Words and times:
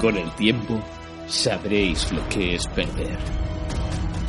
Con 0.00 0.16
el 0.16 0.30
tiempo, 0.30 0.80
sabréis 1.26 2.10
lo 2.10 2.26
que 2.30 2.54
es 2.54 2.66
perder. 2.68 3.18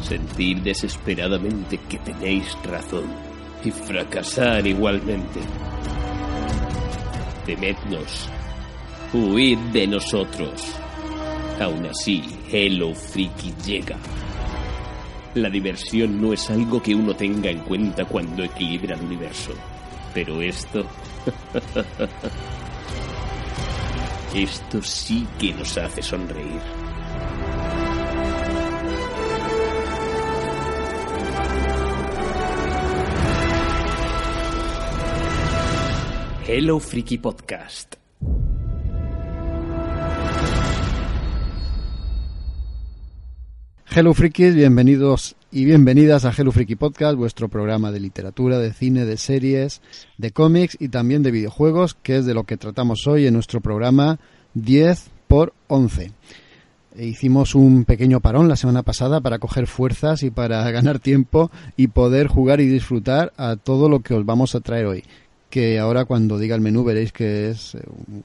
Sentir 0.02 0.62
desesperadamente 0.62 1.78
que 1.88 1.98
tenéis 2.00 2.58
razón 2.66 3.06
y 3.64 3.72
fracasar 3.72 4.68
igualmente. 4.68 5.40
Temednos, 7.46 8.28
huid 9.14 9.58
de 9.72 9.88
nosotros. 9.88 10.76
Aún 11.62 11.86
así, 11.86 12.22
Hello 12.52 12.94
Freaky 12.94 13.54
llega. 13.66 13.98
La 15.36 15.50
diversión 15.50 16.22
no 16.22 16.34
es 16.34 16.50
algo 16.50 16.82
que 16.82 16.94
uno 16.94 17.16
tenga 17.16 17.50
en 17.50 17.60
cuenta 17.60 18.04
cuando 18.04 18.44
equilibra 18.44 18.96
el 18.96 19.06
universo. 19.06 19.54
Pero 20.14 20.42
esto... 20.42 20.86
esto 24.34 24.82
sí 24.82 25.28
que 25.40 25.54
nos 25.54 25.78
hace 25.78 26.02
sonreír. 26.02 26.62
Hello 36.48 36.80
Freaky 36.80 37.18
Podcast. 37.18 38.01
Hello 43.94 44.14
Frikis, 44.14 44.56
bienvenidos 44.56 45.36
y 45.52 45.66
bienvenidas 45.66 46.24
a 46.24 46.32
Hello 46.32 46.54
Freaky 46.54 46.78
Podcast, 46.78 47.18
vuestro 47.18 47.50
programa 47.50 47.92
de 47.92 48.00
literatura, 48.00 48.58
de 48.58 48.72
cine, 48.72 49.04
de 49.04 49.18
series, 49.18 49.82
de 50.18 50.32
cómics 50.32 50.78
y 50.80 50.88
también 50.88 51.24
de 51.24 51.32
videojuegos, 51.32 51.96
que 51.96 52.16
es 52.16 52.26
de 52.26 52.34
lo 52.34 52.46
que 52.46 52.56
tratamos 52.56 53.06
hoy 53.06 53.28
en 53.28 53.34
nuestro 53.34 53.60
programa 53.60 54.18
10 54.54 55.10
por 55.28 55.52
11. 55.68 56.14
E 56.96 57.06
hicimos 57.06 57.54
un 57.54 57.84
pequeño 57.84 58.22
parón 58.22 58.48
la 58.48 58.56
semana 58.56 58.82
pasada 58.82 59.20
para 59.20 59.40
coger 59.40 59.68
fuerzas 59.68 60.24
y 60.24 60.32
para 60.32 60.72
ganar 60.72 61.00
tiempo 61.00 61.52
y 61.76 61.88
poder 61.88 62.28
jugar 62.28 62.62
y 62.62 62.68
disfrutar 62.68 63.34
a 63.36 63.58
todo 63.58 63.90
lo 63.90 64.00
que 64.00 64.14
os 64.14 64.26
vamos 64.26 64.56
a 64.56 64.62
traer 64.62 64.86
hoy. 64.86 65.04
Que 65.50 65.80
ahora 65.80 66.06
cuando 66.06 66.40
diga 66.40 66.56
el 66.56 66.62
menú 66.62 66.86
veréis 66.86 67.12
que 67.12 67.50
es 67.50 67.76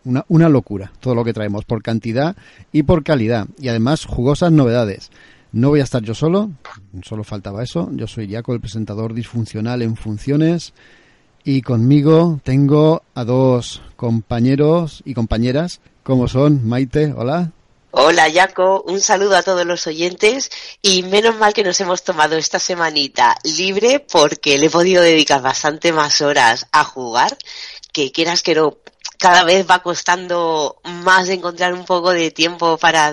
una, 0.04 0.24
una 0.28 0.48
locura 0.48 0.92
todo 1.00 1.16
lo 1.16 1.24
que 1.24 1.32
traemos 1.32 1.64
por 1.64 1.82
cantidad 1.82 2.36
y 2.70 2.84
por 2.84 3.02
calidad. 3.02 3.48
Y 3.58 3.66
además 3.66 4.04
jugosas 4.04 4.52
novedades. 4.52 5.10
No 5.52 5.70
voy 5.70 5.80
a 5.80 5.84
estar 5.84 6.02
yo 6.02 6.14
solo, 6.14 6.50
solo 7.02 7.24
faltaba 7.24 7.62
eso. 7.62 7.88
Yo 7.92 8.06
soy 8.06 8.30
Jaco, 8.30 8.52
el 8.52 8.60
presentador 8.60 9.14
disfuncional 9.14 9.82
en 9.82 9.96
funciones. 9.96 10.72
Y 11.44 11.62
conmigo 11.62 12.40
tengo 12.42 13.02
a 13.14 13.24
dos 13.24 13.80
compañeros 13.94 15.02
y 15.04 15.14
compañeras, 15.14 15.80
como 16.02 16.26
son 16.26 16.66
Maite, 16.66 17.12
hola. 17.16 17.52
Hola 17.92 18.30
Jaco, 18.30 18.82
un 18.82 19.00
saludo 19.00 19.36
a 19.36 19.42
todos 19.42 19.64
los 19.64 19.86
oyentes 19.86 20.50
y 20.82 21.02
menos 21.04 21.36
mal 21.36 21.54
que 21.54 21.64
nos 21.64 21.80
hemos 21.80 22.02
tomado 22.02 22.36
esta 22.36 22.58
semanita 22.58 23.36
libre 23.42 24.00
porque 24.00 24.58
le 24.58 24.66
he 24.66 24.70
podido 24.70 25.02
dedicar 25.02 25.40
bastante 25.40 25.92
más 25.92 26.20
horas 26.20 26.66
a 26.72 26.84
jugar, 26.84 27.38
que 27.92 28.12
quieras 28.12 28.42
que 28.42 28.54
no, 28.54 28.76
cada 29.18 29.44
vez 29.44 29.66
va 29.68 29.82
costando 29.82 30.80
más 30.84 31.28
encontrar 31.28 31.74
un 31.74 31.84
poco 31.84 32.10
de 32.10 32.30
tiempo 32.30 32.78
para, 32.78 33.12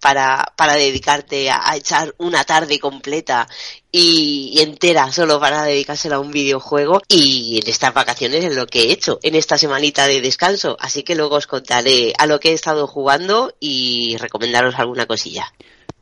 para, 0.00 0.52
para 0.56 0.74
dedicarte 0.74 1.50
a, 1.50 1.70
a, 1.70 1.76
echar 1.76 2.14
una 2.18 2.44
tarde 2.44 2.78
completa 2.78 3.48
y, 3.90 4.52
y, 4.54 4.60
entera 4.60 5.10
solo 5.12 5.40
para 5.40 5.64
dedicársela 5.64 6.16
a 6.16 6.20
un 6.20 6.30
videojuego 6.30 7.00
y 7.08 7.60
en 7.62 7.68
estas 7.68 7.94
vacaciones 7.94 8.44
es 8.44 8.54
lo 8.54 8.66
que 8.66 8.84
he 8.84 8.92
hecho 8.92 9.18
en 9.22 9.34
esta 9.34 9.58
semanita 9.58 10.06
de 10.06 10.20
descanso 10.20 10.76
así 10.80 11.02
que 11.02 11.14
luego 11.14 11.36
os 11.36 11.46
contaré 11.46 12.12
a 12.18 12.26
lo 12.26 12.40
que 12.40 12.50
he 12.50 12.54
estado 12.54 12.86
jugando 12.86 13.54
y 13.60 14.16
recomendaros 14.18 14.74
alguna 14.76 15.06
cosilla. 15.06 15.52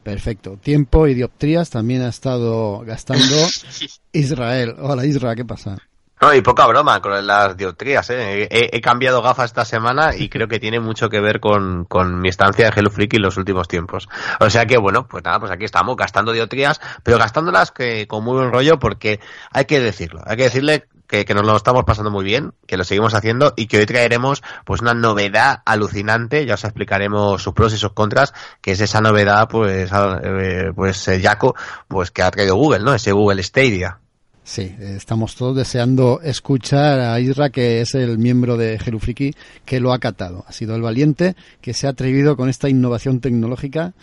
Perfecto. 0.03 0.59
Tiempo 0.63 1.07
y 1.09 1.15
dioptrías 1.15 1.71
también 1.71 2.03
ha 2.03 2.09
estado 2.09 2.81
gastando 2.81 3.25
Israel. 4.13 4.75
Hola 4.79 5.07
Israel, 5.07 5.35
¿qué 5.35 5.45
pasa? 5.45 5.79
No, 6.25 6.33
y 6.33 6.41
poca 6.41 6.67
broma 6.67 7.03
con 7.03 7.27
las 7.27 7.55
dioptrías, 7.55 8.09
¿eh? 8.09 8.49
He, 8.51 8.71
he, 8.73 8.81
cambiado 8.81 9.21
gafas 9.21 9.51
esta 9.51 9.67
semana 9.67 10.17
y 10.17 10.29
creo 10.31 10.49
que 10.49 10.59
tiene 10.59 10.81
mucho 10.81 11.11
que 11.11 11.21
ver 11.21 11.39
con, 11.39 11.85
con 11.85 12.19
mi 12.19 12.31
estancia 12.31 12.65
de 12.65 12.73
Hello 12.75 12.89
Freaky 12.89 13.17
en 13.17 13.23
los 13.25 13.37
últimos 13.37 13.69
tiempos. 13.69 14.09
O 14.41 14.49
sea 14.49 14.65
que, 14.65 14.79
bueno, 14.79 15.07
pues 15.07 15.23
nada, 15.23 15.39
pues 15.39 15.53
aquí 15.53 15.67
estamos 15.67 15.97
gastando 15.97 16.33
dioptrías, 16.33 16.81
pero 17.03 17.19
gastándolas 17.19 17.73
que 17.73 18.07
con 18.07 18.25
muy 18.25 18.39
buen 18.39 18.53
rollo 18.53 18.79
porque 18.79 19.21
hay 19.51 19.67
que 19.67 19.81
decirlo, 19.81 20.23
hay 20.25 20.39
que 20.39 20.45
decirle 20.45 20.89
que, 21.07 21.27
que, 21.27 21.35
nos 21.35 21.45
lo 21.45 21.55
estamos 21.59 21.85
pasando 21.85 22.11
muy 22.11 22.25
bien, 22.25 22.55
que 22.67 22.79
lo 22.79 22.85
seguimos 22.85 23.13
haciendo 23.13 23.53
y 23.55 23.67
que 23.67 23.77
hoy 23.77 23.85
traeremos 23.85 24.43
pues 24.65 24.81
una 24.81 24.95
novedad 24.95 25.61
alucinante, 25.67 26.47
ya 26.47 26.55
os 26.55 26.65
explicaremos 26.65 27.43
sus 27.43 27.53
pros 27.53 27.75
y 27.75 27.77
sus 27.77 27.93
contras, 27.93 28.33
que 28.63 28.73
es 28.73 28.81
esa 28.81 29.03
novedad 29.03 29.47
pues 29.47 29.91
eh, 29.93 30.73
pues 30.75 31.07
eh, 31.07 31.21
Jaco, 31.21 31.55
pues 31.87 32.11
que 32.11 32.23
ha 32.23 32.31
traído 32.31 32.57
Google, 32.57 32.83
¿no? 32.83 32.95
Ese 32.95 33.13
Google 33.13 33.43
Stadia. 33.43 33.99
Sí, 34.47 34.77
estamos 34.79 35.37
todos 35.37 35.57
deseando 35.57 36.21
escuchar 36.23 37.01
a 37.01 37.19
Isra, 37.19 37.49
que 37.49 37.81
es 37.81 37.95
el 37.95 38.19
miembro 38.19 38.59
de 38.59 38.79
Jerufriki, 38.79 39.33
que 39.65 39.81
lo 39.81 39.91
ha 39.95 39.99
catado. 39.99 40.45
Ha 40.47 40.53
sido 40.53 40.77
el 40.77 40.83
valiente 40.83 41.35
que 41.63 41.73
se 41.73 41.87
ha 41.87 41.91
atrevido 41.91 42.37
con 42.37 42.51
esta 42.51 42.69
innovación 42.69 43.21
tecnológica 43.21 43.95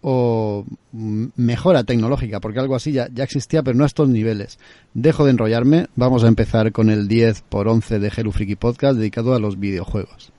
o 0.00 0.64
mejora 0.92 1.82
tecnológica, 1.82 2.38
porque 2.38 2.60
algo 2.60 2.76
así 2.76 2.92
ya, 2.92 3.08
ya, 3.12 3.24
existía, 3.24 3.64
pero 3.64 3.76
no 3.76 3.82
a 3.82 3.88
estos 3.88 4.08
niveles. 4.08 4.60
Dejo 4.94 5.24
de 5.24 5.32
enrollarme, 5.32 5.88
vamos 5.96 6.22
a 6.22 6.28
empezar 6.28 6.70
con 6.70 6.88
el 6.88 7.08
10 7.08 7.42
por 7.48 7.66
11 7.66 7.98
de 7.98 8.10
Jerufriki 8.12 8.54
Podcast 8.54 8.96
dedicado 8.96 9.34
a 9.34 9.40
los 9.40 9.58
videojuegos. 9.58 10.32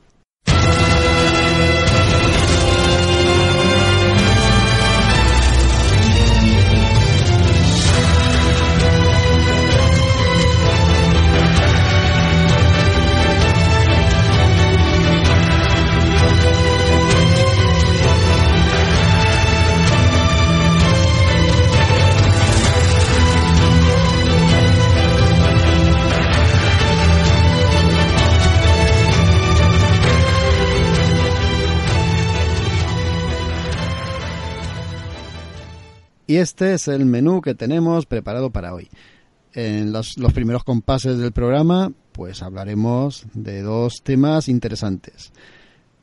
Y 36.31 36.37
este 36.37 36.75
es 36.75 36.87
el 36.87 37.05
menú 37.05 37.41
que 37.41 37.55
tenemos 37.55 38.05
preparado 38.05 38.51
para 38.51 38.73
hoy. 38.73 38.87
En 39.51 39.91
los, 39.91 40.15
primeros 40.33 40.63
compases 40.63 41.17
del 41.17 41.33
programa, 41.33 41.91
pues 42.13 42.41
hablaremos 42.41 43.25
de 43.33 43.61
dos 43.61 44.01
temas 44.01 44.47
interesantes. 44.47 45.33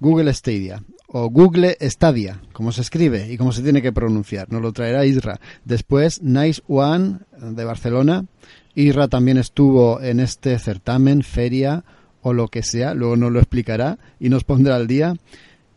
Google 0.00 0.30
Stadia, 0.34 0.84
o 1.06 1.30
Google 1.30 1.78
Stadia, 1.80 2.42
como 2.52 2.72
se 2.72 2.82
escribe 2.82 3.32
y 3.32 3.38
cómo 3.38 3.52
se 3.52 3.62
tiene 3.62 3.80
que 3.80 3.90
pronunciar. 3.90 4.52
Nos 4.52 4.60
lo 4.60 4.74
traerá 4.74 5.06
Isra. 5.06 5.40
Después, 5.64 6.20
Nice 6.20 6.60
One, 6.68 7.20
de 7.40 7.64
Barcelona. 7.64 8.26
Isra 8.74 9.08
también 9.08 9.38
estuvo 9.38 9.98
en 10.02 10.20
este 10.20 10.58
certamen, 10.58 11.22
feria 11.22 11.84
o 12.20 12.34
lo 12.34 12.48
que 12.48 12.62
sea. 12.62 12.92
Luego 12.92 13.16
nos 13.16 13.32
lo 13.32 13.38
explicará 13.38 13.98
y 14.20 14.28
nos 14.28 14.44
pondrá 14.44 14.76
al 14.76 14.88
día. 14.88 15.14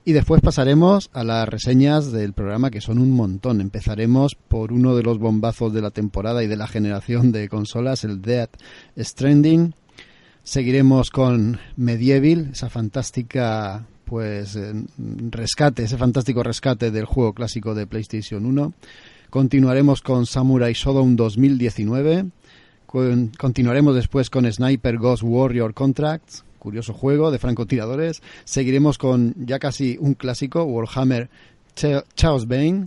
Y 0.03 0.13
después 0.13 0.41
pasaremos 0.41 1.11
a 1.13 1.23
las 1.23 1.47
reseñas 1.47 2.11
del 2.11 2.33
programa, 2.33 2.71
que 2.71 2.81
son 2.81 2.97
un 2.97 3.11
montón. 3.11 3.61
Empezaremos 3.61 4.35
por 4.35 4.73
uno 4.73 4.95
de 4.95 5.03
los 5.03 5.19
bombazos 5.19 5.73
de 5.73 5.81
la 5.81 5.91
temporada 5.91 6.43
y 6.43 6.47
de 6.47 6.57
la 6.57 6.67
generación 6.67 7.31
de 7.31 7.47
consolas, 7.47 8.03
el 8.03 8.21
Death 8.21 8.57
Stranding. 8.97 9.75
Seguiremos 10.43 11.11
con 11.11 11.59
Medieval, 11.77 12.49
esa 12.51 12.69
fantástica 12.69 13.85
pues 14.05 14.57
rescate, 15.29 15.83
ese 15.83 15.97
fantástico 15.97 16.41
rescate 16.41 16.89
del 16.89 17.05
juego 17.05 17.33
clásico 17.33 17.75
de 17.75 17.85
PlayStation 17.85 18.45
1. 18.45 18.73
Continuaremos 19.29 20.01
con 20.01 20.25
Samurai 20.25 20.73
Shodown 20.73 21.15
2019. 21.15 22.25
Con, 22.87 23.31
continuaremos 23.37 23.95
después 23.95 24.31
con 24.31 24.51
Sniper 24.51 24.97
Ghost 24.97 25.23
Warrior 25.23 25.75
Contracts 25.75 26.43
curioso 26.61 26.93
juego 26.93 27.31
de 27.31 27.39
francotiradores. 27.39 28.21
Seguiremos 28.45 28.99
con 28.99 29.33
ya 29.35 29.57
casi 29.57 29.97
un 29.99 30.13
clásico, 30.13 30.63
Warhammer 30.63 31.29
Chaos 31.73 32.47
Bane. 32.47 32.85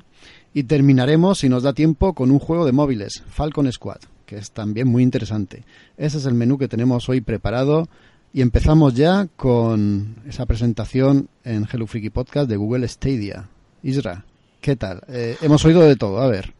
Y 0.55 0.63
terminaremos, 0.63 1.41
si 1.41 1.49
nos 1.49 1.65
da 1.65 1.73
tiempo, 1.73 2.15
con 2.15 2.31
un 2.31 2.39
juego 2.39 2.65
de 2.65 2.71
móviles, 2.71 3.25
Falcon 3.29 3.71
Squad, 3.73 3.99
que 4.25 4.37
es 4.37 4.53
también 4.53 4.87
muy 4.87 5.03
interesante. 5.03 5.65
Ese 5.97 6.19
es 6.19 6.27
el 6.27 6.35
menú 6.35 6.57
que 6.57 6.69
tenemos 6.69 7.09
hoy 7.09 7.21
preparado. 7.21 7.89
Y 8.33 8.41
empezamos 8.41 8.95
ya 8.95 9.27
con 9.37 10.17
esa 10.27 10.47
presentación 10.47 11.29
en 11.45 11.67
Hello 11.71 11.87
Freaky 11.89 12.11
Podcast 12.11 12.49
de 12.49 12.57
Google 12.57 12.87
Stadia. 12.87 13.49
Isra, 13.83 14.25
¿qué 14.61 14.77
tal? 14.77 15.03
Eh, 15.09 15.37
hemos 15.41 15.65
oído 15.65 15.83
de 15.83 15.97
todo, 15.97 16.21
a 16.21 16.29
ver. 16.29 16.55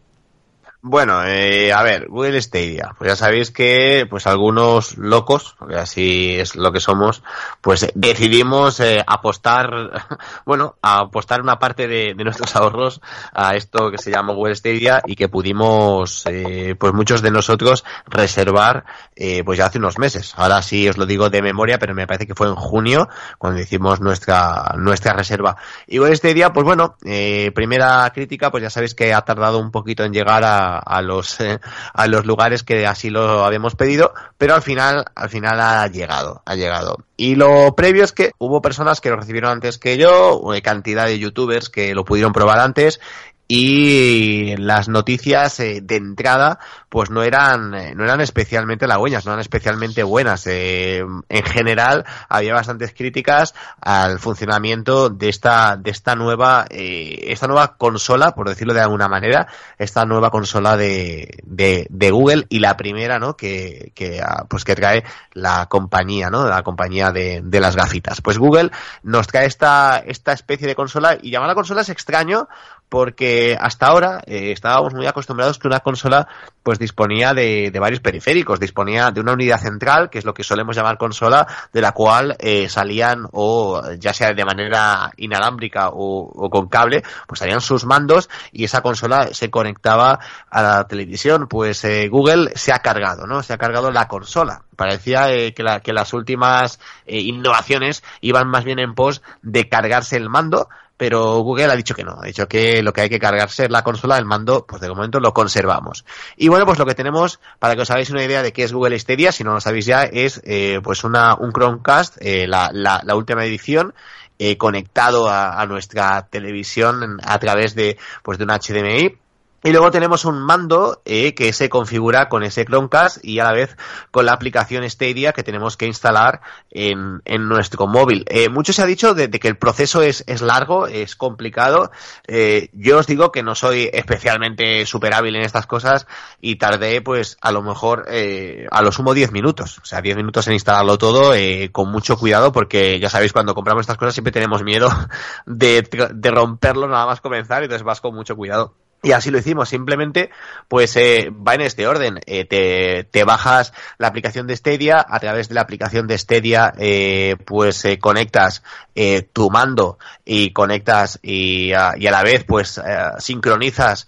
Bueno, 0.87 1.25
eh, 1.25 1.73
a 1.73 1.83
ver, 1.83 2.09
Google 2.09 2.43
Stadia. 2.43 2.95
Pues 2.99 3.11
ya 3.11 3.17
sabéis 3.17 3.51
que, 3.51 4.07
pues 4.11 4.27
algunos 4.27 4.99
locos, 4.99 5.57
porque 5.59 5.77
así 5.77 6.39
es 6.39 6.57
lo 6.57 6.73
que 6.73 6.81
somos, 6.81 7.23
pues 7.63 7.91
decidimos 7.95 8.81
eh, 8.81 9.03
apostar, 9.07 9.71
bueno, 10.45 10.77
apostar 10.83 11.41
una 11.41 11.59
parte 11.59 11.89
de, 11.89 12.15
nuestros 12.17 12.55
ahorros 12.57 13.01
a 13.33 13.57
esto 13.57 13.91
que 13.91 13.97
se 13.97 14.11
llama 14.11 14.35
Google 14.35 14.57
Stadia 14.57 15.01
y 15.07 15.17
que 15.17 15.31
pudimos, 15.31 16.27
eh, 16.27 16.77
pues 16.79 16.93
muchos 16.93 17.23
de 17.23 17.31
nosotros 17.31 17.83
reservar, 18.07 18.85
eh, 19.17 19.43
pues 19.43 19.57
ya 19.57 19.65
hace 19.65 19.79
unos 19.79 19.99
meses. 19.99 20.35
Ahora 20.37 20.61
sí 20.61 20.87
os 20.87 20.99
lo 20.99 21.07
digo 21.07 21.31
de 21.31 21.41
memoria, 21.41 21.79
pero 21.79 21.95
me 21.95 22.07
parece 22.07 22.27
que 22.27 22.35
fue 22.35 22.49
en 22.49 22.57
junio 22.57 23.09
cuando 23.39 23.59
hicimos 23.59 24.03
nuestra 24.03 24.75
nuestra 24.77 25.15
reserva. 25.15 25.57
Y 25.87 25.97
Google 25.97 26.17
Stadia, 26.17 26.53
pues 26.53 26.67
bueno, 26.67 26.97
eh, 27.07 27.53
primera 27.55 28.11
crítica, 28.13 28.51
pues 28.51 28.63
ya 28.63 28.69
sabéis 28.69 28.95
que 28.95 29.15
ha 29.15 29.23
tardado 29.23 29.59
un 29.59 29.71
poquito 29.71 30.05
en 30.05 30.13
llegar 30.13 30.45
a 30.45 30.74
a, 30.79 31.03
los 31.03 31.41
eh, 31.41 31.61
a 31.93 32.07
los 32.07 32.27
lugares 32.27 32.63
que 32.63 32.87
así 32.87 33.11
lo 33.11 33.45
habíamos 33.45 33.75
pedido, 33.75 34.13
pero 34.39 34.55
al 34.55 34.63
final 34.63 35.05
al 35.15 35.29
final 35.29 35.61
ha 35.61 35.87
llegado, 35.89 36.43
ha 36.45 36.55
llegado. 36.55 36.99
Y 37.17 37.37
lo 37.37 37.75
previo 37.75 38.05
es 38.05 38.13
que 38.13 38.33
hubo 38.39 38.61
personas 38.61 39.01
que 39.01 39.11
lo 39.11 39.17
recibieron 39.17 39.53
antes 39.53 39.79
que 39.79 39.97
yo, 39.97 40.39
una 40.39 40.61
cantidad 40.61 41.07
de 41.07 41.19
youtubers 41.19 41.69
que 41.69 41.95
lo 41.95 42.05
pudieron 42.05 42.33
probar 42.33 42.59
antes 42.61 43.01
y 43.47 44.57
las 44.57 44.89
noticias 44.89 45.61
eh, 45.61 45.81
de 45.83 45.97
entrada 45.97 46.59
pues 46.89 47.11
no 47.11 47.23
eran 47.23 47.75
eh, 47.75 47.95
no 47.95 48.05
eran 48.05 48.21
especialmente 48.23 48.87
halagüeñas 48.87 49.27
no 49.27 49.33
eran 49.33 49.41
especialmente 49.41 50.03
buenas. 50.03 50.47
Eh, 50.47 51.05
en 51.29 51.43
general 51.45 52.05
había 52.29 52.55
bastantes 52.55 52.95
críticas 52.95 53.55
al 53.81 54.19
funcionamiento 54.19 55.11
de 55.11 55.29
esta 55.29 55.77
de 55.77 55.91
esta 55.91 56.15
nueva 56.15 56.65
esta 56.71 57.47
nueva 57.47 57.77
consola 57.77 58.33
por 58.35 58.49
decirlo 58.49 58.73
de 58.73 58.81
alguna 58.81 59.09
manera 59.09 59.47
esta 59.79 60.07
nueva 60.07 60.31
consola 60.31 60.77
de, 60.77 61.39
de, 61.45 61.87
de 61.91 62.11
Google 62.11 62.47
y 62.49 62.61
la 62.61 62.77
primera 62.77 63.19
no 63.19 63.37
que, 63.37 63.93
que 63.95 64.23
ah, 64.23 64.47
pues 64.49 64.65
que 64.65 64.75
trae 64.75 65.05
la 65.33 65.67
compañía 65.67 66.31
no 66.31 66.49
la 66.49 66.63
compañía 66.63 67.11
de, 67.11 67.43
de 67.45 67.61
las 67.61 67.77
gafitas. 67.77 68.23
Pues 68.23 68.39
Google 68.39 68.71
nos 69.03 69.27
trae 69.27 69.47
esta 69.47 69.99
esta 69.99 70.33
especie 70.33 70.67
de 70.67 70.75
consola 70.75 71.19
y 71.21 71.31
llamar 71.31 71.49
la 71.49 71.55
consola 71.55 71.83
es 71.83 71.91
extraño 71.91 72.49
porque 72.95 73.59
hasta 73.61 73.89
ahora 73.89 74.23
eh, 74.25 74.53
estábamos 74.53 74.95
muy 74.95 75.05
acostumbrados 75.09 75.59
que 75.59 75.67
una 75.67 75.81
consola 75.81 76.29
pues 76.63 76.79
disponía 76.79 77.35
de, 77.35 77.77
varios 77.81 77.99
periféricos, 77.99 78.61
disponía 78.61 79.11
de 79.11 79.21
una 79.21 79.33
unidad 79.33 79.59
central, 79.59 80.11
que 80.11 80.21
es 80.21 80.25
lo 80.25 80.33
que 80.33 80.45
solemos 80.45 80.77
llamar 80.77 80.97
consola, 80.97 81.45
de 81.73 81.81
la 81.81 81.91
cual 81.91 82.37
eh, 82.39 82.69
salían 82.69 83.27
o 83.33 83.83
ya 83.99 84.13
sea 84.13 84.33
de 84.33 84.45
manera 84.45 85.11
inalámbrica 85.17 85.89
o, 85.93 86.49
con 86.49 86.69
cable, 86.69 87.03
pues 87.27 87.41
salían 87.41 87.61
sus 87.61 87.85
mandos 87.85 88.31
y 88.53 88.63
esa 88.63 88.81
consola 88.81 89.27
se 89.33 89.51
conectaba 89.51 90.21
a 90.49 90.63
la 90.63 90.87
televisión. 90.87 91.49
Pues 91.49 91.85
eh, 91.85 92.07
Google 92.09 92.53
se 92.55 92.73
ha 92.73 92.79
cargado, 92.79 93.27
¿no? 93.27 93.43
Se 93.43 93.55
ha 93.55 93.59
cargado 93.59 93.91
la 93.91 94.07
consola. 94.07 94.63
Parecía 94.77 95.27
que, 95.27 95.53
que 95.83 95.93
las 95.93 96.13
últimas 96.13 96.79
innovaciones 97.07 98.05
iban 98.21 98.49
más 98.49 98.65
bien 98.65 98.79
en 98.79 98.95
pos 98.95 99.21
de 99.43 99.69
cargarse 99.69 100.17
el 100.17 100.31
mando, 100.31 100.69
pero 100.97 101.41
Google 101.41 101.73
ha 101.73 101.77
dicho 101.77 101.95
que 101.95 102.05
no, 102.05 102.19
ha 102.21 102.27
dicho 102.27 102.47
que 102.47 102.83
lo 102.83 102.93
que 102.93 103.03
hay 103.03 103.09
que 103.09 103.19
cargarse 103.19 103.65
es 103.65 103.71
la 103.71 103.83
consola, 103.83 104.17
el 104.17 104.25
mando, 104.25 104.65
pues 104.67 104.81
de 104.81 104.89
momento 104.89 105.21
lo 105.21 105.33
conservamos. 105.33 106.05
Y 106.37 106.49
bueno, 106.49 106.67
pues 106.67 106.79
lo 106.79 106.87
que 106.87 106.95
tenemos, 106.95 107.41
para 107.59 107.75
que 107.75 107.83
os 107.83 107.91
hagáis 107.91 108.11
una 108.11 108.23
idea 108.25 108.43
de 108.43 108.53
qué 108.53 108.63
es 108.63 108.73
Google 108.73 108.99
Stadia, 108.99 109.33
si 109.33 109.45
no 109.45 109.55
lo 109.55 109.61
sabéis 109.61 109.87
ya, 109.87 110.05
es 110.05 110.41
eh, 110.45 110.81
pues 110.83 111.05
una, 111.05 111.35
un 111.35 111.53
Chromecast, 111.53 112.17
eh, 112.21 112.47
la, 112.47 112.71
la, 112.73 113.01
la, 113.05 113.17
última 113.17 113.45
edición, 113.45 113.95
eh, 114.39 114.57
conectado 114.57 115.29
a, 115.29 115.61
a, 115.61 115.67
nuestra 115.67 116.27
televisión 116.29 117.19
a 117.23 117.39
través 117.39 117.75
de, 117.75 117.99
pues 118.23 118.39
de 118.39 118.45
un 118.45 118.51
HDMI 118.51 119.24
y 119.65 119.73
luego 119.73 119.91
tenemos 119.91 120.27
un 120.27 120.43
mando 120.43 121.01
eh, 121.07 121.35
que 121.35 121.55
se 121.55 121.71
configura 121.71 122.29
con 122.29 122.43
ese 122.43 122.67
Chromecast 122.67 123.25
y 123.25 123.39
a 123.39 123.45
la 123.45 123.53
vez 123.53 123.79
con 124.11 124.27
la 124.27 124.35
aplicación 124.35 124.89
Stadia 124.89 125.33
que 125.33 125.43
tenemos 125.43 125.79
que 125.79 125.87
instalar 125.87 126.43
en, 126.71 127.23
en 127.25 127.49
nuestro 127.49 127.87
móvil. 127.87 128.27
Eh, 128.29 128.51
mucho 128.51 128.75
se 128.75 128.83
ha 128.83 128.87
dicho 128.87 129.15
de, 129.15 129.31
que 129.31 129.49
el 129.49 129.57
proceso 129.57 130.03
es, 130.03 130.23
es 130.27 130.43
largo, 130.43 130.87
es 130.87 131.17
complicado. 131.17 131.91
Eh, 132.29 132.69
yo 132.75 132.99
os 132.99 133.07
digo 133.07 133.33
que 133.33 133.43
no 133.43 133.55
soy 133.55 133.89
especialmente 133.91 134.85
super 134.85 135.15
hábil 135.15 135.35
en 135.37 135.43
estas 135.43 135.67
cosas 135.67 136.07
y 136.43 136.57
tardé 136.57 137.01
pues 137.01 137.39
a 137.41 137.51
lo 137.51 137.63
mejor 137.63 138.05
eh, 138.11 138.67
a 138.71 138.83
lo 138.83 138.93
sumo 138.93 139.15
10 139.15 139.33
minutos. 139.33 139.79
O 139.79 139.87
sea, 139.87 140.03
10 140.03 140.17
minutos 140.17 140.47
en 140.47 140.53
instalarlo 140.53 140.99
todo 140.99 141.35
eh, 141.35 141.71
con 141.73 141.91
mucho 141.91 142.19
cuidado 142.19 142.53
porque 142.53 143.01
ya 143.01 143.09
sabéis 143.09 143.33
cuando 143.33 143.55
compramos 143.55 143.81
estas 143.81 143.97
cosas 143.97 144.13
siempre 144.13 144.33
tenemos 144.33 144.63
miedo 144.63 144.91
de, 145.47 145.89
de 146.13 146.31
romperlo 146.31 146.87
nada 146.87 147.07
más 147.07 147.23
comenzar 147.23 147.63
y 147.63 147.65
entonces 147.65 147.83
vas 147.83 148.03
con 148.03 148.15
mucho 148.15 148.37
cuidado. 148.37 148.75
Y 149.05 149.13
así 149.13 149.31
lo 149.31 149.39
hicimos, 149.39 149.69
simplemente 149.69 150.31
pues 150.67 150.97
eh, 150.97 151.31
va 151.31 151.55
en 151.55 151.61
este 151.61 151.87
orden. 151.87 152.21
Eh, 152.25 152.47
te, 152.47 153.05
te, 153.05 153.25
bajas 153.25 153.75
la 153.99 154.09
aplicación 154.09 154.47
de 154.47 154.57
Stadia, 154.57 155.05
a 155.07 155.21
través 155.21 155.51
de 155.51 155.55
la 155.55 155.61
aplicación 155.61 156.07
de 156.07 156.17
Stadia 156.17 156.73
eh, 156.79 157.37
pues 157.45 157.85
eh, 157.85 157.99
conectas 157.99 158.63
eh, 158.95 159.29
tu 159.31 159.51
mando 159.51 159.99
y 160.25 160.53
conectas 160.55 161.19
y, 161.23 161.75
a, 161.75 161.93
y 161.99 162.07
a 162.07 162.11
la 162.11 162.23
vez 162.23 162.45
pues 162.45 162.81
sincronizas 163.19 164.07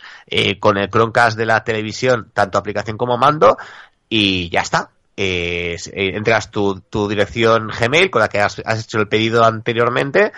con 0.61 0.79
el 0.79 0.89
Chromecast 0.89 1.37
de 1.37 1.45
la 1.45 1.63
televisión, 1.63 2.31
tanto 2.33 2.57
aplicación 2.57 2.97
como 2.97 3.19
mando 3.19 3.59
y 4.09 4.49
ya 4.49 4.63
está. 4.63 4.91
entras 5.15 6.51
tu, 6.51 6.81
tu 6.81 7.07
dirección 7.07 7.69
Gmail 7.69 8.11
con 8.11 8.23
la 8.23 8.29
que 8.29 8.41
has 8.41 8.59
hecho 8.59 8.99
el 8.99 9.09
pedido 9.09 9.45
anteriormente, 9.45 10.33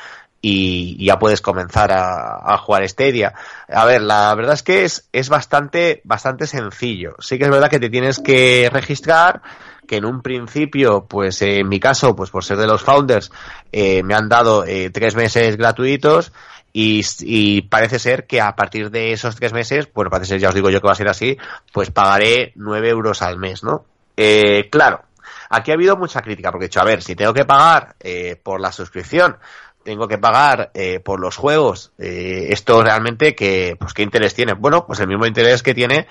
y 0.50 1.04
ya 1.04 1.18
puedes 1.18 1.40
comenzar 1.40 1.90
a, 1.92 2.56
jugar 2.58 2.88
Stadia. 2.88 3.34
A 3.68 3.84
ver, 3.84 4.02
la 4.02 4.34
verdad 4.34 4.54
es 4.54 4.62
que 4.62 4.84
es, 4.84 5.08
es 5.12 5.28
bastante, 5.28 6.00
bastante 6.04 6.46
sencillo. 6.46 7.14
Sí 7.18 7.38
que 7.38 7.44
es 7.44 7.50
verdad 7.50 7.70
que 7.70 7.80
te 7.80 7.90
tienes 7.90 8.18
que 8.18 8.70
registrar, 8.72 9.42
que 9.86 9.96
en 9.96 10.04
un 10.04 10.22
principio, 10.22 11.04
pues 11.06 11.42
en 11.42 11.68
mi 11.68 11.80
caso, 11.80 12.16
pues 12.16 12.30
por 12.30 12.44
ser 12.44 12.56
de 12.56 12.66
los 12.66 12.82
founders, 12.82 13.30
eh, 13.72 14.02
me 14.02 14.14
han 14.14 14.28
dado 14.28 14.64
eh, 14.64 14.90
tres 14.90 15.14
meses 15.14 15.56
gratuitos 15.56 16.32
y, 16.72 17.62
parece 17.62 17.98
ser 17.98 18.26
que 18.26 18.40
a 18.40 18.54
partir 18.54 18.90
de 18.90 19.12
esos 19.12 19.36
tres 19.36 19.52
meses, 19.52 19.88
bueno, 19.92 20.10
parece 20.10 20.28
ser, 20.28 20.40
ya 20.40 20.50
os 20.50 20.54
digo 20.54 20.70
yo 20.70 20.80
que 20.80 20.86
va 20.86 20.92
a 20.92 20.96
ser 20.96 21.08
así, 21.08 21.36
pues 21.72 21.90
pagaré 21.90 22.52
nueve 22.54 22.90
euros 22.90 23.22
al 23.22 23.36
mes, 23.38 23.64
¿no? 23.64 23.84
Eh, 24.16 24.68
claro, 24.70 25.02
aquí 25.50 25.70
ha 25.70 25.74
habido 25.74 25.96
mucha 25.96 26.22
crítica, 26.22 26.50
porque 26.50 26.66
he 26.66 26.68
dicho, 26.68 26.80
a 26.80 26.84
ver, 26.84 27.02
si 27.02 27.16
tengo 27.16 27.34
que 27.34 27.44
pagar 27.44 27.96
eh, 28.00 28.38
por 28.42 28.60
la 28.60 28.72
suscripción, 28.72 29.38
tengo 29.88 30.06
que 30.06 30.18
pagar 30.18 30.70
eh, 30.74 31.00
por 31.00 31.18
los 31.18 31.36
juegos, 31.36 31.92
eh, 31.96 32.48
esto 32.50 32.82
realmente, 32.82 33.34
que, 33.34 33.74
pues, 33.80 33.94
¿qué 33.94 34.02
interés 34.02 34.34
tiene? 34.34 34.52
Bueno, 34.52 34.86
pues 34.86 35.00
el 35.00 35.08
mismo 35.08 35.24
interés 35.24 35.62
que 35.62 35.72
tiene, 35.72 36.06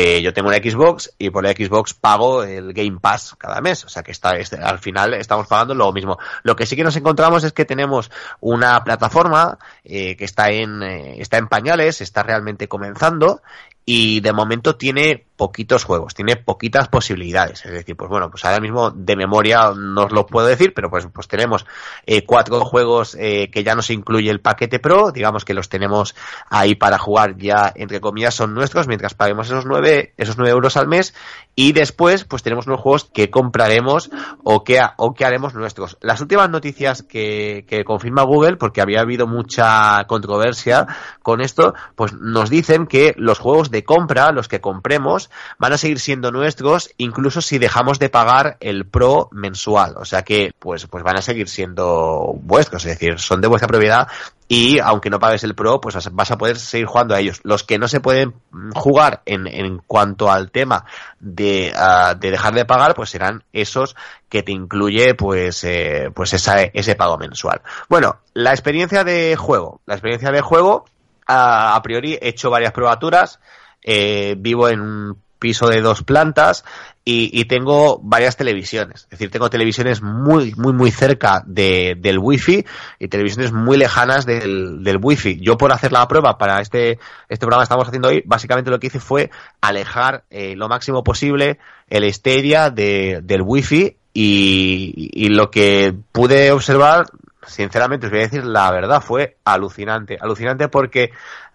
eh, 0.00 0.22
yo 0.22 0.32
tengo 0.32 0.48
una 0.48 0.58
Xbox 0.58 1.12
y 1.18 1.30
por 1.30 1.44
la 1.44 1.50
Xbox 1.50 1.92
pago 1.92 2.44
el 2.44 2.72
Game 2.72 3.00
Pass 3.00 3.34
cada 3.36 3.60
mes, 3.60 3.84
o 3.84 3.88
sea 3.88 4.02
que 4.02 4.12
está, 4.12 4.36
este, 4.36 4.56
al 4.56 4.78
final 4.78 5.12
estamos 5.14 5.46
pagando 5.46 5.74
lo 5.74 5.92
mismo. 5.92 6.18
Lo 6.42 6.56
que 6.56 6.66
sí 6.66 6.76
que 6.76 6.84
nos 6.84 6.96
encontramos 6.96 7.42
es 7.44 7.52
que 7.52 7.64
tenemos 7.64 8.10
una 8.40 8.82
plataforma 8.84 9.58
eh, 9.84 10.16
que 10.16 10.24
está 10.24 10.50
en, 10.50 10.82
eh, 10.82 11.16
está 11.20 11.38
en 11.38 11.48
pañales, 11.48 12.00
está 12.00 12.22
realmente 12.22 12.68
comenzando 12.68 13.42
y 13.90 14.20
de 14.20 14.34
momento 14.34 14.76
tiene 14.76 15.24
poquitos 15.38 15.84
juegos, 15.84 16.12
tiene 16.12 16.36
poquitas 16.36 16.88
posibilidades. 16.88 17.64
Es 17.64 17.72
decir, 17.72 17.96
pues 17.96 18.10
bueno, 18.10 18.28
pues 18.28 18.44
ahora 18.44 18.60
mismo 18.60 18.90
de 18.90 19.16
memoria 19.16 19.72
no 19.74 20.04
os 20.04 20.12
lo 20.12 20.26
puedo 20.26 20.46
decir, 20.46 20.74
pero 20.74 20.90
pues, 20.90 21.06
pues 21.10 21.26
tenemos 21.26 21.64
eh, 22.04 22.26
cuatro 22.26 22.60
juegos 22.66 23.16
eh, 23.18 23.48
que 23.50 23.64
ya 23.64 23.74
nos 23.74 23.88
incluye 23.88 24.30
el 24.30 24.42
paquete 24.42 24.78
Pro, 24.78 25.10
digamos 25.10 25.46
que 25.46 25.54
los 25.54 25.70
tenemos 25.70 26.14
ahí 26.50 26.74
para 26.74 26.98
jugar 26.98 27.38
ya, 27.38 27.72
entre 27.74 28.00
comillas, 28.00 28.34
son 28.34 28.52
nuestros, 28.52 28.88
mientras 28.88 29.14
paguemos 29.14 29.46
esos 29.46 29.64
nueve, 29.64 30.12
esos 30.18 30.36
nueve 30.36 30.50
euros 30.50 30.76
al 30.76 30.88
mes, 30.88 31.14
y 31.54 31.72
después, 31.72 32.24
pues 32.24 32.42
tenemos 32.42 32.66
unos 32.66 32.80
juegos 32.80 33.04
que 33.04 33.30
compraremos 33.30 34.10
o 34.42 34.64
que, 34.64 34.80
o 34.96 35.14
que 35.14 35.24
haremos 35.24 35.54
nuestros. 35.54 35.96
Las 36.02 36.20
últimas 36.20 36.50
noticias 36.50 37.02
que, 37.02 37.64
que 37.66 37.84
confirma 37.84 38.22
Google, 38.22 38.56
porque 38.56 38.80
había 38.80 39.00
habido 39.00 39.26
mucha 39.26 40.04
controversia 40.08 40.86
con 41.22 41.40
esto, 41.40 41.74
pues 41.94 42.12
nos 42.12 42.50
dicen 42.50 42.86
que 42.86 43.14
los 43.16 43.38
juegos 43.38 43.70
de 43.70 43.77
compra, 43.84 44.32
los 44.32 44.48
que 44.48 44.60
compremos, 44.60 45.30
van 45.58 45.72
a 45.72 45.78
seguir 45.78 46.00
siendo 46.00 46.30
nuestros, 46.30 46.90
incluso 46.96 47.40
si 47.40 47.58
dejamos 47.58 47.98
de 47.98 48.08
pagar 48.08 48.56
el 48.60 48.86
Pro 48.86 49.28
mensual. 49.32 49.94
O 49.96 50.04
sea 50.04 50.22
que, 50.22 50.52
pues, 50.58 50.86
pues 50.86 51.04
van 51.04 51.16
a 51.16 51.22
seguir 51.22 51.48
siendo 51.48 52.34
vuestros, 52.42 52.84
es 52.84 52.98
decir, 52.98 53.18
son 53.18 53.40
de 53.40 53.48
vuestra 53.48 53.68
propiedad 53.68 54.08
y 54.50 54.78
aunque 54.78 55.10
no 55.10 55.20
pagues 55.20 55.44
el 55.44 55.54
Pro, 55.54 55.78
pues 55.78 55.94
vas 56.12 56.30
a 56.30 56.38
poder 56.38 56.58
seguir 56.58 56.86
jugando 56.86 57.14
a 57.14 57.20
ellos. 57.20 57.40
Los 57.42 57.64
que 57.64 57.78
no 57.78 57.86
se 57.86 58.00
pueden 58.00 58.34
jugar 58.74 59.20
en, 59.26 59.46
en 59.46 59.78
cuanto 59.86 60.32
al 60.32 60.50
tema 60.50 60.86
de, 61.20 61.72
uh, 61.76 62.18
de 62.18 62.30
dejar 62.30 62.54
de 62.54 62.64
pagar, 62.64 62.94
pues 62.94 63.10
serán 63.10 63.44
esos 63.52 63.94
que 64.30 64.42
te 64.42 64.52
incluye 64.52 65.14
pues, 65.14 65.64
eh, 65.64 66.10
pues 66.14 66.32
esa, 66.32 66.62
ese 66.62 66.94
pago 66.94 67.18
mensual. 67.18 67.60
Bueno, 67.90 68.20
la 68.32 68.52
experiencia 68.52 69.04
de 69.04 69.36
juego. 69.36 69.82
La 69.84 69.94
experiencia 69.94 70.30
de 70.30 70.40
juego, 70.40 70.86
uh, 71.28 71.74
a 71.74 71.80
priori 71.82 72.14
he 72.14 72.28
hecho 72.28 72.48
varias 72.48 72.72
probaturas. 72.72 73.40
Eh, 73.82 74.34
vivo 74.38 74.68
en 74.68 74.80
un 74.80 75.22
piso 75.38 75.68
de 75.68 75.80
dos 75.80 76.02
plantas 76.02 76.64
y, 77.10 77.46
tengo 77.46 78.00
varias 78.02 78.36
televisiones. 78.36 79.04
Es 79.04 79.10
decir, 79.10 79.30
tengo 79.30 79.48
televisiones 79.48 80.02
muy, 80.02 80.54
muy, 80.56 80.74
muy 80.74 80.90
cerca 80.90 81.42
de, 81.46 81.96
del 81.98 82.18
wifi 82.18 82.66
y 82.98 83.08
televisiones 83.08 83.50
muy 83.50 83.78
lejanas 83.78 84.26
del, 84.26 84.84
del 84.84 84.98
wifi. 85.00 85.40
Yo 85.40 85.56
por 85.56 85.72
hacer 85.72 85.90
la 85.90 86.06
prueba 86.06 86.36
para 86.36 86.60
este, 86.60 86.98
este 87.30 87.46
programa 87.46 87.62
que 87.62 87.64
estamos 87.64 87.88
haciendo 87.88 88.08
hoy, 88.08 88.22
básicamente 88.26 88.70
lo 88.70 88.78
que 88.78 88.88
hice 88.88 89.00
fue 89.00 89.30
alejar 89.62 90.24
eh, 90.28 90.54
lo 90.54 90.68
máximo 90.68 91.02
posible 91.02 91.58
el 91.88 92.12
Stadia 92.12 92.68
de, 92.68 93.20
del 93.22 93.40
wifi 93.40 93.96
y, 94.12 95.10
y 95.14 95.28
lo 95.28 95.50
que 95.50 95.94
pude 96.12 96.52
observar 96.52 97.06
sinceramente 97.48 98.06
os 98.06 98.12
voy 98.12 98.20
a 98.20 98.24
decir 98.24 98.44
la 98.44 98.70
verdad, 98.70 99.00
fue 99.00 99.38
alucinante. 99.44 100.18
Alucinante 100.20 100.68
porque 100.68 101.10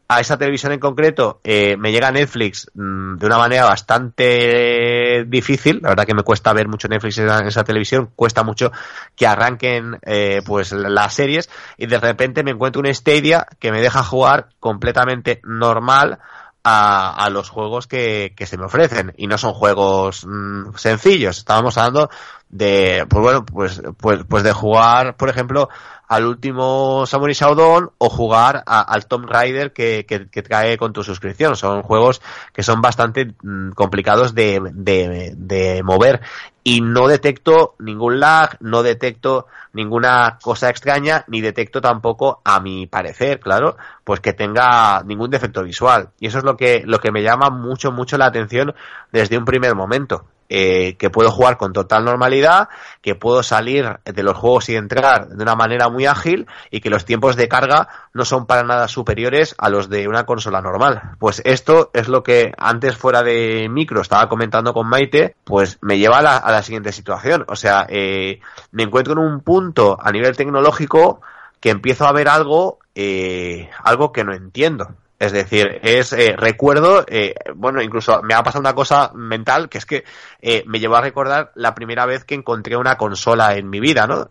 a 0.07 0.19
esa 0.19 0.38
televisión 0.38 0.72
en 0.72 0.79
concreto 0.79 1.39
eh, 1.43 1.75
me 1.77 1.91
llega 1.91 2.12
Netflix 2.12 2.69
mm, 2.74 3.17
de 3.17 3.25
una 3.25 3.38
manera 3.38 3.65
bastante 3.65 5.25
difícil. 5.27 5.79
La 5.81 5.89
verdad 5.89 6.05
que 6.05 6.13
me 6.13 6.24
cuesta 6.24 6.53
ver 6.53 6.67
mucho 6.67 6.88
Netflix 6.88 7.17
en 7.17 7.29
esa, 7.48 7.63
televisión, 7.63 8.12
cuesta 8.15 8.43
mucho 8.43 8.72
que 9.15 9.27
arranquen 9.27 10.00
eh, 10.03 10.41
pues 10.45 10.72
las 10.72 11.13
series 11.13 11.50
y 11.77 11.88
de 11.88 12.00
repente 12.00 12.43
me 12.43 12.51
encuentro 12.51 12.81
un 12.81 12.93
Stadia 12.93 13.48
que 13.60 13.72
me 13.72 13.81
deja 13.81 14.03
jugar 14.03 14.50
completamente 14.60 15.41
normal 15.43 16.19
a, 16.65 17.29
los 17.29 17.50
juegos 17.50 17.88
que, 17.88 18.33
se 18.45 18.57
me 18.57 18.65
ofrecen 18.65 19.13
y 19.17 19.27
no 19.27 19.38
son 19.38 19.53
juegos 19.53 20.25
mm, 20.25 20.75
sencillos. 20.75 21.38
Estábamos 21.38 21.77
hablando 21.77 22.10
de 22.50 23.05
pues 23.10 23.22
bueno 23.22 23.45
pues 23.45 23.81
pues 23.98 24.19
pues 24.29 24.43
de 24.43 24.53
jugar 24.53 25.17
por 25.17 25.27
ejemplo 25.27 25.69
al 26.13 26.27
último 26.27 27.08
Samurai 27.08 27.34
Shodown 27.34 27.89
o 27.98 28.08
jugar 28.08 28.63
al 28.67 29.08
Tomb 29.08 29.25
Raider 29.25 29.74
que, 29.74 30.05
que, 30.05 30.41
trae 30.43 30.77
con 30.77 30.93
tu 30.93 31.03
suscripción. 31.03 31.55
Son 31.55 31.82
juegos 31.82 32.22
que 32.53 32.62
son 32.62 32.82
bastante 32.82 33.34
mm, 33.41 33.72
complicados 33.72 34.36
de, 34.36 34.62
de, 34.74 35.34
de, 35.36 35.82
mover 35.82 36.22
y 36.63 36.82
no 36.82 37.08
detecto 37.08 37.74
ningún 37.79 38.20
lag, 38.20 38.58
no 38.60 38.84
detecto 38.84 39.48
ninguna 39.74 40.38
cosa 40.39 40.70
extraña, 40.70 41.25
ni 41.27 41.41
detecto 41.41 41.82
tampoco, 41.82 42.41
a 42.46 42.60
mi 42.60 42.86
parecer, 42.86 43.39
claro, 43.39 43.75
pues 44.03 44.20
que 44.20 44.34
tenga 44.34 45.01
ningún 45.03 45.32
defecto 45.32 45.63
visual. 45.63 46.10
Y 46.20 46.27
eso 46.27 46.38
es 46.38 46.43
lo 46.43 46.55
que, 46.55 46.84
lo 46.86 47.00
que 47.00 47.12
me 47.12 47.24
llama 47.24 47.50
mucho, 47.50 47.91
mucho 47.91 48.20
la 48.20 48.27
atención 48.27 48.75
desde 49.12 49.36
un 49.36 49.46
primer 49.46 49.74
momento. 49.74 50.25
Eh, 50.50 50.98
que 50.98 51.10
puedo 51.10 51.32
jugar 51.32 51.58
con 51.58 51.74
total 51.74 52.06
normalidad, 52.06 52.70
que 53.02 53.16
puedo 53.16 53.42
salir 53.44 53.98
de 54.06 54.24
los 54.24 54.38
juegos 54.38 54.70
y 54.70 54.76
entrar 54.76 55.30
de 55.30 55.42
una 55.42 55.56
manera 55.56 55.90
muy 55.90 56.06
ágil 56.06 56.48
y 56.70 56.82
que 56.82 56.90
los 56.90 57.06
tiempos 57.06 57.36
de 57.36 57.48
carga 57.48 57.88
no 58.14 58.24
son 58.26 58.46
para 58.46 58.64
nada 58.64 58.88
superiores 58.88 59.56
a 59.58 59.70
los 59.70 59.90
de 59.90 60.08
una 60.08 60.26
consola 60.26 60.62
normal. 60.62 61.02
Pues 61.18 61.42
esto 61.46 61.90
es 61.94 62.08
lo 62.08 62.24
que 62.24 62.52
antes 62.58 62.98
fuera 62.98 63.24
de 63.24 63.68
micro 63.70 64.02
estaba 64.02 64.30
comentando 64.30 64.74
con 64.74 64.88
Maite, 64.88 65.36
pues 65.44 65.80
me 65.82 65.98
lleva 65.98 66.20
a 66.20 66.52
la, 66.52 66.64
siguiente 66.64 66.92
situación. 66.92 67.46
O 67.48 67.56
sea, 67.56 67.88
eh, 67.90 68.40
me 68.72 68.84
encuentro 68.84 69.14
en 69.14 69.20
un 69.20 69.40
punto 69.42 69.98
a 70.00 70.12
nivel 70.12 70.36
tecnológico 70.38 71.22
que 71.60 71.70
empiezo 71.70 72.06
a 72.06 72.12
ver 72.12 72.28
algo, 72.28 72.80
eh, 72.94 73.70
algo 73.84 74.12
que 74.12 74.24
no 74.24 74.34
entiendo. 74.34 74.90
Es 75.20 75.32
decir, 75.32 75.79
es 75.84 76.12
eh, 76.12 76.36
recuerdo, 76.38 77.05
eh, 77.08 77.34
bueno, 77.55 77.82
incluso 77.82 78.22
me 78.24 78.34
ha 78.34 78.43
pasado 78.43 78.60
una 78.60 78.74
cosa 78.74 79.12
mental 79.13 79.70
que 79.70 79.77
es 79.77 79.86
que 79.86 80.03
eh, 80.41 80.63
me 80.67 80.79
llevó 80.79 80.98
a 80.98 81.01
recordar 81.01 81.51
la 81.55 81.74
primera 81.75 82.05
vez 82.05 82.25
que 82.25 82.36
encontré 82.36 82.75
una 82.75 82.98
consola 82.98 83.55
en 83.55 83.70
mi 83.70 83.79
vida, 83.79 84.05
¿no? 84.05 84.29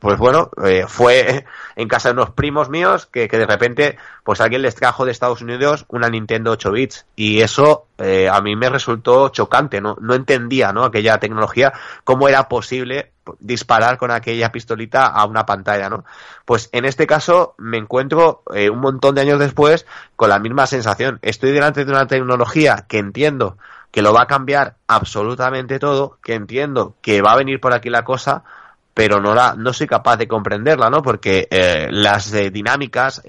pues 0.00 0.18
bueno, 0.18 0.50
fue 0.88 1.44
en 1.76 1.88
casa 1.88 2.08
de 2.08 2.14
unos 2.14 2.30
primos 2.30 2.68
míos 2.68 3.06
que, 3.06 3.28
que, 3.28 3.38
de 3.38 3.46
repente, 3.46 3.98
pues 4.24 4.40
alguien 4.40 4.62
les 4.62 4.74
trajo 4.74 5.04
de 5.04 5.12
Estados 5.12 5.42
Unidos 5.42 5.84
una 5.88 6.08
Nintendo 6.08 6.50
8 6.52 6.72
bits 6.72 7.06
y 7.14 7.40
eso 7.40 7.86
a 7.98 8.40
mí 8.40 8.56
me 8.56 8.70
resultó 8.70 9.28
chocante, 9.28 9.80
¿no? 9.80 9.96
No 10.00 10.14
entendía, 10.14 10.72
¿no? 10.72 10.84
Aquella 10.84 11.18
tecnología, 11.18 11.72
cómo 12.04 12.28
era 12.28 12.48
posible 12.48 13.12
disparar 13.40 13.98
con 13.98 14.10
aquella 14.10 14.52
pistolita 14.52 15.06
a 15.06 15.24
una 15.26 15.46
pantalla, 15.46 15.88
¿no? 15.88 16.04
Pues 16.44 16.68
en 16.72 16.84
este 16.84 17.06
caso 17.06 17.54
me 17.58 17.78
encuentro 17.78 18.42
eh, 18.54 18.70
un 18.70 18.80
montón 18.80 19.14
de 19.14 19.22
años 19.22 19.38
después 19.38 19.86
con 20.16 20.30
la 20.30 20.38
misma 20.38 20.66
sensación. 20.66 21.18
Estoy 21.22 21.52
delante 21.52 21.84
de 21.84 21.90
una 21.90 22.06
tecnología 22.06 22.84
que 22.88 22.98
entiendo 22.98 23.58
que 23.90 24.02
lo 24.02 24.12
va 24.12 24.22
a 24.22 24.26
cambiar 24.26 24.76
absolutamente 24.86 25.78
todo, 25.78 26.18
que 26.22 26.34
entiendo 26.34 26.94
que 27.00 27.22
va 27.22 27.32
a 27.32 27.36
venir 27.36 27.60
por 27.60 27.72
aquí 27.72 27.88
la 27.88 28.04
cosa, 28.04 28.44
pero 28.92 29.20
no 29.20 29.34
la 29.34 29.54
no 29.56 29.72
soy 29.72 29.86
capaz 29.86 30.16
de 30.16 30.28
comprenderla, 30.28 30.90
¿no? 30.90 31.02
Porque 31.02 31.46
eh, 31.50 31.86
las 31.90 32.32
eh, 32.34 32.50
dinámicas, 32.50 33.22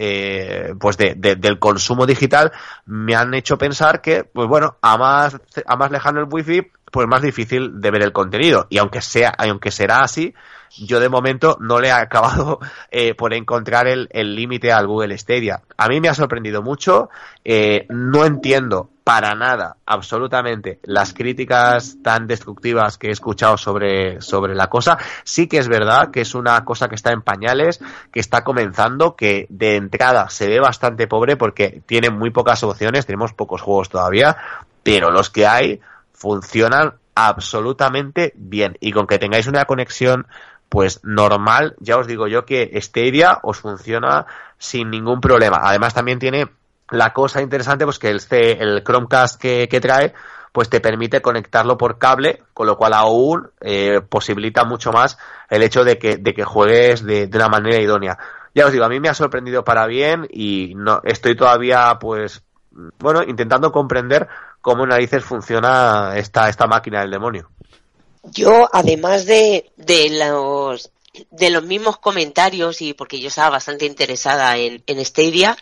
pues 0.79 0.97
de, 0.97 1.15
del 1.15 1.59
consumo 1.59 2.05
digital 2.05 2.51
me 2.85 3.15
han 3.15 3.33
hecho 3.33 3.57
pensar 3.57 4.01
que, 4.01 4.23
pues 4.23 4.47
bueno, 4.47 4.77
a 4.81 4.97
más 4.97 5.37
a 5.65 5.75
más 5.75 5.91
lejano 5.91 6.19
el 6.19 6.27
wifi, 6.29 6.71
pues 6.91 7.07
más 7.07 7.21
difícil 7.21 7.81
de 7.81 7.91
ver 7.91 8.03
el 8.03 8.11
contenido. 8.11 8.67
Y 8.69 8.77
aunque 8.77 9.01
sea, 9.01 9.29
aunque 9.37 9.71
será 9.71 9.99
así, 9.99 10.33
yo 10.77 10.99
de 10.99 11.09
momento 11.09 11.57
no 11.59 11.79
le 11.79 11.89
he 11.89 11.91
acabado 11.91 12.59
eh, 12.91 13.15
por 13.15 13.33
encontrar 13.33 13.87
el 13.87 14.35
límite 14.35 14.71
al 14.71 14.87
Google 14.87 15.17
Stadia. 15.17 15.61
A 15.77 15.87
mí 15.87 15.99
me 15.99 16.09
ha 16.09 16.13
sorprendido 16.13 16.61
mucho. 16.61 17.09
Eh, 17.43 17.85
no 17.89 18.25
entiendo 18.25 18.89
para 19.09 19.33
nada, 19.33 19.77
absolutamente, 19.87 20.79
las 20.83 21.15
críticas 21.15 21.97
tan 22.03 22.27
destructivas 22.27 22.99
que 22.99 23.07
he 23.07 23.11
escuchado 23.11 23.57
sobre, 23.57 24.21
sobre 24.21 24.53
la 24.53 24.67
cosa. 24.67 24.99
Sí 25.23 25.47
que 25.47 25.57
es 25.57 25.67
verdad 25.67 26.11
que 26.11 26.21
es 26.21 26.35
una 26.35 26.63
cosa 26.63 26.89
que 26.89 26.93
está 26.93 27.11
en 27.11 27.23
pañales, 27.23 27.79
que 28.13 28.19
está 28.19 28.43
comenzando, 28.43 29.15
que 29.15 29.47
de 29.49 29.77
entrada 29.77 30.29
se 30.29 30.47
ve 30.47 30.59
bastante 30.59 31.07
pobre 31.07 31.37
porque 31.37 31.81
tiene 31.87 32.11
muy 32.11 32.29
pocas 32.29 32.61
opciones, 32.61 33.07
tenemos 33.07 33.33
pocos 33.33 33.63
juegos 33.63 33.89
todavía, 33.89 34.37
pero 34.83 35.09
los 35.09 35.31
que 35.31 35.47
hay 35.47 35.81
funcionan 36.19 36.95
absolutamente 37.15 38.33
bien. 38.35 38.77
Y 38.81 38.91
con 38.91 39.07
que 39.07 39.19
tengáis 39.19 39.47
una 39.47 39.65
conexión 39.65 40.27
pues 40.67 40.99
normal, 41.03 41.75
ya 41.79 41.97
os 41.97 42.05
digo 42.05 42.27
yo 42.27 42.45
que 42.45 42.79
Stadia 42.79 43.39
os 43.41 43.57
funciona 43.57 44.27
sin 44.57 44.91
ningún 44.91 45.21
problema. 45.21 45.61
Además 45.63 45.93
también 45.93 46.19
tiene 46.19 46.47
la 46.91 47.13
cosa 47.13 47.41
interesante 47.41 47.85
pues 47.85 47.97
que 47.99 48.09
el, 48.09 48.21
el 48.29 48.83
Chromecast 48.83 49.41
que, 49.41 49.67
trae 49.81 50.13
pues 50.51 50.69
te 50.69 50.81
permite 50.81 51.21
conectarlo 51.21 51.77
por 51.77 51.97
cable, 51.97 52.43
con 52.53 52.67
lo 52.67 52.75
cual 52.77 52.93
aún 52.93 53.49
eh, 53.61 54.01
posibilita 54.07 54.65
mucho 54.65 54.91
más 54.91 55.17
el 55.49 55.63
hecho 55.63 55.83
de 55.83 55.97
que, 55.97 56.17
de 56.17 56.33
que 56.33 56.43
juegues 56.43 57.03
de, 57.03 57.27
de, 57.27 57.37
una 57.37 57.47
manera 57.47 57.81
idónea. 57.81 58.17
Ya 58.53 58.65
os 58.65 58.71
digo, 58.71 58.83
a 58.83 58.89
mí 58.89 58.99
me 58.99 59.09
ha 59.09 59.13
sorprendido 59.13 59.63
para 59.63 59.87
bien 59.87 60.27
y 60.29 60.73
no 60.75 61.01
estoy 61.05 61.35
todavía 61.35 61.97
pues 61.99 62.43
bueno 62.99 63.23
intentando 63.23 63.71
comprender 63.71 64.27
cómo 64.61 64.85
narices 64.85 65.23
funciona 65.23 66.13
esta, 66.15 66.49
esta 66.49 66.67
máquina 66.67 67.01
del 67.01 67.11
demonio. 67.11 67.49
Yo, 68.23 68.69
además 68.71 69.25
de, 69.25 69.71
de 69.77 70.09
los 70.09 70.91
de 71.31 71.49
los 71.49 71.63
mismos 71.63 71.97
comentarios 71.97 72.81
y 72.81 72.93
porque 72.93 73.19
yo 73.19 73.29
estaba 73.29 73.49
bastante 73.49 73.85
interesada 73.85 74.57
en, 74.57 74.83
en 74.85 75.03
Stadia, 75.03 75.57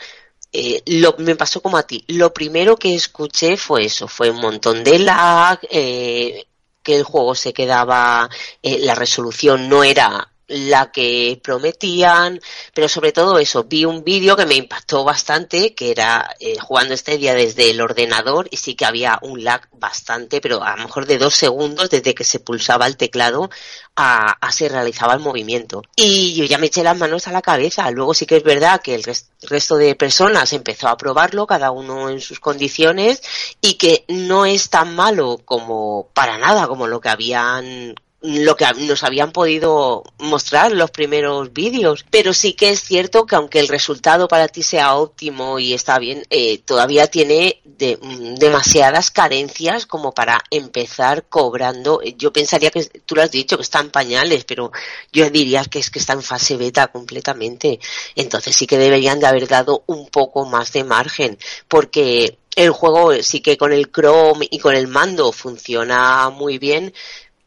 eh, 0.52 0.82
lo, 0.86 1.16
me 1.20 1.36
pasó 1.36 1.62
como 1.62 1.78
a 1.78 1.84
ti. 1.84 2.04
Lo 2.08 2.34
primero 2.34 2.76
que 2.78 2.94
escuché 2.94 3.58
fue 3.58 3.86
eso, 3.86 4.08
fue 4.08 4.30
un 4.30 4.42
montón 4.42 4.84
de 4.84 5.00
lag, 5.00 5.60
eh, 5.70 6.46
que 6.84 6.96
el 6.96 7.04
juego 7.04 7.36
se 7.36 7.54
quedaba, 7.54 8.30
eh, 8.62 8.80
la 8.80 8.96
resolución 8.96 9.68
no 9.68 9.84
era 9.84 10.32
la 10.48 10.92
que 10.92 11.40
prometían, 11.44 12.40
pero 12.74 12.88
sobre 12.88 13.12
todo 13.12 13.38
eso, 13.40 13.66
vi 13.66 13.86
un 13.86 14.04
vídeo 14.04 14.36
que 14.36 14.46
me 14.46 14.56
impactó 14.56 15.04
bastante, 15.04 15.76
que 15.76 15.92
era 15.92 16.36
eh, 16.40 16.58
jugando 16.60 16.94
este 16.94 17.18
día 17.18 17.34
desde 17.36 17.70
el 17.70 17.82
ordenador 17.82 18.48
y 18.50 18.58
sí 18.58 18.76
que 18.76 18.86
había 18.86 19.20
un 19.22 19.44
lag 19.44 19.68
bastante, 19.74 20.40
pero 20.40 20.64
a 20.64 20.78
lo 20.78 20.84
mejor 20.84 21.06
de 21.06 21.18
dos 21.18 21.36
segundos 21.36 21.90
desde 21.90 22.16
que 22.16 22.24
se 22.24 22.40
pulsaba 22.40 22.88
el 22.88 22.98
teclado 22.98 23.50
a, 23.96 24.32
a 24.40 24.52
se 24.52 24.70
realizaba 24.70 25.14
el 25.14 25.20
movimiento. 25.20 25.84
Y 25.96 26.34
yo 26.36 26.46
ya 26.46 26.58
me 26.58 26.68
eché 26.68 26.84
las 26.84 26.98
manos 26.98 27.28
a 27.28 27.32
la 27.32 27.42
cabeza. 27.42 27.90
Luego 27.92 28.14
sí 28.14 28.26
que 28.26 28.38
es 28.38 28.44
verdad 28.44 28.82
que 28.82 28.96
el 28.96 29.04
resto 29.42 29.76
de 29.76 29.96
personas 29.96 30.54
empezó 30.54 30.88
a 30.88 30.98
probarlo, 30.98 31.48
cada 31.48 31.72
uno 31.72 32.10
en 32.10 32.22
sus 32.22 32.40
condiciones, 32.40 33.22
y 33.62 33.74
que 33.74 34.06
no 34.08 34.46
es 34.46 34.70
tan 34.70 34.96
malo 34.96 35.42
como 35.44 36.10
para 36.14 36.38
nada 36.38 36.68
como 36.68 36.88
lo 36.88 37.02
que 37.02 37.10
habían 37.10 37.96
lo 38.22 38.56
que 38.56 38.66
nos 38.80 39.04
habían 39.04 39.32
podido 39.32 40.04
mostrar 40.18 40.72
los 40.72 40.90
primeros 40.90 41.54
vídeos. 41.54 42.06
Pero 42.10 42.34
sí 42.34 42.54
que 42.54 42.70
es 42.70 42.82
cierto 42.82 43.26
que 43.26 43.36
aunque 43.36 43.60
el 43.60 43.68
resultado 43.68 44.28
para 44.28 44.48
ti 44.48 44.64
sea 44.64 44.96
óptimo 44.96 45.60
y 45.60 45.74
está 45.74 46.00
bien, 46.00 46.24
eh, 46.30 46.58
todavía 46.60 47.08
tiene 47.08 47.62
de, 47.64 47.98
mm, 48.02 48.36
demasiadas 48.36 49.12
carencias 49.12 49.86
como 49.86 50.14
para 50.14 50.44
empezar 50.50 51.26
cobrando. 51.30 52.02
Yo 52.18 52.34
pensaría 52.34 52.72
que 52.72 52.86
tú 53.06 53.16
lo 53.16 53.22
has 53.22 53.32
dicho 53.32 53.58
que 53.58 53.64
está 53.64 53.80
en 53.80 53.92
pañales, 53.92 54.46
pero 54.46 54.72
yo 55.12 55.30
diría 55.30 55.64
que 55.66 55.80
es 55.80 55.92
que 55.92 56.00
está 56.00 56.14
en 56.14 56.24
fase 56.24 56.58
beta 56.58 56.88
completamente. 56.88 57.80
Entonces 58.16 58.56
sí 58.56 58.66
que 58.66 58.78
deberían 58.80 59.20
de 59.20 59.28
haber 59.28 59.48
dado 59.48 59.84
un 59.86 60.10
poco 60.10 60.46
más 60.46 60.74
de 60.74 60.84
margen, 60.84 61.38
porque 61.68 62.40
el 62.58 62.72
juego 62.72 63.14
sí 63.22 63.42
que 63.42 63.56
con 63.56 63.72
el 63.72 63.92
Chrome 63.92 64.48
y 64.50 64.58
con 64.58 64.76
el 64.76 64.88
mando 64.88 65.32
funciona 65.32 66.32
muy 66.32 66.58
bien, 66.58 66.92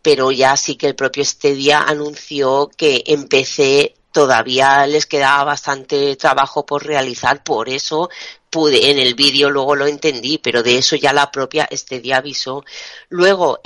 pero 0.03 0.31
ya 0.33 0.57
sí 0.57 0.77
que 0.77 0.89
el 0.89 0.95
propio 0.95 1.25
Stadia 1.25 1.81
anunció 1.81 2.71
que 2.77 3.03
en 3.07 3.29
PC 3.29 3.95
todavía 4.13 4.87
les 4.87 5.07
quedaba 5.07 5.45
bastante 5.45 6.17
trabajo 6.17 6.67
por 6.67 6.85
realizar, 6.85 7.45
por 7.45 7.69
eso 7.69 8.11
pude, 8.51 8.91
en 8.91 8.99
el 8.99 9.15
vídeo 9.15 9.49
luego 9.49 9.77
lo 9.77 9.87
entendí, 9.87 10.39
pero 10.39 10.63
de 10.63 10.79
eso 10.79 10.97
ya 10.97 11.13
la 11.13 11.31
propia 11.31 11.69
este 11.71 12.01
día 12.01 12.17
avisó. 12.17 12.65
Luego, 13.09 13.61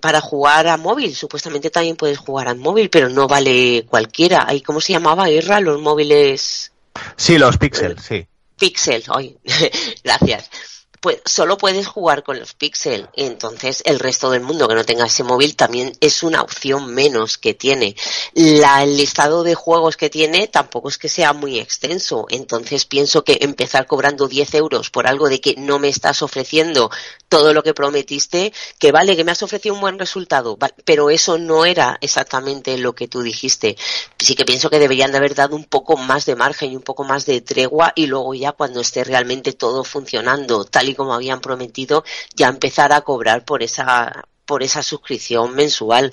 para 0.00 0.22
jugar 0.22 0.68
a 0.68 0.78
móvil, 0.78 1.14
supuestamente 1.14 1.70
también 1.70 1.96
puedes 1.96 2.18
jugar 2.18 2.48
a 2.48 2.54
móvil, 2.54 2.88
pero 2.88 3.10
no 3.10 3.28
vale 3.28 3.84
cualquiera. 3.86 4.46
¿Hay 4.48 4.62
cómo 4.62 4.80
se 4.80 4.94
llamaba, 4.94 5.30
Irra? 5.30 5.60
Los 5.60 5.80
móviles. 5.80 6.72
Sí, 7.16 7.36
los 7.36 7.58
Pixel, 7.58 7.98
sí. 8.00 8.26
Pixel, 8.58 9.04
hoy. 9.08 9.36
Gracias 10.02 10.75
solo 11.24 11.58
puedes 11.58 11.86
jugar 11.86 12.22
con 12.22 12.38
los 12.38 12.54
Pixel. 12.54 13.08
Entonces, 13.14 13.82
el 13.84 13.98
resto 13.98 14.30
del 14.30 14.42
mundo 14.42 14.68
que 14.68 14.74
no 14.74 14.84
tenga 14.84 15.06
ese 15.06 15.24
móvil 15.24 15.56
también 15.56 15.92
es 16.00 16.22
una 16.22 16.42
opción 16.42 16.94
menos 16.94 17.38
que 17.38 17.54
tiene. 17.54 17.96
La, 18.34 18.82
el 18.82 18.96
listado 18.96 19.42
de 19.42 19.54
juegos 19.54 19.96
que 19.96 20.10
tiene 20.10 20.48
tampoco 20.48 20.88
es 20.88 20.98
que 20.98 21.08
sea 21.08 21.32
muy 21.32 21.58
extenso. 21.58 22.26
Entonces, 22.30 22.84
pienso 22.84 23.24
que 23.24 23.38
empezar 23.40 23.86
cobrando 23.86 24.28
10 24.28 24.54
euros 24.54 24.90
por 24.90 25.06
algo 25.06 25.28
de 25.28 25.40
que 25.40 25.54
no 25.56 25.78
me 25.78 25.88
estás 25.88 26.22
ofreciendo 26.22 26.90
todo 27.28 27.52
lo 27.52 27.62
que 27.62 27.74
prometiste, 27.74 28.52
que 28.78 28.92
vale, 28.92 29.16
que 29.16 29.24
me 29.24 29.32
has 29.32 29.42
ofrecido 29.42 29.74
un 29.74 29.80
buen 29.80 29.98
resultado, 29.98 30.58
pero 30.84 31.10
eso 31.10 31.38
no 31.38 31.64
era 31.64 31.98
exactamente 32.00 32.78
lo 32.78 32.94
que 32.94 33.08
tú 33.08 33.22
dijiste. 33.22 33.76
Sí 34.18 34.34
que 34.34 34.44
pienso 34.44 34.70
que 34.70 34.78
deberían 34.78 35.12
de 35.12 35.18
haber 35.18 35.34
dado 35.34 35.56
un 35.56 35.64
poco 35.64 35.96
más 35.96 36.26
de 36.26 36.36
margen 36.36 36.72
y 36.72 36.76
un 36.76 36.82
poco 36.82 37.04
más 37.04 37.26
de 37.26 37.40
tregua 37.40 37.92
y 37.94 38.06
luego 38.06 38.34
ya 38.34 38.52
cuando 38.52 38.80
esté 38.80 39.04
realmente 39.04 39.52
todo 39.52 39.84
funcionando 39.84 40.64
tal 40.64 40.88
y 40.88 40.94
como 40.96 41.14
habían 41.14 41.40
prometido, 41.40 42.04
ya 42.34 42.48
empezar 42.48 42.92
a 42.92 43.02
cobrar 43.02 43.44
por 43.44 43.62
esa 43.62 44.24
por 44.46 44.62
esa 44.62 44.82
suscripción 44.82 45.54
mensual. 45.54 46.12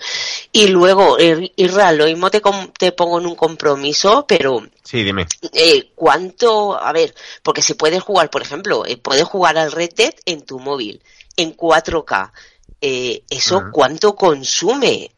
Y 0.52 0.68
luego, 0.68 1.18
Israel, 1.56 1.98
lo 1.98 2.06
mismo 2.06 2.32
te, 2.32 2.42
te 2.78 2.92
pongo 2.92 3.20
en 3.20 3.28
un 3.28 3.36
compromiso, 3.36 4.26
pero... 4.28 4.68
Sí, 4.84 5.04
dime. 5.04 5.28
Eh, 5.54 5.92
¿Cuánto? 5.96 6.76
A 6.76 6.92
ver, 6.92 7.14
porque 7.44 7.62
si 7.62 7.76
puedes 7.76 8.02
jugar, 8.02 8.30
por 8.30 8.42
ejemplo, 8.42 8.86
eh, 8.86 8.98
puedes 8.98 9.24
jugar 9.24 9.58
al 9.58 9.72
Red 9.72 9.94
Dead 9.96 10.14
en 10.26 10.42
tu 10.42 10.60
móvil, 10.60 11.02
en 11.38 11.56
4K. 11.56 12.32
Eh, 12.82 13.24
¿Eso 13.30 13.66
cuánto 13.72 14.16
consume? 14.16 15.12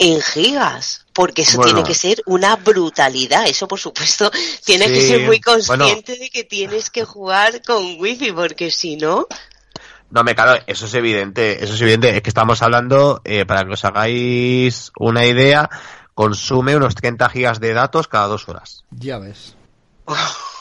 En 0.00 0.22
gigas, 0.22 1.04
porque 1.12 1.42
eso 1.42 1.60
tiene 1.60 1.84
que 1.84 1.94
ser 1.94 2.22
una 2.24 2.56
brutalidad. 2.56 3.46
Eso, 3.46 3.68
por 3.68 3.78
supuesto, 3.78 4.30
tienes 4.64 4.88
que 4.88 5.02
ser 5.02 5.26
muy 5.26 5.40
consciente 5.40 6.16
de 6.16 6.30
que 6.30 6.42
tienes 6.42 6.90
que 6.90 7.04
jugar 7.04 7.62
con 7.62 8.00
wifi, 8.00 8.32
porque 8.32 8.70
si 8.70 8.96
no... 8.96 9.28
No, 10.08 10.24
me 10.24 10.34
claro, 10.34 10.60
eso 10.66 10.86
es 10.86 10.94
evidente, 10.94 11.62
eso 11.62 11.74
es 11.74 11.80
evidente. 11.82 12.16
Es 12.16 12.22
que 12.22 12.30
estamos 12.30 12.62
hablando, 12.62 13.20
eh, 13.24 13.44
para 13.44 13.64
que 13.64 13.74
os 13.74 13.84
hagáis 13.84 14.90
una 14.98 15.26
idea, 15.26 15.70
consume 16.14 16.74
unos 16.74 16.94
30 16.94 17.28
gigas 17.28 17.60
de 17.60 17.74
datos 17.74 18.08
cada 18.08 18.26
dos 18.26 18.48
horas. 18.48 18.84
Ya 18.90 19.18
ves. 19.18 19.54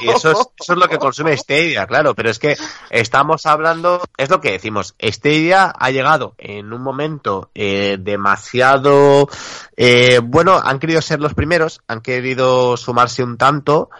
Y 0.00 0.08
eso 0.08 0.30
es, 0.32 0.38
eso 0.60 0.72
es 0.72 0.78
lo 0.78 0.88
que 0.88 0.98
consume 0.98 1.36
Stadia, 1.36 1.86
claro, 1.86 2.14
pero 2.14 2.30
es 2.30 2.38
que 2.38 2.56
estamos 2.90 3.46
hablando, 3.46 4.02
es 4.16 4.30
lo 4.30 4.40
que 4.40 4.52
decimos, 4.52 4.94
Stadia 5.00 5.72
ha 5.76 5.90
llegado 5.90 6.34
en 6.38 6.72
un 6.72 6.82
momento 6.82 7.50
eh, 7.54 7.96
demasiado, 8.00 9.28
eh, 9.76 10.20
bueno, 10.22 10.60
han 10.62 10.78
querido 10.78 11.02
ser 11.02 11.20
los 11.20 11.34
primeros, 11.34 11.80
han 11.86 12.00
querido 12.00 12.76
sumarse 12.76 13.22
un 13.22 13.36
tanto 13.36 13.90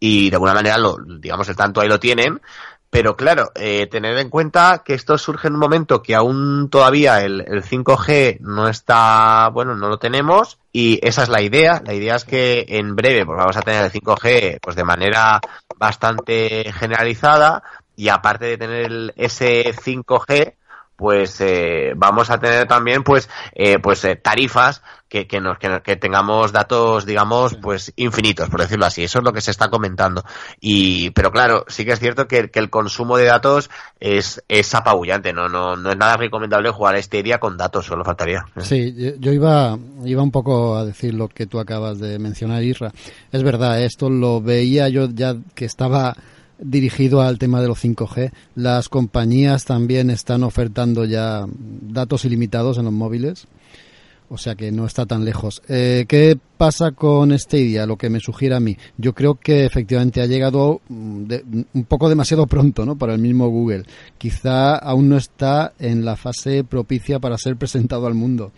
y 0.00 0.30
de 0.30 0.36
alguna 0.36 0.54
manera, 0.54 0.78
lo, 0.78 0.96
digamos, 0.98 1.48
el 1.48 1.56
tanto 1.56 1.80
ahí 1.80 1.88
lo 1.88 1.98
tienen, 1.98 2.40
pero 2.90 3.16
claro, 3.16 3.50
eh, 3.54 3.86
tener 3.86 4.16
en 4.16 4.30
cuenta 4.30 4.82
que 4.84 4.94
esto 4.94 5.18
surge 5.18 5.48
en 5.48 5.54
un 5.54 5.60
momento 5.60 6.02
que 6.02 6.14
aún 6.14 6.70
todavía 6.70 7.22
el, 7.22 7.44
5G 7.44 8.38
no 8.40 8.66
está, 8.68 9.50
bueno, 9.52 9.74
no 9.74 9.88
lo 9.88 9.98
tenemos 9.98 10.58
y 10.72 10.98
esa 11.06 11.22
es 11.22 11.28
la 11.28 11.42
idea. 11.42 11.82
La 11.84 11.92
idea 11.92 12.16
es 12.16 12.24
que 12.24 12.64
en 12.68 12.96
breve 12.96 13.26
pues 13.26 13.36
vamos 13.36 13.56
a 13.56 13.62
tener 13.62 13.84
el 13.84 13.92
5G 13.92 14.58
pues 14.62 14.74
de 14.74 14.84
manera 14.84 15.40
bastante 15.76 16.72
generalizada 16.72 17.62
y 17.94 18.08
aparte 18.08 18.46
de 18.46 18.58
tener 18.58 18.86
el, 18.86 19.12
ese 19.16 19.74
5G 19.74 20.54
pues 20.98 21.40
eh, 21.40 21.92
vamos 21.94 22.28
a 22.28 22.40
tener 22.40 22.66
también 22.66 23.04
pues 23.04 23.30
eh, 23.54 23.78
pues 23.78 24.04
eh, 24.04 24.16
tarifas 24.16 24.82
que, 25.08 25.26
que 25.26 25.40
nos 25.40 25.58
que, 25.58 25.96
tengamos 25.96 26.52
datos 26.52 27.06
digamos 27.06 27.54
pues 27.54 27.92
infinitos 27.96 28.48
por 28.48 28.60
decirlo 28.60 28.86
así. 28.86 29.04
Eso 29.04 29.18
es 29.18 29.24
lo 29.24 29.32
que 29.32 29.40
se 29.40 29.50
está 29.50 29.68
comentando. 29.68 30.24
Y 30.60 31.10
pero 31.10 31.30
claro 31.30 31.64
sí 31.68 31.84
que 31.84 31.92
es 31.92 32.00
cierto 32.00 32.28
que, 32.28 32.50
el 32.52 32.70
consumo 32.70 33.16
de 33.16 33.24
datos 33.24 33.70
es 34.00 34.42
es 34.48 34.74
apabullante. 34.74 35.32
No 35.32 35.48
no 35.48 35.76
no 35.76 35.90
es 35.90 35.96
nada 35.96 36.16
recomendable 36.16 36.70
jugar 36.70 36.96
este 36.96 37.22
día 37.22 37.38
con 37.38 37.56
datos 37.56 37.86
solo 37.86 38.04
faltaría 38.04 38.44
sí 38.60 38.94
yo 39.18 39.32
iba 39.32 39.78
iba 40.04 40.22
un 40.22 40.30
poco 40.30 40.76
a 40.76 40.84
decir 40.84 41.14
lo 41.14 41.28
que 41.28 41.46
tú 41.46 41.58
acabas 41.58 41.98
de 41.98 42.18
mencionar 42.18 42.62
Isra. 42.62 42.92
Es 43.32 43.42
verdad 43.42 43.82
esto 43.82 44.10
lo 44.10 44.40
veía 44.40 44.88
yo 44.88 45.08
ya 45.08 45.36
que 45.54 45.64
estaba 45.64 46.14
dirigido 46.58 47.22
al 47.22 47.38
tema 47.38 47.60
de 47.60 47.68
los 47.68 47.82
5G. 47.82 48.32
Las 48.54 48.88
compañías 48.88 49.64
también 49.64 50.10
están 50.10 50.42
ofertando 50.42 51.04
ya 51.04 51.46
datos 51.48 52.24
ilimitados 52.24 52.78
en 52.78 52.84
los 52.84 52.92
móviles. 52.92 53.46
O 54.30 54.36
sea 54.36 54.54
que 54.54 54.70
no 54.70 54.84
está 54.84 55.06
tan 55.06 55.24
lejos. 55.24 55.62
Eh, 55.68 56.04
¿Qué 56.06 56.38
pasa 56.56 56.92
con 56.92 57.36
Stadia? 57.38 57.86
Lo 57.86 57.96
que 57.96 58.10
me 58.10 58.20
sugiere 58.20 58.54
a 58.54 58.60
mí. 58.60 58.76
Yo 58.96 59.14
creo 59.14 59.36
que 59.36 59.64
efectivamente 59.64 60.20
ha 60.20 60.26
llegado 60.26 60.82
mm, 60.88 61.32
un 61.72 61.84
poco 61.84 62.08
demasiado 62.08 62.46
pronto, 62.48 62.84
¿no? 62.84 62.96
Para 62.96 63.14
el 63.14 63.20
mismo 63.20 63.48
Google. 63.48 63.84
Quizá 64.18 64.76
aún 64.76 65.08
no 65.08 65.16
está 65.16 65.72
en 65.78 66.04
la 66.04 66.16
fase 66.16 66.64
propicia 66.64 67.18
para 67.18 67.38
ser 67.38 67.56
presentado 67.56 68.06
al 68.06 68.14
mundo 68.14 68.52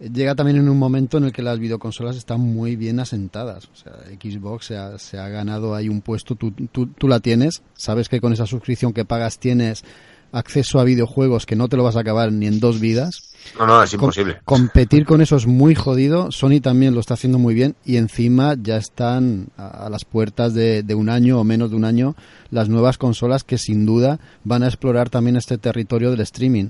llega 0.00 0.34
también 0.34 0.58
en 0.58 0.68
un 0.68 0.78
momento 0.78 1.18
en 1.18 1.24
el 1.24 1.32
que 1.32 1.42
las 1.42 1.58
videoconsolas 1.58 2.16
están 2.16 2.40
muy 2.40 2.76
bien 2.76 3.00
asentadas. 3.00 3.68
O 3.72 3.76
sea, 3.76 3.92
Xbox 4.20 4.72
se 4.98 5.18
ha, 5.18 5.28
ganado 5.28 5.74
ahí 5.74 5.88
un 5.88 6.00
puesto, 6.00 6.34
tú, 6.34 7.08
la 7.08 7.20
tienes, 7.20 7.62
sabes 7.74 8.08
que 8.08 8.20
con 8.20 8.32
esa 8.32 8.46
suscripción 8.46 8.92
que 8.92 9.04
pagas 9.04 9.38
tienes 9.38 9.84
acceso 10.32 10.80
a 10.80 10.84
videojuegos 10.84 11.46
que 11.46 11.56
no 11.56 11.68
te 11.68 11.76
lo 11.76 11.84
vas 11.84 11.96
a 11.96 12.00
acabar 12.00 12.32
ni 12.32 12.46
en 12.46 12.60
dos 12.60 12.80
vidas. 12.80 13.25
No, 13.58 13.66
no, 13.66 13.82
es 13.82 13.92
imposible. 13.92 14.38
competir 14.44 15.04
con 15.06 15.20
eso 15.20 15.36
es 15.36 15.46
muy 15.46 15.74
jodido. 15.74 16.30
Sony 16.30 16.60
también 16.62 16.94
lo 16.94 17.00
está 17.00 17.14
haciendo 17.14 17.38
muy 17.38 17.54
bien 17.54 17.76
y 17.84 17.96
encima 17.96 18.54
ya 18.60 18.76
están 18.76 19.48
a, 19.56 19.88
las 19.90 20.04
puertas 20.04 20.54
de, 20.54 20.82
de, 20.82 20.94
un 20.94 21.08
año 21.08 21.40
o 21.40 21.44
menos 21.44 21.70
de 21.70 21.76
un 21.76 21.84
año 21.84 22.16
las 22.50 22.68
nuevas 22.68 22.98
consolas 22.98 23.44
que 23.44 23.58
sin 23.58 23.86
duda 23.86 24.20
van 24.44 24.62
a 24.62 24.66
explorar 24.66 25.10
también 25.10 25.36
este 25.36 25.58
territorio 25.58 26.10
del 26.10 26.20
streaming. 26.20 26.68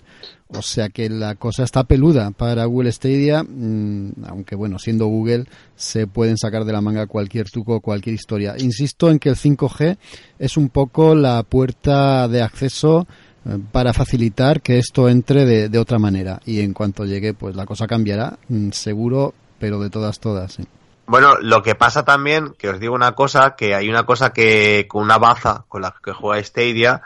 O 0.49 0.62
sea 0.62 0.91
que 0.91 1.11
la 1.11 1.35
cosa 1.35 1.65
está 1.65 1.85
peluda 1.85 2.31
para 2.31 2.65
Google 2.67 2.93
Stadia, 2.93 3.43
mm, 3.43 4.25
aunque 4.29 4.55
bueno, 4.55 4.79
siendo 4.79 5.07
Google 5.07 5.47
se 5.75 6.07
pueden 6.07 6.39
sacar 6.39 6.65
de 6.65 6.73
la 6.73 6.81
manga 6.81 7.07
cualquier 7.07 7.51
truco, 7.51 7.81
cualquier 7.81 8.15
historia. 8.15 8.55
Insisto 8.59 9.11
en 9.11 9.19
que 9.19 9.29
el 9.29 9.37
5G 9.37 9.99
es 10.39 10.57
un 10.57 10.69
poco 10.69 11.17
la 11.17 11.43
puerta 11.43 12.29
de 12.29 12.43
acceso 12.43 13.09
para 13.73 13.93
facilitar 13.93 14.61
que 14.61 14.79
esto 14.79 15.09
entre 15.09 15.45
de, 15.69 15.79
otra 15.79 15.99
manera. 15.99 16.41
Y 16.45 16.61
en 16.61 16.73
cuanto 16.73 17.05
llegue 17.05 17.35
pues 17.35 17.57
la 17.57 17.67
cosa 17.67 17.87
cambiará 17.87 18.39
mm, 18.49 18.71
seguro 18.71 19.35
pero 19.59 19.81
de 19.81 19.89
todas 19.89 20.21
todas 20.21 20.59
bueno 21.07 21.37
lo 21.41 21.63
que 21.63 21.75
pasa 21.75 22.05
también 22.05 22.55
que 22.59 22.69
os 22.69 22.79
digo 22.79 22.95
una 22.95 23.13
cosa 23.13 23.57
que 23.57 23.75
hay 23.75 23.89
una 23.89 24.05
cosa 24.05 24.35
que 24.35 24.87
con 24.87 25.03
una 25.03 25.17
baza 25.17 25.65
con 25.69 25.81
la 25.81 25.95
que 26.05 26.13
juega 26.13 26.43
Stadia 26.43 27.03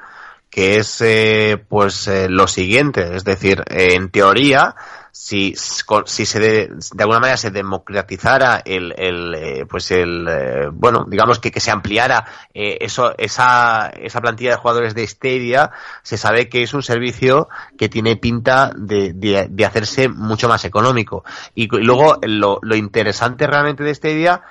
que 0.50 0.78
es 0.78 1.00
eh, 1.00 1.64
pues 1.68 2.08
eh, 2.08 2.28
lo 2.28 2.48
siguiente, 2.48 3.14
es 3.14 3.24
decir, 3.24 3.62
en 3.68 4.10
teoría, 4.10 4.74
si, 5.12 5.54
si 5.56 6.26
se 6.26 6.40
de, 6.40 6.68
de, 6.68 7.02
alguna 7.02 7.20
manera 7.20 7.36
se 7.36 7.50
democratizara 7.50 8.62
el, 8.64 8.94
el 8.96 9.34
eh, 9.34 9.66
pues 9.68 9.90
el 9.90 10.70
bueno, 10.72 11.06
digamos 11.08 11.38
que, 11.38 11.50
que 11.50 11.60
se 11.60 11.70
ampliara 11.70 12.24
eso, 12.54 13.14
esa, 13.18 13.88
esa 13.88 14.20
plantilla 14.20 14.50
de 14.50 14.56
jugadores 14.56 14.94
de 14.94 15.06
Stadia, 15.06 15.70
se 16.02 16.16
sabe 16.16 16.48
que 16.48 16.62
es 16.62 16.74
un 16.74 16.82
servicio 16.82 17.48
que 17.76 17.88
tiene 17.88 18.16
pinta 18.16 18.72
de, 18.76 19.12
de, 19.14 19.48
de 19.48 19.64
hacerse 19.64 20.08
mucho 20.08 20.48
más 20.48 20.64
económico. 20.64 21.24
Y, 21.54 21.64
y 21.64 21.82
luego 21.82 22.18
lo, 22.22 22.58
lo 22.62 22.76
interesante 22.76 23.46
realmente 23.46 23.84
de 23.84 23.94
Stadia 23.94 24.42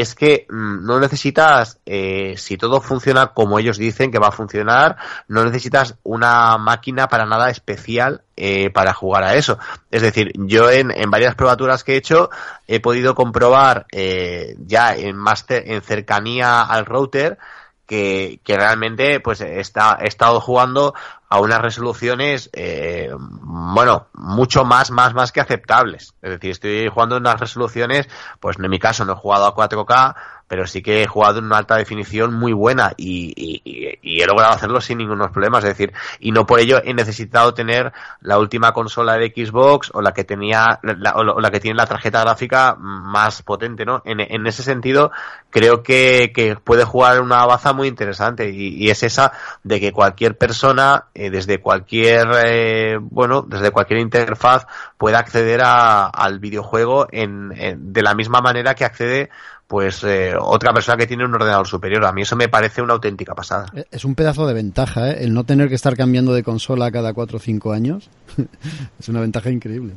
es 0.00 0.16
que 0.16 0.44
mm, 0.50 0.84
no 0.84 0.98
necesitas, 0.98 1.78
eh, 1.86 2.34
si 2.36 2.56
todo 2.56 2.80
funciona 2.80 3.28
como 3.28 3.60
ellos 3.60 3.78
dicen 3.78 4.10
que 4.10 4.18
va 4.18 4.28
a 4.28 4.32
funcionar, 4.32 4.96
no 5.28 5.44
necesitas 5.44 5.94
una 6.02 6.58
máquina 6.58 7.06
para 7.06 7.26
nada 7.26 7.48
especial 7.48 8.22
eh, 8.36 8.70
para 8.70 8.92
jugar 8.92 9.22
a 9.22 9.34
eso. 9.34 9.56
Es 9.92 10.02
decir, 10.02 10.32
yo 10.34 10.68
en, 10.68 10.90
en, 10.90 11.12
varias 11.12 11.36
probaturas 11.36 11.84
que 11.84 11.92
he 11.92 11.96
hecho 11.96 12.28
he 12.66 12.80
podido 12.80 13.14
comprobar 13.14 13.86
eh, 13.92 14.56
ya 14.66 14.96
en, 14.96 15.14
más 15.16 15.44
en 15.48 15.80
cercanía 15.80 16.62
al 16.62 16.86
router 16.86 17.38
que, 17.86 18.40
que 18.42 18.56
realmente 18.56 19.20
pues 19.20 19.42
está, 19.42 19.98
he 20.00 20.08
estado 20.08 20.40
jugando 20.40 20.94
a 21.28 21.40
unas 21.40 21.60
resoluciones, 21.60 22.50
eh, 22.52 23.10
bueno, 23.18 24.06
mucho 24.14 24.64
más, 24.64 24.90
más, 24.90 25.14
más 25.14 25.32
que 25.32 25.40
aceptables. 25.40 26.14
Es 26.22 26.30
decir, 26.30 26.50
estoy 26.50 26.88
jugando 26.88 27.16
en 27.16 27.22
unas 27.22 27.40
resoluciones, 27.40 28.08
pues 28.40 28.58
en 28.58 28.70
mi 28.70 28.78
caso 28.78 29.04
no 29.04 29.14
he 29.14 29.16
jugado 29.16 29.46
a 29.46 29.54
4K, 29.54 30.14
pero 30.46 30.66
sí 30.66 30.82
que 30.82 31.02
he 31.02 31.06
jugado 31.06 31.38
en 31.38 31.46
una 31.46 31.58
alta 31.58 31.76
definición 31.76 32.34
muy 32.34 32.52
buena 32.52 32.92
y, 32.96 33.60
he 34.02 34.26
logrado 34.26 34.52
hacerlo 34.52 34.80
sin 34.80 34.98
ningunos 34.98 35.30
problemas, 35.30 35.64
es 35.64 35.70
decir, 35.70 35.92
y 36.20 36.30
no 36.30 36.46
por 36.46 36.60
ello 36.60 36.80
he 36.84 36.94
necesitado 36.94 37.54
tener 37.54 37.92
la 38.20 38.38
última 38.38 38.72
consola 38.72 39.14
de 39.14 39.32
Xbox 39.34 39.90
o 39.92 40.00
la 40.00 40.12
que 40.12 40.24
tenía 40.24 40.78
la, 40.82 41.14
o 41.16 41.40
la 41.40 41.50
que 41.50 41.60
tiene 41.60 41.76
la 41.76 41.86
tarjeta 41.86 42.20
gráfica 42.20 42.76
más 42.78 43.42
potente, 43.42 43.84
¿no? 43.84 44.02
En, 44.04 44.46
ese 44.46 44.62
sentido, 44.62 45.10
creo 45.50 45.82
que, 45.82 46.56
puede 46.62 46.84
jugar 46.84 47.20
una 47.20 47.44
baza 47.46 47.72
muy 47.72 47.88
interesante 47.88 48.50
y, 48.50 48.90
es 48.90 49.02
esa 49.02 49.32
de 49.62 49.80
que 49.80 49.92
cualquier 49.92 50.36
persona 50.36 51.06
eh, 51.14 51.30
desde 51.30 51.60
cualquier 51.60 52.26
eh, 52.44 52.98
bueno 53.00 53.42
desde 53.42 53.70
cualquier 53.70 54.00
interfaz 54.00 54.66
pueda 54.98 55.18
acceder 55.18 55.60
al 55.62 56.38
videojuego 56.40 57.06
en, 57.10 57.50
de 57.92 58.02
la 58.02 58.14
misma 58.14 58.40
manera 58.40 58.74
que 58.74 58.84
accede 58.84 59.30
pues 59.66 60.04
eh, 60.04 60.34
otra 60.38 60.72
persona 60.72 60.96
que 60.96 61.06
tiene 61.06 61.24
un 61.24 61.34
ordenador 61.34 61.66
superior. 61.66 62.04
A 62.04 62.12
mí 62.12 62.22
eso 62.22 62.36
me 62.36 62.48
parece 62.48 62.82
una 62.82 62.94
auténtica 62.94 63.34
pasada. 63.34 63.66
Es 63.90 64.04
un 64.04 64.14
pedazo 64.14 64.46
de 64.46 64.54
ventaja, 64.54 65.10
¿eh? 65.10 65.24
El 65.24 65.32
no 65.32 65.44
tener 65.44 65.68
que 65.68 65.74
estar 65.74 65.96
cambiando 65.96 66.34
de 66.34 66.42
consola 66.42 66.90
cada 66.90 67.14
cuatro 67.14 67.38
o 67.38 67.40
cinco 67.40 67.72
años. 67.72 68.10
es 69.00 69.08
una 69.08 69.20
ventaja 69.20 69.50
increíble. 69.50 69.94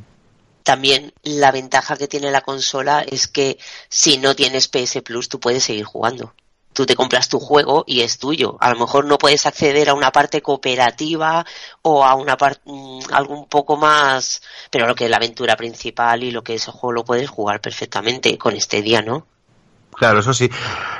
También 0.62 1.12
la 1.22 1.52
ventaja 1.52 1.96
que 1.96 2.08
tiene 2.08 2.30
la 2.30 2.40
consola 2.40 3.02
es 3.02 3.28
que 3.28 3.58
si 3.88 4.18
no 4.18 4.34
tienes 4.34 4.68
PS 4.68 5.02
Plus, 5.02 5.28
tú 5.28 5.40
puedes 5.40 5.64
seguir 5.64 5.84
jugando. 5.84 6.32
Tú 6.72 6.86
te 6.86 6.94
compras 6.94 7.28
tu 7.28 7.40
juego 7.40 7.84
y 7.86 8.02
es 8.02 8.18
tuyo. 8.18 8.56
A 8.60 8.70
lo 8.72 8.78
mejor 8.78 9.04
no 9.04 9.18
puedes 9.18 9.46
acceder 9.46 9.88
a 9.88 9.94
una 9.94 10.12
parte 10.12 10.42
cooperativa 10.42 11.44
o 11.82 12.04
a 12.04 12.14
una 12.14 12.36
parte 12.36 12.60
mm, 12.64 13.00
algo 13.12 13.34
un 13.34 13.48
poco 13.48 13.76
más, 13.76 14.42
pero 14.70 14.86
lo 14.86 14.94
que 14.94 15.04
es 15.04 15.10
la 15.10 15.16
aventura 15.16 15.56
principal 15.56 16.22
y 16.22 16.30
lo 16.30 16.42
que 16.42 16.54
es 16.54 16.66
el 16.66 16.74
juego 16.74 16.92
lo 16.92 17.04
puedes 17.04 17.28
jugar 17.28 17.60
perfectamente 17.60 18.36
con 18.38 18.54
este 18.54 18.82
día, 18.82 19.02
¿no? 19.02 19.26
Claro, 19.98 20.20
eso 20.20 20.32
sí. 20.32 20.48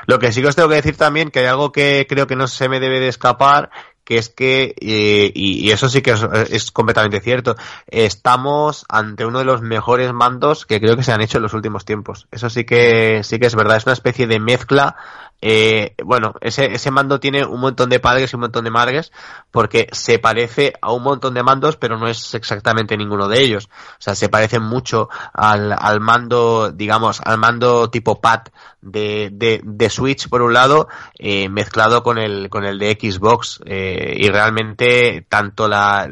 Lo 0.07 0.19
que 0.19 0.33
sí 0.33 0.43
que 0.43 0.49
os 0.49 0.57
tengo 0.57 0.69
que 0.69 0.75
decir 0.77 0.97
también, 0.97 1.31
que 1.31 1.41
hay 1.41 1.47
algo 1.47 1.71
que 1.71 2.07
creo 2.09 2.27
que 2.27 2.35
no 2.35 2.49
se 2.49 2.69
me 2.69 2.81
debe 2.81 2.99
de 2.99 3.09
escapar, 3.09 3.71
que 4.09 4.17
es 4.17 4.31
que, 4.31 4.75
eh, 4.81 5.31
y, 5.35 5.71
eso 5.71 5.89
sí 5.91 6.01
que 6.01 6.15
es, 6.49 6.71
completamente 6.71 7.21
cierto, 7.21 7.57
estamos 7.89 8.87
ante 8.89 9.27
uno 9.27 9.39
de 9.39 9.45
los 9.45 9.61
mejores 9.61 10.15
mandos 10.15 10.65
que 10.65 10.81
creo 10.81 10.97
que 10.97 11.03
se 11.03 11.13
han 11.13 11.21
hecho 11.21 11.37
en 11.37 11.43
los 11.43 11.53
últimos 11.53 11.85
tiempos. 11.85 12.27
Eso 12.33 12.49
sí 12.49 12.65
que, 12.65 13.21
sí 13.23 13.39
que 13.39 13.47
es 13.47 13.55
verdad, 13.55 13.77
es 13.77 13.85
una 13.85 13.93
especie 13.93 14.27
de 14.27 14.41
mezcla 14.41 14.97
eh, 15.41 15.95
bueno, 16.05 16.35
ese, 16.41 16.67
ese 16.67 16.91
mando 16.91 17.21
tiene 17.21 17.45
un 17.45 17.61
montón 17.61 17.91
de 17.91 18.01
padres 18.01 18.33
y 18.33 18.37
un 18.37 18.41
montón 18.41 18.65
de 18.65 18.71
madres 18.71 19.13
porque 19.51 19.89
se 19.93 20.19
parece 20.19 20.73
a 20.81 20.93
un 20.93 21.03
montón 21.05 21.35
de 21.35 21.43
mandos, 21.43 21.77
pero 21.77 21.97
no 21.97 22.09
es 22.09 22.35
exactamente 22.35 22.97
ninguno 22.97 23.29
de 23.29 23.41
ellos. 23.41 23.69
O 23.93 24.01
sea, 24.01 24.15
se 24.15 24.29
parece 24.29 24.59
mucho 24.59 25.09
al, 25.33 25.73
al 25.79 26.01
mando, 26.01 26.73
digamos, 26.73 27.21
al 27.25 27.39
mando 27.39 27.89
tipo 27.91 28.21
pad 28.21 28.43
de, 28.81 29.31
de, 29.33 29.61
de 29.65 29.91
Switch 29.91 30.29
por 30.29 30.43
un 30.43 30.53
lado, 30.53 30.89
eh, 31.19 31.49
mezclado 31.49 32.03
con 32.03 32.19
el, 32.19 32.49
con 32.51 32.65
el 32.65 32.79
de 32.79 32.99
Xbox. 33.01 33.61
Eh, 33.65 34.17
y 34.19 34.29
realmente 34.29 35.25
tanto 35.29 35.69
la, 35.69 36.09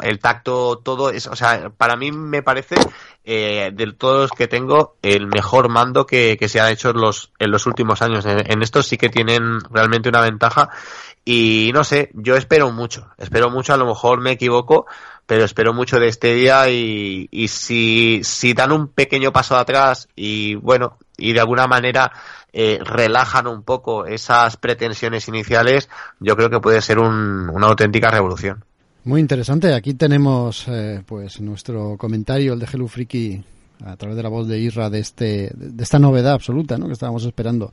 el 0.00 0.18
tacto, 0.18 0.78
todo, 0.78 1.10
es, 1.10 1.26
o 1.26 1.36
sea, 1.36 1.70
para 1.70 1.96
mí 1.96 2.12
me 2.12 2.42
parece 2.42 2.76
eh, 3.28 3.72
de 3.74 3.92
todos 3.92 4.20
los 4.22 4.30
que 4.30 4.46
tengo, 4.46 4.94
el 5.02 5.26
mejor 5.26 5.68
mando 5.68 6.06
que, 6.06 6.36
que 6.38 6.48
se 6.48 6.60
ha 6.60 6.70
hecho 6.70 6.90
en 6.90 7.00
los, 7.00 7.32
en 7.40 7.50
los 7.50 7.66
últimos 7.66 8.00
años. 8.00 8.24
En, 8.24 8.62
estos 8.62 8.86
sí 8.86 8.96
que 8.96 9.08
tienen 9.08 9.58
realmente 9.70 10.08
una 10.08 10.20
ventaja. 10.20 10.70
Y 11.24 11.72
no 11.74 11.82
sé, 11.82 12.10
yo 12.14 12.36
espero 12.36 12.70
mucho, 12.70 13.08
espero 13.18 13.50
mucho, 13.50 13.74
a 13.74 13.76
lo 13.76 13.86
mejor 13.86 14.20
me 14.20 14.30
equivoco, 14.30 14.86
pero 15.26 15.44
espero 15.44 15.74
mucho 15.74 15.98
de 15.98 16.06
este 16.06 16.34
día 16.34 16.70
y, 16.70 17.28
y 17.32 17.48
si, 17.48 18.20
si 18.22 18.54
dan 18.54 18.70
un 18.70 18.86
pequeño 18.86 19.32
paso 19.32 19.56
atrás 19.56 20.08
y 20.14 20.54
bueno, 20.54 20.96
y 21.16 21.32
de 21.32 21.40
alguna 21.40 21.66
manera 21.66 22.12
eh, 22.52 22.78
relajan 22.80 23.48
un 23.48 23.64
poco 23.64 24.06
esas 24.06 24.56
pretensiones 24.56 25.26
iniciales, 25.26 25.88
yo 26.20 26.36
creo 26.36 26.48
que 26.48 26.60
puede 26.60 26.80
ser 26.80 27.00
un, 27.00 27.50
una 27.50 27.66
auténtica 27.66 28.08
revolución. 28.08 28.64
Muy 29.06 29.20
interesante. 29.20 29.72
Aquí 29.72 29.94
tenemos 29.94 30.66
eh, 30.66 31.00
pues 31.06 31.40
nuestro 31.40 31.96
comentario, 31.96 32.54
el 32.54 32.58
de 32.58 32.66
Hello 32.66 32.88
Freaky, 32.88 33.40
a 33.84 33.96
través 33.96 34.16
de 34.16 34.22
la 34.24 34.28
voz 34.28 34.48
de 34.48 34.58
Isra, 34.58 34.90
de, 34.90 34.98
este, 34.98 35.52
de 35.54 35.84
esta 35.84 36.00
novedad 36.00 36.32
absoluta 36.32 36.76
¿no? 36.76 36.88
que 36.88 36.94
estábamos 36.94 37.24
esperando. 37.24 37.72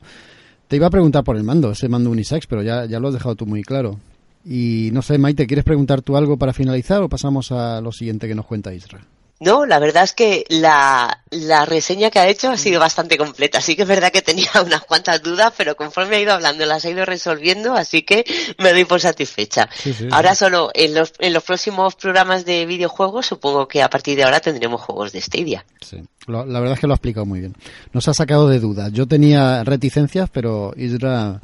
Te 0.68 0.76
iba 0.76 0.86
a 0.86 0.90
preguntar 0.90 1.24
por 1.24 1.36
el 1.36 1.42
mando, 1.42 1.72
ese 1.72 1.88
mando 1.88 2.10
unisex, 2.10 2.46
pero 2.46 2.62
ya, 2.62 2.84
ya 2.84 3.00
lo 3.00 3.08
has 3.08 3.14
dejado 3.14 3.34
tú 3.34 3.46
muy 3.46 3.64
claro. 3.64 3.98
Y 4.44 4.90
no 4.92 5.02
sé, 5.02 5.18
Maite, 5.18 5.48
¿quieres 5.48 5.64
preguntar 5.64 6.02
tú 6.02 6.16
algo 6.16 6.36
para 6.36 6.52
finalizar 6.52 7.02
o 7.02 7.08
pasamos 7.08 7.50
a 7.50 7.80
lo 7.80 7.90
siguiente 7.90 8.28
que 8.28 8.36
nos 8.36 8.46
cuenta 8.46 8.72
Isra? 8.72 9.04
No, 9.44 9.66
la 9.66 9.78
verdad 9.78 10.04
es 10.04 10.14
que 10.14 10.44
la, 10.48 11.22
la, 11.30 11.66
reseña 11.66 12.10
que 12.10 12.18
ha 12.18 12.26
hecho 12.28 12.50
ha 12.50 12.56
sido 12.56 12.80
bastante 12.80 13.18
completa. 13.18 13.60
Sí 13.60 13.76
que 13.76 13.82
es 13.82 13.88
verdad 13.88 14.10
que 14.10 14.22
tenía 14.22 14.48
unas 14.64 14.82
cuantas 14.84 15.22
dudas, 15.22 15.52
pero 15.56 15.76
conforme 15.76 16.16
ha 16.16 16.20
ido 16.20 16.32
hablando 16.32 16.64
las 16.64 16.84
ha 16.86 16.90
ido 16.90 17.04
resolviendo, 17.04 17.74
así 17.74 18.02
que 18.02 18.24
me 18.58 18.72
doy 18.72 18.86
por 18.86 19.00
satisfecha. 19.00 19.68
ahora 20.10 20.34
solo 20.34 20.70
en 20.72 20.94
los, 20.94 21.12
en 21.18 21.34
los 21.34 21.42
próximos 21.42 21.94
programas 21.94 22.46
de 22.46 22.64
videojuegos, 22.64 23.26
supongo 23.26 23.68
que 23.68 23.82
a 23.82 23.90
partir 23.90 24.16
de 24.16 24.24
ahora 24.24 24.40
tendremos 24.40 24.80
juegos 24.80 25.12
de 25.12 25.20
Stadia. 25.20 25.66
Sí, 25.82 26.02
la 26.26 26.42
verdad 26.44 26.72
es 26.72 26.80
que 26.80 26.86
lo 26.86 26.94
ha 26.94 26.96
explicado 26.96 27.26
muy 27.26 27.40
bien. 27.40 27.54
Nos 27.92 28.08
ha 28.08 28.14
sacado 28.14 28.48
de 28.48 28.60
dudas. 28.60 28.92
Yo 28.92 29.06
tenía 29.06 29.62
reticencias, 29.62 30.30
pero 30.30 30.72
Isra 30.76 31.42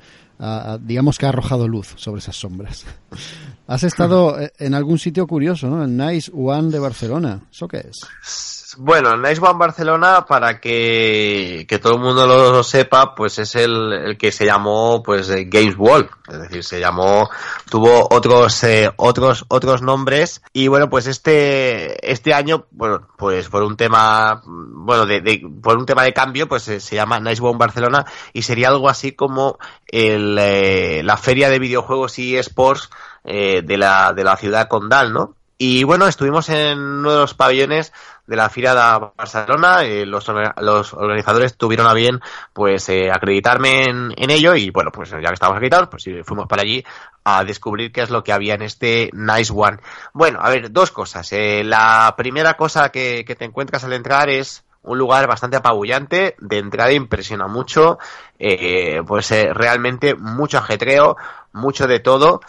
digamos 0.81 1.19
que 1.19 1.27
ha 1.27 1.31
arrojado 1.31 1.69
luz 1.69 1.95
sobre 1.97 2.21
esas 2.21 2.37
sombras. 2.37 2.85
Has 3.67 3.85
estado 3.85 4.37
en 4.59 4.75
algún 4.75 4.99
sitio 4.99 5.27
curioso, 5.27 5.69
¿no? 5.69 5.85
En 5.85 5.97
Nice 5.97 6.31
One 6.35 6.71
de 6.71 6.79
Barcelona. 6.81 7.41
¿Eso 7.53 7.69
qué 7.69 7.87
es? 7.89 8.60
Bueno, 8.79 9.17
Nice 9.17 9.41
One 9.41 9.59
Barcelona, 9.59 10.27
para 10.27 10.61
que, 10.61 11.67
todo 11.83 11.95
el 11.95 12.01
mundo 12.01 12.27
lo, 12.27 12.63
sepa, 12.63 13.15
pues 13.15 13.39
es 13.39 13.55
el, 13.55 14.17
que 14.19 14.33
se 14.33 14.45
llamó 14.45 15.03
pues 15.03 15.29
Games 15.29 15.77
World, 15.77 16.09
es 16.29 16.41
decir, 16.43 16.65
se 16.65 16.81
llamó, 16.81 17.29
tuvo 17.71 18.07
otros 18.11 18.63
eh, 18.65 18.91
otros 18.97 19.45
otros 19.49 19.83
nombres 19.83 20.43
y 20.53 20.69
bueno, 20.69 20.89
pues 20.91 21.07
este 21.07 22.11
este 22.11 22.35
año, 22.35 22.67
bueno, 22.71 23.09
pues 23.17 23.49
por 23.49 23.63
un 23.63 23.77
tema, 23.77 24.43
bueno, 24.45 25.07
de, 25.07 25.43
por 25.63 25.79
un 25.79 25.87
tema 25.87 26.03
de 26.03 26.13
cambio, 26.13 26.49
pues 26.49 26.63
se, 26.63 26.81
llama 26.81 27.21
Nice 27.21 27.43
One 27.43 27.59
Barcelona 27.59 28.05
y 28.33 28.43
sería 28.43 28.69
algo 28.69 28.89
así 28.89 29.13
como 29.13 29.59
el, 29.87 30.37
eh, 30.39 31.03
la 31.03 31.17
feria 31.17 31.49
de 31.51 31.59
videojuegos 31.59 32.19
y 32.19 32.37
esports 32.37 32.91
eh, 33.25 33.63
de 33.63 33.77
la 33.77 34.13
de 34.13 34.25
la 34.25 34.37
ciudad 34.37 34.69
condal, 34.69 35.13
¿no? 35.13 35.35
Y 35.63 35.85
bueno, 35.85 36.07
estuvimos 36.07 36.49
en 36.49 36.79
uno 36.79 37.13
de 37.13 37.19
los 37.19 37.35
pabellones 37.35 37.93
de 38.27 38.35
la 38.35 38.49
Fira 38.49 38.71
de 38.71 39.11
Barcelona. 39.15 39.85
Eh, 39.85 40.07
los, 40.07 40.27
organizadores 40.27 41.59
tuvieron 41.59 41.87
a 41.87 41.93
bien 41.93 42.19
pues 42.55 42.89
eh, 42.89 43.11
acreditarme 43.13 43.85
en, 43.85 44.11
en, 44.17 44.31
ello 44.31 44.55
y 44.55 44.71
bueno, 44.71 44.91
pues 44.91 45.11
ya 45.11 45.19
que 45.19 45.35
estábamos 45.35 45.59
acreditados, 45.59 45.91
pues 45.91 46.09
fuimos 46.25 46.47
para 46.49 46.63
allí 46.63 46.83
a 47.25 47.45
descubrir 47.45 47.93
qué 47.93 48.01
es 48.01 48.09
lo 48.09 48.25
que 48.25 48.33
había 48.33 48.55
en 48.55 48.63
este 48.63 49.11
Nice 49.13 49.53
One. 49.55 49.81
Bueno, 50.15 50.39
a 50.41 50.49
ver, 50.49 50.73
dos 50.73 50.93
cosas. 50.93 51.31
Eh, 51.33 51.63
la 51.63 52.15
primera 52.17 52.55
cosa 52.55 52.89
que, 52.89 53.27
que 53.27 53.37
te 53.37 53.45
encuentras 53.45 53.85
al 53.85 53.93
entrar 53.93 54.31
es 54.31 54.65
un 54.83 54.99
lugar 54.99 55.27
bastante 55.27 55.57
apabullante, 55.57 56.37
de 56.39 56.59
entrada 56.59 56.93
impresiona 56.93 57.47
mucho, 57.47 57.99
eh, 58.39 59.03
pues 59.07 59.31
eh, 59.31 59.53
realmente 59.53 60.15
mucho 60.15 60.59
ajetreo, 60.59 61.17
mucho 61.53 61.87
de 61.87 62.01
todo, 62.01 62.41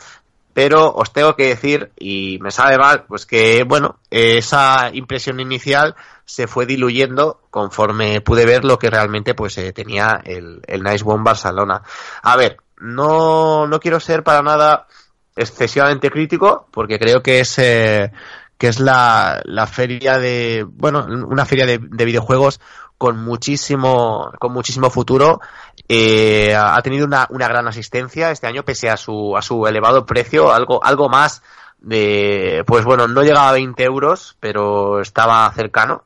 pero 0.53 0.93
os 0.93 1.13
tengo 1.13 1.35
que 1.35 1.47
decir, 1.47 1.91
y 1.97 2.37
me 2.41 2.51
sabe 2.51 2.77
mal, 2.77 3.05
pues 3.07 3.25
que, 3.25 3.63
bueno, 3.63 3.99
esa 4.09 4.89
impresión 4.93 5.39
inicial 5.39 5.95
se 6.25 6.47
fue 6.47 6.65
diluyendo 6.65 7.41
conforme 7.49 8.21
pude 8.21 8.45
ver 8.45 8.63
lo 8.63 8.77
que 8.79 8.89
realmente 8.89 9.33
pues 9.33 9.57
eh, 9.57 9.73
tenía 9.73 10.21
el, 10.23 10.61
el 10.67 10.83
Nice 10.83 11.03
One 11.05 11.23
Barcelona. 11.23 11.81
A 12.21 12.35
ver, 12.35 12.57
no, 12.77 13.67
no 13.67 13.79
quiero 13.79 13.99
ser 13.99 14.23
para 14.23 14.41
nada 14.41 14.87
excesivamente 15.35 16.09
crítico, 16.09 16.67
porque 16.71 16.99
creo 16.99 17.21
que 17.21 17.39
es, 17.39 17.57
eh, 17.57 18.11
que 18.57 18.67
es 18.67 18.79
la, 18.79 19.41
la 19.45 19.67
feria 19.67 20.19
de, 20.19 20.65
bueno, 20.67 21.05
una 21.05 21.45
feria 21.45 21.65
de, 21.65 21.79
de 21.79 22.05
videojuegos 22.05 22.59
con 23.01 23.17
muchísimo, 23.17 24.31
con 24.37 24.53
muchísimo 24.53 24.91
futuro. 24.91 25.41
Eh, 25.87 26.53
ha 26.55 26.79
tenido 26.83 27.07
una, 27.07 27.25
una, 27.31 27.47
gran 27.47 27.67
asistencia 27.67 28.29
este 28.29 28.45
año, 28.45 28.61
pese 28.61 28.91
a 28.91 28.95
su, 28.95 29.35
a 29.35 29.41
su 29.41 29.65
elevado 29.65 30.05
precio, 30.05 30.53
algo, 30.53 30.83
algo 30.83 31.09
más 31.09 31.41
de, 31.79 32.63
pues 32.67 32.85
bueno, 32.85 33.07
no 33.07 33.23
llegaba 33.23 33.49
a 33.49 33.53
20 33.53 33.83
euros, 33.83 34.37
pero 34.39 35.01
estaba 35.01 35.51
cercano 35.55 36.03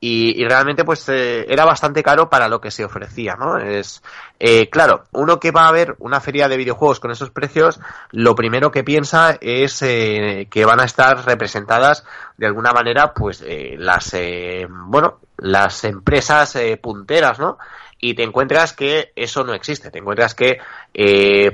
y, 0.00 0.44
realmente 0.44 0.84
pues 0.84 1.08
eh, 1.08 1.44
era 1.48 1.64
bastante 1.64 2.04
caro 2.04 2.30
para 2.30 2.48
lo 2.48 2.60
que 2.60 2.70
se 2.70 2.84
ofrecía, 2.84 3.34
¿no? 3.34 3.58
Es 3.58 4.02
eh, 4.38 4.70
claro, 4.70 5.04
uno 5.12 5.40
que 5.40 5.50
va 5.50 5.66
a 5.66 5.72
ver 5.72 5.96
una 5.98 6.20
feria 6.20 6.48
de 6.48 6.56
videojuegos 6.56 7.00
con 7.00 7.10
esos 7.10 7.30
precios, 7.30 7.80
lo 8.12 8.36
primero 8.36 8.70
que 8.70 8.84
piensa 8.84 9.36
es 9.40 9.82
eh, 9.82 10.46
que 10.50 10.64
van 10.64 10.80
a 10.80 10.84
estar 10.84 11.24
representadas 11.26 12.04
de 12.36 12.46
alguna 12.46 12.72
manera 12.72 13.12
pues 13.12 13.44
las 13.76 14.14
bueno 14.68 15.18
las 15.36 15.82
empresas 15.84 16.56
punteras, 16.80 17.38
¿no? 17.40 17.58
y 18.00 18.14
te 18.14 18.22
encuentras 18.22 18.72
que 18.74 19.12
eso 19.16 19.42
no 19.42 19.54
existe, 19.54 19.90
te 19.90 19.98
encuentras 19.98 20.36
que 20.36 20.60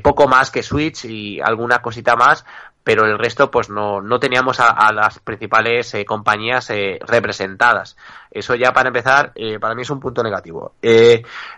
poco 0.03 0.29
más 0.29 0.51
que 0.51 0.63
Switch 0.63 1.07
y 1.07 1.41
alguna 1.41 1.81
cosita 1.81 2.17
más 2.17 2.45
pero 2.85 3.07
el 3.07 3.19
resto 3.19 3.51
pues 3.51 3.71
no, 3.71 4.03
no 4.03 4.21
teníamos 4.21 4.61
a, 4.61 4.93
las 4.93 5.19
principales 5.19 5.95
eh, 5.95 6.05
compañías 6.05 6.69
eh, 6.71 7.01
representadas. 7.01 7.97
Eso 8.31 8.55
ya 8.55 8.73
para 8.73 8.89
empezar, 8.89 9.33
eh, 9.35 9.59
para 9.59 9.75
mí 9.75 9.83
es 9.83 9.91
un 9.91 10.01
punto 10.01 10.23
negativo. 10.23 10.75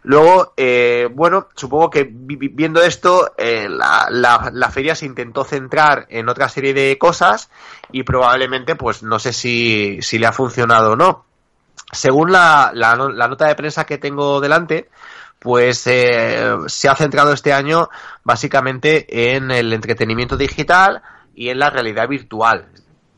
luego, 0.03 0.55
bueno, 1.11 1.49
supongo 1.55 1.91
que 1.91 2.09
viendo 2.09 2.81
esto, 2.81 3.35
la, 3.39 4.07
la, 4.11 4.51
la, 4.53 4.71
feria 4.71 4.95
se 4.95 5.07
intentó 5.07 5.43
centrar 5.43 6.07
en 6.11 6.29
otra 6.29 6.49
serie 6.49 6.75
de 6.75 6.97
cosas 6.97 7.51
y 7.91 8.05
probablemente 8.05 8.77
pues 8.77 9.03
no 9.03 9.19
sé 9.19 9.33
si, 9.33 9.99
si 10.03 10.19
le 10.19 10.27
ha 10.27 10.33
funcionado 10.33 10.93
o 10.93 10.97
no. 10.97 11.25
Según 11.93 12.33
la, 12.33 12.71
la, 12.75 12.97
nota 12.97 13.47
de 13.47 13.55
prensa 13.55 13.85
que 13.85 13.99
tengo 13.99 14.41
delante, 14.41 14.89
pues 15.39 15.87
eh, 15.87 16.57
se 16.67 16.89
ha 16.89 16.97
centrado 16.97 17.33
este 17.33 17.53
año 17.53 17.89
básicamente 18.25 19.35
en 19.35 19.51
el 19.51 19.73
entretenimiento 19.73 20.37
digital 20.37 21.03
y 21.37 21.51
en 21.51 21.61
la 21.61 21.70
realidad 21.70 22.09
virtual. 22.09 22.66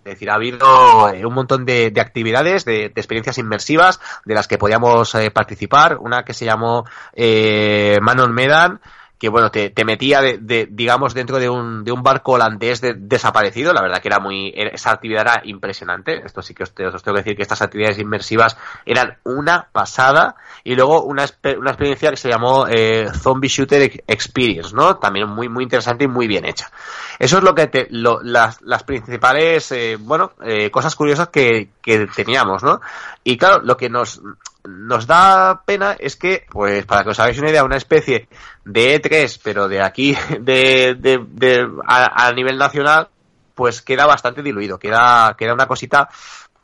Es 0.05 0.15
decir, 0.15 0.31
ha 0.31 0.35
habido 0.35 1.11
eh, 1.11 1.25
un 1.25 1.35
montón 1.35 1.65
de, 1.65 1.93
actividades, 2.01 2.65
de, 2.65 2.87
experiencias 2.87 3.39
inmersivas 3.39 4.01
de 4.25 4.35
las 4.35 4.49
que 4.49 4.59
podíamos 4.59 5.15
eh, 5.15 5.31
participar. 5.31 5.99
Una 5.99 6.25
que 6.25 6.35
se 6.35 6.45
llamó 6.45 6.85
eh, 7.13 7.99
Manon 8.01 8.33
Medan, 8.33 8.81
que 9.19 9.29
bueno, 9.29 9.51
te, 9.51 9.71
te 9.71 9.85
metía, 9.85 10.21
de, 10.21 10.69
digamos, 10.71 11.13
dentro 11.13 11.39
de 11.39 11.49
un, 11.49 11.83
de 11.85 11.91
un 11.91 12.03
barco 12.03 12.33
holandés 12.33 12.81
desaparecido. 12.81 13.73
La 13.73 13.83
verdad 13.83 14.01
que 14.01 14.09
era 14.09 14.21
muy, 14.21 14.53
esa 14.55 14.93
actividad 14.93 15.23
era 15.23 15.43
impresionante. 15.45 16.23
Esto 16.25 16.41
sí 16.41 16.55
que 16.55 16.63
os, 16.63 16.73
tengo 16.73 16.93
que 17.03 17.13
decir 17.13 17.37
que 17.37 17.43
estas 17.43 17.63
actividades 17.63 17.99
inmersivas 17.99 18.57
eran 18.87 19.19
una 19.25 19.69
pasada. 19.73 20.37
Y 20.63 20.77
luego 20.77 21.03
una, 21.03 21.27
una 21.59 21.71
experiencia 21.71 22.11
que 22.11 22.17
se 22.17 22.29
llamó 22.29 22.67
eh, 22.69 23.09
Zombie 23.13 23.49
Shooter 23.49 24.03
Experience, 24.07 24.75
¿no? 24.75 24.97
También 24.99 25.29
muy, 25.29 25.49
muy 25.49 25.65
interesante 25.65 26.05
y 26.05 26.09
muy 26.09 26.29
bien 26.29 26.45
hecha. 26.45 26.71
Eso 27.19 27.39
es 27.39 27.43
lo 27.43 27.55
que 27.55 27.67
te, 27.67 27.89
lo, 27.91 28.21
las, 28.23 28.63
las 28.63 28.85
principales, 28.85 29.73
eh, 29.73 29.97
bueno, 29.99 30.33
eh, 30.45 30.71
cosas 30.71 30.95
curiosas 30.95 31.29
que, 31.29 31.71
que 31.83 32.07
teníamos, 32.15 32.63
¿no? 32.63 32.81
Y 33.25 33.37
claro, 33.37 33.61
lo 33.63 33.77
que 33.77 33.89
nos, 33.89 34.23
nos 34.65 35.07
da 35.07 35.63
pena 35.65 35.97
es 35.99 36.17
que, 36.17 36.47
pues 36.51 36.85
para 36.85 37.05
que 37.05 37.11
os 37.11 37.21
hagáis 37.21 37.39
una 37.39 37.51
idea, 37.51 37.65
una 37.65 37.77
especie 37.77 38.29
de 38.65 39.01
E3, 39.01 39.41
pero 39.43 39.69
de 39.69 39.83
aquí, 39.83 40.17
de, 40.41 40.95
de, 40.99 41.25
de 41.27 41.69
a, 41.87 42.33
nivel 42.33 42.59
nacional, 42.59 43.09
pues 43.55 43.83
queda 43.83 44.07
bastante 44.07 44.43
diluido, 44.43 44.79
queda, 44.79 45.35
queda 45.37 45.55
una 45.55 45.67
cosita, 45.67 46.09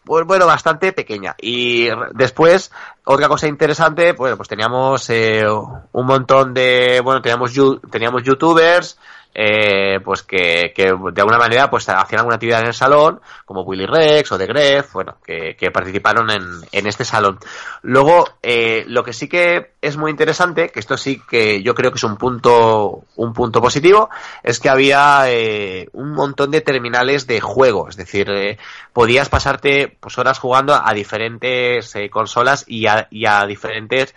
pues 0.04 0.26
bueno, 0.26 0.46
bastante 0.46 0.92
pequeña. 0.92 1.34
Y 1.40 1.88
después, 2.12 2.70
otra 3.04 3.28
cosa 3.28 3.48
interesante, 3.48 4.14
pues, 4.14 4.36
pues 4.36 4.48
teníamos 4.48 5.08
eh, 5.10 5.44
un 5.46 6.06
montón 6.06 6.52
de, 6.52 7.00
bueno, 7.02 7.22
teníamos, 7.22 7.52
teníamos 7.90 8.22
youtubers, 8.22 8.98
eh, 9.34 9.98
pues 10.04 10.22
que, 10.22 10.72
que, 10.74 10.84
de 10.84 11.20
alguna 11.20 11.38
manera 11.38 11.68
pues 11.68 11.88
hacían 11.88 12.20
alguna 12.20 12.36
actividad 12.36 12.60
en 12.60 12.68
el 12.68 12.74
salón, 12.74 13.20
como 13.44 13.62
Willy 13.62 13.86
Rex 13.86 14.30
o 14.32 14.38
The 14.38 14.46
Gref, 14.46 14.92
bueno, 14.92 15.16
que, 15.24 15.56
que 15.56 15.70
participaron 15.70 16.30
en, 16.30 16.42
en, 16.70 16.86
este 16.86 17.04
salón. 17.04 17.38
Luego, 17.82 18.28
eh, 18.42 18.84
lo 18.86 19.02
que 19.02 19.12
sí 19.12 19.28
que 19.28 19.72
es 19.82 19.96
muy 19.96 20.10
interesante, 20.10 20.68
que 20.68 20.80
esto 20.80 20.96
sí 20.96 21.20
que 21.28 21.62
yo 21.62 21.74
creo 21.74 21.90
que 21.90 21.96
es 21.96 22.04
un 22.04 22.16
punto, 22.16 23.04
un 23.16 23.32
punto 23.32 23.60
positivo, 23.60 24.08
es 24.42 24.60
que 24.60 24.68
había 24.68 25.24
eh, 25.26 25.88
un 25.92 26.12
montón 26.12 26.50
de 26.50 26.60
terminales 26.60 27.26
de 27.26 27.40
juego, 27.40 27.88
es 27.88 27.96
decir, 27.96 28.30
eh, 28.30 28.58
podías 28.92 29.28
pasarte 29.28 29.96
pues 30.00 30.16
horas 30.18 30.38
jugando 30.38 30.74
a 30.74 30.92
diferentes 30.94 31.94
eh, 31.96 32.08
consolas 32.08 32.64
y 32.66 32.86
a, 32.86 33.08
y 33.10 33.26
a 33.26 33.44
diferentes 33.46 34.14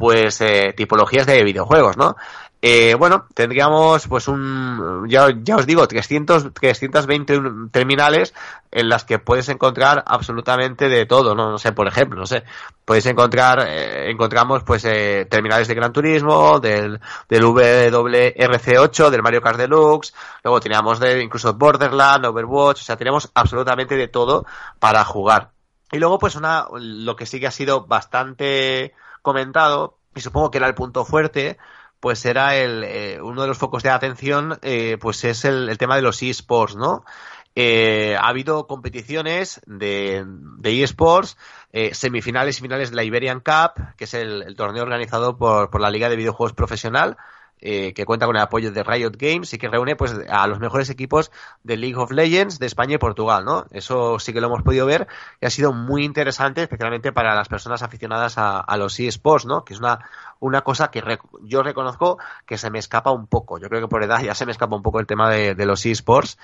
pues 0.00 0.40
eh, 0.40 0.72
tipologías 0.74 1.26
de 1.26 1.44
videojuegos, 1.44 1.98
¿no? 1.98 2.16
Eh, 2.62 2.94
bueno, 2.94 3.26
tendríamos 3.32 4.06
pues 4.06 4.28
un, 4.28 5.06
ya, 5.08 5.28
ya 5.42 5.56
os 5.56 5.64
digo, 5.64 5.88
300, 5.88 6.52
320 6.52 7.40
terminales 7.70 8.34
en 8.70 8.90
las 8.90 9.04
que 9.04 9.18
puedes 9.18 9.48
encontrar 9.48 10.04
absolutamente 10.06 10.90
de 10.90 11.06
todo, 11.06 11.34
¿no? 11.34 11.50
No 11.50 11.58
sé, 11.58 11.72
por 11.72 11.88
ejemplo, 11.88 12.20
no 12.20 12.26
sé, 12.26 12.44
puedes 12.84 13.06
encontrar, 13.06 13.64
eh, 13.66 14.10
encontramos 14.10 14.62
pues 14.62 14.84
eh, 14.84 15.26
terminales 15.30 15.68
de 15.68 15.74
Gran 15.74 15.92
Turismo, 15.92 16.60
del, 16.60 17.00
del 17.30 17.44
WRC8, 17.44 19.08
del 19.08 19.22
Mario 19.22 19.40
Kart 19.40 19.56
Deluxe, 19.58 20.12
luego 20.44 20.60
teníamos 20.60 21.00
de 21.00 21.22
incluso 21.22 21.54
Borderland, 21.54 22.26
Overwatch, 22.26 22.82
o 22.82 22.84
sea, 22.84 22.96
tenemos 22.96 23.30
absolutamente 23.34 23.96
de 23.96 24.08
todo 24.08 24.44
para 24.78 25.02
jugar. 25.06 25.50
Y 25.90 25.98
luego 25.98 26.18
pues 26.18 26.36
una, 26.36 26.66
lo 26.72 27.16
que 27.16 27.24
sí 27.24 27.40
que 27.40 27.46
ha 27.46 27.50
sido 27.50 27.86
bastante 27.86 28.92
comentado, 29.22 29.96
y 30.14 30.20
supongo 30.20 30.50
que 30.50 30.58
era 30.58 30.66
el 30.66 30.74
punto 30.74 31.06
fuerte, 31.06 31.56
pues 32.00 32.24
era 32.24 32.56
el, 32.56 32.82
eh, 32.84 33.20
uno 33.22 33.42
de 33.42 33.48
los 33.48 33.58
focos 33.58 33.82
de 33.82 33.90
atención, 33.90 34.58
eh, 34.62 34.96
pues 35.00 35.24
es 35.24 35.44
el, 35.44 35.76
tema 35.78 35.96
de 35.96 36.02
los 36.02 36.22
eSports, 36.22 36.76
¿no? 36.76 37.04
Eh, 37.54 38.16
ha 38.18 38.28
habido 38.28 38.66
competiciones 38.66 39.60
de, 39.66 40.24
de 40.26 40.82
eSports, 40.82 41.36
semifinales 41.92 42.58
y 42.58 42.62
finales 42.62 42.90
de 42.90 42.96
la 42.96 43.04
Iberian 43.04 43.40
Cup, 43.40 43.96
que 43.96 44.04
es 44.04 44.14
el, 44.14 44.54
torneo 44.56 44.82
organizado 44.82 45.36
por, 45.36 45.70
por 45.70 45.80
la 45.80 45.90
Liga 45.90 46.08
de 46.08 46.16
Videojuegos 46.16 46.54
Profesional, 46.54 47.16
eh, 47.60 47.92
que 47.92 48.04
cuenta 48.04 48.26
con 48.26 48.36
el 48.36 48.42
apoyo 48.42 48.72
de 48.72 48.82
Riot 48.82 49.12
Games 49.16 49.52
y 49.52 49.58
que 49.58 49.68
reúne 49.68 49.96
pues 49.96 50.14
a 50.28 50.46
los 50.46 50.60
mejores 50.60 50.90
equipos 50.90 51.30
de 51.62 51.76
League 51.76 51.96
of 51.96 52.10
Legends 52.10 52.58
de 52.58 52.66
España 52.66 52.94
y 52.94 52.98
Portugal, 52.98 53.44
¿no? 53.44 53.66
Eso 53.70 54.18
sí 54.18 54.32
que 54.32 54.40
lo 54.40 54.46
hemos 54.46 54.62
podido 54.62 54.86
ver 54.86 55.06
y 55.40 55.46
ha 55.46 55.50
sido 55.50 55.72
muy 55.72 56.04
interesante, 56.04 56.62
especialmente 56.62 57.12
para 57.12 57.34
las 57.34 57.48
personas 57.48 57.82
aficionadas 57.82 58.34
a, 58.36 58.76
los 58.76 58.98
eSports, 58.98 59.46
¿no? 59.46 59.64
Que 59.64 59.74
es 59.74 59.80
una, 59.80 59.98
una 60.38 60.62
cosa 60.62 60.90
que 60.90 61.02
yo 61.42 61.62
reconozco 61.62 62.18
que 62.46 62.56
se 62.56 62.70
me 62.70 62.78
escapa 62.78 63.10
un 63.10 63.26
poco. 63.26 63.58
Yo 63.58 63.68
creo 63.68 63.82
que 63.82 63.88
por 63.88 64.02
edad 64.02 64.22
ya 64.22 64.34
se 64.34 64.46
me 64.46 64.52
escapa 64.52 64.76
un 64.76 64.82
poco 64.82 65.00
el 65.00 65.06
tema 65.06 65.28
de 65.30 65.66
los 65.66 65.84
eSports. 65.84 66.38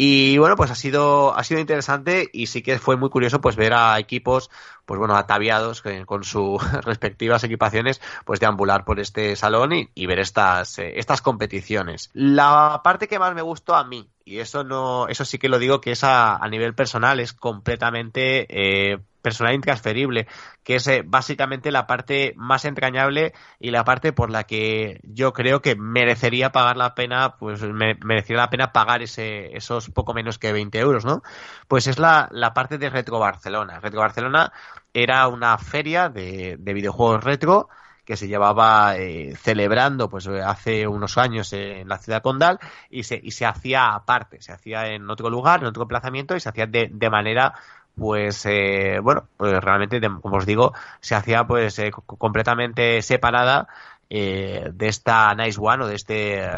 Y 0.00 0.38
bueno, 0.38 0.54
pues 0.54 0.70
ha 0.70 0.76
sido, 0.76 1.36
ha 1.36 1.42
sido 1.42 1.58
interesante 1.58 2.30
y 2.32 2.46
sí 2.46 2.62
que 2.62 2.78
fue 2.78 2.96
muy 2.96 3.10
curioso 3.10 3.40
pues 3.40 3.56
ver 3.56 3.72
a 3.74 3.98
equipos, 3.98 4.48
pues 4.86 4.96
bueno, 4.96 5.16
ataviados 5.16 5.82
con 6.06 6.22
sus 6.22 6.62
respectivas 6.84 7.42
equipaciones, 7.42 8.00
pues 8.24 8.38
deambular 8.38 8.84
por 8.84 9.00
este 9.00 9.34
salón 9.34 9.72
y, 9.72 10.06
ver 10.06 10.20
estas, 10.20 10.78
eh, 10.78 11.00
estas 11.00 11.20
competiciones. 11.20 12.10
La 12.12 12.80
parte 12.84 13.08
que 13.08 13.18
más 13.18 13.34
me 13.34 13.42
gustó 13.42 13.74
a 13.74 13.82
mí, 13.82 14.08
y 14.24 14.38
eso 14.38 14.62
no, 14.62 15.08
eso 15.08 15.24
sí 15.24 15.36
que 15.36 15.48
lo 15.48 15.58
digo 15.58 15.80
que 15.80 15.90
es 15.90 16.04
a, 16.04 16.36
a 16.36 16.48
nivel 16.48 16.76
personal, 16.76 17.18
es 17.18 17.32
completamente 17.32 18.46
eh, 18.50 19.00
personal 19.22 19.54
intransferible, 19.54 20.26
que 20.62 20.76
es 20.76 20.86
eh, 20.86 21.02
básicamente 21.04 21.70
la 21.72 21.86
parte 21.86 22.34
más 22.36 22.64
entrañable 22.64 23.32
y 23.58 23.70
la 23.70 23.84
parte 23.84 24.12
por 24.12 24.30
la 24.30 24.44
que 24.44 25.00
yo 25.04 25.32
creo 25.32 25.60
que 25.60 25.76
merecería 25.76 26.52
pagar 26.52 26.76
la 26.76 26.94
pena, 26.94 27.36
pues 27.36 27.62
me, 27.62 27.94
merecería 28.04 28.42
la 28.42 28.50
pena 28.50 28.72
pagar 28.72 29.02
ese, 29.02 29.56
esos 29.56 29.90
poco 29.90 30.14
menos 30.14 30.38
que 30.38 30.52
20 30.52 30.78
euros, 30.78 31.04
¿no? 31.04 31.22
Pues 31.68 31.86
es 31.86 31.98
la, 31.98 32.28
la 32.32 32.54
parte 32.54 32.78
de 32.78 32.90
Retro 32.90 33.18
Barcelona. 33.18 33.80
Retro 33.80 34.00
Barcelona 34.00 34.52
era 34.94 35.28
una 35.28 35.58
feria 35.58 36.08
de, 36.08 36.56
de 36.58 36.74
videojuegos 36.74 37.24
retro 37.24 37.68
que 38.08 38.16
se 38.16 38.26
llevaba 38.26 38.96
eh, 38.96 39.36
celebrando 39.36 40.08
pues 40.08 40.26
hace 40.28 40.86
unos 40.86 41.18
años 41.18 41.52
en 41.52 41.86
la 41.88 41.98
ciudad 41.98 42.22
condal 42.22 42.58
y 42.88 43.02
se, 43.02 43.20
y 43.22 43.32
se 43.32 43.44
hacía 43.44 43.94
aparte, 43.94 44.40
se 44.40 44.50
hacía 44.50 44.86
en 44.86 45.10
otro 45.10 45.28
lugar, 45.28 45.60
en 45.60 45.66
otro 45.66 45.82
emplazamiento 45.82 46.34
y 46.34 46.40
se 46.40 46.48
hacía 46.48 46.66
de, 46.66 46.88
de 46.90 47.10
manera 47.10 47.52
pues 47.98 48.46
eh, 48.46 49.00
bueno, 49.02 49.24
pues 49.36 49.62
realmente, 49.62 50.00
como 50.00 50.36
os 50.36 50.46
digo, 50.46 50.72
se 51.00 51.14
hacía 51.14 51.46
pues 51.46 51.78
eh, 51.78 51.90
completamente 51.90 53.02
separada 53.02 53.68
eh, 54.10 54.70
de 54.72 54.88
esta 54.88 55.34
Nice 55.34 55.58
One 55.60 55.84
o 55.84 55.86
de 55.86 55.94
este 55.96 56.40
eh, 56.44 56.50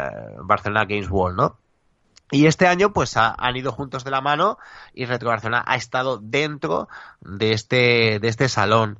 Barcelona 0.43 0.85
Games 0.85 1.09
World, 1.09 1.37
¿no? 1.37 1.57
Y 2.31 2.45
este 2.45 2.65
año, 2.65 2.93
pues 2.93 3.17
han 3.17 3.57
ido 3.57 3.73
juntos 3.73 4.05
de 4.05 4.11
la 4.11 4.21
mano 4.21 4.57
y 4.93 5.05
Retro 5.05 5.29
Barcelona 5.29 5.65
ha 5.67 5.75
estado 5.75 6.17
dentro 6.17 6.87
de 7.19 7.51
este, 7.51 8.19
de 8.19 8.27
este 8.29 8.47
salón. 8.47 8.99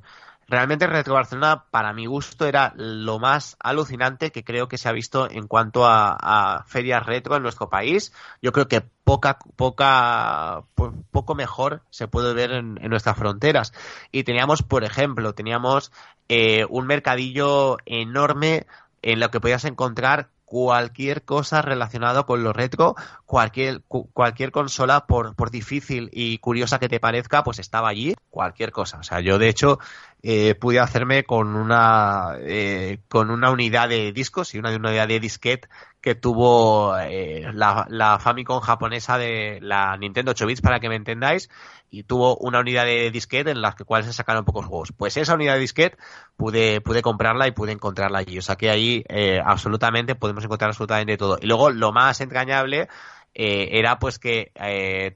Realmente 0.52 0.86
Retro 0.86 1.14
Barcelona, 1.14 1.64
para 1.70 1.94
mi 1.94 2.04
gusto, 2.04 2.44
era 2.44 2.74
lo 2.76 3.18
más 3.18 3.56
alucinante 3.58 4.32
que 4.32 4.44
creo 4.44 4.68
que 4.68 4.76
se 4.76 4.86
ha 4.86 4.92
visto 4.92 5.30
en 5.30 5.46
cuanto 5.46 5.86
a, 5.86 6.62
ferias 6.68 7.06
retro 7.06 7.36
en 7.36 7.42
nuestro 7.42 7.70
país. 7.70 8.12
Yo 8.42 8.52
creo 8.52 8.68
que 8.68 8.82
poca, 8.82 9.38
poca, 9.56 10.64
poco 11.10 11.34
mejor 11.34 11.84
se 11.88 12.06
puede 12.06 12.34
ver 12.34 12.50
en, 12.50 12.74
nuestras 12.74 13.16
fronteras. 13.16 13.72
Y 14.10 14.24
teníamos, 14.24 14.62
por 14.62 14.84
ejemplo, 14.84 15.32
teníamos 15.32 15.90
eh, 16.28 16.66
un 16.68 16.86
mercadillo 16.86 17.78
enorme 17.86 18.66
en 19.00 19.20
lo 19.20 19.30
que 19.30 19.40
podías 19.40 19.64
encontrar 19.64 20.28
cualquier 20.52 21.22
cosa 21.22 21.62
relacionada 21.62 22.24
con 22.24 22.44
lo 22.44 22.52
retro, 22.52 22.94
cualquier, 23.24 23.80
cualquier 23.88 24.50
consola, 24.50 25.06
por, 25.06 25.34
por 25.34 25.50
difícil 25.50 26.10
y 26.12 26.36
curiosa 26.36 26.78
que 26.78 26.90
te 26.90 27.00
parezca, 27.00 27.42
pues 27.42 27.58
estaba 27.58 27.88
allí, 27.88 28.14
cualquier 28.28 28.70
cosa. 28.70 28.98
O 28.98 29.02
sea, 29.02 29.20
yo 29.20 29.38
de 29.38 29.48
hecho 29.48 29.78
eh, 30.22 30.54
pude 30.54 30.78
hacerme 30.78 31.24
con 31.24 31.56
una, 31.56 32.34
eh, 32.40 32.98
con 33.08 33.30
una 33.30 33.50
unidad 33.50 33.88
de 33.88 34.12
discos 34.12 34.54
y 34.54 34.58
una, 34.58 34.76
una 34.76 34.90
unidad 34.90 35.08
de 35.08 35.20
disquete 35.20 35.70
que 36.02 36.16
tuvo 36.16 36.98
eh, 36.98 37.46
la, 37.54 37.86
la, 37.88 38.18
Famicom 38.18 38.60
japonesa 38.60 39.16
de 39.18 39.60
la 39.62 39.96
Nintendo 39.96 40.32
8 40.32 40.46
bits 40.46 40.60
para 40.60 40.80
que 40.80 40.88
me 40.88 40.96
entendáis 40.96 41.48
y 41.90 42.02
tuvo 42.02 42.36
una 42.38 42.58
unidad 42.58 42.84
de 42.84 43.10
disquete 43.12 43.52
en 43.52 43.62
la 43.62 43.74
cual 43.86 44.02
se 44.02 44.12
sacaron 44.12 44.44
pocos 44.44 44.66
juegos. 44.66 44.92
Pues 44.92 45.16
esa 45.16 45.34
unidad 45.34 45.54
de 45.54 45.60
disquete 45.60 45.96
pude, 46.36 46.80
pude 46.80 47.02
comprarla 47.02 47.46
y 47.46 47.52
pude 47.52 47.70
encontrarla 47.70 48.18
allí. 48.18 48.36
O 48.36 48.42
sea 48.42 48.56
que 48.56 48.68
ahí 48.68 49.04
eh, 49.08 49.40
absolutamente 49.44 50.16
podemos 50.16 50.44
encontrar 50.44 50.70
absolutamente 50.70 51.16
todo. 51.16 51.38
Y 51.40 51.46
luego 51.46 51.70
lo 51.70 51.92
más 51.92 52.20
entrañable 52.20 52.88
era 53.34 53.98
pues 53.98 54.18
que 54.18 54.52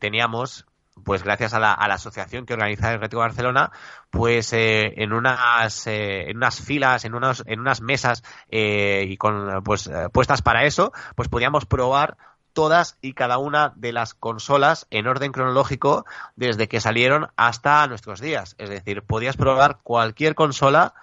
teníamos 0.00 0.64
pues 1.04 1.22
gracias 1.22 1.54
a 1.54 1.60
la, 1.60 1.72
a 1.72 1.88
la, 1.88 1.94
asociación 1.94 2.46
que 2.46 2.54
organiza 2.54 2.92
el 2.92 3.00
Retro 3.00 3.20
Barcelona, 3.20 3.70
pues 4.10 4.52
eh, 4.52 4.94
en 4.96 5.12
unas 5.12 5.86
eh, 5.86 6.30
en 6.30 6.38
unas 6.38 6.60
filas, 6.60 7.04
en 7.04 7.14
unos 7.14 7.42
en 7.46 7.60
unas 7.60 7.80
mesas 7.80 8.22
eh, 8.50 9.04
y 9.08 9.16
con 9.16 9.62
pues 9.62 9.90
puestas 10.12 10.42
para 10.42 10.64
eso, 10.64 10.92
pues 11.14 11.28
podíamos 11.28 11.66
probar 11.66 12.16
todas 12.52 12.96
y 13.02 13.12
cada 13.12 13.36
una 13.36 13.74
de 13.76 13.92
las 13.92 14.14
consolas 14.14 14.86
en 14.90 15.06
orden 15.06 15.30
cronológico 15.30 16.06
desde 16.36 16.68
que 16.68 16.80
salieron 16.80 17.28
hasta 17.36 17.86
nuestros 17.86 18.20
días. 18.20 18.54
Es 18.58 18.70
decir, 18.70 19.02
podías 19.02 19.36
probar 19.36 19.78
cualquier 19.82 20.34
consola 20.34 20.94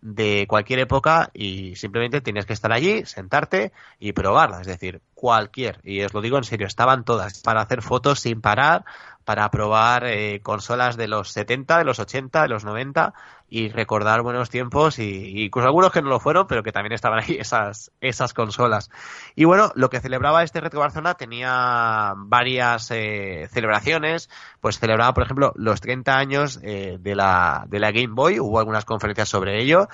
de 0.00 0.46
cualquier 0.48 0.80
época 0.80 1.30
y 1.34 1.76
simplemente 1.76 2.22
tenías 2.22 2.46
que 2.46 2.54
estar 2.54 2.72
allí, 2.72 3.04
sentarte 3.04 3.72
y 4.00 4.12
probarla. 4.12 4.62
Es 4.62 4.66
decir, 4.66 5.02
cualquier. 5.22 5.78
Y 5.84 6.02
os 6.02 6.12
lo 6.12 6.20
digo 6.20 6.36
en 6.36 6.42
serio, 6.42 6.66
estaban 6.66 7.04
todas 7.04 7.42
para 7.42 7.60
hacer 7.60 7.80
fotos 7.80 8.18
sin 8.18 8.40
parar, 8.40 8.84
para 9.24 9.48
probar 9.52 10.04
eh, 10.04 10.40
consolas 10.42 10.96
de 10.96 11.06
los 11.06 11.30
70, 11.30 11.78
de 11.78 11.84
los 11.84 12.00
80, 12.00 12.42
de 12.42 12.48
los 12.48 12.64
90 12.64 13.14
y 13.48 13.68
recordar 13.68 14.22
buenos 14.22 14.50
tiempos 14.50 14.98
y, 14.98 15.44
incluso 15.44 15.68
algunos 15.68 15.92
que 15.92 16.02
no 16.02 16.08
lo 16.08 16.18
fueron, 16.18 16.48
pero 16.48 16.64
que 16.64 16.72
también 16.72 16.94
estaban 16.94 17.20
ahí 17.20 17.36
esas, 17.38 17.92
esas 18.00 18.34
consolas. 18.34 18.90
Y 19.36 19.44
bueno, 19.44 19.70
lo 19.76 19.90
que 19.90 20.00
celebraba 20.00 20.42
este 20.42 20.60
Retro 20.60 20.80
Barcelona 20.80 21.14
tenía 21.14 22.14
varias 22.16 22.90
eh, 22.90 23.46
celebraciones, 23.52 24.28
pues 24.60 24.80
celebraba, 24.80 25.14
por 25.14 25.22
ejemplo, 25.22 25.52
los 25.54 25.80
30 25.80 26.18
años 26.18 26.58
eh, 26.64 26.96
de, 26.98 27.14
la, 27.14 27.64
de 27.68 27.78
la 27.78 27.92
Game 27.92 28.14
Boy, 28.14 28.40
hubo 28.40 28.58
algunas 28.58 28.84
conferencias 28.84 29.28
sobre 29.28 29.62
ello, 29.62 29.86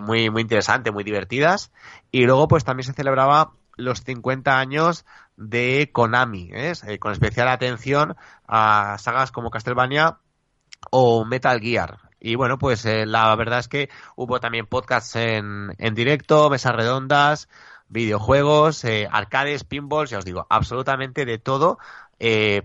muy, 0.00 0.30
muy 0.30 0.42
interesantes, 0.42 0.92
muy 0.92 1.04
divertidas, 1.04 1.70
y 2.10 2.24
luego 2.24 2.48
pues 2.48 2.64
también 2.64 2.86
se 2.86 2.92
celebraba 2.92 3.52
los 3.76 4.02
50 4.02 4.58
años 4.58 5.04
de 5.36 5.90
Konami, 5.92 6.50
¿eh? 6.52 6.72
Eh, 6.86 6.98
con 6.98 7.12
especial 7.12 7.48
atención 7.48 8.16
a 8.46 8.96
sagas 8.98 9.32
como 9.32 9.50
Castlevania 9.50 10.18
o 10.90 11.24
Metal 11.24 11.60
Gear. 11.60 11.98
Y 12.20 12.36
bueno, 12.36 12.58
pues 12.58 12.84
eh, 12.86 13.06
la 13.06 13.34
verdad 13.36 13.58
es 13.58 13.68
que 13.68 13.90
hubo 14.16 14.40
también 14.40 14.66
podcasts 14.66 15.16
en, 15.16 15.74
en 15.78 15.94
directo, 15.94 16.48
mesas 16.50 16.74
redondas, 16.74 17.48
videojuegos, 17.88 18.84
arcades, 19.10 19.64
pinballs, 19.64 20.10
ya 20.10 20.18
os 20.18 20.24
digo, 20.24 20.46
absolutamente 20.48 21.26
de 21.26 21.38
todo 21.38 21.78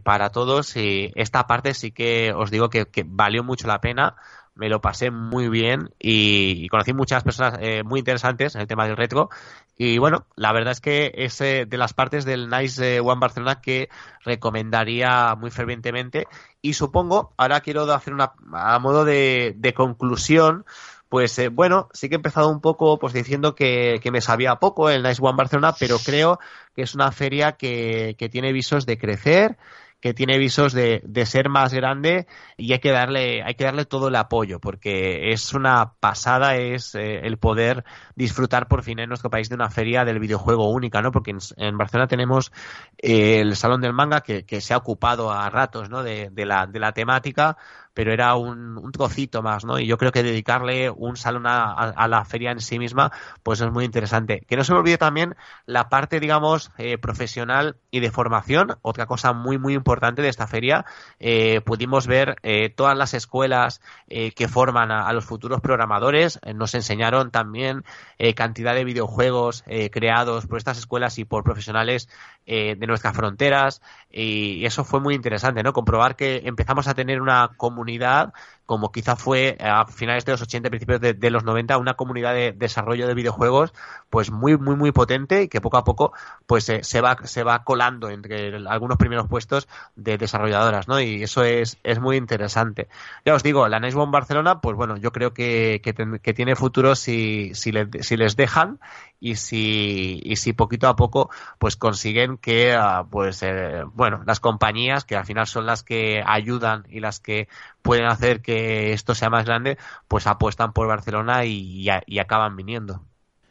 para 0.03 0.29
todos. 0.29 0.77
Y 0.77 1.11
esta 1.15 1.45
parte 1.45 1.73
sí 1.73 1.91
que 1.91 2.31
os 2.33 2.51
digo 2.51 2.69
que 2.69 2.87
valió 3.05 3.43
mucho 3.43 3.67
la 3.67 3.81
pena 3.81 4.15
me 4.59 4.67
lo 4.67 4.81
pasé 4.81 5.09
muy 5.09 5.47
bien 5.47 5.89
y, 5.97 6.67
conocí 6.67 6.93
muchas 6.93 7.23
personas 7.23 7.57
eh, 7.61 7.81
muy 7.83 7.99
interesantes 7.99 8.55
en 8.55 8.61
el 8.61 8.67
tema 8.67 8.85
del 8.85 8.97
retro. 8.97 9.29
Y 9.77 9.97
bueno, 9.99 10.25
la 10.35 10.51
verdad 10.51 10.73
es 10.73 10.81
que 10.81 11.13
es 11.15 11.39
de 11.39 11.77
las 11.77 11.93
partes 11.93 12.25
del 12.25 12.49
Nice 12.49 12.97
eh, 12.97 12.99
One 12.99 13.21
Barcelona 13.21 13.61
que 13.61 13.87
recomendaría 14.25 15.33
muy 15.35 15.49
fervientemente. 15.49 16.27
Y 16.61 16.73
supongo, 16.73 17.33
ahora 17.37 17.61
quiero 17.61 17.89
hacer 17.93 18.13
una 18.13 18.33
a 18.51 18.77
modo 18.79 19.05
de, 19.05 19.73
conclusión. 19.73 20.65
Pues 21.07 21.39
eh, 21.39 21.47
bueno, 21.47 21.87
sí 21.93 22.09
que 22.09 22.15
he 22.15 22.17
empezado 22.17 22.49
un 22.49 22.59
poco 22.59 22.99
pues 22.99 23.13
diciendo 23.13 23.55
que, 23.55 24.01
que, 24.03 24.11
me 24.11 24.19
sabía 24.19 24.57
poco 24.57 24.89
el 24.89 25.03
Nice 25.03 25.21
One 25.21 25.37
Barcelona, 25.37 25.73
pero 25.79 25.97
creo 25.99 26.37
que 26.75 26.81
es 26.81 26.93
una 26.95 27.13
feria 27.13 27.53
que, 27.53 28.15
que 28.19 28.27
tiene 28.27 28.51
visos 28.51 28.85
de 28.85 28.97
crecer, 28.97 29.57
que 29.99 30.13
tiene 30.13 30.37
visos 30.37 30.73
de, 30.73 31.01
de, 31.03 31.25
ser 31.25 31.49
más 31.49 31.73
grande 31.73 32.27
y 32.57 32.71
hay 32.73 32.79
que 32.79 32.91
darle 32.91 33.43
hay 33.43 33.55
que 33.55 33.65
darle 33.65 33.85
todo 33.85 34.07
el 34.07 34.15
apoyo 34.15 34.59
porque 34.59 35.31
es 35.31 35.53
una 35.53 35.93
pasada 35.99 36.55
es 36.55 36.95
eh, 36.95 37.21
el 37.23 37.37
poder 37.37 37.83
disfrutar 38.15 38.67
por 38.67 38.83
fin 38.83 38.99
en 38.99 39.09
nuestro 39.09 39.29
país 39.29 39.49
de 39.49 39.55
una 39.55 39.69
feria 39.69 40.05
del 40.05 40.19
videojuego 40.19 40.69
única 40.69 41.01
no 41.01 41.11
porque 41.11 41.35
en, 41.57 41.77
Barcelona 41.77 42.07
tenemos 42.07 42.51
eh, 42.97 43.41
el 43.41 43.55
salón 43.55 43.81
del 43.81 43.93
manga 43.93 44.21
que, 44.21 44.45
que, 44.45 44.61
se 44.61 44.73
ha 44.73 44.77
ocupado 44.77 45.31
a 45.31 45.49
ratos 45.49 45.89
no 45.89 46.03
de, 46.03 46.29
de 46.31 46.45
la 46.45 46.65
de 46.65 46.79
la 46.79 46.93
temática 46.93 47.57
pero 47.93 48.13
era 48.13 48.35
un, 48.35 48.77
un, 48.77 48.91
trocito 48.91 49.41
más, 49.41 49.65
¿no? 49.65 49.79
Y 49.79 49.87
yo 49.87 49.97
creo 49.97 50.11
que 50.11 50.23
dedicarle 50.23 50.89
un 50.89 51.17
salón 51.17 51.47
a, 51.47 51.71
a, 51.71 52.07
la 52.07 52.25
feria 52.25 52.51
en 52.51 52.59
sí 52.59 52.79
misma, 52.79 53.11
pues 53.43 53.61
es 53.61 53.71
muy 53.71 53.85
interesante. 53.85 54.41
Que 54.47 54.55
no 54.55 54.63
se 54.63 54.73
me 54.73 54.79
olvide 54.79 54.97
también 54.97 55.35
la 55.65 55.89
parte, 55.89 56.19
digamos, 56.19 56.71
eh, 56.77 56.97
profesional 56.97 57.77
y 57.91 57.99
de 57.99 58.11
formación, 58.11 58.77
otra 58.81 59.05
cosa 59.05 59.33
muy, 59.33 59.57
muy 59.57 59.73
importante 59.73 60.21
de 60.21 60.29
esta 60.29 60.47
feria. 60.47 60.85
Eh, 61.19 61.61
pudimos 61.65 62.07
ver 62.07 62.37
eh, 62.43 62.69
todas 62.69 62.97
las 62.97 63.13
escuelas 63.13 63.81
eh, 64.07 64.31
que 64.31 64.47
forman 64.47 64.91
a, 64.91 65.11
los 65.13 65.25
futuros 65.25 65.61
programadores, 65.61 66.39
eh, 66.43 66.53
nos 66.53 66.73
enseñaron 66.73 67.31
también 67.31 67.83
eh, 68.17 68.33
cantidad 68.33 68.73
de 68.73 68.83
videojuegos 68.83 69.63
creados 69.91 70.47
por 70.47 70.57
estas 70.57 70.77
escuelas 70.77 71.17
y 71.19 71.25
por 71.25 71.43
profesionales 71.43 72.09
de 72.45 72.87
nuestras 72.87 73.15
fronteras, 73.15 73.81
y 74.09 74.65
eso 74.65 74.83
fue 74.83 74.99
muy 74.99 75.13
interesante, 75.13 75.61
¿no? 75.61 75.71
Comprobar 75.71 76.15
que 76.15 76.41
empezamos 76.45 76.87
a 76.87 76.95
tener 76.95 77.21
una 77.21 77.51
comunidad 77.57 77.78
comunidad 77.79 78.33
como 78.69 78.91
quizá 78.91 79.15
fue 79.15 79.57
a 79.59 79.87
finales 79.87 80.25
de 80.25 80.33
los 80.33 80.43
80, 80.43 80.69
principios 80.69 81.01
de, 81.01 81.29
los 81.31 81.43
90, 81.43 81.79
una 81.79 81.95
comunidad 81.95 82.35
de 82.35 82.51
desarrollo 82.51 83.07
de 83.07 83.15
videojuegos 83.15 83.73
pues 84.11 84.29
muy, 84.29 84.57
muy, 84.57 84.75
muy 84.75 84.91
potente 84.91 85.41
y 85.41 85.47
que 85.47 85.59
poco 85.59 85.77
a 85.77 85.83
poco 85.83 86.13
pues 86.45 86.69
eh, 86.69 86.81
se, 86.83 87.01
va, 87.01 87.17
se 87.23 87.41
va 87.41 87.63
colando 87.63 88.11
entre 88.11 88.57
algunos 88.67 88.99
primeros 88.99 89.27
puestos 89.27 89.67
de 89.95 90.19
desarrolladoras, 90.19 90.87
¿no? 90.87 91.01
Y 91.01 91.23
eso 91.23 91.43
es, 91.43 91.79
es 91.81 91.99
muy 91.99 92.17
interesante. 92.17 92.89
Ya 93.25 93.33
os 93.33 93.41
digo, 93.41 93.67
la 93.67 93.79
Nice 93.79 93.97
One 93.97 94.11
Barcelona, 94.11 94.61
pues 94.61 94.77
bueno, 94.77 94.97
yo 94.97 95.11
creo 95.11 95.33
que, 95.33 95.81
que, 95.83 96.19
que 96.21 96.33
tiene 96.35 96.55
futuro 96.55 96.93
si, 96.93 97.55
si, 97.55 97.71
le, 97.71 97.89
si 98.03 98.17
les 98.17 98.35
dejan 98.35 98.77
y 99.19 99.35
si, 99.35 100.21
y 100.23 100.35
si 100.37 100.53
poquito 100.53 100.87
a 100.87 100.95
poco 100.95 101.29
pues 101.57 101.75
consiguen 101.75 102.37
que 102.37 102.77
uh, 102.77 103.07
pues 103.09 103.43
eh, 103.43 103.83
bueno 103.93 104.23
las 104.25 104.39
compañías 104.39 105.03
que 105.03 105.15
al 105.15 105.25
final 105.25 105.45
son 105.45 105.65
las 105.65 105.83
que 105.83 106.23
ayudan 106.25 106.85
y 106.89 106.99
las 106.99 107.19
que 107.19 107.47
pueden 107.81 108.05
hacer 108.05 108.41
que 108.41 108.58
esto 108.93 109.15
sea 109.15 109.29
más 109.29 109.45
grande, 109.45 109.77
pues 110.07 110.27
apuestan 110.27 110.73
por 110.73 110.87
Barcelona 110.87 111.45
y, 111.45 111.89
acaban 112.19 112.55
viniendo. 112.55 113.03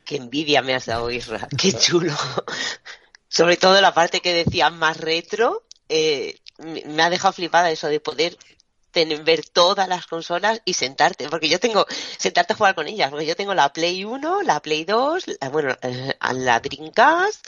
Qué 0.05 0.16
envidia 0.16 0.62
me 0.62 0.75
has 0.75 0.87
dado, 0.87 1.11
Isra. 1.11 1.49
Qué 1.59 1.73
chulo. 1.73 2.14
Sobre 3.29 3.57
todo 3.57 3.81
la 3.81 3.94
parte 3.94 4.21
que 4.21 4.33
decía 4.33 4.71
más 4.71 4.99
retro, 4.99 5.64
eh, 5.88 6.38
me 6.59 7.03
ha 7.03 7.11
dejado 7.11 7.33
flipada 7.33 7.71
eso 7.71 7.88
de 7.88 8.01
poder 8.01 8.37
tener, 8.90 9.23
ver 9.23 9.47
todas 9.49 9.88
las 9.88 10.07
consolas 10.07 10.62
y 10.64 10.75
sentarte, 10.75 11.29
porque 11.29 11.49
yo 11.49 11.61
tengo, 11.61 11.87
sentarte 12.16 12.53
a 12.53 12.57
jugar 12.57 12.75
con 12.75 12.88
ellas, 12.88 13.11
porque 13.11 13.27
yo 13.27 13.37
tengo 13.37 13.55
la 13.55 13.73
Play 13.73 14.05
1, 14.05 14.42
la 14.42 14.61
Play 14.61 14.85
2, 14.85 15.25
la, 15.40 15.49
bueno, 15.51 15.77
eh, 15.83 16.14
la 16.33 16.61
Dreamcast, 16.61 17.47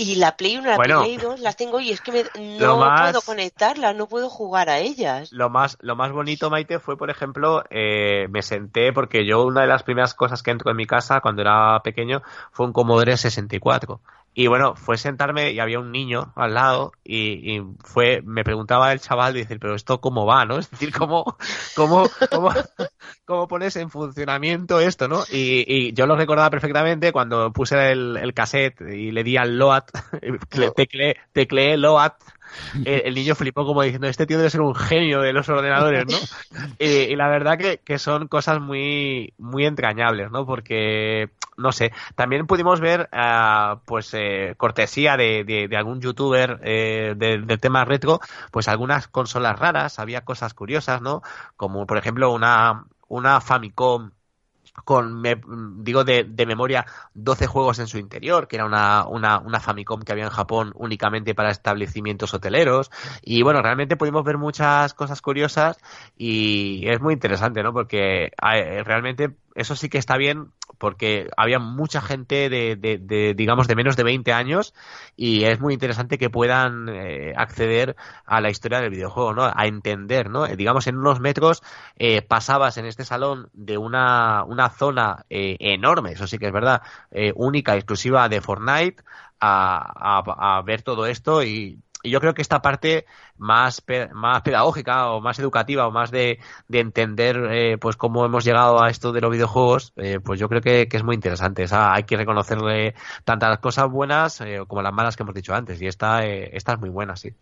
y 0.00 0.14
la 0.14 0.34
Play 0.34 0.56
1, 0.56 0.66
la 0.66 0.76
bueno, 0.76 1.02
Play 1.02 1.18
2 1.18 1.40
las 1.40 1.56
tengo 1.56 1.78
y 1.78 1.90
es 1.90 2.00
que 2.00 2.10
me, 2.10 2.24
no 2.58 2.78
más, 2.78 3.10
puedo 3.10 3.20
conectarlas, 3.20 3.94
no 3.94 4.06
puedo 4.06 4.30
jugar 4.30 4.70
a 4.70 4.78
ellas. 4.78 5.30
Lo 5.30 5.50
más, 5.50 5.76
lo 5.82 5.94
más 5.94 6.10
bonito, 6.10 6.48
Maite, 6.48 6.78
fue, 6.78 6.96
por 6.96 7.10
ejemplo, 7.10 7.64
eh, 7.68 8.26
me 8.30 8.40
senté 8.40 8.94
porque 8.94 9.26
yo 9.26 9.44
una 9.44 9.60
de 9.60 9.66
las 9.66 9.82
primeras 9.82 10.14
cosas 10.14 10.42
que 10.42 10.52
entro 10.52 10.70
en 10.70 10.78
mi 10.78 10.86
casa 10.86 11.20
cuando 11.20 11.42
era 11.42 11.82
pequeño 11.82 12.22
fue 12.50 12.64
un 12.64 12.72
Commodore 12.72 13.18
64. 13.18 14.00
Y 14.32 14.46
bueno, 14.46 14.76
fue 14.76 14.96
sentarme 14.96 15.52
y 15.52 15.58
había 15.58 15.80
un 15.80 15.90
niño 15.90 16.32
al 16.36 16.54
lado 16.54 16.92
y, 17.02 17.56
y 17.56 17.62
fue, 17.80 18.22
me 18.24 18.44
preguntaba 18.44 18.92
el 18.92 19.00
chaval, 19.00 19.34
decir, 19.34 19.58
pero 19.58 19.74
esto 19.74 20.00
cómo 20.00 20.24
va, 20.24 20.44
¿no? 20.44 20.58
Es 20.58 20.70
decir, 20.70 20.92
cómo, 20.92 21.36
cómo, 21.74 22.08
cómo, 22.30 22.52
cómo 23.24 23.48
pones 23.48 23.74
en 23.76 23.90
funcionamiento 23.90 24.78
esto, 24.80 25.08
¿no? 25.08 25.24
Y, 25.30 25.64
y, 25.66 25.92
yo 25.92 26.06
lo 26.06 26.16
recordaba 26.16 26.50
perfectamente 26.50 27.12
cuando 27.12 27.52
puse 27.52 27.90
el, 27.90 28.16
el 28.16 28.32
cassette 28.32 28.80
y 28.82 29.10
le 29.10 29.24
di 29.24 29.36
al 29.36 29.58
LOAT, 29.58 29.90
tecleé, 30.76 31.16
tecleé 31.32 31.76
LOAT 31.76 32.14
el, 32.84 33.02
el, 33.06 33.14
niño 33.14 33.34
flipó 33.34 33.64
como 33.64 33.82
diciendo, 33.82 34.06
este 34.08 34.26
tío 34.26 34.38
debe 34.38 34.50
ser 34.50 34.60
un 34.60 34.74
genio 34.74 35.20
de 35.20 35.32
los 35.32 35.48
ordenadores, 35.48 36.04
¿no? 36.06 36.16
y, 36.78 36.86
y, 36.86 37.16
la 37.16 37.28
verdad 37.28 37.58
que, 37.58 37.78
que, 37.78 37.98
son 37.98 38.28
cosas 38.28 38.60
muy, 38.60 39.34
muy 39.38 39.66
entrañables, 39.66 40.30
¿no? 40.30 40.46
Porque, 40.46 41.30
no 41.60 41.72
sé, 41.72 41.92
también 42.14 42.46
pudimos 42.46 42.80
ver, 42.80 43.08
uh, 43.12 43.78
pues, 43.84 44.12
eh, 44.14 44.54
cortesía 44.56 45.16
de, 45.16 45.44
de, 45.44 45.68
de, 45.68 45.76
algún 45.76 46.00
youtuber 46.00 46.60
eh, 46.62 47.14
del 47.16 47.46
de 47.46 47.58
tema 47.58 47.84
retro, 47.84 48.20
pues 48.50 48.68
algunas 48.68 49.08
consolas 49.08 49.58
raras, 49.58 49.98
había 49.98 50.22
cosas 50.22 50.54
curiosas, 50.54 51.02
¿no? 51.02 51.22
Como, 51.56 51.86
por 51.86 51.98
ejemplo, 51.98 52.32
una, 52.32 52.84
una 53.08 53.40
Famicom 53.40 54.10
con, 54.84 55.20
me, 55.20 55.40
digo 55.78 56.04
de, 56.04 56.24
de, 56.24 56.46
memoria, 56.46 56.86
12 57.14 57.46
juegos 57.46 57.78
en 57.78 57.86
su 57.86 57.98
interior, 57.98 58.48
que 58.48 58.56
era 58.56 58.64
una, 58.64 59.06
una, 59.06 59.38
una, 59.38 59.60
Famicom 59.60 60.02
que 60.02 60.12
había 60.12 60.24
en 60.24 60.30
Japón 60.30 60.72
únicamente 60.76 61.34
para 61.34 61.50
establecimientos 61.50 62.34
hoteleros. 62.34 62.90
Y 63.22 63.42
bueno, 63.42 63.62
realmente 63.62 63.96
pudimos 63.96 64.24
ver 64.24 64.38
muchas 64.38 64.94
cosas 64.94 65.20
curiosas 65.22 65.78
y 66.16 66.88
es 66.88 67.00
muy 67.00 67.14
interesante, 67.14 67.62
¿no? 67.62 67.72
Porque 67.72 68.26
eh, 68.26 68.82
realmente 68.84 69.36
eso 69.54 69.76
sí 69.76 69.88
que 69.88 69.98
está 69.98 70.16
bien 70.16 70.52
porque 70.78 71.28
había 71.36 71.58
mucha 71.58 72.00
gente 72.00 72.48
de, 72.48 72.76
de, 72.76 72.98
de, 72.98 73.34
digamos, 73.34 73.68
de 73.68 73.74
menos 73.74 73.96
de 73.96 74.04
20 74.04 74.32
años 74.32 74.74
y 75.16 75.44
es 75.44 75.60
muy 75.60 75.74
interesante 75.74 76.18
que 76.18 76.30
puedan 76.30 76.88
eh, 76.88 77.34
acceder 77.36 77.96
a 78.24 78.40
la 78.40 78.50
historia 78.50 78.80
del 78.80 78.90
videojuego, 78.90 79.34
¿no? 79.34 79.44
A 79.44 79.66
entender, 79.66 80.30
¿no? 80.30 80.46
digamos, 80.46 80.86
en 80.86 80.96
unos 80.96 81.20
metros 81.20 81.62
eh, 81.96 82.22
pasabas 82.22 82.78
en 82.78 82.86
este 82.86 83.04
salón 83.04 83.50
de 83.52 83.78
una, 83.78 84.44
una 84.44 84.70
zona 84.70 85.26
eh, 85.28 85.56
enorme, 85.60 86.12
eso 86.12 86.26
sí 86.26 86.38
que 86.38 86.46
es 86.46 86.52
verdad, 86.52 86.82
eh, 87.10 87.32
única, 87.34 87.74
exclusiva 87.76 88.28
de 88.28 88.40
Fortnite, 88.40 89.02
a, 89.40 90.18
a 90.58 90.62
ver 90.62 90.82
todo 90.82 91.06
esto 91.06 91.42
y 91.42 91.78
yo 92.04 92.20
creo 92.20 92.34
que 92.34 92.42
esta 92.42 92.62
parte 92.62 93.06
más, 93.38 93.82
más 94.12 94.42
pedagógica 94.42 95.10
o 95.10 95.20
más 95.20 95.38
educativa 95.38 95.86
o 95.86 95.90
más 95.90 96.10
de, 96.10 96.38
de 96.68 96.80
entender 96.80 97.48
eh, 97.50 97.78
pues 97.78 97.96
cómo 97.96 98.24
hemos 98.24 98.44
llegado 98.44 98.82
a 98.82 98.90
esto 98.90 99.12
de 99.12 99.20
los 99.20 99.30
videojuegos, 99.30 99.92
eh, 99.96 100.20
pues 100.22 100.38
yo 100.38 100.48
creo 100.48 100.60
que, 100.60 100.88
es 100.90 101.04
muy 101.04 101.14
interesante. 101.14 101.64
hay 101.70 102.02
que 102.04 102.16
reconocerle 102.16 102.94
tantas 103.24 103.58
cosas 103.58 103.90
buenas 103.90 104.40
eh, 104.40 104.60
como 104.66 104.82
las 104.82 104.92
malas 104.92 105.16
que 105.16 105.22
hemos 105.22 105.34
dicho 105.34 105.54
antes 105.54 105.80
y 105.80 105.86
esta, 105.86 106.24
esta 106.24 106.74
es 106.74 106.80
muy 106.80 106.90
buena, 106.90 107.16
sí. 107.16 107.32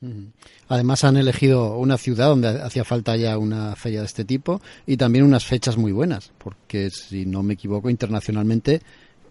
Además 0.69 1.05
han 1.05 1.17
elegido 1.17 1.77
una 1.77 1.99
ciudad 1.99 2.29
donde 2.29 2.63
hacía 2.63 2.85
falta 2.85 3.17
ya 3.17 3.39
una 3.39 3.75
feria 3.77 4.01
de 4.01 4.07
este 4.07 4.25
tipo 4.25 4.61
y 4.87 4.97
también 4.97 5.25
unas 5.25 5.45
fechas 5.45 5.77
muy 5.77 5.93
buenas, 5.93 6.33
porque 6.39 6.91
si 6.91 7.27
no 7.27 7.43
me 7.43 7.55
equivoco 7.55 7.91
internacionalmente 7.91 8.83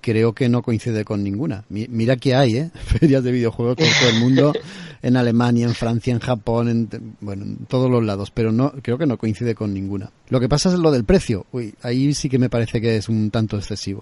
creo 0.01 0.33
que 0.33 0.49
no 0.49 0.61
coincide 0.61 1.05
con 1.05 1.23
ninguna. 1.23 1.63
Mira 1.69 2.17
que 2.17 2.35
hay, 2.35 2.57
¿eh? 2.57 2.71
Ferias 2.85 3.23
de 3.23 3.31
videojuegos 3.31 3.75
por 3.75 3.87
todo 3.99 4.09
el 4.09 4.19
mundo, 4.19 4.53
en 5.01 5.17
Alemania, 5.17 5.65
en 5.65 5.75
Francia, 5.75 6.13
en 6.13 6.19
Japón, 6.19 6.69
en, 6.69 7.15
bueno, 7.21 7.43
en 7.43 7.65
todos 7.65 7.89
los 7.89 8.03
lados, 8.03 8.31
pero 8.31 8.51
no, 8.51 8.71
creo 8.81 8.97
que 8.97 9.05
no 9.05 9.17
coincide 9.17 9.55
con 9.55 9.73
ninguna. 9.73 10.11
Lo 10.29 10.39
que 10.39 10.49
pasa 10.49 10.69
es 10.69 10.75
lo 10.75 10.91
del 10.91 11.03
precio. 11.03 11.45
Uy, 11.51 11.73
ahí 11.83 12.13
sí 12.13 12.29
que 12.29 12.39
me 12.39 12.49
parece 12.49 12.81
que 12.81 12.97
es 12.97 13.09
un 13.09 13.31
tanto 13.31 13.57
excesivo. 13.57 14.01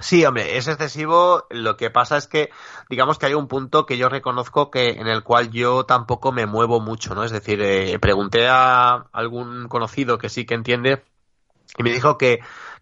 Sí, 0.00 0.24
hombre, 0.24 0.56
es 0.56 0.66
excesivo. 0.66 1.44
Lo 1.50 1.76
que 1.76 1.90
pasa 1.90 2.16
es 2.16 2.26
que, 2.26 2.50
digamos 2.88 3.18
que 3.18 3.26
hay 3.26 3.34
un 3.34 3.48
punto 3.48 3.84
que 3.84 3.98
yo 3.98 4.08
reconozco 4.08 4.70
que 4.70 4.90
en 4.90 5.06
el 5.06 5.22
cual 5.22 5.50
yo 5.50 5.84
tampoco 5.84 6.32
me 6.32 6.46
muevo 6.46 6.80
mucho, 6.80 7.14
¿no? 7.14 7.22
Es 7.22 7.32
decir, 7.32 7.60
eh, 7.60 7.98
pregunté 7.98 8.48
a 8.48 9.06
algún 9.12 9.68
conocido 9.68 10.16
que 10.16 10.30
sí 10.30 10.46
que 10.46 10.54
entiende 10.54 11.02
y 11.78 11.82
me 11.82 11.92
dijo 11.92 12.18
que 12.18 12.40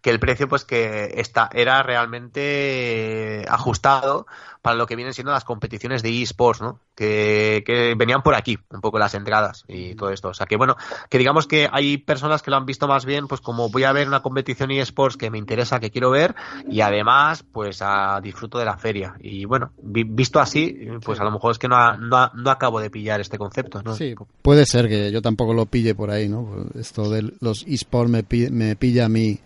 que 0.09 0.15
el 0.15 0.21
precio 0.21 0.49
pues 0.49 0.65
que 0.65 1.13
está, 1.17 1.51
era 1.53 1.83
realmente 1.83 3.45
ajustado 3.47 4.27
para 4.63 4.75
lo 4.75 4.87
que 4.87 4.97
vienen 4.97 5.13
siendo 5.13 5.33
las 5.33 5.45
competiciones 5.45 6.03
de 6.03 6.23
eSports, 6.23 6.63
¿no? 6.63 6.81
Que, 6.95 7.63
que, 7.65 7.95
venían 7.95 8.23
por 8.23 8.35
aquí, 8.35 8.59
un 8.71 8.81
poco 8.81 8.99
las 8.99 9.15
entradas 9.15 9.65
y 9.69 9.95
todo 9.97 10.11
esto. 10.11 10.29
O 10.29 10.35
sea 10.35 10.47
que 10.47 10.57
bueno, 10.57 10.77
que 11.11 11.19
digamos 11.19 11.47
que 11.47 11.69
hay 11.71 11.99
personas 11.99 12.43
que 12.43 12.51
lo 12.51 12.57
han 12.57 12.65
visto 12.65 12.89
más 12.89 13.05
bien, 13.05 13.29
pues 13.29 13.43
como 13.43 13.69
voy 13.69 13.85
a 13.85 13.93
ver 13.93 14.09
una 14.09 14.21
competición 14.21 14.71
eSports 14.71 15.19
que 15.19 15.31
me 15.31 15.37
interesa, 15.37 15.79
que 15.79 15.91
quiero 15.91 16.11
ver, 16.11 16.35
y 16.67 16.81
además, 16.81 17.45
pues 17.53 17.83
a, 17.83 18.19
disfruto 18.23 18.59
de 18.59 18.65
la 18.65 18.79
feria. 18.79 19.15
Y 19.21 19.45
bueno, 19.45 19.73
visto 19.83 20.41
así, 20.41 20.89
pues 21.05 21.21
a 21.21 21.25
lo 21.25 21.33
mejor 21.33 21.53
es 21.53 21.59
que 21.59 21.69
no, 21.69 21.99
no, 21.99 22.31
no, 22.35 22.51
acabo 22.51 22.81
de 22.81 22.89
pillar 22.89 23.21
este 23.21 23.37
concepto, 23.37 23.83
¿no? 23.83 23.95
Sí, 23.95 24.15
puede 24.41 24.65
ser 24.65 24.89
que 24.89 25.13
yo 25.13 25.21
tampoco 25.21 25.53
lo 25.53 25.67
pille 25.67 25.95
por 25.95 26.11
ahí, 26.11 26.31
¿no? 26.31 26.65
Esto 26.75 27.11
de 27.11 27.31
los 27.41 27.67
eSports 27.67 28.11
me, 28.11 28.25
me 28.51 28.75
pilla 28.75 29.05
a 29.05 29.11
mí 29.11 29.39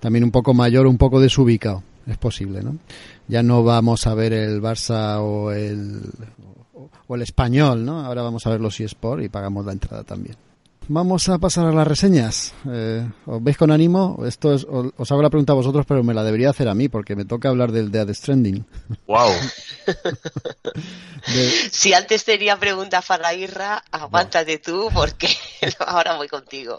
también 0.00 0.24
un 0.24 0.30
poco 0.30 0.54
mayor, 0.54 0.86
un 0.86 0.98
poco 0.98 1.20
desubicado. 1.20 1.82
Es 2.06 2.16
posible, 2.16 2.62
¿no? 2.62 2.76
Ya 3.26 3.42
no 3.42 3.62
vamos 3.62 4.06
a 4.06 4.14
ver 4.14 4.32
el 4.32 4.62
Barça 4.62 5.18
o 5.20 5.52
el, 5.52 6.00
o 7.06 7.14
el 7.14 7.22
español, 7.22 7.84
¿no? 7.84 8.04
Ahora 8.04 8.22
vamos 8.22 8.46
a 8.46 8.50
ver 8.50 8.60
los 8.60 8.80
eSports 8.80 9.24
y 9.24 9.28
pagamos 9.28 9.66
la 9.66 9.72
entrada 9.72 10.04
también. 10.04 10.36
Vamos 10.90 11.28
a 11.28 11.36
pasar 11.36 11.66
a 11.66 11.72
las 11.72 11.86
reseñas. 11.86 12.54
Eh, 12.66 13.06
¿Os 13.26 13.44
veis 13.44 13.58
con 13.58 13.70
ánimo? 13.70 14.22
Esto 14.26 14.54
es, 14.54 14.64
os, 14.64 15.12
hago 15.12 15.20
la 15.20 15.28
pregunta 15.28 15.52
a 15.52 15.56
vosotros, 15.56 15.84
pero 15.86 16.02
me 16.02 16.14
la 16.14 16.24
debería 16.24 16.48
hacer 16.48 16.66
a 16.66 16.74
mí, 16.74 16.88
porque 16.88 17.14
me 17.14 17.26
toca 17.26 17.50
hablar 17.50 17.72
del 17.72 17.90
Dead 17.90 18.08
Stranding. 18.14 18.64
¡Wow! 19.06 19.30
Si 21.70 21.92
antes 21.92 22.24
tenía 22.24 22.58
pregunta 22.58 23.02
para 23.02 23.34
Irra, 23.34 23.84
aguántate 23.90 24.58
tú, 24.58 24.88
porque 24.94 25.28
ahora 25.86 26.16
voy 26.16 26.28
contigo. 26.28 26.78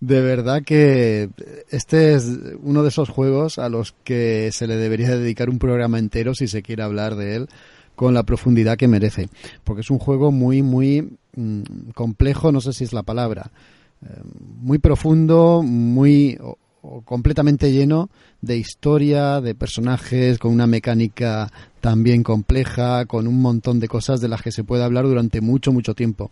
De 0.00 0.20
verdad 0.20 0.62
que 0.62 1.30
este 1.70 2.14
es 2.14 2.24
uno 2.62 2.82
de 2.82 2.88
esos 2.88 3.08
juegos 3.08 3.58
a 3.58 3.68
los 3.68 3.94
que 4.04 4.50
se 4.52 4.66
le 4.66 4.76
debería 4.76 5.16
dedicar 5.16 5.50
un 5.50 5.58
programa 5.58 5.98
entero 5.98 6.34
si 6.34 6.46
se 6.46 6.62
quiere 6.62 6.84
hablar 6.84 7.16
de 7.16 7.34
él 7.34 7.48
con 7.96 8.14
la 8.14 8.22
profundidad 8.22 8.76
que 8.76 8.86
merece. 8.86 9.28
Porque 9.64 9.80
es 9.80 9.90
un 9.90 9.98
juego 9.98 10.30
muy, 10.30 10.62
muy 10.62 11.18
mm, 11.34 11.90
complejo, 11.94 12.52
no 12.52 12.60
sé 12.60 12.72
si 12.72 12.84
es 12.84 12.92
la 12.92 13.02
palabra, 13.02 13.50
eh, 14.02 14.20
muy 14.60 14.78
profundo, 14.78 15.62
muy 15.64 16.38
completamente 17.04 17.72
lleno 17.72 18.08
de 18.40 18.56
historia, 18.56 19.40
de 19.40 19.54
personajes, 19.54 20.38
con 20.38 20.52
una 20.52 20.66
mecánica 20.66 21.50
también 21.80 22.22
compleja, 22.22 23.06
con 23.06 23.26
un 23.26 23.40
montón 23.40 23.80
de 23.80 23.88
cosas 23.88 24.20
de 24.20 24.28
las 24.28 24.42
que 24.42 24.52
se 24.52 24.64
puede 24.64 24.84
hablar 24.84 25.06
durante 25.06 25.40
mucho, 25.40 25.72
mucho 25.72 25.94
tiempo. 25.94 26.30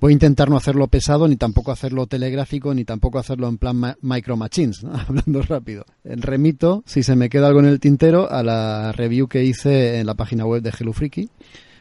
Voy 0.00 0.12
a 0.12 0.14
intentar 0.14 0.50
no 0.50 0.56
hacerlo 0.56 0.88
pesado, 0.88 1.28
ni 1.28 1.36
tampoco 1.36 1.72
hacerlo 1.72 2.06
telegráfico, 2.06 2.74
ni 2.74 2.84
tampoco 2.84 3.18
hacerlo 3.18 3.48
en 3.48 3.58
plan 3.58 3.96
micro 4.00 4.36
machines, 4.36 4.84
hablando 5.08 5.42
rápido. 5.42 5.84
Remito, 6.04 6.82
si 6.86 7.02
se 7.02 7.16
me 7.16 7.28
queda 7.28 7.48
algo 7.48 7.60
en 7.60 7.66
el 7.66 7.80
tintero, 7.80 8.30
a 8.30 8.42
la 8.42 8.92
review 8.92 9.28
que 9.28 9.44
hice 9.44 9.98
en 9.98 10.06
la 10.06 10.14
página 10.14 10.46
web 10.46 10.62
de 10.62 10.72
Hello 10.78 10.92
Freaky. 10.92 11.28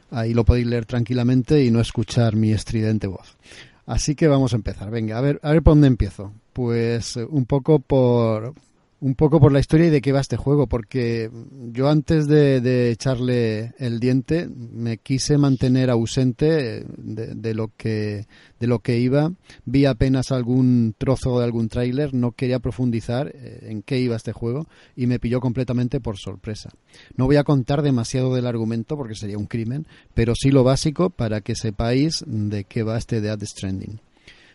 Ahí 0.09 0.33
lo 0.33 0.45
podéis 0.45 0.67
leer 0.67 0.85
tranquilamente 0.85 1.63
y 1.63 1.71
no 1.71 1.81
escuchar 1.81 2.35
mi 2.35 2.51
estridente 2.51 3.07
voz. 3.07 3.37
Así 3.85 4.15
que 4.15 4.27
vamos 4.27 4.53
a 4.53 4.57
empezar. 4.57 4.89
Venga, 4.91 5.17
a 5.17 5.21
ver, 5.21 5.39
a 5.43 5.51
ver 5.51 5.63
por 5.63 5.73
dónde 5.73 5.87
empiezo. 5.87 6.33
Pues 6.53 7.17
eh, 7.17 7.25
un 7.25 7.45
poco 7.45 7.79
por 7.79 8.53
un 8.99 9.13
poco 9.13 9.39
por 9.39 9.51
la 9.51 9.59
historia 9.59 9.87
y 9.87 9.89
de 9.91 10.01
qué 10.01 10.11
va 10.11 10.21
este 10.21 10.37
juego, 10.37 10.67
porque 10.67 11.29
yo 11.71 11.87
antes 11.89 12.27
de, 12.27 12.89
echarle 12.89 13.73
el 13.77 13.99
diente 13.99 14.49
me 14.49 14.97
quise 14.97 15.37
mantener 15.37 15.89
ausente 15.89 16.83
de, 16.97 17.53
lo 17.53 17.71
que 17.77 18.25
de 18.59 18.67
lo 18.67 18.79
que 18.79 18.97
iba, 18.97 19.31
vi 19.65 19.85
apenas 19.85 20.31
algún 20.31 20.95
trozo 20.97 21.37
de 21.37 21.45
algún 21.45 21.69
tráiler, 21.69 22.13
no 22.13 22.31
quería 22.31 22.59
profundizar 22.59 23.31
eh, 23.35 23.67
en 23.69 23.83
qué 23.83 23.99
iba 23.99 24.15
este 24.15 24.33
juego 24.33 24.67
y 24.95 25.05
me 25.05 25.19
pilló 25.19 25.41
completamente 25.41 25.99
por 25.99 26.17
sorpresa. 26.17 26.71
No 27.15 27.25
voy 27.25 27.35
a 27.35 27.43
contar 27.43 27.83
demasiado 27.83 28.33
del 28.33 28.47
argumento 28.47 28.97
porque 28.97 29.15
sería 29.15 29.37
un 29.37 29.45
crimen, 29.45 29.85
pero 30.15 30.33
sí 30.33 30.49
lo 30.49 30.63
básico 30.63 31.11
para 31.11 31.41
que 31.41 31.55
sepáis 31.55 32.23
de 32.25 32.63
qué 32.63 32.81
va 32.81 32.97
este 32.97 33.21
Dead 33.21 33.39
Stranding. 33.43 33.99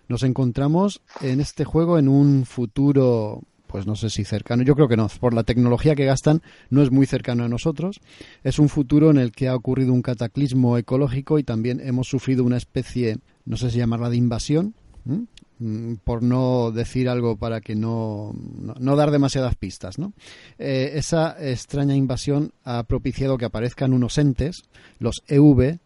Nos 0.09 0.25
encontramos 0.25 1.01
en 1.21 1.41
este 1.41 1.65
juego 1.65 1.99
en 1.99 2.09
un 2.09 2.45
futuro 2.45 3.43
pues 3.73 3.87
no 3.87 3.97
sé 3.97 4.11
si 4.11 4.25
cercano, 4.25 4.63
yo 4.63 4.75
creo 4.75 4.87
que 4.87 4.99
no, 4.99 5.09
por 5.19 5.33
la 5.33 5.45
tecnología 5.45 5.95
que 5.95 6.05
gastan 6.05 6.43
no 6.69 6.83
es 6.83 6.91
muy 6.91 7.07
cercano 7.07 7.45
a 7.45 7.49
nosotros. 7.49 8.03
Es 8.45 8.59
un 8.59 8.69
futuro 8.69 9.11
en 9.11 9.17
el 9.17 9.33
que 9.33 9.49
ha 9.49 9.57
ocurrido 9.57 9.95
un 9.95 10.03
cataclismo 10.03 10.77
ecológico 10.77 11.39
y 11.39 11.43
también 11.43 11.81
hemos 11.81 12.07
sufrido 12.07 12.45
una 12.45 12.59
especie, 12.59 13.17
no 13.47 13.57
sé 13.57 13.71
si 13.71 13.79
llamarla 13.79 14.11
de 14.11 14.19
invasión, 14.19 14.75
mm, 15.07 15.95
por 16.05 16.23
no 16.23 16.71
decir 16.71 17.09
algo 17.09 17.37
para 17.37 17.63
que 17.63 17.75
no, 17.75 18.35
no, 18.79 18.95
dar 18.95 19.11
demasiadas 19.11 19.55
pistas. 19.55 19.99
¿no? 19.99 20.13
Eh, 20.59 20.93
esa 20.97 21.35
extraña 21.41 21.97
invasión 21.97 22.53
ha 22.65 22.83
propiciado 22.83 23.39
que 23.39 23.47
aparezcan 23.47 23.95
unos 23.95 24.19
entes, 24.19 24.65
los 24.99 25.23
EV, 25.29 25.79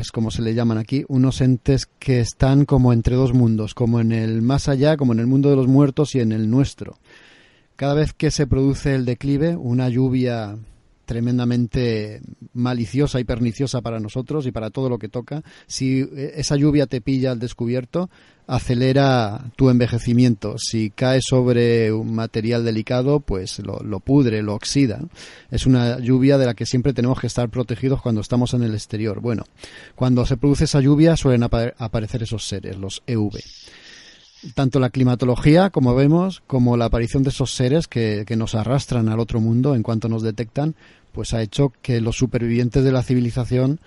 es 0.00 0.10
como 0.10 0.30
se 0.30 0.42
le 0.42 0.54
llaman 0.54 0.78
aquí, 0.78 1.04
unos 1.08 1.40
entes 1.40 1.86
que 1.98 2.20
están 2.20 2.64
como 2.64 2.92
entre 2.92 3.14
dos 3.14 3.32
mundos, 3.32 3.74
como 3.74 4.00
en 4.00 4.10
el 4.12 4.42
más 4.42 4.68
allá, 4.68 4.96
como 4.96 5.12
en 5.12 5.20
el 5.20 5.26
mundo 5.26 5.50
de 5.50 5.56
los 5.56 5.68
muertos 5.68 6.14
y 6.14 6.20
en 6.20 6.32
el 6.32 6.50
nuestro. 6.50 6.98
Cada 7.76 7.94
vez 7.94 8.14
que 8.14 8.30
se 8.30 8.46
produce 8.46 8.94
el 8.94 9.04
declive, 9.04 9.54
una 9.54 9.88
lluvia 9.88 10.56
tremendamente 11.04 12.20
maliciosa 12.52 13.20
y 13.20 13.24
perniciosa 13.24 13.80
para 13.80 14.00
nosotros 14.00 14.46
y 14.46 14.50
para 14.50 14.70
todo 14.70 14.88
lo 14.88 14.98
que 14.98 15.08
toca. 15.08 15.42
Si 15.66 16.06
esa 16.34 16.56
lluvia 16.56 16.86
te 16.86 17.00
pilla 17.00 17.30
al 17.30 17.38
descubierto, 17.38 18.10
acelera 18.46 19.52
tu 19.56 19.70
envejecimiento. 19.70 20.56
Si 20.58 20.90
cae 20.90 21.20
sobre 21.22 21.92
un 21.92 22.14
material 22.14 22.64
delicado, 22.64 23.20
pues 23.20 23.60
lo, 23.60 24.00
pudre, 24.00 24.42
lo 24.42 24.54
oxida. 24.54 25.00
Es 25.50 25.66
una 25.66 25.98
lluvia 26.00 26.38
de 26.38 26.46
la 26.46 26.54
que 26.54 26.66
siempre 26.66 26.92
tenemos 26.92 27.20
que 27.20 27.28
estar 27.28 27.48
protegidos 27.48 28.02
cuando 28.02 28.20
estamos 28.20 28.52
en 28.54 28.62
el 28.62 28.74
exterior. 28.74 29.20
Bueno, 29.20 29.44
cuando 29.94 30.26
se 30.26 30.36
produce 30.36 30.64
esa 30.64 30.80
lluvia 30.80 31.16
suelen 31.16 31.44
aparecer 31.44 32.22
esos 32.22 32.46
seres, 32.46 32.76
los 32.76 33.02
EV 33.06 33.38
tanto 34.54 34.80
la 34.80 34.90
climatología, 34.90 35.70
como 35.70 35.94
vemos, 35.94 36.42
como 36.46 36.76
la 36.76 36.86
aparición 36.86 37.22
de 37.22 37.30
esos 37.30 37.54
seres 37.54 37.88
que, 37.88 38.24
que, 38.26 38.36
nos 38.36 38.54
arrastran 38.54 39.08
al 39.08 39.20
otro 39.20 39.40
mundo 39.40 39.74
en 39.74 39.82
cuanto 39.82 40.08
nos 40.08 40.22
detectan, 40.22 40.74
pues 41.12 41.34
ha 41.34 41.42
hecho 41.42 41.72
que 41.82 42.00
los 42.00 42.16
supervivientes 42.16 42.84
de 42.84 42.92
la 42.92 43.02
civilización 43.02 43.80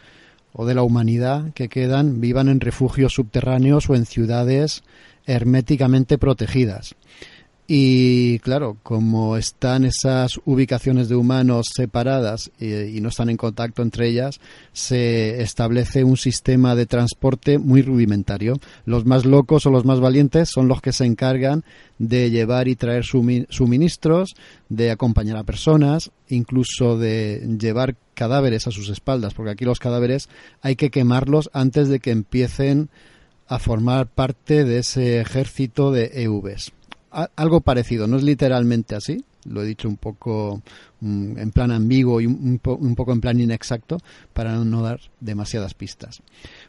o 0.54 0.66
de 0.66 0.74
la 0.74 0.82
humanidad 0.82 1.54
que 1.54 1.70
quedan 1.70 2.22
vivan 2.22 2.50
en 2.50 2.60
refugios 2.60 3.14
subterráneos 3.14 3.90
o 3.90 3.96
en 3.96 4.06
ciudades 4.06 4.84
herméticamente 5.26 6.18
protegidas. 6.18 6.96
Y 7.72 8.40
claro, 8.40 8.78
como 8.82 9.38
están 9.38 9.86
esas 9.86 10.40
ubicaciones 10.44 11.08
de 11.08 11.16
humanos 11.16 11.68
separadas 11.72 12.50
y, 12.60 13.00
no 13.00 13.10
están 13.10 13.30
en 13.30 13.38
contacto 13.38 13.84
entre 13.84 14.08
ellas, 14.08 14.40
se 14.74 15.44
establece 15.44 16.04
un 16.04 16.18
sistema 16.18 16.74
de 16.74 16.88
transporte 16.88 17.60
muy 17.60 17.84
rudimentario. 17.84 18.56
Los 18.86 19.06
más 19.06 19.24
locos 19.24 19.68
o 19.68 19.70
los 19.70 19.86
más 19.86 20.00
valientes 20.00 20.50
son 20.50 20.68
los 20.68 20.82
que 20.82 20.94
se 20.94 21.06
encargan 21.06 21.64
de 22.00 22.32
llevar 22.32 22.68
y 22.68 22.76
traer 22.76 23.06
suministros, 23.06 24.34
de 24.70 24.90
acompañar 24.90 25.38
a 25.38 25.44
personas, 25.44 26.10
incluso 26.28 26.98
de 26.98 27.56
llevar 27.60 27.98
cadáveres 28.16 28.66
a 28.66 28.72
sus 28.72 28.90
espaldas, 28.90 29.36
porque 29.36 29.52
aquí 29.52 29.66
los 29.66 29.78
cadáveres 29.78 30.28
hay 30.64 30.76
que 30.76 30.90
quemarlos 30.90 31.52
antes 31.54 31.88
de 31.88 32.00
que 32.00 32.10
empiecen 32.10 32.90
a 33.48 33.60
formar 33.60 34.08
parte 34.08 34.64
de 34.64 34.80
ese 34.80 35.22
ejército 35.22 35.92
de 35.92 36.24
EVs 36.24 36.72
algo 37.12 37.62
parecido, 37.62 38.08
no 38.08 38.18
es 38.18 38.24
literalmente 38.24 38.96
así, 38.96 39.24
Lo 39.46 39.64
he 39.64 39.66
dicho 39.66 39.88
un 39.88 39.98
poco 39.98 40.62
mm, 41.00 41.38
en 41.38 41.52
plan 41.52 41.72
ambiguo 41.72 42.22
y 42.22 42.26
un, 42.26 42.60
un, 42.64 42.96
poco 42.96 43.12
en 43.12 43.22
plan 43.22 43.40
inexacto 43.40 43.98
para 44.34 44.58
no 44.58 44.82
dar 44.82 45.00
demasiadas 45.20 45.74
pistas. 45.74 46.22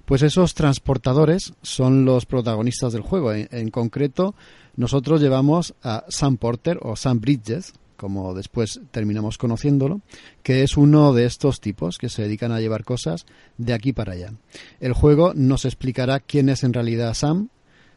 Pues 0.04 0.22
esos 0.22 0.54
transportadores 0.54 1.52
son 1.62 2.04
los 2.04 2.26
protagonistas 2.26 2.92
del 2.92 3.02
juego. 3.02 3.32
En, 3.32 3.70
concreto, 3.70 4.34
nosotros 4.76 5.20
llevamos 5.20 5.74
a 5.82 6.04
Sam 6.08 6.36
Porter 6.36 6.78
o 6.82 6.96
Sam 6.96 7.20
Bridges, 7.20 7.72
como 7.96 8.32
después 8.32 8.80
terminamos 8.92 9.36
conociéndolo, 9.36 10.00
que 10.42 10.62
es 10.62 10.78
uno 10.78 11.12
de 11.12 11.26
estos 11.26 11.60
tipos 11.60 11.98
que 11.98 12.08
se 12.08 12.22
dedican 12.22 12.50
a 12.50 12.60
llevar 12.60 12.84
cosas 12.84 13.26
de 13.58 13.74
aquí 13.74 13.92
para 13.92 14.14
allá. 14.14 14.32
El 14.80 14.94
juego 14.94 15.32
nos 15.34 15.66
explicará 15.66 16.18
quién 16.20 16.48
es 16.48 16.64
en 16.64 16.72
realidad 16.72 17.12
Sam, 17.12 17.48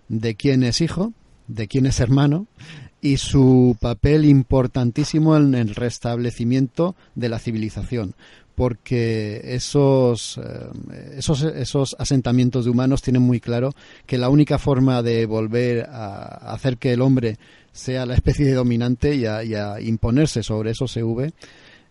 de 0.10 0.36
quién 0.36 0.64
es 0.64 0.82
hijo, 0.82 1.14
de 1.48 1.68
quién 1.68 1.86
es 1.86 2.00
hermano 2.00 2.48
y 3.02 3.18
su 3.18 3.76
papel 3.82 4.26
importantísimo 4.26 5.36
en 5.36 5.56
el 5.56 5.76
restablecimiento 5.76 6.96
de 7.16 7.30
la 7.30 7.40
civilización 7.40 8.16
porque 8.56 9.42
esos, 9.44 10.38
eh, 10.38 11.16
esos, 11.18 11.42
esos 11.44 11.96
asentamientos 11.98 12.66
de 12.66 12.72
humanos 12.72 13.02
tienen 13.02 13.24
muy 13.24 13.40
claro 13.40 13.74
que 14.06 14.18
la 14.18 14.30
única 14.30 14.60
forma 14.60 15.02
de 15.02 15.26
volver 15.26 15.88
a 15.90 16.54
hacer 16.54 16.78
que 16.78 16.94
el 16.94 17.02
hombre 17.02 17.38
sea 17.72 18.06
la 18.06 18.14
especie 18.14 18.54
dominante 18.54 19.16
y 19.16 19.26
a, 19.26 19.82
imponerse 19.82 20.44
sobre 20.44 20.72
esos 20.72 20.94
CV 20.94 21.34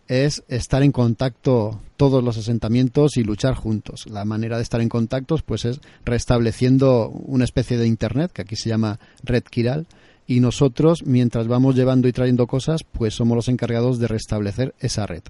es 0.08 0.42
estar 0.48 0.82
en 0.82 0.92
contacto 0.92 1.80
todos 1.96 2.22
los 2.22 2.36
asentamientos 2.36 3.16
y 3.16 3.24
luchar 3.24 3.54
juntos. 3.54 4.06
La 4.10 4.24
manera 4.24 4.56
de 4.56 4.62
estar 4.62 4.80
en 4.80 4.88
contacto 4.88 5.36
pues 5.44 5.64
es 5.64 5.80
restableciendo 6.04 7.08
una 7.08 7.44
especie 7.44 7.76
de 7.76 7.86
internet 7.86 8.32
que 8.32 8.42
aquí 8.42 8.56
se 8.56 8.68
llama 8.68 8.98
Red 9.22 9.44
Kiral 9.44 9.86
y 10.26 10.40
nosotros 10.40 11.04
mientras 11.06 11.48
vamos 11.48 11.76
llevando 11.76 12.08
y 12.08 12.12
trayendo 12.12 12.46
cosas 12.46 12.82
pues 12.84 13.14
somos 13.14 13.36
los 13.36 13.48
encargados 13.48 13.98
de 13.98 14.08
restablecer 14.08 14.74
esa 14.80 15.06
red. 15.06 15.22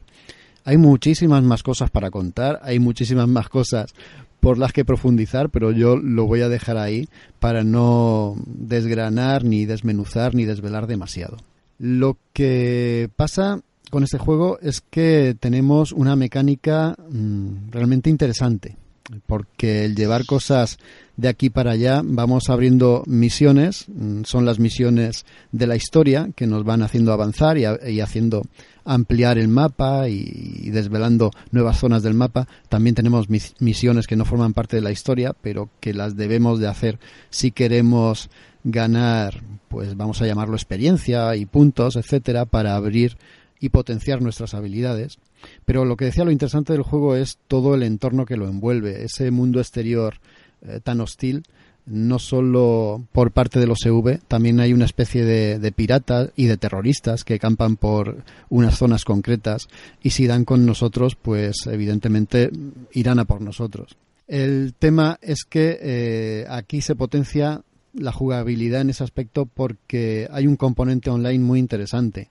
Hay 0.64 0.78
muchísimas 0.78 1.42
más 1.42 1.62
cosas 1.62 1.90
para 1.90 2.10
contar, 2.10 2.60
hay 2.62 2.78
muchísimas 2.78 3.28
más 3.28 3.48
cosas 3.48 3.94
por 4.38 4.58
las 4.58 4.72
que 4.72 4.84
profundizar, 4.84 5.50
pero 5.50 5.70
yo 5.70 5.96
lo 5.96 6.26
voy 6.26 6.40
a 6.40 6.48
dejar 6.48 6.76
ahí 6.76 7.08
para 7.38 7.62
no 7.62 8.34
desgranar, 8.46 9.44
ni 9.44 9.66
desmenuzar, 9.66 10.34
ni 10.34 10.44
desvelar 10.44 10.88
demasiado. 10.88 11.36
Lo 11.78 12.16
que 12.32 13.08
pasa 13.14 13.60
con 13.92 14.04
este 14.04 14.16
juego 14.16 14.58
es 14.62 14.80
que 14.80 15.36
tenemos 15.38 15.92
una 15.92 16.16
mecánica 16.16 16.96
mm, 17.10 17.70
realmente 17.70 18.08
interesante, 18.08 18.78
porque 19.26 19.84
el 19.84 19.94
llevar 19.94 20.24
cosas 20.24 20.78
de 21.18 21.28
aquí 21.28 21.50
para 21.50 21.72
allá 21.72 22.00
vamos 22.02 22.48
abriendo 22.48 23.02
misiones, 23.06 23.84
mm, 23.88 24.22
son 24.24 24.46
las 24.46 24.58
misiones 24.58 25.26
de 25.52 25.66
la 25.66 25.76
historia 25.76 26.30
que 26.34 26.46
nos 26.46 26.64
van 26.64 26.80
haciendo 26.80 27.12
avanzar 27.12 27.58
y, 27.58 28.00
haciendo 28.00 28.46
ampliar 28.86 29.36
el 29.36 29.48
mapa 29.48 30.08
y, 30.08 30.70
desvelando 30.70 31.30
nuevas 31.50 31.78
zonas 31.78 32.02
del 32.02 32.14
mapa. 32.14 32.48
También 32.70 32.94
tenemos 32.94 33.28
misiones 33.28 34.06
que 34.06 34.16
no 34.16 34.24
forman 34.24 34.54
parte 34.54 34.76
de 34.76 34.82
la 34.82 34.90
historia, 34.90 35.34
pero 35.38 35.68
que 35.80 35.92
las 35.92 36.16
debemos 36.16 36.60
de 36.60 36.68
hacer 36.68 36.98
si 37.28 37.50
queremos 37.50 38.30
ganar, 38.64 39.42
pues 39.68 39.98
vamos 39.98 40.22
a 40.22 40.26
llamarlo 40.26 40.54
experiencia 40.54 41.36
y 41.36 41.44
puntos, 41.44 41.96
etcétera, 41.96 42.46
para 42.46 42.74
abrir 42.74 43.18
y 43.62 43.70
potenciar 43.70 44.20
nuestras 44.20 44.52
habilidades. 44.52 45.18
Pero 45.64 45.86
lo 45.86 45.96
que 45.96 46.06
decía 46.06 46.24
lo 46.24 46.32
interesante 46.32 46.74
del 46.74 46.82
juego 46.82 47.16
es 47.16 47.38
todo 47.48 47.74
el 47.74 47.84
entorno 47.84 48.26
que 48.26 48.36
lo 48.36 48.48
envuelve, 48.48 49.04
ese 49.04 49.30
mundo 49.30 49.60
exterior 49.60 50.16
eh, 50.62 50.80
tan 50.82 51.00
hostil, 51.00 51.44
no 51.86 52.18
solo 52.18 53.04
por 53.12 53.30
parte 53.32 53.58
de 53.58 53.66
los 53.66 53.84
EV, 53.84 54.20
también 54.28 54.60
hay 54.60 54.72
una 54.72 54.84
especie 54.84 55.24
de, 55.24 55.72
piratas 55.72 56.30
y 56.36 56.46
de 56.46 56.56
terroristas 56.56 57.24
que 57.24 57.38
campan 57.38 57.76
por 57.76 58.24
unas 58.50 58.76
zonas 58.76 59.04
concretas 59.04 59.68
y 60.02 60.10
si 60.10 60.26
dan 60.26 60.44
con 60.44 60.66
nosotros, 60.66 61.16
pues 61.16 61.66
evidentemente 61.66 62.50
irán 62.92 63.18
a 63.18 63.24
por 63.24 63.40
nosotros. 63.40 63.96
El 64.28 64.74
tema 64.78 65.18
es 65.22 65.44
que 65.44 65.78
eh, 65.80 66.46
aquí 66.48 66.80
se 66.80 66.94
potencia 66.94 67.62
la 67.94 68.12
jugabilidad 68.12 68.80
en 68.80 68.90
ese 68.90 69.04
aspecto 69.04 69.46
porque 69.46 70.28
hay 70.32 70.46
un 70.46 70.56
componente 70.56 71.10
online 71.10 71.44
muy 71.44 71.58
interesante 71.58 72.30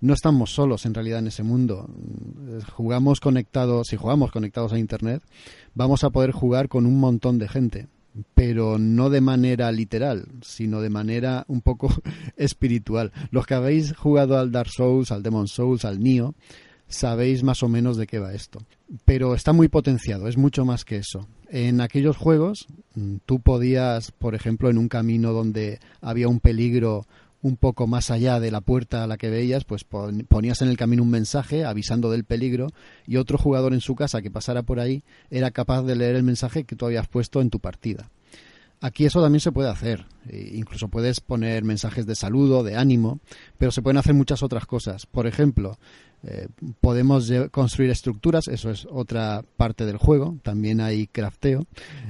no 0.00 0.14
estamos 0.14 0.52
solos 0.52 0.86
en 0.86 0.94
realidad 0.94 1.18
en 1.18 1.28
ese 1.28 1.42
mundo. 1.42 1.88
Jugamos 2.74 3.20
conectados, 3.20 3.88
si 3.88 3.96
jugamos 3.96 4.30
conectados 4.30 4.72
a 4.72 4.78
Internet, 4.78 5.22
vamos 5.74 6.04
a 6.04 6.10
poder 6.10 6.32
jugar 6.32 6.68
con 6.68 6.86
un 6.86 6.98
montón 7.00 7.38
de 7.38 7.48
gente, 7.48 7.88
pero 8.34 8.78
no 8.78 9.10
de 9.10 9.20
manera 9.20 9.70
literal, 9.72 10.26
sino 10.42 10.80
de 10.80 10.90
manera 10.90 11.44
un 11.48 11.60
poco 11.60 11.88
espiritual. 12.36 13.12
Los 13.30 13.46
que 13.46 13.54
habéis 13.54 13.94
jugado 13.94 14.38
al 14.38 14.52
Dark 14.52 14.70
Souls, 14.70 15.10
al 15.10 15.22
Demon 15.22 15.48
Souls, 15.48 15.84
al 15.84 16.00
Nioh, 16.00 16.34
sabéis 16.88 17.42
más 17.42 17.62
o 17.62 17.68
menos 17.68 17.96
de 17.96 18.06
qué 18.06 18.18
va 18.18 18.34
esto. 18.34 18.60
Pero 19.04 19.34
está 19.34 19.52
muy 19.52 19.68
potenciado, 19.68 20.28
es 20.28 20.36
mucho 20.36 20.64
más 20.64 20.84
que 20.84 20.96
eso. 20.96 21.28
En 21.50 21.80
aquellos 21.80 22.16
juegos, 22.16 22.66
mm, 22.94 23.16
tú 23.26 23.40
podías, 23.40 24.12
por 24.12 24.34
ejemplo, 24.34 24.70
en 24.70 24.78
un 24.78 24.88
camino 24.88 25.32
donde 25.32 25.78
había 26.00 26.28
un 26.28 26.40
peligro 26.40 27.06
un 27.42 27.56
poco 27.56 27.86
más 27.86 28.10
allá 28.10 28.40
de 28.40 28.50
la 28.50 28.60
puerta 28.60 29.04
a 29.04 29.06
la 29.06 29.16
que 29.16 29.30
veías, 29.30 29.64
pues 29.64 29.84
ponías 29.84 30.62
en 30.62 30.68
el 30.68 30.76
camino 30.76 31.02
un 31.02 31.10
mensaje 31.10 31.64
avisando 31.64 32.10
del 32.10 32.24
peligro 32.24 32.68
y 33.06 33.16
otro 33.16 33.38
jugador 33.38 33.74
en 33.74 33.80
su 33.80 33.94
casa 33.94 34.22
que 34.22 34.30
pasara 34.30 34.62
por 34.62 34.80
ahí 34.80 35.02
era 35.30 35.50
capaz 35.50 35.82
de 35.82 35.96
leer 35.96 36.16
el 36.16 36.24
mensaje 36.24 36.64
que 36.64 36.76
tú 36.76 36.86
habías 36.86 37.06
puesto 37.08 37.40
en 37.40 37.50
tu 37.50 37.60
partida. 37.60 38.10
Aquí 38.80 39.06
eso 39.06 39.20
también 39.20 39.40
se 39.40 39.50
puede 39.50 39.68
hacer. 39.68 40.06
E 40.28 40.52
incluso 40.54 40.88
puedes 40.88 41.20
poner 41.20 41.64
mensajes 41.64 42.06
de 42.06 42.14
saludo, 42.14 42.62
de 42.62 42.76
ánimo, 42.76 43.18
pero 43.56 43.72
se 43.72 43.82
pueden 43.82 43.96
hacer 43.96 44.14
muchas 44.14 44.42
otras 44.42 44.66
cosas. 44.66 45.04
Por 45.06 45.26
ejemplo, 45.26 45.78
eh, 46.22 46.46
podemos 46.80 47.30
construir 47.50 47.90
estructuras, 47.90 48.46
eso 48.46 48.70
es 48.70 48.86
otra 48.88 49.44
parte 49.56 49.84
del 49.84 49.96
juego. 49.96 50.38
También 50.42 50.80
hay 50.80 51.08
crafteo. 51.08 51.66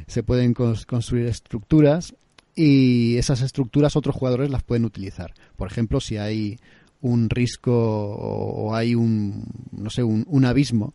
Se 0.06 0.22
pueden 0.22 0.52
construir 0.52 1.26
estructuras 1.26 2.14
y 2.58 3.18
esas 3.18 3.40
estructuras 3.40 3.94
otros 3.94 4.16
jugadores 4.16 4.50
las 4.50 4.64
pueden 4.64 4.84
utilizar. 4.84 5.32
Por 5.54 5.70
ejemplo, 5.70 6.00
si 6.00 6.16
hay 6.16 6.58
un 7.00 7.30
risco 7.30 7.72
o 7.72 8.74
hay 8.74 8.96
un, 8.96 9.44
no 9.70 9.90
sé, 9.90 10.02
un, 10.02 10.24
un, 10.26 10.44
abismo, 10.44 10.92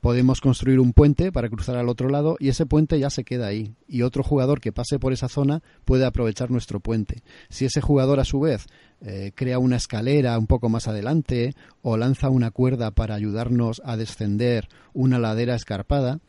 podemos 0.00 0.40
construir 0.40 0.80
un 0.80 0.94
puente 0.94 1.30
para 1.30 1.50
cruzar 1.50 1.76
al 1.76 1.90
otro 1.90 2.08
lado 2.08 2.36
y 2.40 2.48
ese 2.48 2.64
puente 2.64 2.98
ya 2.98 3.10
se 3.10 3.24
queda 3.24 3.48
ahí. 3.48 3.74
Y 3.86 4.00
otro 4.00 4.22
jugador 4.22 4.62
que 4.62 4.72
pase 4.72 4.98
por 4.98 5.12
esa 5.12 5.28
zona 5.28 5.62
puede 5.84 6.06
aprovechar 6.06 6.50
nuestro 6.50 6.80
puente. 6.80 7.22
Si 7.50 7.66
ese 7.66 7.82
jugador 7.82 8.18
a 8.18 8.24
su 8.24 8.40
vez 8.40 8.64
eh, 9.02 9.32
crea 9.34 9.58
una 9.58 9.76
escalera 9.76 10.38
un 10.38 10.46
poco 10.46 10.70
más 10.70 10.88
adelante 10.88 11.52
o 11.82 11.98
lanza 11.98 12.30
una 12.30 12.50
cuerda 12.50 12.90
para 12.90 13.16
ayudarnos 13.16 13.82
a 13.84 13.98
descender 13.98 14.66
una 14.94 15.18
ladera 15.18 15.56
escarpada, 15.56 16.20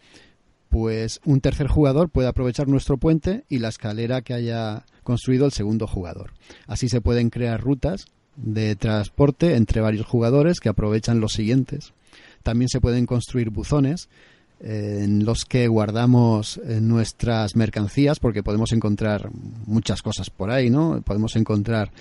pues 0.74 1.22
un 1.24 1.40
tercer 1.40 1.68
jugador 1.68 2.10
puede 2.10 2.28
aprovechar 2.28 2.68
nuestro 2.68 2.98
puente 2.98 3.44
y 3.48 3.60
la 3.60 3.68
escalera 3.68 4.24
que 4.24 4.34
haya 4.34 4.88
construido 5.04 5.46
el 5.46 5.52
segundo 5.52 5.86
jugador. 5.86 6.32
Así 6.66 6.90
se 6.90 7.00
pueden 7.00 7.30
crear 7.30 7.62
rutas 7.62 8.08
de 8.38 8.76
transporte 8.76 9.56
entre 9.56 9.82
varios 9.82 10.08
jugadores 10.08 10.60
que 10.60 10.70
aprovechan 10.70 11.20
los 11.20 11.34
siguientes. 11.34 11.94
También 12.42 12.70
se 12.70 12.82
pueden 12.82 13.06
construir 13.06 13.52
buzones 13.52 14.10
eh, 14.62 15.02
en 15.04 15.26
los 15.26 15.46
que 15.46 15.68
guardamos 15.68 16.60
eh, 16.66 16.82
nuestras 16.82 17.56
mercancías 17.56 18.20
porque 18.20 18.42
podemos 18.42 18.72
encontrar 18.72 19.30
muchas 19.68 20.02
cosas 20.02 20.32
por 20.32 20.50
ahí, 20.50 20.72
¿no? 20.72 21.04
Podemos 21.06 21.36
encontrar 21.36 21.92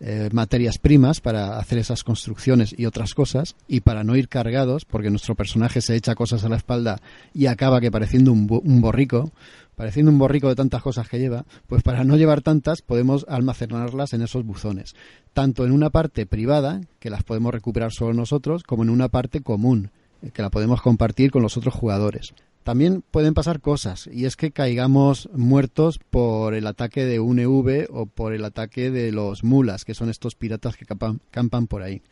eh, 0.00 0.30
materias 0.32 0.78
primas 0.78 1.20
para 1.20 1.58
hacer 1.58 1.78
esas 1.78 2.04
construcciones 2.04 2.74
y 2.76 2.86
otras 2.86 3.14
cosas 3.14 3.54
y 3.68 3.80
para 3.80 4.02
no 4.02 4.16
ir 4.16 4.28
cargados 4.28 4.84
porque 4.84 5.10
nuestro 5.10 5.34
personaje 5.34 5.82
se 5.82 5.94
echa 5.94 6.14
cosas 6.14 6.42
a 6.44 6.48
la 6.48 6.56
espalda 6.56 7.00
y 7.34 7.46
acaba 7.46 7.80
que 7.80 7.90
pareciendo 7.90 8.32
un, 8.32 8.46
un 8.64 8.80
borrico 8.80 9.30
pareciendo 9.76 10.10
un 10.12 10.18
borrico 10.18 10.48
de 10.48 10.56
tantas 10.56 10.82
cosas 10.82 11.08
que 11.08 11.18
lleva, 11.18 11.46
pues 11.66 11.82
para 11.82 12.04
no 12.04 12.16
llevar 12.16 12.42
tantas 12.42 12.82
podemos 12.82 13.24
almacenarlas 13.28 14.12
en 14.12 14.20
esos 14.20 14.44
buzones, 14.44 14.94
tanto 15.32 15.64
en 15.64 15.72
una 15.72 15.88
parte 15.88 16.26
privada, 16.26 16.82
que 16.98 17.08
las 17.08 17.22
podemos 17.22 17.54
recuperar 17.54 17.90
solo 17.90 18.12
nosotros, 18.12 18.62
como 18.62 18.82
en 18.82 18.90
una 18.90 19.08
parte 19.08 19.40
común, 19.40 19.90
que 20.34 20.42
la 20.42 20.50
podemos 20.50 20.82
compartir 20.82 21.30
con 21.30 21.40
los 21.42 21.56
otros 21.56 21.72
jugadores. 21.72 22.34
También 22.62 23.02
pueden 23.10 23.34
pasar 23.34 23.60
cosas, 23.60 24.08
y 24.12 24.26
es 24.26 24.36
que 24.36 24.50
caigamos 24.50 25.30
muertos 25.32 25.98
por 25.98 26.54
el 26.54 26.66
ataque 26.66 27.06
de 27.06 27.18
un 27.18 27.38
EV 27.38 27.88
o 27.90 28.06
por 28.06 28.34
el 28.34 28.44
ataque 28.44 28.90
de 28.90 29.12
los 29.12 29.44
mulas, 29.44 29.84
que 29.84 29.94
son 29.94 30.10
estos 30.10 30.34
piratas 30.34 30.76
que 30.76 30.84
campan, 30.84 31.66
por 31.66 31.82
ahí. 31.82 32.02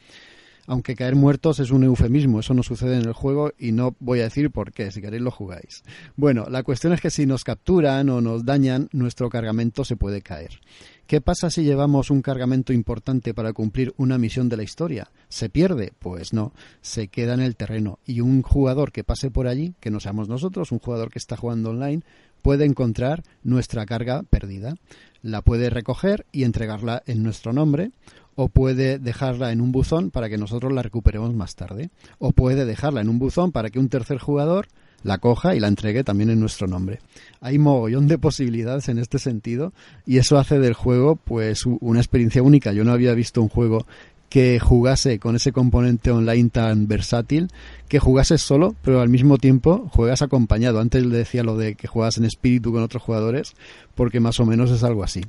Aunque 0.66 0.96
caer 0.96 1.16
muertos 1.16 1.60
es 1.60 1.70
un 1.70 1.84
eufemismo, 1.84 2.40
eso 2.40 2.52
no 2.52 2.62
sucede 2.62 2.98
en 2.98 3.06
el 3.06 3.14
juego 3.14 3.52
y 3.58 3.72
no 3.72 3.96
voy 4.00 4.20
a 4.20 4.24
decir 4.24 4.50
por 4.50 4.72
qué, 4.72 4.90
si 4.90 5.00
queréis 5.00 5.22
lo 5.22 5.30
jugáis. 5.30 5.82
Bueno, 6.16 6.46
la 6.50 6.62
cuestión 6.62 6.92
es 6.92 7.00
que 7.00 7.10
si 7.10 7.24
nos 7.24 7.44
capturan 7.44 8.10
o 8.10 8.20
nos 8.20 8.44
dañan, 8.44 8.88
nuestro 8.92 9.30
cargamento 9.30 9.84
se 9.84 9.96
puede 9.96 10.20
caer. 10.20 10.60
¿Qué 11.08 11.22
pasa 11.22 11.48
si 11.48 11.64
llevamos 11.64 12.10
un 12.10 12.20
cargamento 12.20 12.74
importante 12.74 13.32
para 13.32 13.54
cumplir 13.54 13.94
una 13.96 14.18
misión 14.18 14.50
de 14.50 14.58
la 14.58 14.62
historia? 14.62 15.10
¿Se 15.30 15.48
pierde? 15.48 15.94
Pues 15.98 16.34
no, 16.34 16.52
se 16.82 17.08
queda 17.08 17.32
en 17.32 17.40
el 17.40 17.56
terreno 17.56 17.98
y 18.04 18.20
un 18.20 18.42
jugador 18.42 18.92
que 18.92 19.04
pase 19.04 19.30
por 19.30 19.46
allí, 19.46 19.72
que 19.80 19.90
no 19.90 20.00
seamos 20.00 20.28
nosotros, 20.28 20.70
un 20.70 20.80
jugador 20.80 21.10
que 21.10 21.18
está 21.18 21.38
jugando 21.38 21.70
online, 21.70 22.02
puede 22.42 22.66
encontrar 22.66 23.22
nuestra 23.42 23.86
carga 23.86 24.22
perdida. 24.24 24.74
La 25.22 25.40
puede 25.40 25.70
recoger 25.70 26.26
y 26.30 26.44
entregarla 26.44 27.02
en 27.06 27.22
nuestro 27.22 27.54
nombre 27.54 27.90
o 28.34 28.50
puede 28.50 28.98
dejarla 28.98 29.50
en 29.50 29.62
un 29.62 29.72
buzón 29.72 30.10
para 30.10 30.28
que 30.28 30.36
nosotros 30.36 30.74
la 30.74 30.82
recuperemos 30.82 31.32
más 31.32 31.54
tarde, 31.54 31.88
o 32.18 32.32
puede 32.32 32.66
dejarla 32.66 33.00
en 33.00 33.08
un 33.08 33.18
buzón 33.18 33.50
para 33.50 33.70
que 33.70 33.78
un 33.78 33.88
tercer 33.88 34.18
jugador 34.18 34.68
la 35.02 35.18
coja 35.18 35.54
y 35.54 35.60
la 35.60 35.68
entregue 35.68 36.04
también 36.04 36.30
en 36.30 36.40
nuestro 36.40 36.66
nombre. 36.66 37.00
Hay 37.40 37.58
mogollón 37.58 38.08
de 38.08 38.18
posibilidades 38.18 38.88
en 38.88 38.98
este 38.98 39.18
sentido 39.18 39.72
y 40.06 40.18
eso 40.18 40.38
hace 40.38 40.58
del 40.58 40.74
juego 40.74 41.16
pues 41.16 41.66
una 41.66 42.00
experiencia 42.00 42.42
única. 42.42 42.72
Yo 42.72 42.84
no 42.84 42.92
había 42.92 43.14
visto 43.14 43.40
un 43.42 43.48
juego 43.48 43.86
que 44.28 44.60
jugase 44.60 45.18
con 45.18 45.36
ese 45.36 45.52
componente 45.52 46.10
online 46.10 46.50
tan 46.50 46.86
versátil, 46.86 47.48
que 47.88 47.98
jugases 47.98 48.42
solo, 48.42 48.74
pero 48.82 49.00
al 49.00 49.08
mismo 49.08 49.38
tiempo 49.38 49.88
juegas 49.92 50.22
acompañado. 50.22 50.80
Antes 50.80 51.06
le 51.06 51.16
decía 51.16 51.42
lo 51.42 51.56
de 51.56 51.74
que 51.74 51.88
juegas 51.88 52.18
en 52.18 52.24
espíritu 52.24 52.72
con 52.72 52.82
otros 52.82 53.02
jugadores, 53.02 53.54
porque 53.94 54.20
más 54.20 54.38
o 54.40 54.46
menos 54.46 54.70
es 54.70 54.84
algo 54.84 55.02
así. 55.02 55.22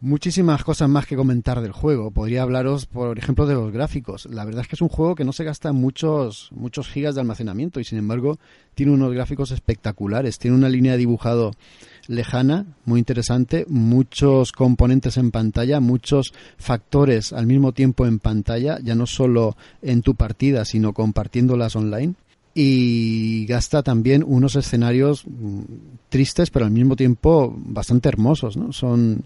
Muchísimas 0.00 0.62
cosas 0.62 0.88
más 0.88 1.06
que 1.06 1.16
comentar 1.16 1.60
del 1.60 1.72
juego. 1.72 2.12
Podría 2.12 2.42
hablaros, 2.42 2.86
por 2.86 3.18
ejemplo, 3.18 3.46
de 3.46 3.54
los 3.54 3.72
gráficos. 3.72 4.26
La 4.26 4.44
verdad 4.44 4.62
es 4.62 4.68
que 4.68 4.76
es 4.76 4.80
un 4.80 4.88
juego 4.88 5.16
que 5.16 5.24
no 5.24 5.32
se 5.32 5.42
gasta 5.42 5.72
muchos, 5.72 6.50
muchos 6.52 6.86
gigas 6.86 7.16
de 7.16 7.22
almacenamiento 7.22 7.80
y, 7.80 7.84
sin 7.84 7.98
embargo, 7.98 8.38
tiene 8.76 8.92
unos 8.92 9.12
gráficos 9.12 9.50
espectaculares. 9.50 10.38
Tiene 10.38 10.56
una 10.56 10.68
línea 10.68 10.92
de 10.92 10.98
dibujado 10.98 11.50
lejana, 12.06 12.64
muy 12.84 13.00
interesante, 13.00 13.66
muchos 13.68 14.52
componentes 14.52 15.16
en 15.16 15.32
pantalla, 15.32 15.80
muchos 15.80 16.32
factores 16.58 17.32
al 17.32 17.46
mismo 17.46 17.72
tiempo 17.72 18.06
en 18.06 18.20
pantalla, 18.20 18.78
ya 18.80 18.94
no 18.94 19.06
solo 19.06 19.56
en 19.82 20.02
tu 20.02 20.14
partida, 20.14 20.64
sino 20.64 20.92
compartiéndolas 20.92 21.74
online. 21.74 22.14
Y 22.54 23.46
gasta 23.46 23.82
también 23.82 24.24
unos 24.26 24.54
escenarios 24.54 25.24
mm, 25.26 25.60
tristes, 26.08 26.50
pero 26.50 26.66
al 26.66 26.70
mismo 26.70 26.94
tiempo 26.94 27.52
bastante 27.56 28.08
hermosos, 28.08 28.56
¿no? 28.56 28.72
Son 28.72 29.24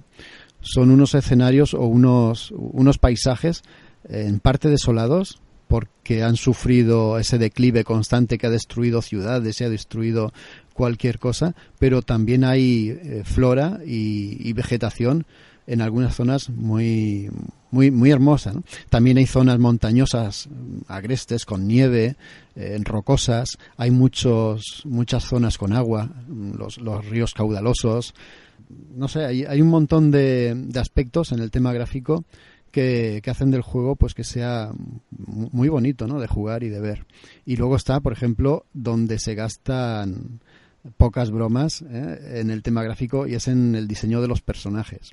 son 0.62 0.90
unos 0.90 1.14
escenarios 1.14 1.74
o 1.74 1.82
unos, 1.82 2.52
unos 2.52 2.98
paisajes 2.98 3.62
en 4.08 4.40
parte 4.40 4.68
desolados 4.68 5.40
porque 5.72 6.22
han 6.22 6.36
sufrido 6.36 7.18
ese 7.18 7.38
declive 7.38 7.82
constante 7.82 8.36
que 8.36 8.46
ha 8.46 8.50
destruido 8.50 9.00
ciudades 9.00 9.58
y 9.58 9.64
ha 9.64 9.70
destruido 9.70 10.32
cualquier 10.74 11.18
cosa, 11.18 11.54
pero 11.78 12.02
también 12.02 12.44
hay 12.44 12.90
eh, 12.90 13.22
flora 13.24 13.80
y, 13.84 14.52
vegetación 14.52 15.24
en 15.66 15.80
algunas 15.80 16.14
zonas 16.14 16.50
muy 16.50 17.30
muy 17.70 17.90
muy 17.90 18.10
hermosa. 18.10 18.52
También 18.90 19.16
hay 19.16 19.24
zonas 19.24 19.58
montañosas 19.58 20.50
agrestes 20.88 21.46
con 21.46 21.66
nieve, 21.66 22.16
eh, 22.54 22.78
rocosas. 22.82 23.56
Hay 23.78 23.90
muchos 23.90 24.82
muchas 24.84 25.24
zonas 25.24 25.56
con 25.56 25.72
agua, 25.72 26.10
los, 26.28 26.76
los 26.78 27.06
ríos 27.06 27.32
caudalosos, 27.32 28.12
no 28.94 29.08
sé, 29.08 29.24
hay, 29.24 29.60
un 29.60 29.68
montón 29.68 30.10
de, 30.10 30.54
de, 30.54 30.80
aspectos 30.80 31.32
en 31.32 31.40
el 31.40 31.50
tema 31.50 31.72
gráfico 31.72 32.24
que, 32.70 33.20
que, 33.22 33.30
hacen 33.30 33.50
del 33.50 33.62
juego 33.62 33.96
pues 33.96 34.14
que 34.14 34.24
sea 34.24 34.72
muy 35.10 35.68
bonito, 35.68 36.06
¿no? 36.06 36.20
De 36.20 36.26
jugar 36.26 36.62
y 36.62 36.68
de 36.68 36.80
ver. 36.80 37.06
Y 37.44 37.56
luego 37.56 37.76
está, 37.76 38.00
por 38.00 38.12
ejemplo, 38.12 38.64
donde 38.72 39.18
se 39.18 39.34
gastan 39.34 40.40
pocas 40.96 41.30
bromas 41.30 41.82
¿eh? 41.82 42.40
en 42.40 42.50
el 42.50 42.62
tema 42.62 42.82
gráfico 42.82 43.26
y 43.26 43.34
es 43.34 43.48
en 43.48 43.74
el 43.74 43.88
diseño 43.88 44.20
de 44.20 44.28
los 44.28 44.42
personajes. 44.42 45.12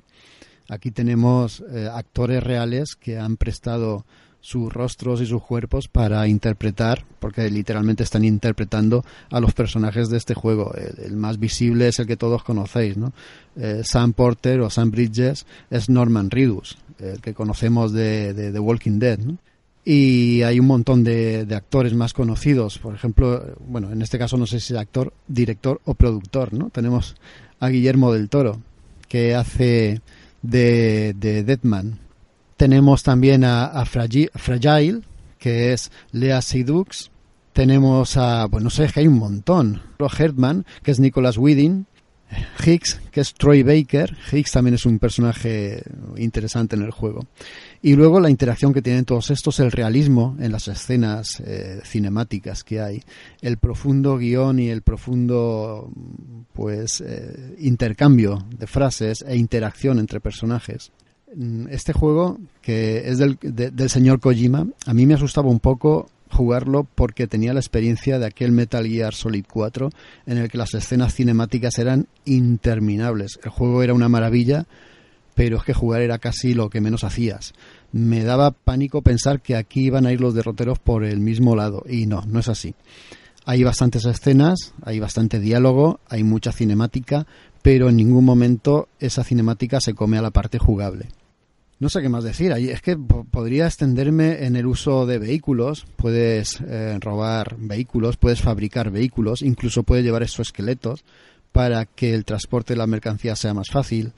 Aquí 0.68 0.90
tenemos 0.90 1.64
eh, 1.72 1.88
actores 1.92 2.42
reales 2.42 2.96
que 2.96 3.18
han 3.18 3.36
prestado 3.36 4.04
sus 4.40 4.72
rostros 4.72 5.20
y 5.20 5.26
sus 5.26 5.42
cuerpos 5.42 5.88
para 5.88 6.26
interpretar, 6.26 7.04
porque 7.18 7.48
literalmente 7.50 8.02
están 8.02 8.24
interpretando 8.24 9.04
a 9.30 9.40
los 9.40 9.52
personajes 9.52 10.08
de 10.08 10.16
este 10.16 10.34
juego. 10.34 10.72
El, 10.74 11.16
más 11.16 11.38
visible 11.38 11.88
es 11.88 11.98
el 11.98 12.06
que 12.06 12.16
todos 12.16 12.42
conocéis, 12.42 12.96
¿no? 12.96 13.12
Eh, 13.56 13.82
Sam 13.84 14.12
Porter 14.12 14.60
o 14.60 14.70
Sam 14.70 14.90
Bridges 14.90 15.46
es 15.70 15.90
Norman 15.90 16.30
Reedus, 16.30 16.78
el 16.98 17.20
que 17.20 17.34
conocemos 17.34 17.92
de, 17.92 18.32
The 18.34 18.58
Walking 18.58 18.98
Dead, 18.98 19.18
Y 19.84 20.42
hay 20.42 20.58
un 20.60 20.66
montón 20.66 21.04
de, 21.04 21.46
actores 21.54 21.94
más 21.94 22.12
conocidos, 22.12 22.78
por 22.78 22.94
ejemplo, 22.94 23.44
bueno, 23.66 23.92
en 23.92 24.00
este 24.02 24.18
caso 24.18 24.36
no 24.36 24.46
sé 24.46 24.60
si 24.60 24.72
es 24.72 24.78
actor, 24.78 25.12
director 25.28 25.80
o 25.84 25.94
productor, 25.94 26.54
¿no? 26.54 26.70
Tenemos 26.70 27.16
a 27.58 27.68
Guillermo 27.68 28.12
del 28.12 28.30
Toro, 28.30 28.60
que 29.08 29.34
hace 29.34 30.00
de, 30.42 31.14
de 31.18 31.42
Deadman, 31.44 31.98
tenemos 32.60 33.02
también 33.02 33.42
a, 33.44 33.86
Fragile, 33.86 35.00
que 35.38 35.72
es 35.72 35.90
Lea 36.12 36.42
Seydoux. 36.42 37.10
Tenemos 37.54 38.18
a, 38.18 38.44
bueno, 38.48 38.64
no 38.64 38.70
sé, 38.70 38.86
que 38.92 39.00
hay 39.00 39.06
un 39.06 39.18
montón. 39.18 39.80
Herdman, 39.98 40.66
que 40.82 40.90
es 40.90 41.00
Nicholas 41.00 41.38
Whedon. 41.38 41.86
Higgs, 42.62 43.00
que 43.12 43.22
es 43.22 43.32
Troy 43.32 43.62
Baker. 43.62 44.14
Higgs 44.30 44.52
también 44.52 44.74
es 44.74 44.84
un 44.84 44.98
personaje 44.98 45.82
interesante 46.18 46.76
en 46.76 46.82
el 46.82 46.90
juego. 46.90 47.26
Y 47.80 47.94
luego 47.94 48.20
la 48.20 48.28
interacción 48.28 48.74
que 48.74 48.82
tienen 48.82 49.06
todos 49.06 49.30
estos, 49.30 49.58
el 49.58 49.72
realismo 49.72 50.36
en 50.38 50.52
las 50.52 50.68
escenas 50.68 51.40
eh, 51.40 51.80
cinemáticas 51.82 52.62
que 52.62 52.82
hay, 52.82 53.02
el 53.40 53.56
profundo 53.56 54.18
guion 54.18 54.58
y 54.58 54.68
el 54.68 54.82
profundo 54.82 55.90
pues 56.52 57.00
eh, 57.00 57.56
intercambio 57.60 58.44
de 58.54 58.66
frases 58.66 59.24
e 59.26 59.34
interacción 59.34 59.98
entre 59.98 60.20
personajes. 60.20 60.92
Mm, 61.34 61.68
este 61.70 61.92
juego, 61.92 62.38
que 62.60 63.08
es 63.08 63.18
del, 63.18 63.38
del 63.40 63.90
señor 63.90 64.20
Kojima, 64.20 64.66
a 64.86 64.94
mí 64.94 65.06
me 65.06 65.14
asustaba 65.14 65.48
un 65.48 65.60
poco 65.60 66.08
jugarlo 66.30 66.86
porque 66.94 67.26
tenía 67.26 67.52
la 67.52 67.60
experiencia 67.60 68.18
de 68.18 68.26
aquel 68.26 68.52
Metal 68.52 68.86
Gear 68.86 69.14
Solid 69.14 69.44
4 69.50 69.90
en 70.26 70.38
el 70.38 70.48
que 70.48 70.58
las 70.58 70.74
escenas 70.74 71.14
cinemáticas 71.14 71.78
eran 71.78 72.06
interminables. 72.24 73.38
El 73.44 73.50
juego 73.50 73.82
era 73.82 73.94
una 73.94 74.08
maravilla, 74.08 74.66
pero 75.34 75.58
es 75.58 75.64
que 75.64 75.74
jugar 75.74 76.02
era 76.02 76.18
casi 76.18 76.54
lo 76.54 76.70
que 76.70 76.80
menos 76.80 77.04
hacías. 77.04 77.52
Me 77.92 78.24
daba 78.24 78.52
pánico 78.52 79.02
pensar 79.02 79.40
que 79.40 79.56
aquí 79.56 79.86
iban 79.86 80.06
a 80.06 80.12
ir 80.12 80.20
los 80.20 80.34
derroteros 80.34 80.78
por 80.78 81.04
el 81.04 81.20
mismo 81.20 81.56
lado 81.56 81.82
y 81.88 82.06
no, 82.06 82.22
no 82.26 82.40
es 82.40 82.48
así. 82.48 82.74
Hay 83.44 83.64
bastantes 83.64 84.04
escenas, 84.04 84.74
hay 84.82 85.00
bastante 85.00 85.40
diálogo, 85.40 86.00
hay 86.08 86.22
mucha 86.22 86.52
cinemática, 86.52 87.26
pero 87.62 87.88
en 87.88 87.96
ningún 87.96 88.24
momento 88.24 88.88
esa 89.00 89.24
cinemática 89.24 89.80
se 89.80 89.94
come 89.94 90.18
a 90.18 90.22
la 90.22 90.30
parte 90.30 90.58
jugable. 90.58 91.08
No 91.80 91.88
sé 91.88 92.02
qué 92.02 92.10
más 92.10 92.24
decir. 92.24 92.52
Es 92.52 92.82
que 92.82 92.96
podría 92.96 93.66
extenderme 93.66 94.44
en 94.44 94.54
el 94.54 94.66
uso 94.66 95.06
de 95.06 95.18
vehículos. 95.18 95.86
Puedes 95.96 96.60
eh, 96.60 96.98
robar 97.00 97.56
vehículos, 97.58 98.18
puedes 98.18 98.42
fabricar 98.42 98.90
vehículos, 98.90 99.40
incluso 99.40 99.82
puedes 99.82 100.04
llevar 100.04 100.22
esqueletos 100.22 101.04
para 101.52 101.86
que 101.86 102.14
el 102.14 102.26
transporte 102.26 102.74
de 102.74 102.78
la 102.78 102.86
mercancía 102.86 103.34
sea 103.34 103.54
más 103.54 103.70
fácil. 103.70 104.12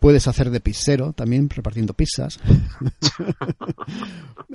Puedes 0.00 0.26
hacer 0.26 0.50
de 0.50 0.60
pizzero 0.60 1.12
también, 1.12 1.48
repartiendo 1.48 1.94
pizzas. 1.94 2.40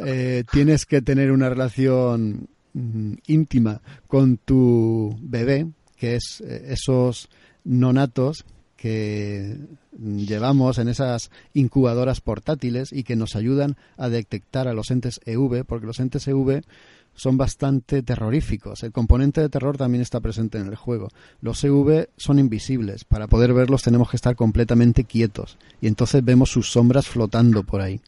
Eh, 0.06 0.44
tienes 0.52 0.86
que 0.86 1.02
tener 1.02 1.32
una 1.32 1.50
relación 1.50 2.48
mm, 2.74 3.14
íntima 3.26 3.82
con 4.08 4.38
tu 4.38 5.18
bebé, 5.20 5.68
que 5.96 6.16
es 6.16 6.40
eh, 6.46 6.68
esos 6.70 7.30
nonatos 7.64 8.46
que 8.78 9.58
llevamos 10.00 10.78
en 10.78 10.88
esas 10.88 11.32
incubadoras 11.54 12.22
portátiles 12.22 12.94
y 12.94 13.04
que 13.04 13.16
nos 13.16 13.36
ayudan 13.36 13.76
a 13.98 14.08
detectar 14.08 14.68
a 14.68 14.74
los 14.74 14.92
entes 14.92 15.20
EV, 15.26 15.66
porque 15.66 15.88
los 15.88 16.00
entes 16.00 16.28
EV 16.28 16.62
son 17.16 17.36
bastante 17.38 18.04
terroríficos. 18.04 18.84
El 18.84 18.92
componente 18.92 19.42
de 19.42 19.50
terror 19.50 19.76
también 19.76 20.04
está 20.04 20.20
presente 20.20 20.60
en 20.60 20.68
el 20.68 20.76
juego. 20.76 21.10
Los 21.42 21.64
EV 21.64 22.10
son 22.16 22.40
invisibles. 22.40 23.04
Para 23.04 23.28
poder 23.28 23.54
verlos 23.54 23.82
tenemos 23.82 24.10
que 24.10 24.18
estar 24.18 24.36
completamente 24.36 25.04
quietos. 25.04 25.58
Y 25.82 25.88
entonces 25.88 26.24
vemos 26.24 26.52
sus 26.52 26.72
sombras 26.72 27.08
flotando 27.08 27.64
por 27.64 27.82
ahí. 27.82 28.00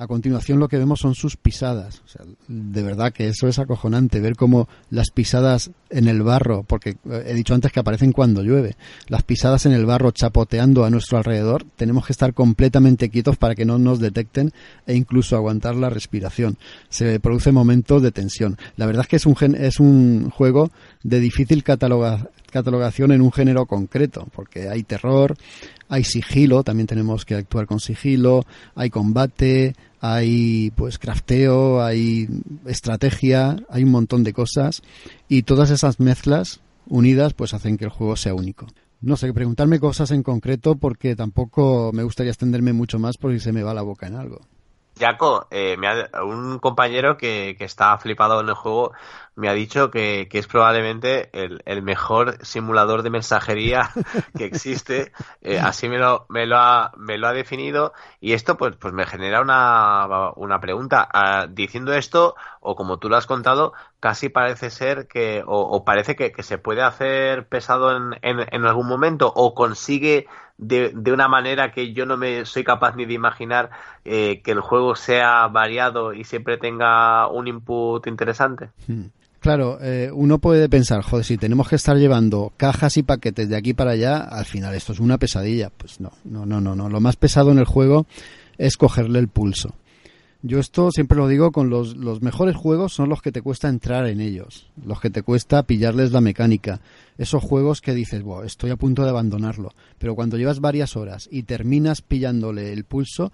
A 0.00 0.06
continuación 0.06 0.58
lo 0.58 0.66
que 0.66 0.78
vemos 0.78 1.00
son 1.00 1.14
sus 1.14 1.36
pisadas. 1.36 2.00
de 2.48 2.82
verdad 2.82 3.12
que 3.12 3.28
eso 3.28 3.48
es 3.48 3.58
acojonante, 3.58 4.18
ver 4.20 4.34
cómo 4.34 4.66
las 4.88 5.10
pisadas 5.10 5.72
en 5.90 6.08
el 6.08 6.22
barro, 6.22 6.62
porque 6.62 6.96
eh, 7.04 7.24
he 7.26 7.34
dicho 7.34 7.52
antes 7.52 7.70
que 7.70 7.80
aparecen 7.80 8.12
cuando 8.12 8.42
llueve, 8.42 8.76
las 9.08 9.24
pisadas 9.24 9.66
en 9.66 9.72
el 9.72 9.84
barro 9.84 10.10
chapoteando 10.10 10.86
a 10.86 10.90
nuestro 10.90 11.18
alrededor, 11.18 11.66
tenemos 11.76 12.06
que 12.06 12.12
estar 12.12 12.32
completamente 12.32 13.10
quietos 13.10 13.36
para 13.36 13.54
que 13.54 13.66
no 13.66 13.78
nos 13.78 13.98
detecten 13.98 14.54
e 14.86 14.94
incluso 14.94 15.36
aguantar 15.36 15.76
la 15.76 15.90
respiración. 15.90 16.56
Se 16.88 17.20
produce 17.20 17.52
momentos 17.52 18.00
de 18.00 18.10
tensión. 18.10 18.56
La 18.78 18.86
verdad 18.86 19.02
es 19.02 19.08
que 19.08 19.16
es 19.16 19.26
un, 19.26 19.36
es 19.54 19.80
un 19.80 20.30
juego 20.30 20.70
de 21.02 21.20
difícil 21.20 21.62
catalogación 21.62 23.12
en 23.12 23.20
un 23.20 23.32
género 23.32 23.66
concreto, 23.66 24.26
porque 24.34 24.70
hay 24.70 24.82
terror, 24.82 25.36
hay 25.90 26.04
sigilo, 26.04 26.62
también 26.62 26.86
tenemos 26.86 27.26
que 27.26 27.34
actuar 27.34 27.66
con 27.66 27.80
sigilo, 27.80 28.46
hay 28.74 28.88
combate, 28.88 29.74
hay 30.00 30.70
pues 30.76 30.98
crafteo, 30.98 31.82
hay 31.82 32.28
estrategia, 32.66 33.56
hay 33.68 33.84
un 33.84 33.90
montón 33.90 34.24
de 34.24 34.32
cosas 34.32 34.82
y 35.28 35.42
todas 35.42 35.70
esas 35.70 36.00
mezclas 36.00 36.60
unidas 36.86 37.34
pues 37.34 37.54
hacen 37.54 37.76
que 37.76 37.84
el 37.84 37.90
juego 37.90 38.16
sea 38.16 38.34
único. 38.34 38.66
No 39.02 39.16
sé, 39.16 39.32
preguntarme 39.32 39.80
cosas 39.80 40.10
en 40.10 40.22
concreto 40.22 40.76
porque 40.76 41.16
tampoco 41.16 41.90
me 41.92 42.02
gustaría 42.02 42.32
extenderme 42.32 42.72
mucho 42.72 42.98
más 42.98 43.16
porque 43.16 43.40
se 43.40 43.52
me 43.52 43.62
va 43.62 43.72
la 43.74 43.82
boca 43.82 44.06
en 44.06 44.16
algo. 44.16 44.40
Jaco, 45.00 45.48
eh, 45.50 45.76
un 46.22 46.58
compañero 46.58 47.16
que, 47.16 47.56
que 47.58 47.64
está 47.64 47.96
flipado 47.98 48.40
en 48.40 48.48
el 48.48 48.54
juego 48.54 48.92
me 49.40 49.48
ha 49.48 49.54
dicho 49.54 49.90
que, 49.90 50.28
es 50.30 50.46
probablemente 50.46 51.30
el, 51.32 51.82
mejor 51.82 52.44
simulador 52.44 53.02
de 53.02 53.10
mensajería 53.10 53.90
que 54.36 54.44
existe. 54.44 55.12
Eh, 55.40 55.58
así 55.58 55.88
me 55.88 55.98
lo, 55.98 56.26
me, 56.28 56.46
lo 56.46 56.58
ha, 56.58 56.92
me 56.96 57.16
lo 57.16 57.26
ha 57.26 57.32
definido. 57.32 57.92
Y 58.20 58.34
esto 58.34 58.56
pues, 58.56 58.76
pues 58.76 58.92
me 58.92 59.06
genera 59.06 59.40
una, 59.40 60.32
una 60.36 60.60
pregunta. 60.60 61.08
Ah, 61.12 61.46
diciendo 61.48 61.94
esto, 61.94 62.34
o 62.60 62.76
como 62.76 62.98
tú 62.98 63.08
lo 63.08 63.16
has 63.16 63.26
contado, 63.26 63.72
casi 63.98 64.28
parece 64.28 64.70
ser 64.70 65.08
que, 65.08 65.42
o, 65.46 65.84
parece 65.84 66.16
que, 66.16 66.42
se 66.42 66.58
puede 66.58 66.82
hacer 66.82 67.48
pesado 67.48 67.96
en, 67.96 68.18
en, 68.22 68.64
algún 68.66 68.86
momento, 68.86 69.32
o 69.34 69.54
consigue 69.54 70.26
de, 70.60 70.92
de, 70.94 71.12
una 71.12 71.26
manera 71.26 71.72
que 71.72 71.92
yo 71.92 72.06
no 72.06 72.16
me 72.16 72.44
soy 72.44 72.64
capaz 72.64 72.94
ni 72.94 73.06
de 73.06 73.14
imaginar 73.14 73.70
eh, 74.04 74.40
que 74.42 74.52
el 74.52 74.60
juego 74.60 74.94
sea 74.94 75.48
variado 75.48 76.12
y 76.12 76.24
siempre 76.24 76.58
tenga 76.58 77.28
un 77.28 77.48
input 77.48 78.06
interesante. 78.06 78.68
Hmm. 78.86 79.06
Claro, 79.40 79.78
eh, 79.80 80.10
uno 80.12 80.38
puede 80.38 80.68
pensar, 80.68 81.00
joder, 81.00 81.24
si 81.24 81.38
tenemos 81.38 81.66
que 81.66 81.76
estar 81.76 81.96
llevando 81.96 82.52
cajas 82.58 82.98
y 82.98 83.02
paquetes 83.02 83.48
de 83.48 83.56
aquí 83.56 83.72
para 83.72 83.92
allá, 83.92 84.18
al 84.18 84.44
final 84.44 84.74
esto 84.74 84.92
es 84.92 85.00
una 85.00 85.16
pesadilla. 85.16 85.70
Pues 85.74 85.98
no, 85.98 86.12
no, 86.24 86.44
no, 86.44 86.60
no, 86.60 86.74
no. 86.76 86.90
Lo 86.90 87.00
más 87.00 87.16
pesado 87.16 87.50
en 87.50 87.58
el 87.58 87.64
juego 87.64 88.06
es 88.58 88.76
cogerle 88.76 89.18
el 89.18 89.28
pulso. 89.28 89.74
Yo 90.42 90.58
esto 90.58 90.90
siempre 90.90 91.18
lo 91.18 91.28
digo 91.28 91.52
con 91.52 91.68
los, 91.68 91.96
los 91.96 92.22
mejores 92.22 92.56
juegos 92.56 92.94
son 92.94 93.10
los 93.10 93.20
que 93.20 93.30
te 93.30 93.42
cuesta 93.42 93.68
entrar 93.68 94.06
en 94.06 94.22
ellos, 94.22 94.70
los 94.84 94.98
que 94.98 95.10
te 95.10 95.22
cuesta 95.22 95.62
pillarles 95.64 96.12
la 96.12 96.22
mecánica. 96.22 96.80
Esos 97.18 97.42
juegos 97.42 97.82
que 97.82 97.92
dices, 97.92 98.22
wow, 98.22 98.42
estoy 98.42 98.70
a 98.70 98.76
punto 98.76 99.02
de 99.02 99.10
abandonarlo. 99.10 99.74
Pero 99.98 100.14
cuando 100.14 100.38
llevas 100.38 100.60
varias 100.60 100.96
horas 100.96 101.28
y 101.30 101.42
terminas 101.42 102.00
pillándole 102.00 102.72
el 102.72 102.84
pulso, 102.84 103.32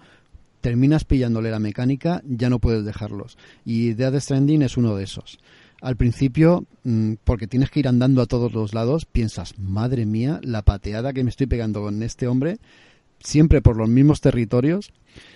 terminas 0.59 1.05
pillándole 1.05 1.49
la 1.49 1.59
mecánica, 1.59 2.21
ya 2.27 2.49
no 2.49 2.59
puedes 2.59 2.83
dejarlos. 2.83 3.37
Y 3.63 3.93
Dead 3.93 4.19
Stranding 4.19 4.63
es 4.63 4.75
uno 4.75 4.95
de 4.95 5.05
esos 5.05 5.39
al 5.81 5.95
principio, 5.95 6.65
mm, 6.83 7.13
porque 7.23 7.47
tienes 7.47 7.69
que 7.69 7.79
ir 7.79 7.87
andando 7.87 8.21
a 8.21 8.25
todos 8.25 8.53
los 8.53 8.73
lados, 8.73 9.05
piensas, 9.05 9.57
madre 9.59 10.05
mía, 10.05 10.39
la 10.43 10.63
pateada 10.63 11.13
que 11.13 11.23
me 11.23 11.29
estoy 11.29 11.47
pegando 11.47 11.81
con 11.81 12.01
este 12.03 12.27
hombre, 12.27 12.57
siempre 13.19 13.61
por 13.61 13.77
los 13.77 13.89
mismos 13.89 14.21
territorios, 14.21 14.91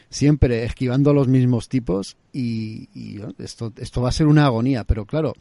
siempre 0.09 0.63
esquivando 0.63 1.13
los 1.13 1.27
mismos 1.27 1.69
tipos 1.69 2.17
y, 2.33 3.19
esto, 3.39 3.73
esto 3.77 4.01
va 4.01 4.09
a 4.09 4.13
ser 4.13 4.27
una 4.27 4.45
agonía, 4.45 4.83
pero 4.83 5.05
claro, 5.05 5.33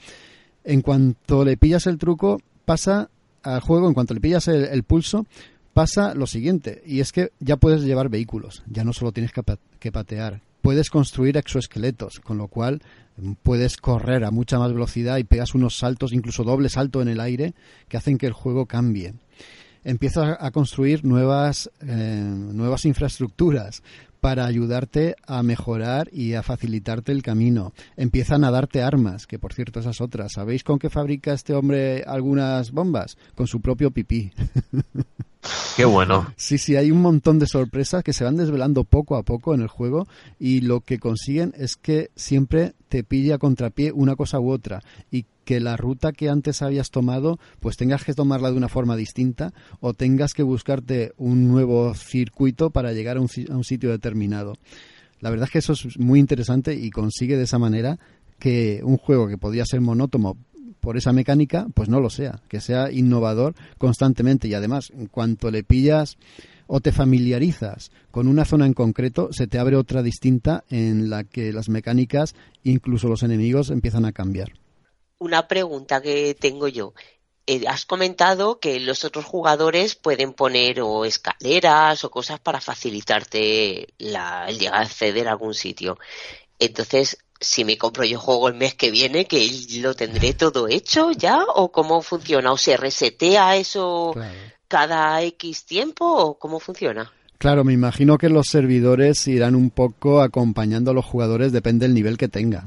en 0.65 0.83
cuanto 0.83 1.45
le 1.45 1.57
pillas 1.57 1.87
el 1.87 1.99
truco, 1.99 2.41
pasa 2.65 3.11
al 3.43 3.61
juego, 3.61 3.89
en 3.89 3.95
cuanto 3.95 4.15
le 4.15 4.21
pillas 4.21 4.49
el, 4.49 4.83
pulso, 4.83 5.27
pasa 5.73 6.15
lo 6.15 6.27
siguiente, 6.27 6.83
y 6.87 7.01
es 7.01 7.13
que 7.13 7.33
ya 7.41 7.57
puedes 7.57 7.83
llevar 7.83 8.09
vehículos, 8.09 8.63
ya 8.69 8.85
no 8.85 8.93
solo 8.93 9.13
tienes 9.13 9.33
que 9.33 9.93
patear, 9.93 10.43
puedes 10.61 10.91
construir 10.91 11.37
exoesqueletos, 11.37 12.21
con 12.21 12.39
lo 12.39 12.49
cual 12.49 12.83
puedes 13.43 13.77
correr 13.77 14.25
a 14.25 14.31
mucha 14.31 14.59
más 14.59 14.73
velocidad 14.73 15.19
y 15.19 15.25
pegas 15.25 15.55
unos 15.55 15.79
saltos, 15.79 16.13
incluso 16.13 16.45
doble 16.45 16.69
salto 16.69 17.03
en 17.03 17.09
el 17.09 17.21
aire, 17.21 17.55
que 17.89 17.97
hacen 17.97 18.19
que 18.19 18.27
el 18.27 18.33
juego 18.33 18.67
cambie. 18.67 19.15
Empiezas 19.85 20.37
a 20.41 20.51
construir 20.51 21.05
nuevas, 21.05 21.71
eh, 21.81 22.23
nuevas 22.23 22.85
infraestructuras 22.85 23.83
para 24.21 24.45
ayudarte 24.45 25.17
a 25.27 25.43
mejorar 25.43 26.09
y 26.13 26.35
a 26.35 26.43
facilitarte 26.43 27.13
el 27.13 27.23
camino. 27.23 27.73
Empiezan 27.97 28.45
a 28.45 28.51
darte 28.51 28.83
armas, 28.83 29.27
que 29.27 29.39
por 29.39 29.55
cierto 29.55 29.81
esas 29.81 30.01
otras. 30.01 30.33
¿Sabéis 30.33 30.63
con 30.63 30.79
qué 30.79 30.91
fabrica 30.91 31.33
este 31.33 31.55
hombre 31.55 32.05
algunas 32.07 32.71
bombas? 32.71 33.17
Con 33.35 33.47
su 33.47 33.61
propio 33.61 33.91
pipí. 33.91 34.33
Qué 35.75 35.87
bueno. 35.87 36.33
Sí, 36.37 36.59
sí, 36.59 36.77
hay 36.77 36.91
un 36.91 37.01
montón 37.01 37.39
de 37.39 37.47
sorpresas 37.47 38.05
que 38.05 38.13
se 38.13 38.25
van 38.25 38.37
desvelando 38.37 38.85
poco 38.85 39.17
a 39.17 39.23
poco 39.23 39.55
en 39.55 39.63
el 39.63 39.69
juego 39.69 40.07
y 40.39 40.61
lo 40.61 40.83
que 40.83 40.99
consiguen 40.99 41.55
es 41.57 41.77
que 41.77 42.11
siempre 42.15 42.75
te 42.91 43.05
pille 43.05 43.33
a 43.33 43.39
contrapié 43.39 43.91
una 43.91 44.17
cosa 44.17 44.39
u 44.39 44.51
otra 44.51 44.83
y 45.11 45.25
que 45.51 45.59
la 45.59 45.77
ruta 45.77 46.13
que 46.13 46.29
antes 46.29 46.63
habías 46.63 46.91
tomado 46.93 47.41
pues 47.59 47.77
tengas 47.77 48.05
que 48.05 48.15
tomarla 48.15 48.53
de 48.53 48.57
una 48.57 48.69
forma 48.69 48.95
distinta 48.95 49.53
o 49.81 49.95
tengas 49.95 50.33
que 50.33 50.45
buscarte 50.45 51.13
un 51.17 51.49
nuevo 51.49 51.93
circuito 51.95 52.71
para 52.71 52.93
llegar 52.93 53.17
a 53.17 53.21
un, 53.21 53.29
a 53.51 53.57
un 53.57 53.65
sitio 53.65 53.91
determinado. 53.91 54.55
La 55.19 55.29
verdad 55.29 55.47
es 55.49 55.51
que 55.51 55.59
eso 55.59 55.73
es 55.73 55.99
muy 55.99 56.21
interesante 56.21 56.77
y 56.77 56.91
consigue 56.91 57.37
de 57.37 57.43
esa 57.43 57.59
manera 57.59 57.99
que 58.39 58.81
un 58.85 58.97
juego 58.97 59.27
que 59.27 59.39
podía 59.39 59.65
ser 59.67 59.81
monótono 59.81 60.37
por 60.79 60.97
esa 60.97 61.13
mecánica, 61.13 61.67
pues 61.75 61.89
no 61.89 61.99
lo 61.99 62.11
sea, 62.11 62.41
que 62.47 62.61
sea 62.61 62.93
innovador 62.93 63.57
constantemente 63.77 64.47
y 64.47 64.55
además 64.55 64.93
en 64.97 65.07
cuanto 65.07 65.51
le 65.51 65.65
pillas 65.65 66.17
o 66.69 66.79
te 66.79 66.93
familiarizas 66.93 67.91
con 68.13 68.29
una 68.29 68.45
zona 68.45 68.67
en 68.67 68.73
concreto, 68.73 69.31
se 69.33 69.49
te 69.49 69.59
abre 69.59 69.75
otra 69.75 70.05
distinta 70.05 70.63
en 70.71 71.11
la 71.11 71.25
que 71.25 71.53
las 71.53 71.69
mecánicas, 71.69 72.37
incluso 72.63 73.09
los 73.09 73.25
enemigos, 73.25 73.71
empiezan 73.71 74.05
a 74.05 74.13
cambiar. 74.13 74.53
Una 75.21 75.47
pregunta 75.47 76.03
que 76.03 76.35
tengo 76.35 76.67
yo. 76.67 76.93
Eh, 77.47 77.65
has 77.69 77.85
comentado 77.85 78.59
que 78.59 78.81
los 78.81 79.05
otros 79.05 79.25
jugadores 79.25 79.95
pueden 79.95 80.33
poner 80.33 80.81
o 80.81 81.05
escaleras 81.05 82.05
o 82.05 82.11
cosas 82.11 82.41
para 82.41 82.61
facilitarte 82.61 83.89
el 83.99 84.59
llegar 84.59 84.75
a 84.75 84.81
acceder 84.81 85.29
a 85.29 85.33
algún 85.33 85.55
sitio. 85.55 85.99
Entonces, 86.59 87.19
si 87.39 87.65
me 87.65 87.77
compro 87.79 88.05
yo 88.05 88.19
juego 88.19 88.49
el 88.49 88.55
mes 88.55 88.75
que 88.75 88.91
viene, 88.91 89.27
que 89.27 89.51
lo 89.81 89.95
tendré 89.95 90.35
todo 90.35 90.69
hecho 90.69 91.11
ya, 91.13 91.45
o 91.55 91.71
cómo 91.71 92.03
funciona, 92.03 92.53
o 92.53 92.57
se 92.57 92.77
resetea 92.77 93.57
eso 93.57 94.15
cada 94.69 95.23
X 95.23 95.65
tiempo, 95.65 96.07
o 96.07 96.39
cómo 96.39 96.61
funciona. 96.61 97.13
Claro, 97.39 97.65
me 97.65 97.73
imagino 97.73 98.19
que 98.19 98.29
los 98.29 98.49
servidores 98.49 99.27
irán 99.27 99.55
un 99.55 99.71
poco 99.71 100.21
acompañando 100.21 100.91
a 100.91 100.95
los 100.95 101.07
jugadores, 101.07 101.53
depende 101.53 101.87
del 101.87 101.95
nivel 101.95 102.19
que 102.19 102.29
tenga. 102.29 102.65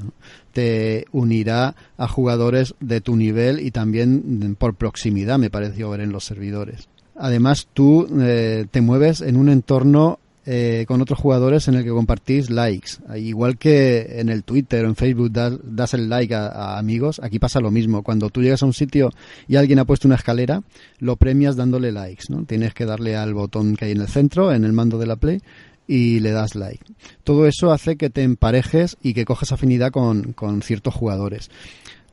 Te 0.54 1.04
unirá 1.12 1.74
a 1.98 2.08
jugadores 2.08 2.74
de 2.80 3.02
tu 3.02 3.16
nivel 3.16 3.60
y 3.60 3.70
también 3.70 4.56
por 4.58 4.74
proximidad, 4.74 5.38
me 5.38 5.50
pareció 5.50 5.90
ver 5.90 6.00
en 6.00 6.12
los 6.12 6.24
servidores. 6.24 6.88
Además, 7.16 7.68
tú 7.74 8.08
eh, 8.20 8.66
te 8.70 8.80
mueves 8.80 9.20
en 9.20 9.36
un 9.36 9.48
entorno 9.48 10.18
eh, 10.46 10.84
con 10.86 11.00
otros 11.00 11.18
jugadores 11.18 11.68
en 11.68 11.74
el 11.74 11.84
que 11.84 11.90
compartís 11.90 12.50
likes. 12.50 12.98
Igual 13.16 13.56
que 13.56 14.20
en 14.20 14.28
el 14.28 14.44
Twitter 14.44 14.84
o 14.84 14.88
en 14.88 14.94
Facebook 14.94 15.32
das, 15.32 15.94
el 15.94 16.10
like 16.10 16.34
a, 16.34 16.76
amigos, 16.78 17.18
aquí 17.22 17.38
pasa 17.38 17.60
lo 17.60 17.70
mismo. 17.70 18.02
Cuando 18.02 18.28
tú 18.28 18.42
llegas 18.42 18.62
a 18.62 18.66
un 18.66 18.74
sitio 18.74 19.10
y 19.48 19.56
alguien 19.56 19.78
ha 19.78 19.86
puesto 19.86 20.06
una 20.06 20.16
escalera, 20.16 20.62
lo 20.98 21.16
premias 21.16 21.56
dándole 21.56 21.92
likes. 21.92 22.24
¿no? 22.28 22.44
Tienes 22.44 22.74
que 22.74 22.84
darle 22.84 23.16
al 23.16 23.32
botón 23.32 23.74
que 23.74 23.86
hay 23.86 23.92
en 23.92 24.02
el 24.02 24.08
centro, 24.08 24.52
en 24.52 24.64
el 24.64 24.74
mando 24.74 24.98
de 24.98 25.06
la 25.06 25.16
Play, 25.16 25.40
y 25.86 26.20
le 26.20 26.30
das 26.30 26.54
like. 26.54 26.84
Todo 27.22 27.46
eso 27.46 27.72
hace 27.72 27.96
que 27.96 28.10
te 28.10 28.22
emparejes 28.22 28.96
y 29.02 29.14
que 29.14 29.24
cojas 29.24 29.52
afinidad 29.52 29.90
con, 29.90 30.32
con 30.32 30.62
ciertos 30.62 30.94
jugadores. 30.94 31.50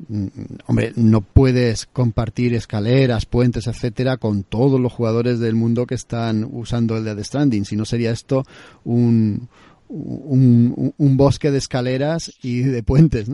Mm, 0.08 0.28
hombre, 0.68 0.94
no 0.96 1.22
puedes 1.22 1.86
compartir 1.86 2.54
escaleras, 2.54 3.26
puentes, 3.26 3.68
etcétera, 3.68 4.18
con 4.18 4.44
todos 4.44 4.80
los 4.80 4.92
jugadores 4.92 5.40
del 5.40 5.56
mundo 5.56 5.86
que 5.86 5.96
están 5.96 6.48
usando 6.52 6.98
el 6.98 7.04
Dead 7.04 7.24
Stranding. 7.24 7.66
Si 7.66 7.76
no 7.76 7.86
sería 7.86 8.12
esto 8.12 8.44
un, 8.84 9.48
un, 9.92 11.18
bosque 11.18 11.52
de 11.52 11.58
escaleras 11.58 12.32
y 12.42 12.62
de 12.62 12.84
puentes. 12.84 13.30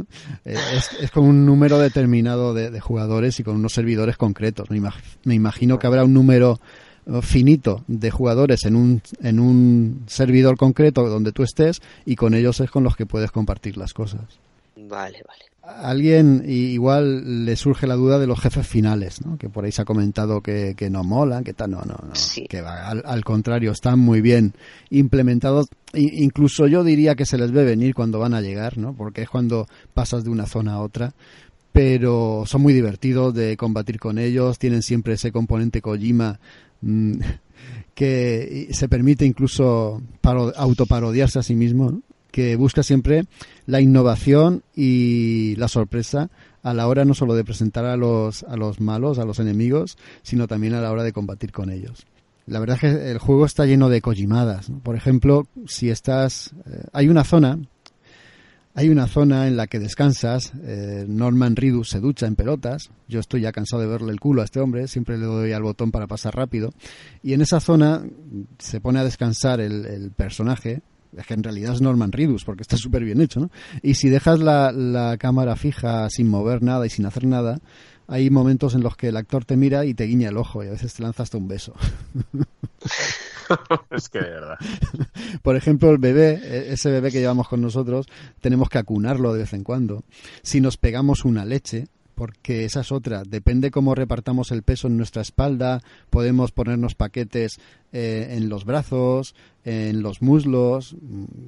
Eh, 0.46 0.56
es, 1.02 1.12
con 1.12 1.26
un 1.26 1.46
número 1.46 1.80
determinado 1.80 2.54
de, 2.54 2.80
jugadores 2.80 3.40
y 3.40 3.44
con 3.44 3.56
unos 3.56 3.74
servidores 3.74 4.18
concretos. 4.18 4.70
Me, 5.24 5.36
imagino 5.36 5.80
que 5.80 5.88
habrá 5.88 6.04
un 6.04 6.14
número 6.14 6.60
finito 7.22 7.84
de 7.88 8.12
jugadores 8.12 8.66
en 8.66 8.76
un, 8.76 9.02
en 9.22 9.40
un 9.40 10.04
servidor 10.08 10.58
concreto 10.58 11.08
donde 11.08 11.32
tú 11.32 11.44
estés 11.44 11.82
y 12.06 12.16
con 12.16 12.34
ellos 12.34 12.60
es 12.60 12.70
con 12.70 12.84
los 12.84 12.96
que 12.96 13.06
puedes 13.06 13.32
compartir 13.32 13.78
las 13.78 13.94
cosas. 13.94 14.22
Vale, 14.76 15.24
vale 15.28 15.48
alguien 15.68 16.44
igual 16.48 17.46
le 17.46 17.56
surge 17.56 17.88
la 17.88 17.96
duda 17.96 18.20
de 18.20 18.28
los 18.28 18.40
jefes 18.40 18.66
finales, 18.66 19.24
¿no? 19.26 19.38
que 19.38 19.50
por 19.50 19.66
ahí 19.66 19.72
se 19.72 19.82
ha 19.82 19.86
comentado 19.86 20.42
que, 20.42 20.76
que 20.78 20.90
no 20.90 21.04
molan, 21.04 21.44
que 21.44 21.54
tal, 21.54 21.72
no, 21.72 21.82
no, 21.82 21.98
no, 22.02 22.14
que 22.50 22.62
va, 22.62 22.88
al, 22.88 23.24
contrario, 23.24 23.72
están 23.72 24.00
muy 24.00 24.22
bien 24.22 24.54
implementados, 24.90 25.68
incluso 25.94 26.68
yo 26.68 26.84
diría 26.84 27.16
que 27.16 27.26
se 27.26 27.38
les 27.38 27.52
ve 27.52 27.66
venir 27.66 27.94
cuando 27.94 28.20
van 28.20 28.34
a 28.34 28.42
llegar, 28.42 28.78
¿no? 28.78 28.94
porque 28.94 29.24
es 29.24 29.30
cuando 29.30 29.68
pasas 29.94 30.24
de 30.24 30.30
una 30.30 30.46
zona 30.46 30.74
a 30.74 30.82
otra, 30.82 31.14
pero 31.74 32.44
son 32.46 32.62
muy 32.62 32.74
divertidos 32.74 33.34
de 33.34 33.58
combatir 33.58 34.00
con 34.00 34.20
ellos, 34.20 34.58
tienen 34.58 34.82
siempre 34.82 35.14
ese 35.14 35.32
componente 35.32 35.82
Kojima 35.82 36.40
que 37.94 38.68
se 38.72 38.90
permite 38.90 39.26
incluso 39.26 40.02
autoparodiarse 40.24 41.40
a 41.40 41.44
sí 41.44 41.56
mismo, 41.56 42.02
que 42.32 42.56
busca 42.56 42.84
siempre 42.84 43.26
la 43.66 43.82
innovación 43.82 44.64
y 44.76 45.56
la 45.56 45.68
sorpresa 45.68 46.30
a 46.64 46.74
la 46.74 46.88
hora 46.88 47.06
no 47.06 47.14
solo 47.14 47.34
de 47.34 47.44
presentar 47.44 47.86
a 47.86 47.98
los, 47.98 48.44
a 48.44 48.58
los 48.58 48.82
malos, 48.82 49.20
a 49.20 49.26
los 49.26 49.40
enemigos, 49.40 49.98
sino 50.22 50.48
también 50.48 50.74
a 50.74 50.82
la 50.82 50.92
hora 50.92 51.04
de 51.04 51.14
combatir 51.14 51.52
con 51.52 51.70
ellos. 51.70 52.06
La 52.46 52.60
verdad 52.60 52.78
es 52.82 52.82
que 52.82 53.12
el 53.12 53.18
juego 53.18 53.46
está 53.46 53.66
lleno 53.66 53.90
de 53.90 54.02
kojimadas. 54.02 54.72
Por 54.84 54.96
ejemplo, 54.96 55.48
si 55.66 55.90
estás... 55.90 56.54
Eh, 56.66 56.84
hay 56.94 57.10
una 57.10 57.24
zona 57.24 57.60
hay 58.78 58.90
una 58.90 59.08
zona 59.08 59.48
en 59.48 59.58
la 59.58 59.66
que 59.66 59.80
descansas, 59.80 60.54
eh, 60.64 61.04
Norman 61.08 61.56
Ridus 61.56 61.90
se 61.90 62.00
ducha 62.00 62.28
en 62.28 62.36
pelotas, 62.36 62.92
yo 63.08 63.20
estoy 63.20 63.42
ya 63.42 63.52
cansado 63.52 63.82
de 63.82 63.88
verle 63.88 64.12
el 64.12 64.20
culo 64.20 64.44
a 64.44 64.46
este 64.46 64.60
hombre, 64.60 64.88
siempre 64.88 65.18
le 65.18 65.26
doy 65.26 65.52
al 65.52 65.64
botón 65.64 65.92
para 65.92 66.06
pasar 66.06 66.36
rápido, 66.36 66.70
y 67.24 67.34
en 67.34 67.42
esa 67.42 67.60
zona 67.60 68.04
se 68.60 68.80
pone 68.80 69.00
a 69.00 69.04
descansar 69.04 69.62
el 69.62 70.12
personaje, 70.16 70.84
que 71.28 71.34
en 71.34 71.42
realidad 71.42 71.74
es 71.74 71.82
Norman 71.82 72.12
Reedus, 72.12 72.46
porque 72.46 72.62
está 72.62 72.78
súper 72.78 73.04
bien 73.04 73.20
hecho, 73.20 73.40
¿no? 73.40 73.50
Y 73.82 73.96
si 73.96 74.10
dejas 74.10 74.40
la 74.40 75.16
cámara 75.18 75.56
fija 75.56 76.08
sin 76.12 76.30
mover 76.30 76.62
nada 76.62 76.86
y 76.86 76.92
sin 76.92 77.08
hacer 77.08 77.26
nada, 77.26 77.60
hay 78.08 78.30
momentos 78.30 78.74
en 78.74 78.82
los 78.82 78.96
que 78.96 79.10
el 79.10 79.18
actor 79.18 79.46
te 79.46 79.58
mira 79.58 79.86
y 79.86 79.94
te 79.94 80.06
guiña 80.06 80.30
el 80.30 80.38
ojo 80.38 80.64
y 80.64 80.68
a 80.68 80.72
veces 80.72 80.94
te 80.94 81.04
lanza 81.04 81.24
hasta 81.24 81.38
un 81.38 81.48
beso. 81.48 81.74
es 83.92 84.10
que 84.10 84.20
de 84.20 84.30
verdad. 84.30 84.58
Por 85.42 85.56
ejemplo, 85.56 85.92
el 85.92 85.98
bebé, 85.98 86.40
e-, 86.44 86.74
ese 86.74 86.90
bebé 86.90 87.12
que 87.12 87.20
llevamos 87.20 87.48
con 87.48 87.62
nosotros, 87.62 88.08
tenemos 88.40 88.70
que 88.70 88.78
acunarlo 88.78 89.34
de 89.34 89.40
vez 89.40 89.54
en 89.54 89.64
cuando. 89.64 90.04
Si 90.42 90.62
nos 90.62 90.78
pegamos 90.78 91.26
una 91.26 91.46
leche, 91.46 91.88
porque 92.18 92.66
esa 92.66 92.82
es 92.82 92.92
otra. 92.92 93.22
Depende 93.24 93.70
cómo 93.70 93.94
repartamos 93.94 94.52
el 94.52 94.64
peso 94.64 94.88
en 94.88 94.98
nuestra 94.98 95.22
espalda, 95.22 95.84
podemos 96.10 96.52
ponernos 96.52 96.96
paquetes 96.96 97.60
eh, 97.94 98.30
en 98.32 98.50
los 98.50 98.66
brazos, 98.66 99.36
en 99.64 100.02
los 100.02 100.24
muslos. 100.24 100.96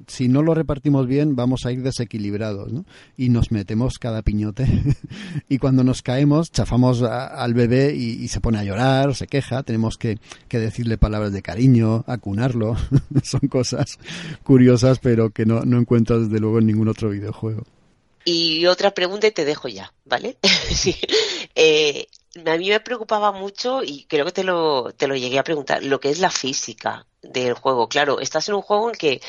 Si 0.05 0.27
no 0.27 0.43
lo 0.43 0.53
repartimos 0.53 1.07
bien, 1.07 1.35
vamos 1.35 1.65
a 1.65 1.71
ir 1.71 1.81
desequilibrados, 1.81 2.71
¿no? 2.71 2.85
Y 3.17 3.29
nos 3.29 3.51
metemos 3.51 3.97
cada 3.97 4.21
piñote. 4.21 4.67
y 5.49 5.57
cuando 5.57 5.83
nos 5.83 6.03
caemos, 6.03 6.51
chafamos 6.51 7.01
al 7.01 7.55
bebé 7.55 7.95
y, 7.95 8.27
se 8.27 8.39
pone 8.39 8.59
a 8.59 8.63
llorar, 8.63 9.15
se 9.15 9.25
queja. 9.25 9.63
Tenemos 9.63 9.97
que, 9.97 10.19
que 10.47 10.59
decirle 10.59 10.99
palabras 10.99 11.33
de 11.33 11.41
cariño, 11.41 12.03
acunarlo. 12.05 12.75
Son 13.23 13.41
cosas 13.49 13.97
curiosas, 14.43 14.99
pero 14.99 15.31
que 15.31 15.47
no, 15.47 15.65
no 15.65 15.83
desde 15.89 16.39
luego 16.39 16.59
en 16.59 16.67
ningún 16.67 16.89
otro 16.89 17.09
videojuego. 17.09 17.63
Y 18.31 18.67
otra 18.67 18.91
pregunta 18.91 19.25
y 19.25 19.31
te 19.31 19.43
dejo 19.43 19.67
ya, 19.69 19.91
¿vale? 20.05 20.37
sí. 20.71 20.95
Eh, 21.55 22.07
a 22.45 22.57
mí 22.57 22.69
me 22.69 22.79
preocupaba 22.79 23.31
mucho 23.31 23.81
y 23.83 24.05
creo 24.05 24.23
que 24.23 24.31
te 24.31 24.43
lo, 24.43 24.93
te 24.93 25.07
lo 25.07 25.15
llegué 25.15 25.39
a 25.39 25.43
preguntar, 25.43 25.83
lo 25.83 25.99
que 25.99 26.11
es 26.11 26.19
la 26.19 26.29
física 26.29 27.07
del 27.23 27.55
juego. 27.55 27.89
Claro, 27.89 28.19
estás 28.19 28.47
en 28.47 28.53
un 28.53 28.61
juego 28.61 28.89
en 28.89 28.95
que 28.95 29.21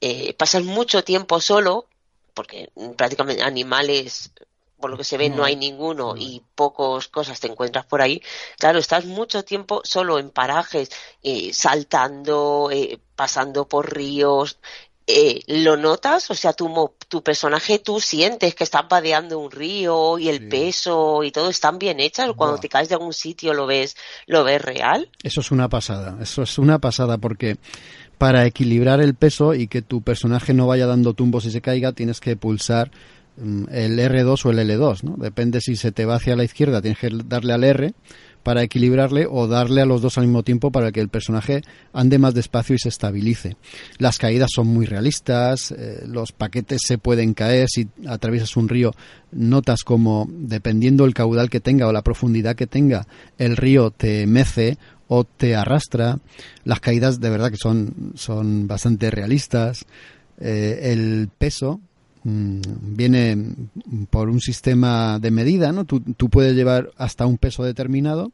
eh, 0.00 0.34
pasas 0.34 0.64
mucho 0.64 1.04
tiempo 1.04 1.40
solo, 1.40 1.86
porque 2.34 2.72
prácticamente 2.96 3.44
animales, 3.44 4.32
por 4.80 4.90
lo 4.90 4.96
que 4.96 5.04
se 5.04 5.16
ve, 5.16 5.30
no, 5.30 5.44
hay 5.44 5.54
ninguno 5.54 6.16
y 6.16 6.42
pocas 6.56 7.06
cosas 7.06 7.38
te 7.38 7.46
encuentras 7.46 7.86
por 7.86 8.02
ahí. 8.02 8.20
Claro, 8.58 8.80
estás 8.80 9.04
mucho 9.04 9.44
tiempo 9.44 9.80
solo 9.84 10.18
en 10.18 10.30
parajes, 10.30 10.90
eh, 11.22 11.52
saltando, 11.52 12.68
eh, 12.72 12.98
pasando 13.14 13.68
por 13.68 13.94
ríos, 13.94 14.58
eh, 15.10 15.42
¿lo 15.46 15.76
notas? 15.76 16.30
O 16.30 16.34
sea, 16.34 16.52
tu, 16.52 16.92
tu 17.08 17.22
personaje, 17.22 17.78
tú 17.78 18.00
sientes 18.00 18.54
que 18.54 18.64
estás 18.64 18.88
vadeando 18.88 19.38
un 19.38 19.50
río 19.50 20.18
y 20.18 20.28
el 20.28 20.48
peso 20.48 21.22
y 21.22 21.30
todo 21.30 21.50
están 21.50 21.78
bien 21.78 22.00
hechas. 22.00 22.30
Cuando 22.36 22.58
te 22.58 22.68
caes 22.68 22.88
de 22.88 22.94
algún 22.94 23.12
sitio 23.12 23.54
lo 23.54 23.66
ves, 23.66 23.96
lo 24.26 24.44
ves 24.44 24.62
real. 24.62 25.08
Eso 25.22 25.40
es 25.40 25.50
una 25.50 25.68
pasada, 25.68 26.18
eso 26.20 26.42
es 26.42 26.58
una 26.58 26.78
pasada 26.78 27.18
porque 27.18 27.58
para 28.18 28.44
equilibrar 28.44 29.00
el 29.00 29.14
peso 29.14 29.54
y 29.54 29.66
que 29.66 29.82
tu 29.82 30.02
personaje 30.02 30.52
no 30.52 30.66
vaya 30.66 30.86
dando 30.86 31.14
tumbos 31.14 31.46
y 31.46 31.50
se 31.50 31.62
caiga, 31.62 31.92
tienes 31.92 32.20
que 32.20 32.36
pulsar 32.36 32.90
mm, 33.38 33.64
el 33.70 33.98
R2 33.98 34.44
o 34.44 34.50
el 34.50 34.58
L2, 34.58 35.02
¿no? 35.04 35.16
Depende 35.16 35.60
si 35.60 35.74
se 35.76 35.90
te 35.90 36.04
va 36.04 36.16
hacia 36.16 36.36
la 36.36 36.44
izquierda, 36.44 36.82
tienes 36.82 36.98
que 36.98 37.10
darle 37.24 37.54
al 37.54 37.64
R 37.64 37.94
para 38.42 38.62
equilibrarle 38.62 39.26
o 39.28 39.46
darle 39.46 39.80
a 39.80 39.86
los 39.86 40.02
dos 40.02 40.18
al 40.18 40.24
mismo 40.24 40.42
tiempo 40.42 40.70
para 40.70 40.92
que 40.92 41.00
el 41.00 41.08
personaje 41.08 41.62
ande 41.92 42.18
más 42.18 42.34
despacio 42.34 42.74
y 42.74 42.78
se 42.78 42.88
estabilice. 42.88 43.56
Las 43.98 44.18
caídas 44.18 44.50
son 44.54 44.68
muy 44.68 44.86
realistas, 44.86 45.72
eh, 45.72 46.04
los 46.06 46.32
paquetes 46.32 46.82
se 46.86 46.98
pueden 46.98 47.34
caer, 47.34 47.68
si 47.68 47.88
atraviesas 48.06 48.56
un 48.56 48.68
río 48.68 48.92
notas 49.32 49.84
como 49.84 50.28
dependiendo 50.30 51.04
el 51.04 51.14
caudal 51.14 51.50
que 51.50 51.60
tenga 51.60 51.86
o 51.86 51.92
la 51.92 52.02
profundidad 52.02 52.56
que 52.56 52.66
tenga, 52.66 53.06
el 53.38 53.56
río 53.56 53.90
te 53.90 54.26
mece 54.26 54.78
o 55.08 55.24
te 55.24 55.56
arrastra. 55.56 56.18
Las 56.64 56.80
caídas 56.80 57.20
de 57.20 57.30
verdad 57.30 57.50
que 57.50 57.56
son, 57.56 58.12
son 58.14 58.68
bastante 58.68 59.10
realistas. 59.10 59.84
Eh, 60.40 60.92
el 60.92 61.28
peso 61.36 61.80
viene 62.22 63.54
por 64.10 64.28
un 64.28 64.40
sistema 64.40 65.18
de 65.18 65.30
medida, 65.30 65.72
¿no? 65.72 65.84
Tú, 65.84 66.00
tú, 66.00 66.28
puedes 66.28 66.54
llevar 66.54 66.90
hasta 66.96 67.26
un 67.26 67.38
peso 67.38 67.64
determinado 67.64 68.32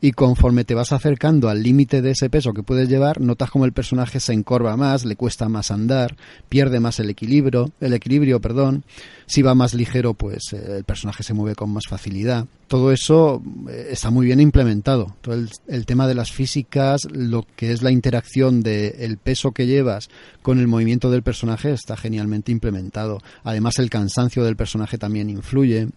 y 0.00 0.12
conforme 0.12 0.64
te 0.64 0.74
vas 0.74 0.92
acercando 0.92 1.48
al 1.48 1.62
límite 1.62 2.02
de 2.02 2.12
ese 2.12 2.30
peso 2.30 2.52
que 2.52 2.62
puedes 2.62 2.88
llevar, 2.88 3.20
notas 3.20 3.50
como 3.50 3.64
el 3.64 3.72
personaje 3.72 4.20
se 4.20 4.32
encorva 4.32 4.76
más, 4.76 5.04
le 5.04 5.16
cuesta 5.16 5.48
más 5.48 5.70
andar, 5.70 6.16
pierde 6.48 6.80
más 6.80 7.00
el 7.00 7.10
equilibrio, 7.10 7.70
el 7.80 7.92
equilibrio, 7.92 8.40
perdón. 8.40 8.84
Si 9.26 9.42
va 9.42 9.54
más 9.54 9.74
ligero, 9.74 10.14
pues 10.14 10.52
eh, 10.52 10.78
el 10.78 10.84
personaje 10.84 11.22
se 11.22 11.34
mueve 11.34 11.54
con 11.54 11.70
más 11.70 11.84
facilidad. 11.88 12.46
Todo 12.66 12.92
eso 12.92 13.42
eh, 13.68 13.88
está 13.90 14.10
muy 14.10 14.26
bien 14.26 14.40
implementado. 14.40 15.14
Todo 15.20 15.34
el, 15.34 15.86
tema 15.86 16.08
de 16.08 16.14
las 16.14 16.32
físicas, 16.32 17.02
lo 17.10 17.46
que 17.54 17.72
es 17.72 17.82
la 17.82 17.90
interacción 17.90 18.62
del 18.62 19.18
peso 19.18 19.52
que 19.52 19.66
llevas 19.66 20.08
con 20.42 20.58
el 20.58 20.66
movimiento 20.66 21.10
del 21.10 21.22
personaje 21.22 21.72
está 21.72 21.96
genialmente 21.96 22.50
implementado. 22.52 23.20
Además, 23.44 23.78
el 23.78 23.90
cansancio 23.90 24.44
del 24.44 24.56
personaje 24.56 24.98
también 24.98 25.30
influye. 25.30 25.88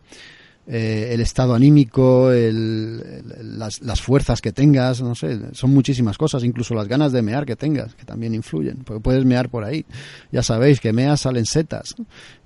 Eh, 0.65 1.09
el 1.11 1.19
estado 1.19 1.53
anímico, 1.55 2.31
las, 2.31 4.01
fuerzas 4.01 4.39
que 4.39 4.53
tengas, 4.53 5.01
no 5.01 5.13
sé, 5.13 5.37
son 5.51 5.73
muchísimas 5.73 6.17
cosas, 6.17 6.43
incluso 6.45 6.73
las 6.73 6.87
ganas 6.87 7.11
de 7.11 7.21
mear 7.21 7.45
que 7.45 7.57
tengas, 7.57 7.93
que 7.95 8.05
también 8.05 8.33
influyen, 8.33 8.77
porque 8.85 9.01
puedes 9.01 9.25
mear 9.25 9.49
por 9.49 9.65
ahí. 9.65 9.85
Ya 10.31 10.41
sabéis 10.41 10.79
que 10.79 10.93
meas 10.93 11.21
salen 11.21 11.45
setas 11.45 11.95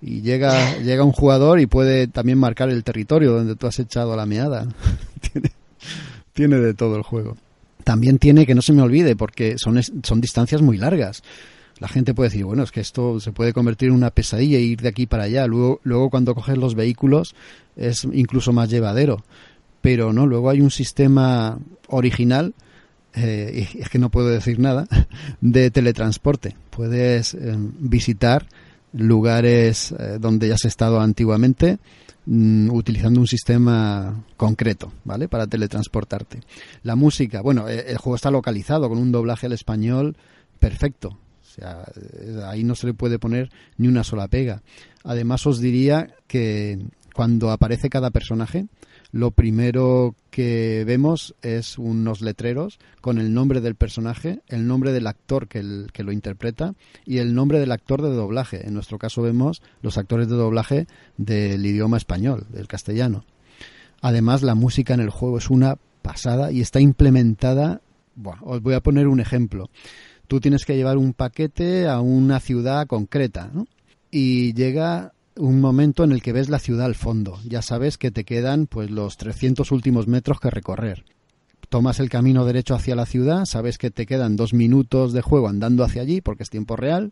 y 0.02 0.22
llega, 0.22 0.78
llega 0.84 1.04
un 1.04 1.12
jugador 1.12 1.60
y 1.60 1.68
puede 1.68 2.08
también 2.08 2.40
marcar 2.40 2.70
el 2.70 2.84
territorio 2.84 3.34
donde 3.34 3.56
tú 3.56 3.68
has 3.68 3.78
echado 3.78 4.16
la 4.16 4.26
meada. 4.26 4.68
tiene, 5.32 5.52
tiene 6.34 6.58
de 6.58 6.74
todo 6.74 6.96
el 6.96 7.04
juego. 7.04 7.38
También 7.84 8.18
tiene, 8.18 8.48
que 8.48 8.56
no 8.56 8.64
se 8.64 8.74
me 8.74 8.82
olvide, 8.82 9.16
porque 9.16 9.58
son, 9.58 9.80
son 9.82 10.22
distancias 10.22 10.62
muy 10.64 10.78
largas 10.78 11.22
la 11.80 11.88
gente 11.88 12.14
puede 12.14 12.30
decir, 12.30 12.46
bueno, 12.46 12.64
es 12.64 12.72
que 12.72 12.80
esto 12.80 13.20
se 13.20 13.32
puede 13.32 13.54
convertir 13.54 13.90
en 13.90 13.96
una 13.96 14.10
pesadilla 14.10 14.58
e 14.58 14.62
ir 14.62 14.82
de 14.82 14.90
aquí 14.90 15.06
para 15.06 15.24
allá. 15.24 15.46
Luego, 15.48 15.80
luego 15.84 16.10
cuando 16.10 16.34
coges 16.34 16.58
los 16.58 16.76
vehículos 16.76 17.36
es 17.76 18.06
incluso 18.06 18.54
más 18.54 18.70
llevadero. 18.70 19.24
Pero 19.82 20.12
no, 20.12 20.26
luego 20.26 20.50
hay 20.50 20.62
un 20.62 20.72
sistema 20.72 21.60
original, 21.88 22.54
eh, 23.14 23.68
es 23.76 23.90
que 23.90 24.00
no 24.00 24.10
puedo 24.10 24.28
decir 24.28 24.60
nada, 24.60 24.88
de 25.42 25.72
teletransporte. 25.72 26.56
Puedes 26.70 27.34
eh, 27.36 27.56
visitar 27.58 28.48
lugares 28.94 29.92
eh, 29.92 30.18
donde 30.20 30.48
ya 30.48 30.56
has 30.56 30.66
estado 30.66 31.00
antiguamente 31.00 31.78
mm, 32.26 32.72
utilizando 32.72 33.20
un 33.20 33.28
sistema 33.28 34.24
concreto, 34.36 34.92
¿vale? 35.04 35.28
Para 35.28 35.46
teletransportarte. 35.46 36.42
La 36.84 36.96
música, 36.96 37.42
bueno, 37.42 37.68
el 37.68 37.98
juego 37.98 38.16
está 38.16 38.32
localizado 38.32 38.90
con 38.90 38.98
un 38.98 39.12
doblaje 39.12 39.46
al 39.46 39.54
español 39.54 40.18
perfecto 40.60 41.18
eh, 41.58 42.42
ahí 42.46 42.64
no 42.64 42.76
se 42.76 42.88
le 42.88 42.94
puede 42.94 43.20
poner 43.20 43.50
ni 43.78 43.88
una 43.88 44.04
sola 44.04 44.28
pega. 44.28 44.62
Además, 45.04 45.46
os 45.48 45.60
diría 45.60 46.16
que 46.28 46.80
cuando 47.14 47.50
aparece 47.52 47.90
cada 47.90 48.12
personaje, 48.12 48.68
lo 49.12 49.32
primero 49.32 50.16
que 50.30 50.84
vemos 50.86 51.34
es 51.42 51.78
unos 51.78 52.22
letreros 52.22 52.78
con 53.02 53.18
el 53.18 53.34
nombre 53.34 53.62
del 53.62 53.76
personaje, 53.76 54.42
el 54.48 54.68
nombre 54.68 54.92
del 54.92 55.08
actor 55.08 55.48
que, 55.48 55.88
que, 55.94 56.04
lo 56.04 56.12
interpreta 56.12 56.76
y 57.06 57.18
el 57.18 57.34
nombre 57.34 57.60
del 57.60 57.72
actor 57.72 58.02
de 58.02 58.10
doblaje. 58.10 58.68
En 58.68 58.74
nuestro 58.74 59.00
caso 59.00 59.22
vemos 59.22 59.62
los 59.82 59.98
actores 59.98 60.28
de 60.28 60.36
doblaje 60.36 60.88
del 61.18 61.66
idioma 61.66 61.98
español, 61.98 62.46
del 62.50 62.68
castellano. 62.68 63.24
Además, 64.02 64.44
la 64.44 64.56
música 64.56 64.94
en 64.94 65.00
el 65.00 65.10
juego 65.10 65.38
es 65.38 65.50
una 65.50 65.78
pasada 66.02 66.52
y 66.52 66.62
está 66.62 66.80
implementada. 66.80 67.82
Os 68.42 68.62
voy 68.62 68.74
a 68.74 68.82
poner 68.82 69.08
un 69.08 69.20
ejemplo 69.20 69.70
tú 70.28 70.40
tienes 70.40 70.66
que 70.66 70.76
llevar 70.76 70.98
un 70.98 71.14
paquete 71.14 71.88
a 71.88 72.00
una 72.02 72.40
ciudad 72.40 72.88
concreta, 72.88 73.50
¿no? 73.54 73.68
Y 74.12 74.54
llega 74.54 75.14
un 75.36 75.60
momento 75.60 76.04
en 76.04 76.12
el 76.12 76.22
que 76.22 76.34
ves 76.34 76.50
la 76.50 76.60
ciudad 76.60 76.86
al 76.86 76.96
fondo. 76.96 77.40
Ya 77.46 77.62
sabes 77.62 77.98
que 77.98 78.12
te 78.12 78.24
quedan 78.24 78.68
pues 78.68 78.90
los 78.90 79.18
300 79.18 79.72
últimos 79.72 80.08
metros 80.08 80.40
que 80.40 80.50
recorrer. 80.50 81.06
Tomas 81.70 82.00
el 82.00 82.10
camino 82.10 82.46
derecho 82.46 82.76
hacia 82.76 82.96
la 82.96 83.06
ciudad, 83.06 83.46
sabes 83.46 83.78
que 83.78 83.92
te 83.92 84.06
quedan 84.06 84.38
dos 84.38 84.54
minutos 84.54 85.12
de 85.12 85.22
juego 85.22 85.50
andando 85.50 85.84
hacia 85.84 86.02
allí 86.02 86.22
porque 86.22 86.44
es 86.44 86.50
tiempo 86.50 86.78
real, 86.78 87.12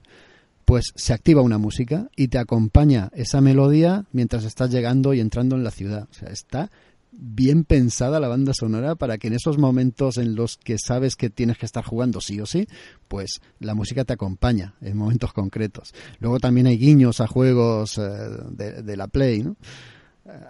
pues 0.63 0.93
se 0.95 1.13
activa 1.13 1.41
una 1.41 1.57
música 1.57 2.09
y 2.15 2.29
te 2.29 2.37
acompaña 2.37 3.11
esa 3.13 3.41
melodía 3.41 4.05
mientras 4.13 4.45
estás 4.45 4.71
llegando 4.71 5.13
y 5.13 5.19
entrando 5.19 5.55
en 5.55 5.63
la 5.63 5.71
ciudad. 5.71 6.07
O 6.09 6.13
sea, 6.13 6.29
está 6.29 6.71
bien 7.17 7.63
pensada 7.63 8.19
la 8.19 8.27
banda 8.27 8.53
sonora 8.53 8.95
para 8.95 9.17
que 9.17 9.27
en 9.27 9.33
esos 9.33 9.57
momentos 9.57 10.17
en 10.17 10.35
los 10.35 10.57
que 10.57 10.77
sabes 10.77 11.15
que 11.15 11.29
tienes 11.29 11.57
que 11.57 11.65
estar 11.65 11.83
jugando 11.83 12.21
sí 12.21 12.39
o 12.39 12.45
sí, 12.45 12.67
pues 13.07 13.41
la 13.59 13.75
música 13.75 14.05
te 14.05 14.13
acompaña 14.13 14.75
en 14.81 14.97
momentos 14.97 15.33
concretos. 15.33 15.93
Luego 16.19 16.39
también 16.39 16.67
hay 16.67 16.77
guiños 16.77 17.21
a 17.21 17.27
juegos 17.27 17.97
eh, 17.97 18.01
de, 18.01 18.97
la 18.97 19.07
Play, 19.07 19.43
¿no? 19.43 19.55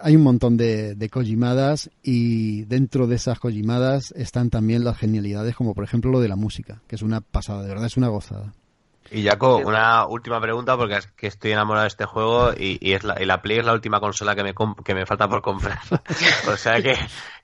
Hay 0.00 0.16
un 0.16 0.22
montón 0.22 0.56
de, 0.56 0.94
de 0.94 1.10
cojimadas 1.10 1.90
y 2.02 2.64
dentro 2.64 3.06
de 3.06 3.16
esas 3.16 3.38
cojimadas 3.38 4.12
están 4.16 4.48
también 4.48 4.84
las 4.84 4.96
genialidades 4.96 5.54
como 5.54 5.74
por 5.74 5.84
ejemplo 5.84 6.10
lo 6.10 6.20
de 6.20 6.28
la 6.28 6.36
música, 6.36 6.82
que 6.86 6.96
es 6.96 7.02
una 7.02 7.20
pasada, 7.20 7.62
de 7.62 7.68
verdad 7.68 7.86
es 7.86 7.96
una 7.98 8.08
gozada. 8.08 8.54
Y 9.10 9.24
Jaco, 9.24 9.58
una 9.58 10.06
última 10.06 10.40
pregunta 10.40 10.76
porque 10.76 10.96
es 10.96 11.06
que 11.08 11.26
estoy 11.26 11.52
enamorado 11.52 11.84
de 11.84 11.88
este 11.88 12.04
juego 12.04 12.52
y, 12.56 12.92
es 12.92 13.04
la, 13.04 13.20
y 13.20 13.24
la 13.24 13.40
Play 13.40 13.58
es 13.58 13.64
la 13.64 13.72
última 13.72 14.00
consola 14.00 14.34
que 14.34 14.42
me, 14.42 14.54
que 14.84 14.94
me 14.94 15.06
falta 15.06 15.28
por 15.28 15.42
comprar. 15.42 15.78
o 16.52 16.56
sea 16.56 16.82
que, 16.82 16.96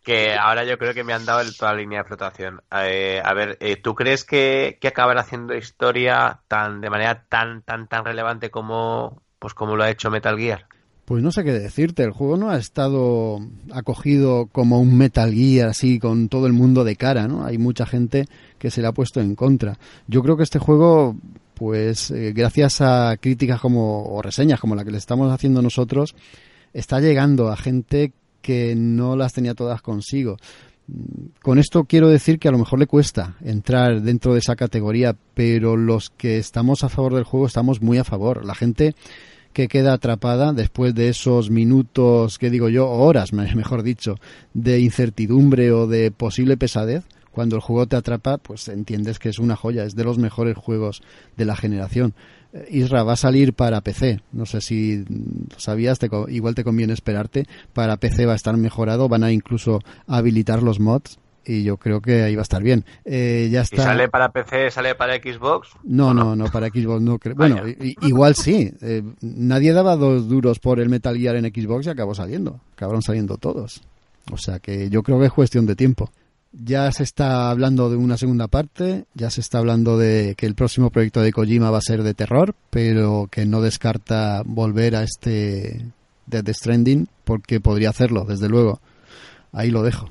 que 0.02 0.34
ahora 0.34 0.64
yo 0.64 0.78
creo 0.78 0.94
que 0.94 1.04
me 1.04 1.12
han 1.12 1.24
dado 1.24 1.40
el, 1.40 1.56
toda 1.56 1.72
la 1.72 1.78
línea 1.78 2.00
de 2.00 2.08
flotación. 2.08 2.62
Eh, 2.72 3.20
a 3.24 3.34
ver, 3.34 3.56
eh, 3.60 3.76
¿tú 3.76 3.94
crees 3.94 4.24
que, 4.24 4.78
que 4.80 4.88
acabará 4.88 5.20
haciendo 5.20 5.54
historia 5.54 6.40
tan 6.48 6.80
de 6.80 6.90
manera 6.90 7.24
tan 7.28 7.62
tan 7.62 7.86
tan 7.86 8.04
relevante 8.04 8.50
como 8.50 9.22
pues 9.38 9.54
como 9.54 9.76
lo 9.76 9.84
ha 9.84 9.90
hecho 9.90 10.10
Metal 10.10 10.38
Gear? 10.38 10.66
Pues 11.04 11.22
no 11.22 11.32
sé 11.32 11.42
qué 11.42 11.52
decirte, 11.52 12.04
el 12.04 12.12
juego 12.12 12.36
no 12.36 12.50
ha 12.50 12.56
estado 12.56 13.40
acogido 13.72 14.46
como 14.46 14.80
un 14.80 14.96
Metal 14.96 15.32
Gear 15.32 15.68
así 15.68 15.98
con 15.98 16.28
todo 16.28 16.46
el 16.46 16.52
mundo 16.52 16.84
de 16.84 16.94
cara, 16.94 17.26
¿no? 17.26 17.44
Hay 17.44 17.58
mucha 17.58 17.86
gente 17.86 18.26
que 18.58 18.70
se 18.70 18.80
le 18.80 18.86
ha 18.86 18.92
puesto 18.92 19.20
en 19.20 19.34
contra. 19.34 19.78
Yo 20.06 20.22
creo 20.22 20.36
que 20.36 20.44
este 20.44 20.60
juego 20.60 21.16
pues 21.62 22.10
eh, 22.10 22.32
gracias 22.34 22.80
a 22.80 23.16
críticas 23.20 23.60
como 23.60 24.02
o 24.06 24.20
reseñas 24.20 24.58
como 24.58 24.74
la 24.74 24.84
que 24.84 24.90
le 24.90 24.98
estamos 24.98 25.32
haciendo 25.32 25.62
nosotros, 25.62 26.16
está 26.72 26.98
llegando 26.98 27.50
a 27.50 27.56
gente 27.56 28.12
que 28.40 28.74
no 28.74 29.14
las 29.14 29.32
tenía 29.32 29.54
todas 29.54 29.80
consigo. 29.80 30.38
Con 31.40 31.60
esto 31.60 31.84
quiero 31.84 32.08
decir 32.08 32.40
que 32.40 32.48
a 32.48 32.50
lo 32.50 32.58
mejor 32.58 32.80
le 32.80 32.88
cuesta 32.88 33.36
entrar 33.44 34.02
dentro 34.02 34.32
de 34.32 34.40
esa 34.40 34.56
categoría, 34.56 35.14
pero 35.34 35.76
los 35.76 36.10
que 36.10 36.38
estamos 36.38 36.82
a 36.82 36.88
favor 36.88 37.14
del 37.14 37.22
juego 37.22 37.46
estamos 37.46 37.80
muy 37.80 37.96
a 37.96 38.02
favor. 38.02 38.44
La 38.44 38.56
gente 38.56 38.96
que 39.52 39.68
queda 39.68 39.92
atrapada 39.92 40.52
después 40.52 40.96
de 40.96 41.10
esos 41.10 41.48
minutos, 41.50 42.40
que 42.40 42.50
digo 42.50 42.70
yo, 42.70 42.90
horas, 42.90 43.32
mejor 43.32 43.84
dicho, 43.84 44.16
de 44.52 44.80
incertidumbre 44.80 45.70
o 45.70 45.86
de 45.86 46.10
posible 46.10 46.56
pesadez, 46.56 47.04
cuando 47.32 47.56
el 47.56 47.62
juego 47.62 47.86
te 47.86 47.96
atrapa, 47.96 48.38
pues 48.38 48.68
entiendes 48.68 49.18
que 49.18 49.30
es 49.30 49.38
una 49.38 49.56
joya, 49.56 49.84
es 49.84 49.96
de 49.96 50.04
los 50.04 50.18
mejores 50.18 50.56
juegos 50.56 51.02
de 51.36 51.44
la 51.44 51.56
generación. 51.56 52.14
Eh, 52.52 52.68
Isra 52.70 53.02
va 53.02 53.14
a 53.14 53.16
salir 53.16 53.54
para 53.54 53.80
PC. 53.80 54.20
No 54.32 54.46
sé 54.46 54.60
si 54.60 55.04
sabías, 55.56 55.98
igual 56.28 56.54
te 56.54 56.64
conviene 56.64 56.92
esperarte. 56.92 57.46
Para 57.72 57.96
PC 57.96 58.26
va 58.26 58.34
a 58.34 58.36
estar 58.36 58.56
mejorado, 58.56 59.08
van 59.08 59.24
a 59.24 59.32
incluso 59.32 59.80
habilitar 60.06 60.62
los 60.62 60.78
mods 60.78 61.18
y 61.44 61.64
yo 61.64 61.76
creo 61.76 62.00
que 62.00 62.22
ahí 62.22 62.34
va 62.34 62.42
a 62.42 62.44
estar 62.44 62.62
bien. 62.62 62.84
Eh, 63.04 63.48
ya 63.50 63.62
está. 63.62 63.76
¿Y 63.76 63.78
sale 63.78 64.08
para 64.08 64.30
PC, 64.30 64.70
sale 64.70 64.94
para 64.94 65.14
Xbox? 65.16 65.70
No, 65.82 66.14
no, 66.14 66.36
no, 66.36 66.44
para 66.46 66.68
Xbox 66.68 67.00
no 67.02 67.18
creo. 67.18 67.34
Bueno, 67.34 67.62
igual 68.02 68.34
sí. 68.36 68.72
Eh, 68.80 69.02
nadie 69.20 69.72
daba 69.72 69.96
dos 69.96 70.28
duros 70.28 70.58
por 70.58 70.80
el 70.80 70.88
Metal 70.88 71.16
Gear 71.16 71.36
en 71.36 71.46
Xbox 71.46 71.86
y 71.86 71.90
acabó 71.90 72.14
saliendo. 72.14 72.60
Acabaron 72.74 73.02
saliendo 73.02 73.38
todos. 73.38 73.82
O 74.30 74.36
sea 74.36 74.60
que 74.60 74.88
yo 74.88 75.02
creo 75.02 75.18
que 75.18 75.26
es 75.26 75.32
cuestión 75.32 75.66
de 75.66 75.74
tiempo. 75.74 76.10
Ya 76.52 76.92
se 76.92 77.02
está 77.02 77.50
hablando 77.50 77.88
de 77.88 77.96
una 77.96 78.18
segunda 78.18 78.46
parte, 78.46 79.06
ya 79.14 79.30
se 79.30 79.40
está 79.40 79.58
hablando 79.58 79.96
de 79.96 80.34
que 80.36 80.44
el 80.44 80.54
próximo 80.54 80.90
proyecto 80.90 81.22
de 81.22 81.32
Kojima 81.32 81.70
va 81.70 81.78
a 81.78 81.82
ser 81.82 82.02
de 82.02 82.12
terror, 82.12 82.54
pero 82.68 83.28
que 83.30 83.46
no 83.46 83.62
descarta 83.62 84.42
volver 84.44 84.94
a 84.94 85.02
este 85.02 85.86
Death 86.26 86.50
Stranding 86.50 87.08
porque 87.24 87.60
podría 87.60 87.90
hacerlo, 87.90 88.24
desde 88.24 88.50
luego. 88.50 88.80
Ahí 89.52 89.70
lo 89.70 89.82
dejo. 89.82 90.08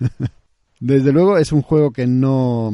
Desde 0.78 1.10
luego 1.10 1.38
es 1.38 1.52
un 1.52 1.62
juego 1.62 1.90
que 1.90 2.06
no, 2.06 2.70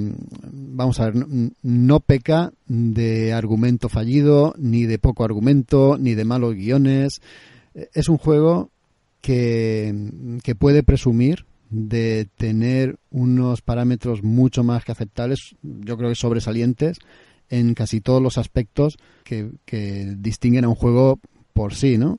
vamos 0.50 0.98
a 0.98 1.09
ver, 1.09 1.24
no, 1.62 2.00
peca 2.00 2.53
de 2.66 3.32
argumento 3.32 3.88
fallido, 3.88 4.55
ni 4.59 4.86
de 4.86 4.98
poco 4.98 5.22
argumento, 5.22 5.96
ni 5.98 6.16
de 6.16 6.24
malos 6.24 6.57
guiones. 6.57 7.22
Es 7.94 8.09
un 8.09 8.18
juego 8.18 8.70
que, 9.20 9.94
que 10.42 10.57
puede 10.57 10.82
presumir 10.82 11.46
de 11.72 12.28
tener 12.36 12.98
unos 13.10 13.62
parámetros 13.62 14.22
mucho 14.22 14.62
más 14.62 14.84
que 14.84 14.92
aceptables, 14.92 15.56
yo 15.62 15.96
creo 15.96 16.10
que 16.10 16.14
sobresalientes, 16.14 16.98
en 17.48 17.74
casi 17.74 18.00
todos 18.00 18.22
los 18.22 18.38
aspectos 18.38 18.98
que, 19.24 19.50
que 19.64 20.14
distinguen 20.18 20.64
a 20.64 20.68
un 20.68 20.74
juego 20.74 21.18
por 21.52 21.74
sí, 21.74 21.98
¿no? 21.98 22.18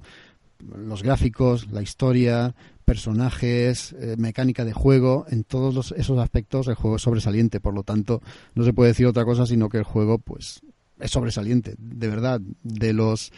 Los 0.59 1.03
gráficos, 1.03 1.71
la 1.71 1.81
historia, 1.81 2.55
personajes, 2.83 3.93
eh, 3.99 4.15
mecánica 4.17 4.65
de 4.65 4.73
juego, 4.73 5.25
en 5.29 5.43
todos 5.43 5.93
esos 5.97 6.19
aspectos 6.19 6.67
el 6.67 6.75
juego 6.75 6.97
es 6.97 7.03
sobresaliente, 7.03 7.59
por 7.59 7.73
lo 7.73 7.83
tanto 7.83 8.21
no 8.55 8.63
se 8.63 8.73
puede 8.73 8.89
decir 8.89 9.05
otra 9.05 9.25
cosa 9.25 9.45
sino 9.45 9.69
que 9.69 9.77
el 9.77 9.83
juego 9.83 10.19
pues 10.19 10.61
es 10.99 11.11
sobresaliente, 11.11 11.75
de 11.77 12.07
verdad, 12.07 12.41
de 12.63 12.93
los 12.93 13.31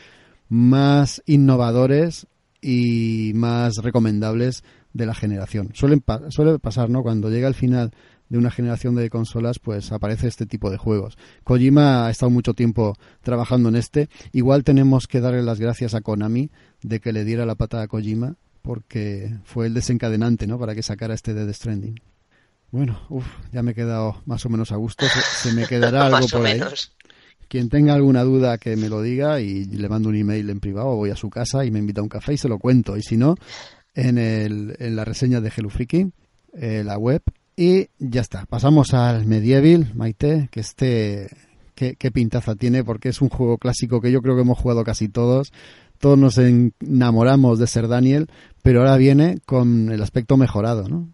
más 0.49 1.21
innovadores 1.25 2.27
y 2.61 3.31
más 3.35 3.75
recomendables 3.77 4.63
de 4.95 5.05
la 5.05 5.13
generación. 5.13 5.71
Suelen 5.73 6.01
suele 6.29 6.57
pasar, 6.57 6.89
¿no? 6.89 7.03
Cuando 7.03 7.29
llega 7.29 7.49
el 7.49 7.53
final 7.53 7.91
de 8.29 8.37
una 8.37 8.49
generación 8.49 8.95
de 8.95 9.09
consolas, 9.09 9.59
pues 9.59 9.91
aparece 9.91 10.29
este 10.29 10.45
tipo 10.45 10.71
de 10.71 10.77
juegos. 10.77 11.17
Kojima 11.43 12.07
ha 12.07 12.09
estado 12.09 12.29
mucho 12.29 12.53
tiempo 12.53 12.95
trabajando 13.21 13.67
en 13.67 13.75
este. 13.75 14.09
Igual 14.31 14.63
tenemos 14.63 15.07
que 15.07 15.19
darle 15.19 15.43
las 15.43 15.59
gracias 15.59 15.95
a 15.95 16.01
Konami 16.01 16.49
de 16.81 17.01
que 17.01 17.11
le 17.11 17.25
diera 17.25 17.45
la 17.45 17.55
pata 17.55 17.81
a 17.81 17.87
Kojima, 17.89 18.35
porque 18.61 19.35
fue 19.43 19.67
el 19.67 19.73
desencadenante, 19.73 20.47
¿no? 20.47 20.57
Para 20.57 20.73
que 20.73 20.81
sacara 20.81 21.13
este 21.13 21.33
Dead 21.33 21.51
Stranding. 21.51 21.99
Bueno, 22.71 22.97
uff, 23.09 23.27
ya 23.51 23.63
me 23.63 23.71
he 23.71 23.75
quedado 23.75 24.21
más 24.25 24.45
o 24.45 24.49
menos 24.49 24.71
a 24.71 24.77
gusto. 24.77 25.05
Se, 25.07 25.51
me 25.51 25.67
quedará 25.67 26.05
algo 26.07 26.25
por 26.29 26.45
ahí. 26.45 26.61
Quien 27.49 27.67
tenga 27.67 27.93
alguna 27.93 28.23
duda 28.23 28.57
que 28.57 28.77
me 28.77 28.87
lo 28.87 29.01
diga 29.01 29.41
y 29.41 29.65
le 29.65 29.89
mando 29.89 30.07
un 30.07 30.15
email 30.15 30.49
en 30.49 30.61
privado, 30.61 30.95
voy 30.95 31.09
a 31.09 31.17
su 31.17 31.29
casa 31.29 31.65
y 31.65 31.69
me 31.69 31.79
invita 31.79 31.99
a 31.99 32.03
un 32.03 32.09
café 32.09 32.33
y 32.33 32.37
se 32.37 32.47
lo 32.47 32.57
cuento. 32.59 32.97
Y 32.97 33.03
si 33.03 33.17
no, 33.17 33.35
en, 33.95 34.17
el, 34.17 34.75
en 34.79 34.95
la 34.95 35.05
reseña 35.05 35.41
de 35.41 35.51
Hello 35.55 35.69
eh, 36.53 36.83
la 36.85 36.97
web. 36.97 37.23
Y 37.57 37.87
ya 37.97 38.21
está. 38.21 38.45
Pasamos 38.45 38.93
al 38.93 39.25
Medieval, 39.25 39.93
Maite, 39.95 40.49
que 40.51 40.59
este, 40.59 41.29
qué, 41.73 41.95
qué 41.95 42.11
pintaza 42.11 42.55
tiene, 42.55 42.83
porque 42.83 43.09
es 43.09 43.21
un 43.21 43.29
juego 43.29 43.57
clásico 43.57 44.01
que 44.01 44.11
yo 44.11 44.21
creo 44.21 44.35
que 44.35 44.41
hemos 44.41 44.59
jugado 44.59 44.83
casi 44.83 45.07
todos. 45.07 45.53
Todos 45.99 46.17
nos 46.17 46.37
enamoramos 46.37 47.57
de 47.57 47.67
ser 47.67 47.87
Daniel, 47.87 48.27
pero 48.61 48.81
ahora 48.81 48.97
viene 48.97 49.39
con 49.45 49.89
el 49.89 50.03
aspecto 50.03 50.35
mejorado, 50.35 50.89
¿no? 50.89 51.07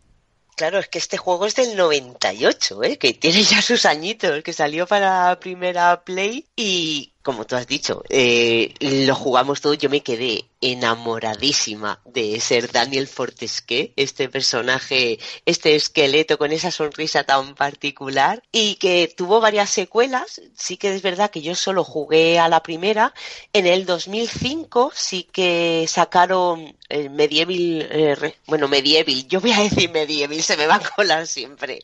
Claro, 0.55 0.79
es 0.79 0.89
que 0.89 0.99
este 0.99 1.17
juego 1.17 1.45
es 1.45 1.55
del 1.55 1.75
98, 1.75 2.83
¿eh? 2.83 2.97
que 2.97 3.13
tiene 3.13 3.41
ya 3.43 3.61
sus 3.61 3.85
añitos, 3.85 4.43
que 4.43 4.53
salió 4.53 4.85
para 4.85 5.39
primera 5.39 6.03
Play 6.03 6.45
y, 6.55 7.13
como 7.23 7.45
tú 7.45 7.55
has 7.55 7.67
dicho, 7.67 8.03
eh, 8.09 8.73
lo 8.79 9.15
jugamos 9.15 9.61
todo. 9.61 9.73
Yo 9.73 9.89
me 9.89 10.01
quedé 10.01 10.45
enamoradísima 10.61 11.99
de 12.05 12.39
ser 12.39 12.71
Daniel 12.71 13.07
Fortesque, 13.07 13.93
este 13.95 14.29
personaje, 14.29 15.19
este 15.45 15.75
esqueleto 15.75 16.37
con 16.37 16.51
esa 16.51 16.71
sonrisa 16.71 17.23
tan 17.23 17.55
particular 17.55 18.43
y 18.51 18.75
que 18.75 19.11
tuvo 19.15 19.39
varias 19.39 19.69
secuelas. 19.69 20.41
Sí 20.55 20.77
que 20.77 20.93
es 20.93 21.01
verdad 21.01 21.31
que 21.31 21.41
yo 21.41 21.55
solo 21.55 21.83
jugué 21.83 22.39
a 22.39 22.47
la 22.47 22.63
primera. 22.63 23.13
En 23.53 23.65
el 23.65 23.85
2005 23.85 24.91
sí 24.95 25.27
que 25.31 25.85
sacaron 25.87 26.75
el 26.89 27.09
Medieval, 27.09 27.87
eh, 27.89 28.35
bueno, 28.47 28.67
Medieval, 28.67 29.27
yo 29.27 29.39
voy 29.39 29.53
a 29.53 29.61
decir 29.61 29.89
Medieval, 29.91 30.41
se 30.41 30.57
me 30.57 30.67
va 30.67 30.75
a 30.75 30.89
colar 30.95 31.25
siempre. 31.27 31.81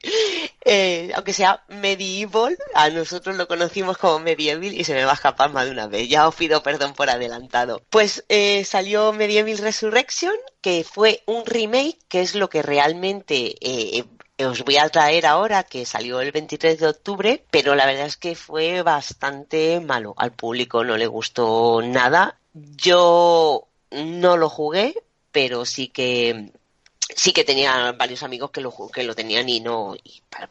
Eh, 0.69 1.11
aunque 1.15 1.33
sea 1.33 1.63
Medieval, 1.69 2.57
a 2.75 2.89
nosotros 2.89 3.37
lo 3.37 3.47
conocimos 3.47 3.97
como 3.97 4.19
Medieval 4.19 4.73
y 4.73 4.83
se 4.83 4.93
me 4.93 5.05
va 5.05 5.13
a 5.13 5.15
escapar 5.27 5.51
más 5.51 5.65
de 5.65 5.71
una 5.71 5.87
vez. 5.87 6.07
Ya 6.07 6.27
os 6.27 6.35
pido 6.35 6.63
perdón 6.63 6.93
por 6.93 7.09
adelantado. 7.09 7.81
Pues 7.89 8.23
eh, 8.29 8.63
salió 8.63 9.11
Medieval 9.11 9.57
Resurrection, 9.57 10.33
que 10.61 10.83
fue 10.83 11.23
un 11.25 11.45
remake, 11.45 11.97
que 12.07 12.21
es 12.21 12.35
lo 12.35 12.49
que 12.49 12.61
realmente 12.61 13.55
eh, 13.61 14.05
os 14.45 14.63
voy 14.63 14.77
a 14.77 14.89
traer 14.89 15.25
ahora, 15.25 15.63
que 15.63 15.85
salió 15.85 16.21
el 16.21 16.31
23 16.31 16.79
de 16.79 16.87
octubre, 16.87 17.43
pero 17.51 17.75
la 17.75 17.85
verdad 17.85 18.05
es 18.05 18.17
que 18.17 18.35
fue 18.35 18.81
bastante 18.83 19.79
malo. 19.81 20.13
Al 20.17 20.31
público 20.31 20.83
no 20.83 20.95
le 20.97 21.07
gustó 21.07 21.81
nada. 21.81 22.39
Yo 22.53 23.67
no 23.91 24.37
lo 24.37 24.49
jugué, 24.49 24.95
pero 25.31 25.65
sí 25.65 25.89
que 25.89 26.51
sí 27.17 27.33
que 27.33 27.43
tenía 27.43 27.91
varios 27.93 28.23
amigos 28.23 28.51
que 28.51 28.61
lo, 28.61 28.71
que 28.93 29.03
lo 29.03 29.15
tenían 29.15 29.49
y 29.49 29.59
no 29.59 29.95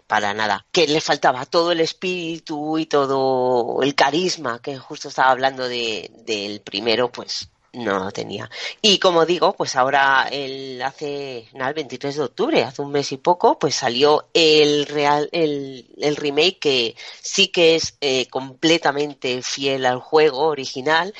para, 0.06 0.34
nada. 0.34 0.66
Que 0.72 0.86
le 0.88 1.00
faltaba 1.00 1.46
todo 1.46 1.72
el 1.72 1.80
espíritu 1.80 2.76
y 2.76 2.86
todo 2.86 3.82
el 3.82 3.94
carisma, 3.94 4.60
que 4.60 4.76
justo 4.76 5.08
estaba 5.08 5.30
hablando 5.30 5.68
de, 5.68 6.10
del 6.26 6.60
primero, 6.60 7.10
pues 7.10 7.48
no 7.72 7.98
lo 8.00 8.10
tenía. 8.10 8.50
Y 8.82 8.98
como 8.98 9.26
digo, 9.26 9.52
pues 9.52 9.76
ahora 9.76 10.28
el 10.30 10.82
hace 10.82 11.48
nada, 11.52 11.68
el 11.68 11.74
23 11.76 12.16
de 12.16 12.22
octubre, 12.22 12.64
hace 12.64 12.82
un 12.82 12.90
mes 12.90 13.12
y 13.12 13.16
poco, 13.16 13.58
pues 13.58 13.76
salió 13.76 14.26
el 14.34 14.86
real 14.86 15.28
el, 15.32 15.86
el 15.98 16.16
remake 16.16 16.58
que 16.58 16.96
sí 17.20 17.48
que 17.48 17.76
es 17.76 17.96
eh, 18.00 18.26
completamente 18.28 19.40
fiel 19.42 19.86
al 19.86 20.00
juego 20.00 20.46
original 20.46 21.14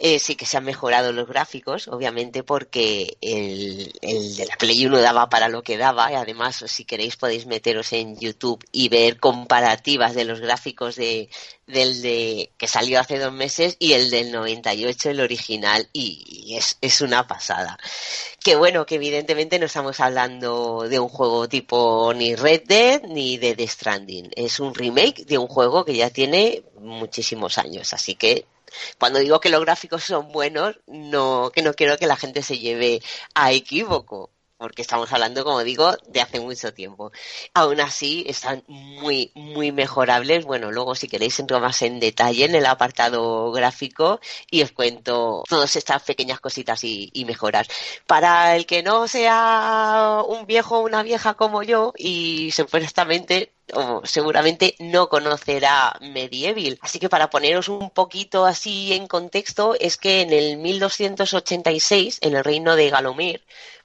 eh, 0.00 0.18
sí 0.18 0.34
que 0.34 0.44
se 0.44 0.56
han 0.56 0.64
mejorado 0.64 1.12
los 1.12 1.28
gráficos, 1.28 1.86
obviamente, 1.86 2.42
porque 2.42 3.16
el, 3.20 3.92
el, 4.02 4.36
de 4.36 4.46
la 4.46 4.56
Play 4.56 4.86
1 4.86 5.00
daba 5.00 5.28
para 5.28 5.48
lo 5.48 5.62
que 5.62 5.76
daba. 5.76 6.10
Y 6.10 6.16
además, 6.16 6.64
si 6.66 6.84
queréis, 6.84 7.16
podéis 7.16 7.46
meteros 7.46 7.92
en 7.92 8.18
YouTube 8.18 8.64
y 8.72 8.88
ver 8.88 9.20
comparativas 9.20 10.14
de 10.14 10.24
los 10.24 10.40
gráficos 10.40 10.96
de, 10.96 11.28
del 11.68 12.02
de 12.02 12.50
que 12.58 12.66
salió 12.66 12.98
hace 12.98 13.20
dos 13.20 13.32
meses 13.32 13.76
y 13.78 13.92
el 13.92 14.10
del 14.10 14.32
98, 14.32 15.10
el 15.10 15.20
original, 15.20 15.88
y, 15.92 16.56
es, 16.56 16.76
es 16.80 17.00
una 17.00 17.28
pasada. 17.28 17.78
Que 18.42 18.56
bueno, 18.56 18.86
que 18.86 18.96
evidentemente 18.96 19.60
no 19.60 19.66
estamos 19.66 20.00
hablando 20.00 20.88
de 20.88 20.98
un 20.98 21.08
juego 21.08 21.48
tipo 21.48 22.12
ni 22.14 22.34
Red 22.34 22.64
Dead 22.66 23.02
ni 23.04 23.38
de 23.38 23.54
The 23.54 23.68
Stranding. 23.68 24.30
Es 24.34 24.58
un 24.58 24.74
remake 24.74 25.24
de 25.24 25.38
un 25.38 25.46
juego 25.46 25.84
que 25.84 25.94
ya 25.94 26.10
tiene 26.10 26.64
muchísimos 26.80 27.58
años, 27.58 27.94
así 27.94 28.16
que 28.16 28.44
cuando 28.98 29.18
digo 29.18 29.40
que 29.40 29.50
los 29.50 29.60
gráficos 29.60 30.04
son 30.04 30.32
buenos, 30.32 30.78
no, 30.86 31.50
que 31.52 31.62
no 31.62 31.74
quiero 31.74 31.96
que 31.98 32.06
la 32.06 32.16
gente 32.16 32.42
se 32.42 32.58
lleve 32.58 33.02
a 33.34 33.52
equívoco. 33.52 34.30
Porque 34.56 34.82
estamos 34.82 35.12
hablando, 35.12 35.44
como 35.44 35.64
digo, 35.64 35.96
de 36.06 36.20
hace 36.20 36.40
mucho 36.40 36.72
tiempo. 36.72 37.12
Aún 37.54 37.80
así, 37.80 38.24
están 38.28 38.62
muy, 38.68 39.32
muy 39.34 39.72
mejorables. 39.72 40.44
Bueno, 40.44 40.70
luego 40.70 40.94
si 40.94 41.08
queréis 41.08 41.38
entro 41.40 41.60
más 41.60 41.82
en 41.82 42.00
detalle 42.00 42.44
en 42.44 42.54
el 42.54 42.66
apartado 42.66 43.50
gráfico 43.52 44.20
y 44.50 44.62
os 44.62 44.72
cuento 44.72 45.42
todas 45.48 45.76
estas 45.76 46.02
pequeñas 46.02 46.40
cositas 46.40 46.84
y, 46.84 47.24
mejoras. 47.26 47.68
Para 48.06 48.54
el 48.56 48.66
que 48.66 48.82
no 48.82 49.08
sea 49.08 50.22
un 50.26 50.46
viejo 50.46 50.78
o 50.78 50.84
una 50.84 51.02
vieja 51.02 51.34
como 51.34 51.62
yo 51.62 51.92
y 51.96 52.50
supuestamente 52.52 53.52
o 53.72 54.02
seguramente 54.04 54.76
no 54.78 55.08
conocerá 55.08 55.96
Medieval. 56.00 56.78
Así 56.82 56.98
que 56.98 57.08
para 57.08 57.30
poneros 57.30 57.68
un 57.68 57.90
poquito 57.90 58.44
así 58.44 58.92
en 58.92 59.06
contexto, 59.06 59.74
es 59.80 59.96
que 59.96 60.20
en 60.20 60.32
el 60.32 60.58
1286, 60.58 62.18
en 62.20 62.36
el 62.36 62.44
reino 62.44 62.76
de 62.76 62.90
Galomir, 62.90 63.42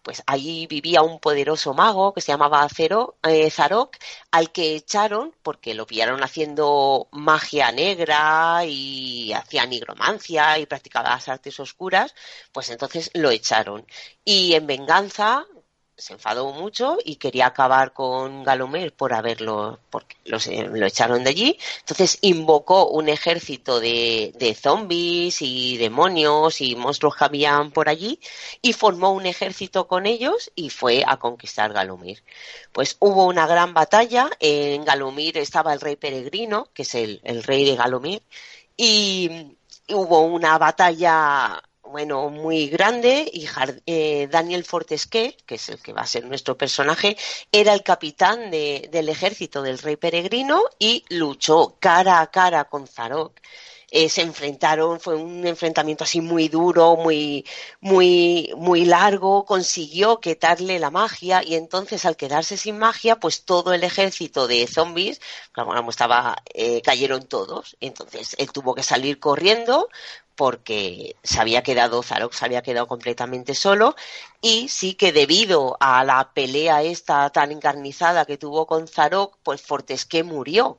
pues 0.10 0.24
allí 0.26 0.66
vivía 0.66 1.04
un 1.04 1.20
poderoso 1.20 1.76
mago 1.76 2.16
que 2.16 2.22
se 2.22 2.32
llamaba 2.32 2.68
Zero, 2.76 3.18
eh, 3.22 3.52
Zarok, 3.52 3.96
al 4.32 4.52
que 4.52 4.76
echaron 4.76 5.36
porque 5.44 5.76
lo 5.76 5.86
pillaron 5.86 6.24
haciendo 6.24 7.10
magia 7.12 7.72
negra 7.72 8.66
y 8.66 9.32
hacía 9.34 9.68
nigromancia 9.68 10.58
y 10.58 10.66
practicaba 10.66 11.12
las 11.12 11.30
artes 11.30 11.60
oscuras, 11.60 12.16
pues 12.52 12.72
entonces 12.72 13.12
lo 13.14 13.30
echaron. 13.30 13.86
Y 14.26 14.56
en 14.56 14.66
venganza 14.66 15.46
se 16.00 16.14
enfadó 16.14 16.52
mucho 16.54 16.98
y 17.04 17.18
quería 17.18 17.48
acabar 17.48 17.94
con 17.94 18.44
Galomer 18.44 18.94
por 18.94 19.14
haberlo, 19.14 19.80
porque 19.90 20.16
lo 20.26 20.86
echaron 20.86 21.24
de 21.24 21.30
allí. 21.30 21.60
Entonces 21.80 22.18
invocó 22.22 22.88
un 22.88 23.10
ejército 23.10 23.80
de, 23.80 24.34
de, 24.40 24.56
zombies 24.56 25.42
y 25.42 25.78
demonios 25.78 26.62
y 26.62 26.76
monstruos 26.76 27.16
que 27.16 27.26
habían 27.26 27.72
por 27.72 27.90
allí 27.90 28.20
y 28.62 28.74
formó 28.74 29.12
un 29.12 29.26
ejército 29.26 29.88
con 29.88 30.06
ellos 30.06 30.52
y 30.56 30.70
fue 30.70 31.04
a 31.06 31.18
conquistar 31.18 31.74
Galumir. 31.74 32.24
Pues 32.72 32.96
hubo 33.00 33.26
una 33.26 33.46
gran 33.46 33.74
batalla. 33.74 34.30
En 34.40 34.86
Galumir 34.86 35.38
estaba 35.38 35.74
el 35.74 35.82
rey 35.82 35.98
peregrino, 35.98 36.70
que 36.74 36.84
es 36.84 36.96
el, 36.96 37.20
el 37.24 37.44
rey 37.44 37.66
de 37.66 37.76
Galumir, 37.76 38.24
y 38.78 39.58
hubo 39.90 40.22
una 40.22 40.58
batalla 40.58 41.62
bueno, 41.92 42.30
muy 42.30 42.68
grande 42.68 43.30
y 43.32 43.48
eh, 43.86 44.28
Daniel 44.32 44.64
Fortesque, 44.64 45.36
que 45.46 45.56
es 45.56 45.70
el 45.70 45.82
que 45.82 45.94
va 45.94 46.02
a 46.02 46.08
ser 46.08 46.26
nuestro 46.26 46.58
personaje, 46.58 47.18
era 47.52 47.74
el 47.74 47.84
capitán 47.84 48.52
del 48.52 49.10
ejército 49.10 49.62
del 49.62 49.80
rey 49.80 49.96
peregrino 49.96 50.62
y 50.78 51.04
luchó 51.10 51.78
cara 51.80 52.22
a 52.22 52.28
cara 52.32 52.66
con 52.66 52.88
Zarok. 52.88 53.40
Eh, 53.92 54.08
se 54.08 54.22
enfrentaron, 54.22 55.00
fue 55.00 55.16
un 55.16 55.48
enfrentamiento 55.48 56.04
así 56.04 56.22
muy 56.22 56.48
duro, 56.48 56.96
muy, 56.96 57.44
muy, 57.82 58.52
muy 58.56 58.86
largo, 58.86 59.46
consiguió 59.46 60.20
quitarle 60.20 60.78
la 60.78 60.92
magia 60.92 61.44
y 61.44 61.56
entonces 61.56 62.06
al 62.06 62.16
quedarse 62.16 62.56
sin 62.56 62.78
magia, 62.78 63.20
pues 63.20 63.46
todo 63.46 63.74
el 63.74 63.84
ejército 63.84 64.48
de 64.48 64.68
zombies, 64.68 65.20
como 65.54 65.90
estaba, 65.90 66.36
eh, 66.54 66.82
cayeron 66.84 67.26
todos. 67.26 67.78
Entonces 67.80 68.36
él 68.38 68.52
tuvo 68.52 68.76
que 68.76 68.84
salir 68.84 69.20
corriendo, 69.20 69.90
porque 70.40 71.18
se 71.22 71.42
había 71.42 71.64
quedado, 71.64 72.02
Zarok 72.02 72.32
se 72.32 72.46
había 72.46 72.62
quedado 72.62 72.88
completamente 72.88 73.54
solo 73.54 73.98
y 74.40 74.70
sí 74.70 74.94
que 74.94 75.12
debido 75.12 75.76
a 75.82 76.06
la 76.06 76.32
pelea 76.34 76.82
esta 76.82 77.30
tan 77.30 77.52
encarnizada 77.52 78.24
que 78.24 78.38
tuvo 78.38 78.66
con 78.66 78.88
Zarok, 78.88 79.36
pues 79.44 79.62
Fortesque 79.62 80.24
murió. 80.24 80.78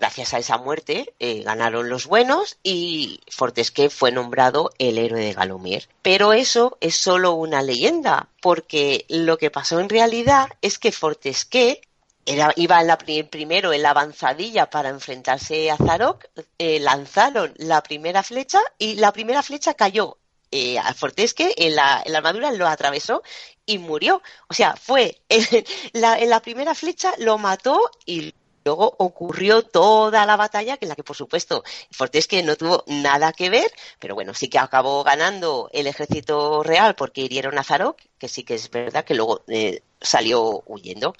Gracias 0.00 0.34
a 0.34 0.38
esa 0.38 0.58
muerte 0.58 1.14
eh, 1.20 1.44
ganaron 1.44 1.88
los 1.88 2.08
buenos 2.08 2.58
y 2.64 3.20
Fortesque 3.30 3.90
fue 3.90 4.10
nombrado 4.10 4.72
el 4.78 4.98
héroe 4.98 5.20
de 5.20 5.34
Galomir. 5.34 5.88
Pero 6.02 6.32
eso 6.32 6.76
es 6.80 6.96
solo 6.96 7.34
una 7.34 7.62
leyenda, 7.62 8.28
porque 8.42 9.04
lo 9.08 9.38
que 9.38 9.52
pasó 9.52 9.78
en 9.78 9.88
realidad 9.88 10.48
es 10.62 10.80
que 10.80 10.90
Fortesque 10.90 11.80
iba 12.26 12.80
en 12.80 12.86
la 12.86 12.98
primero 12.98 13.72
en 13.72 13.82
la 13.82 13.90
avanzadilla 13.90 14.68
para 14.68 14.88
enfrentarse 14.88 15.70
a 15.70 15.76
Zarok, 15.76 16.26
eh, 16.58 16.80
lanzaron 16.80 17.54
la 17.56 17.82
primera 17.82 18.22
flecha 18.22 18.60
y 18.78 18.96
la 18.96 19.12
primera 19.12 19.42
flecha 19.42 19.74
cayó 19.74 20.18
eh, 20.50 20.78
a 20.78 20.92
Fortesque 20.94 21.54
en 21.56 21.76
la, 21.76 21.98
armadura, 21.98 22.52
lo 22.52 22.66
atravesó 22.66 23.22
y 23.64 23.78
murió. 23.78 24.22
O 24.48 24.54
sea, 24.54 24.76
fue 24.76 25.22
en 25.28 25.64
la, 25.92 26.18
en 26.18 26.30
la 26.30 26.40
primera 26.40 26.74
flecha, 26.74 27.12
lo 27.18 27.38
mató 27.38 27.90
y 28.04 28.34
luego 28.66 28.96
ocurrió 28.98 29.62
toda 29.62 30.26
la 30.26 30.36
batalla, 30.36 30.76
en 30.80 30.88
la 30.88 30.96
que 30.96 31.04
por 31.04 31.16
supuesto 31.16 31.62
Fortesque 31.92 32.42
no 32.42 32.56
tuvo 32.56 32.82
nada 32.88 33.32
que 33.32 33.48
ver, 33.48 33.70
pero 34.00 34.16
bueno, 34.16 34.34
sí 34.34 34.48
que 34.48 34.58
acabó 34.58 35.04
ganando 35.04 35.70
el 35.72 35.86
ejército 35.86 36.64
real 36.64 36.96
porque 36.96 37.20
hirieron 37.20 37.58
a 37.58 37.64
Zarok, 37.64 38.00
que 38.18 38.28
sí 38.28 38.42
que 38.42 38.54
es 38.54 38.68
verdad 38.70 39.04
que 39.04 39.14
luego 39.14 39.44
eh, 39.46 39.82
salió 40.00 40.64
huyendo. 40.66 41.14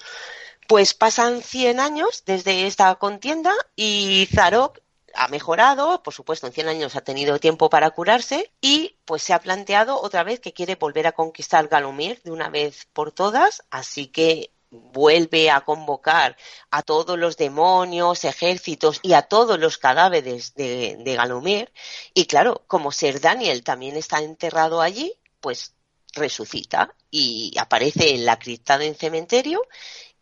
Pues 0.68 0.94
pasan 0.94 1.42
100 1.42 1.80
años 1.80 2.24
desde 2.26 2.66
esta 2.66 2.94
contienda 2.96 3.52
y 3.76 4.28
Zarok 4.34 4.80
ha 5.14 5.28
mejorado, 5.28 6.02
por 6.02 6.12
supuesto, 6.12 6.46
en 6.46 6.52
100 6.52 6.68
años 6.68 6.96
ha 6.96 7.00
tenido 7.00 7.38
tiempo 7.38 7.70
para 7.70 7.90
curarse 7.90 8.52
y 8.60 8.96
pues 9.04 9.22
se 9.22 9.32
ha 9.32 9.40
planteado 9.40 10.00
otra 10.00 10.24
vez 10.24 10.40
que 10.40 10.52
quiere 10.52 10.74
volver 10.74 11.06
a 11.06 11.12
conquistar 11.12 11.68
Galumir 11.68 12.20
de 12.22 12.32
una 12.32 12.50
vez 12.50 12.86
por 12.92 13.12
todas, 13.12 13.62
así 13.70 14.08
que 14.08 14.50
vuelve 14.70 15.50
a 15.50 15.62
convocar 15.62 16.36
a 16.70 16.82
todos 16.82 17.18
los 17.18 17.36
demonios, 17.36 18.24
ejércitos 18.24 19.00
y 19.02 19.14
a 19.14 19.22
todos 19.22 19.58
los 19.58 19.78
cadáveres 19.78 20.54
de, 20.54 20.96
de 20.98 21.14
Galumir 21.14 21.72
y 22.12 22.26
claro, 22.26 22.64
como 22.66 22.92
Ser 22.92 23.20
Daniel 23.20 23.62
también 23.62 23.96
está 23.96 24.18
enterrado 24.18 24.82
allí, 24.82 25.14
pues 25.40 25.74
resucita 26.12 26.94
y 27.10 27.54
aparece 27.58 28.14
en 28.14 28.26
la 28.26 28.38
cripta 28.38 28.78
del 28.78 28.96
cementerio 28.96 29.62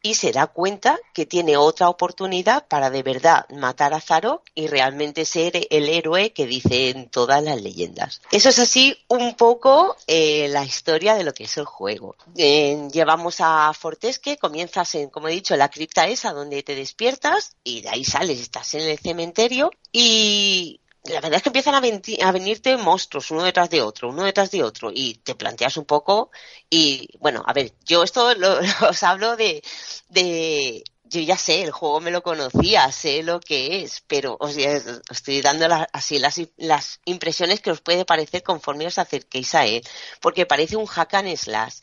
y 0.04 0.16
se 0.16 0.32
da 0.32 0.48
cuenta 0.48 1.00
que 1.14 1.24
tiene 1.24 1.56
otra 1.56 1.88
oportunidad 1.88 2.68
para 2.68 2.90
de 2.90 3.02
verdad 3.02 3.48
matar 3.48 3.94
a 3.94 4.02
Zarok 4.02 4.42
y 4.54 4.66
realmente 4.66 5.24
ser 5.24 5.66
el 5.70 5.88
héroe 5.88 6.34
que 6.34 6.46
dicen 6.46 7.08
todas 7.08 7.42
las 7.42 7.62
leyendas. 7.62 8.20
Eso 8.30 8.50
es 8.50 8.58
así 8.58 8.98
un 9.08 9.34
poco 9.34 9.96
eh, 10.06 10.48
la 10.50 10.62
historia 10.62 11.14
de 11.14 11.24
lo 11.24 11.32
que 11.32 11.44
es 11.44 11.56
el 11.56 11.64
juego. 11.64 12.16
Eh, 12.36 12.86
llevamos 12.92 13.36
a 13.38 13.72
Fortesque, 13.72 14.36
comienzas 14.36 14.94
en, 14.94 15.08
como 15.08 15.28
he 15.28 15.32
dicho, 15.32 15.56
la 15.56 15.70
cripta 15.70 16.06
esa 16.06 16.34
donde 16.34 16.62
te 16.62 16.74
despiertas 16.74 17.56
y 17.64 17.80
de 17.80 17.88
ahí 17.88 18.04
sales, 18.04 18.40
estás 18.40 18.74
en 18.74 18.82
el 18.82 18.98
cementerio 18.98 19.70
y 19.90 20.80
la 21.04 21.20
verdad 21.20 21.34
es 21.34 21.42
que 21.42 21.50
empiezan 21.50 21.74
a, 21.74 22.32
venirte 22.32 22.76
monstruos 22.76 23.30
uno 23.30 23.44
detrás 23.44 23.68
de 23.70 23.82
otro, 23.82 24.08
uno 24.08 24.24
detrás 24.24 24.50
de 24.50 24.62
otro, 24.62 24.90
y 24.92 25.14
te 25.16 25.34
planteas 25.34 25.76
un 25.76 25.84
poco, 25.84 26.30
y 26.70 27.08
bueno, 27.18 27.42
a 27.46 27.52
ver, 27.52 27.72
yo 27.84 28.02
esto 28.02 28.34
lo, 28.36 28.58
os 28.88 29.02
hablo 29.02 29.36
de, 29.36 29.62
de, 30.08 30.82
yo 31.04 31.20
ya 31.20 31.36
sé, 31.36 31.62
el 31.62 31.70
juego 31.72 32.00
me 32.00 32.10
lo 32.10 32.22
conocía, 32.22 32.90
sé 32.90 33.22
lo 33.22 33.38
que 33.40 33.82
es, 33.82 34.02
pero 34.06 34.36
os, 34.40 34.56
estoy 34.56 35.42
dando 35.42 35.66
así 35.92 36.18
las, 36.18 36.40
las, 36.56 37.00
impresiones 37.04 37.60
que 37.60 37.70
os 37.70 37.82
puede 37.82 38.04
parecer 38.06 38.42
conforme 38.42 38.86
os 38.86 38.98
acerquéis 38.98 39.54
a 39.54 39.66
él, 39.66 39.82
porque 40.20 40.46
parece 40.46 40.76
un 40.76 40.86
hack 40.86 41.14
and 41.14 41.36
slash. 41.36 41.76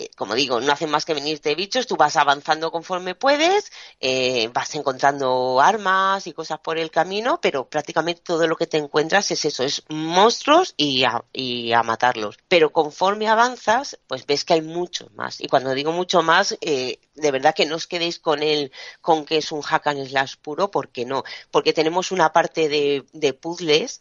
Eh, 0.00 0.10
como 0.16 0.36
digo, 0.36 0.60
no 0.60 0.72
hacen 0.72 0.90
más 0.90 1.04
que 1.04 1.12
venirte 1.12 1.56
bichos, 1.56 1.88
tú 1.88 1.96
vas 1.96 2.14
avanzando 2.14 2.70
conforme 2.70 3.16
puedes, 3.16 3.72
eh, 3.98 4.48
vas 4.52 4.72
encontrando 4.76 5.60
armas 5.60 6.28
y 6.28 6.32
cosas 6.32 6.60
por 6.60 6.78
el 6.78 6.92
camino, 6.92 7.40
pero 7.40 7.68
prácticamente 7.68 8.22
todo 8.22 8.46
lo 8.46 8.54
que 8.56 8.68
te 8.68 8.76
encuentras 8.78 9.32
es 9.32 9.44
eso, 9.44 9.64
es 9.64 9.82
monstruos 9.88 10.74
y 10.76 11.02
a, 11.02 11.82
matarlos. 11.82 12.38
Pero 12.46 12.70
conforme 12.70 13.28
avanzas, 13.28 13.98
pues 14.06 14.24
ves 14.24 14.44
que 14.44 14.54
hay 14.54 14.62
mucho 14.62 15.10
más. 15.16 15.40
Y 15.40 15.48
cuando 15.48 15.74
digo 15.74 15.90
mucho 15.90 16.22
más, 16.22 16.56
eh, 16.60 17.00
de 17.14 17.30
verdad 17.32 17.54
que 17.54 17.66
no 17.66 17.74
os 17.74 17.88
quedéis 17.88 18.20
con 18.20 18.42
él, 18.44 18.70
con 19.00 19.24
que 19.24 19.38
es 19.38 19.50
un 19.50 19.62
hack 19.62 19.88
and 19.88 20.06
slash 20.06 20.36
puro, 20.36 20.70
porque 20.70 21.06
no, 21.06 21.24
porque 21.50 21.72
tenemos 21.72 22.12
una 22.12 22.32
parte 22.32 22.68
de, 22.68 23.04
de 23.12 23.32
puzzles, 23.32 24.00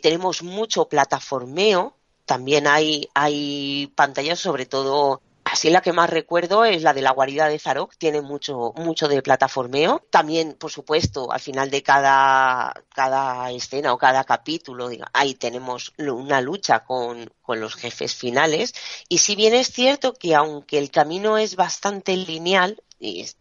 tenemos 0.00 0.42
mucho 0.42 0.88
plataformeo, 0.88 1.96
también 2.24 2.66
hay, 2.66 3.08
hay 3.14 3.92
pantallas, 3.94 4.38
sobre 4.38 4.66
todo 4.66 5.20
Así 5.54 5.70
la 5.70 5.82
que 5.82 5.92
más 5.92 6.10
recuerdo 6.10 6.64
es 6.64 6.82
la 6.82 6.92
de 6.92 7.00
la 7.00 7.12
guarida 7.12 7.48
de 7.48 7.60
Zarok, 7.60 7.94
tiene 7.96 8.20
mucho, 8.22 8.72
mucho 8.74 9.06
de 9.06 9.22
plataformeo. 9.22 10.04
También, 10.10 10.54
por 10.54 10.72
supuesto, 10.72 11.30
al 11.30 11.38
final 11.38 11.70
de 11.70 11.80
cada, 11.80 12.74
cada 12.92 13.52
escena 13.52 13.92
o 13.92 13.96
cada 13.96 14.24
capítulo, 14.24 14.90
ahí 15.12 15.36
tenemos 15.36 15.92
una 15.96 16.40
lucha 16.40 16.80
con, 16.80 17.30
con 17.40 17.60
los 17.60 17.76
jefes 17.76 18.16
finales. 18.16 18.74
Y 19.08 19.18
si 19.18 19.36
bien 19.36 19.54
es 19.54 19.68
cierto 19.68 20.14
que 20.14 20.34
aunque 20.34 20.76
el 20.76 20.90
camino 20.90 21.38
es 21.38 21.54
bastante 21.54 22.16
lineal, 22.16 22.82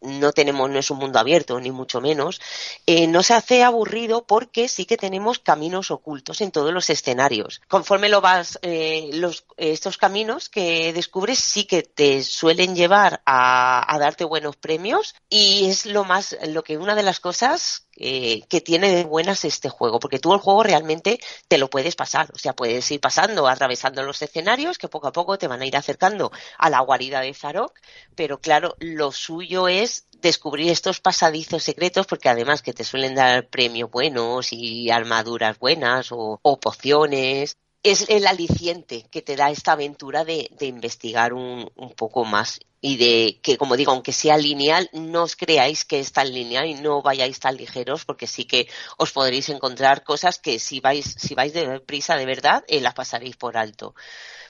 no 0.01 0.31
tenemos, 0.31 0.69
no 0.69 0.79
es 0.79 0.91
un 0.91 0.97
mundo 0.97 1.19
abierto, 1.19 1.59
ni 1.59 1.71
mucho 1.71 2.01
menos, 2.01 2.41
eh, 2.85 3.07
no 3.07 3.23
se 3.23 3.33
hace 3.33 3.63
aburrido 3.63 4.25
porque 4.25 4.67
sí 4.67 4.85
que 4.85 4.97
tenemos 4.97 5.39
caminos 5.39 5.91
ocultos 5.91 6.41
en 6.41 6.51
todos 6.51 6.73
los 6.73 6.89
escenarios. 6.89 7.61
Conforme 7.67 8.09
lo 8.09 8.21
vas, 8.21 8.59
eh, 8.61 9.09
los, 9.13 9.45
estos 9.57 9.97
caminos 9.97 10.49
que 10.49 10.93
descubres 10.93 11.39
sí 11.39 11.65
que 11.65 11.83
te 11.83 12.23
suelen 12.23 12.75
llevar 12.75 13.21
a, 13.25 13.97
darte 13.99 14.25
buenos 14.25 14.57
premios 14.57 15.15
y 15.29 15.69
es 15.69 15.85
lo 15.85 16.03
más, 16.03 16.35
lo 16.47 16.63
que 16.63 16.77
una 16.77 16.95
de 16.95 17.03
las 17.03 17.19
cosas 17.19 17.82
que 17.95 18.61
tiene 18.63 18.93
de 18.93 19.03
buenas 19.03 19.45
este 19.45 19.69
juego, 19.69 19.99
porque 19.99 20.19
tú 20.19 20.33
el 20.33 20.39
juego 20.39 20.63
realmente 20.63 21.19
te 21.47 21.57
lo 21.57 21.69
puedes 21.69 21.95
pasar, 21.95 22.31
o 22.33 22.37
sea, 22.37 22.53
puedes 22.53 22.89
ir 22.91 22.99
pasando, 22.99 23.47
atravesando 23.47 24.03
los 24.03 24.21
escenarios 24.21 24.77
que 24.77 24.87
poco 24.87 25.07
a 25.07 25.11
poco 25.11 25.37
te 25.37 25.47
van 25.47 25.61
a 25.61 25.65
ir 25.65 25.77
acercando 25.77 26.31
a 26.57 26.69
la 26.69 26.79
guarida 26.81 27.21
de 27.21 27.33
Zarok, 27.33 27.79
pero 28.15 28.39
claro, 28.39 28.75
lo 28.79 29.11
suyo 29.11 29.67
es 29.67 30.07
descubrir 30.23 30.71
estos 30.71 31.01
pasadizos 31.01 31.63
secretos, 31.63 32.07
porque 32.07 32.29
además 32.29 32.61
que 32.61 32.73
te 32.73 32.83
suelen 32.83 33.13
dar 33.13 33.47
premios 33.49 33.91
buenos 33.91 34.51
y 34.51 34.89
armaduras 34.89 35.59
buenas 35.59 36.07
o, 36.11 36.39
pociones, 36.59 37.57
es 37.83 38.09
el 38.09 38.25
aliciente 38.27 39.05
que 39.11 39.21
te 39.21 39.35
da 39.35 39.51
esta 39.51 39.73
aventura 39.73 40.23
de, 40.23 40.49
investigar 40.61 41.33
un, 41.33 41.69
un, 41.75 41.91
poco 41.91 42.23
más 42.23 42.59
y 42.79 42.97
de 42.97 43.39
que, 43.41 43.57
como 43.57 43.75
digo, 43.75 43.91
aunque 43.91 44.13
sea 44.13 44.37
lineal, 44.37 44.89
no 44.93 45.23
os 45.23 45.35
creáis 45.35 45.85
que 45.85 45.99
es 45.99 46.11
tan 46.11 46.33
lineal 46.33 46.65
y 46.65 46.75
no 46.75 47.01
vayáis 47.01 47.39
tan 47.39 47.55
ligeros, 47.57 48.05
porque 48.05 48.27
sí 48.27 48.45
que 48.45 48.67
os 48.97 49.11
podréis 49.11 49.49
encontrar 49.49 50.03
cosas 50.03 50.39
que 50.39 50.59
si 50.59 50.79
vais, 50.79 51.15
si 51.17 51.35
vais 51.35 51.53
de 51.53 51.79
prisa 51.81 52.15
de 52.15 52.25
verdad, 52.25 52.63
eh, 52.67 52.81
las 52.81 52.93
pasaréis 52.93 53.37
por 53.37 53.57
alto. 53.57 53.95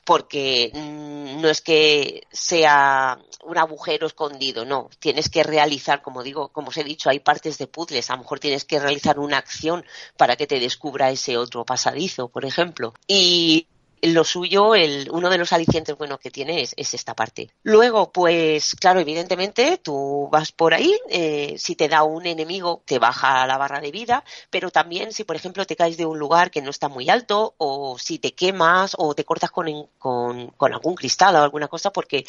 Porque 0.06 0.72
mm, 0.74 1.42
no 1.42 1.50
es 1.50 1.62
que 1.62 2.28
sea 2.32 3.20
un 3.46 3.58
agujero 3.58 4.08
escondido, 4.08 4.66
no. 4.66 4.90
Tienes 5.00 5.30
que 5.30 5.44
realizar, 5.44 6.02
como 6.02 6.24
digo, 6.24 6.50
como 6.50 6.70
os 6.70 6.78
he 6.78 6.84
dicho, 6.84 7.10
hay 7.10 7.20
partes 7.20 7.58
de 7.58 7.68
puzzles. 7.68 8.10
A 8.10 8.16
lo 8.16 8.24
mejor 8.24 8.40
tienes 8.40 8.66
que 8.66 8.80
realizar 8.80 9.20
una 9.20 9.38
acción 9.38 9.86
para 10.18 10.36
que 10.36 10.48
te 10.48 10.60
descubra 10.60 11.12
ese 11.12 11.38
otro 11.38 11.66
pasadizo, 11.66 12.28
por 12.28 12.46
ejemplo. 12.46 12.94
Y 13.08 13.68
lo 14.12 14.24
suyo, 14.24 14.76
el, 14.76 15.10
uno 15.12 15.30
de 15.30 15.38
los 15.38 15.54
alicientes 15.54 15.98
buenos 15.98 16.20
que 16.20 16.30
tiene 16.30 16.62
es, 16.62 16.94
esta 16.94 17.14
parte. 17.14 17.50
Luego, 17.64 18.12
pues 18.12 18.76
claro, 18.76 19.00
evidentemente 19.00 19.78
tú 19.78 20.28
vas 20.32 20.52
por 20.52 20.74
ahí, 20.74 21.00
eh, 21.10 21.56
si 21.58 21.76
te 21.76 21.88
da 21.88 22.04
un 22.04 22.26
enemigo 22.26 22.82
te 22.86 23.00
baja 23.00 23.48
la 23.48 23.58
barra 23.58 23.80
de 23.80 23.92
vida, 23.92 24.24
pero 24.50 24.72
también 24.72 25.14
si 25.14 25.24
por 25.24 25.36
ejemplo 25.36 25.66
te 25.66 25.76
caes 25.76 25.96
de 25.98 26.06
un 26.06 26.20
lugar 26.20 26.52
que 26.52 26.62
no 26.62 26.70
está 26.70 26.90
muy 26.90 27.10
alto 27.10 27.56
o 27.58 27.98
si 27.98 28.20
te 28.20 28.34
quemas 28.34 28.96
o 28.98 29.16
te 29.16 29.24
cortas 29.24 29.52
con, 29.52 29.88
con, 29.98 30.48
con 30.50 30.74
algún 30.74 30.96
cristal 30.96 31.36
o 31.36 31.40
alguna 31.40 31.68
cosa, 31.68 31.92
porque 31.92 32.26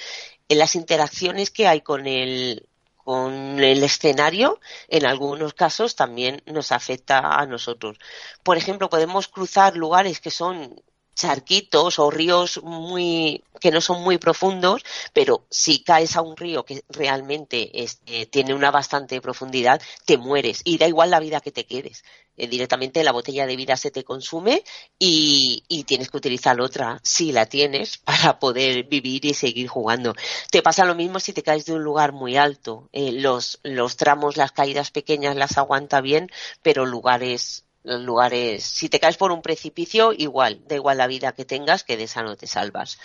en 0.49 0.59
las 0.59 0.77
interacciones 0.77 1.51
que 1.51 1.67
hay 1.67 1.81
con 1.81 2.07
el, 2.07 2.67
con 3.05 3.61
el 3.61 3.83
escenario, 3.83 4.61
en 4.89 5.07
algunos 5.07 5.55
casos 5.55 5.95
también 5.95 6.43
nos 6.47 6.73
afecta 6.73 7.39
a 7.39 7.47
nosotros. 7.47 7.99
Por 8.43 8.57
ejemplo, 8.57 8.89
podemos 8.89 9.29
cruzar 9.29 9.77
lugares 9.77 10.21
que 10.21 10.31
son 10.31 10.81
charquitos 11.15 11.99
o 11.99 12.11
ríos 12.11 12.61
muy 12.63 13.43
que 13.61 13.71
no 13.71 13.81
son 13.81 14.03
muy 14.03 14.19
profundos, 14.19 14.85
pero 15.13 15.47
si 15.49 15.83
caes 15.83 16.17
a 16.17 16.23
un 16.23 16.37
río 16.37 16.65
que 16.65 16.85
realmente 16.89 17.71
este, 17.83 18.27
tiene 18.27 18.53
una 18.53 18.71
bastante 18.71 19.21
profundidad, 19.21 19.81
te 20.05 20.19
mueres 20.19 20.61
y 20.65 20.77
da 20.77 20.87
igual 20.87 21.11
la 21.11 21.21
vida 21.21 21.41
que 21.41 21.53
te 21.53 21.65
quedes. 21.65 22.05
Eh, 22.37 22.49
directamente 22.49 23.05
la 23.05 23.13
botella 23.13 23.47
de 23.47 23.57
vida 23.57 23.77
se 23.77 23.93
te 23.93 24.03
consume 24.03 24.65
y, 24.99 25.63
tienes 25.87 26.11
que 26.11 26.17
utilizar 26.17 26.61
otra 26.61 26.99
si 27.05 27.31
la 27.31 27.47
tienes 27.47 27.99
para 28.05 28.39
poder 28.39 28.85
vivir 28.85 29.25
y 29.25 29.35
seguir 29.35 29.69
jugando. 29.69 30.15
Te 30.51 30.63
pasa 30.63 30.85
lo 30.85 30.95
mismo 30.95 31.21
si 31.21 31.33
te 31.33 31.43
caes 31.43 31.65
de 31.67 31.75
un 31.75 31.85
lugar 31.85 32.13
muy 32.13 32.37
alto. 32.37 32.89
Eh, 32.93 33.13
los, 33.13 33.61
los 33.63 33.97
tramos, 33.97 34.37
las 34.37 34.53
caídas 34.53 34.91
pequeñas 34.91 35.37
las 35.37 35.59
aguanta 35.59 36.01
bien, 36.01 36.31
pero 36.63 36.87
lugares 36.87 37.64
los 37.85 38.01
lugares, 38.01 38.65
si 38.65 38.89
te 38.89 38.99
caes 38.99 39.19
por 39.19 39.31
un 39.31 39.43
precipicio, 39.43 40.13
igual, 40.13 40.63
da 40.67 40.75
igual 40.75 40.99
la 40.99 41.07
vida 41.07 41.33
que 41.33 41.45
tengas, 41.45 41.85
que 41.85 41.99
de 41.99 42.05
esa 42.05 42.23
no 42.23 42.35
te 42.35 42.47
salvas. 42.47 42.99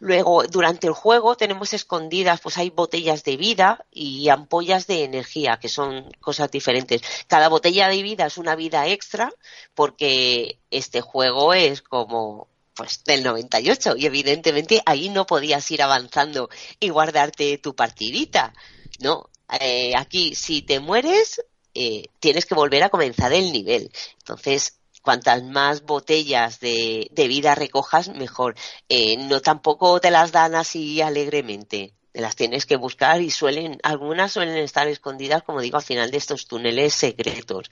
Luego, 0.00 0.42
durante 0.44 0.88
el 0.88 0.92
juego 0.92 1.36
tenemos 1.36 1.72
escondidas, 1.72 2.40
pues 2.40 2.58
hay 2.58 2.70
botellas 2.70 3.22
de 3.22 3.36
vida 3.36 3.86
y 3.90 4.28
ampollas 4.28 4.88
de 4.88 5.04
energía, 5.04 5.58
que 5.58 5.68
son 5.68 6.10
cosas 6.20 6.50
diferentes. 6.50 7.02
Cada 7.28 7.48
botella 7.48 7.88
de 7.88 8.02
vida 8.02 8.26
es 8.26 8.36
una 8.36 8.56
vida 8.56 8.88
extra, 8.88 9.32
porque 9.74 10.58
este 10.70 11.00
juego 11.00 11.54
es 11.54 11.80
como 11.80 12.48
pues 12.74 13.04
del 13.04 13.22
98 13.22 13.94
y 13.96 14.04
evidentemente 14.04 14.82
ahí 14.84 15.08
no 15.08 15.26
podías 15.26 15.70
ir 15.70 15.82
avanzando 15.82 16.50
y 16.78 16.90
guardarte 16.90 17.58
tu 17.58 17.74
partidita. 17.74 18.52
No, 18.98 19.30
eh, 19.60 19.92
aquí 19.96 20.34
si 20.34 20.62
te 20.62 20.80
mueres 20.80 21.40
eh, 21.78 22.08
tienes 22.20 22.46
que 22.46 22.54
volver 22.54 22.82
a 22.82 22.88
comenzar 22.88 23.34
el 23.34 23.52
nivel. 23.52 23.92
Entonces, 24.18 24.78
cuantas 25.02 25.42
más 25.44 25.82
botellas 25.82 26.58
de, 26.58 27.10
vida 27.14 27.54
recojas, 27.54 28.08
mejor. 28.08 28.54
Eh, 28.88 29.18
no 29.18 29.42
tampoco 29.42 30.00
te 30.00 30.10
las 30.10 30.32
dan 30.32 30.54
así 30.54 31.02
alegremente. 31.02 31.92
Te 32.12 32.22
las 32.22 32.34
tienes 32.34 32.64
que 32.64 32.76
buscar 32.76 33.20
y 33.20 33.30
suelen, 33.30 33.78
algunas 33.82 34.32
suelen 34.32 34.56
estar 34.56 34.88
escondidas, 34.88 35.42
como 35.42 35.60
digo, 35.60 35.76
al 35.76 35.84
final 35.84 36.10
de 36.10 36.16
estos 36.16 36.46
túneles 36.46 36.94
secretos. 36.94 37.70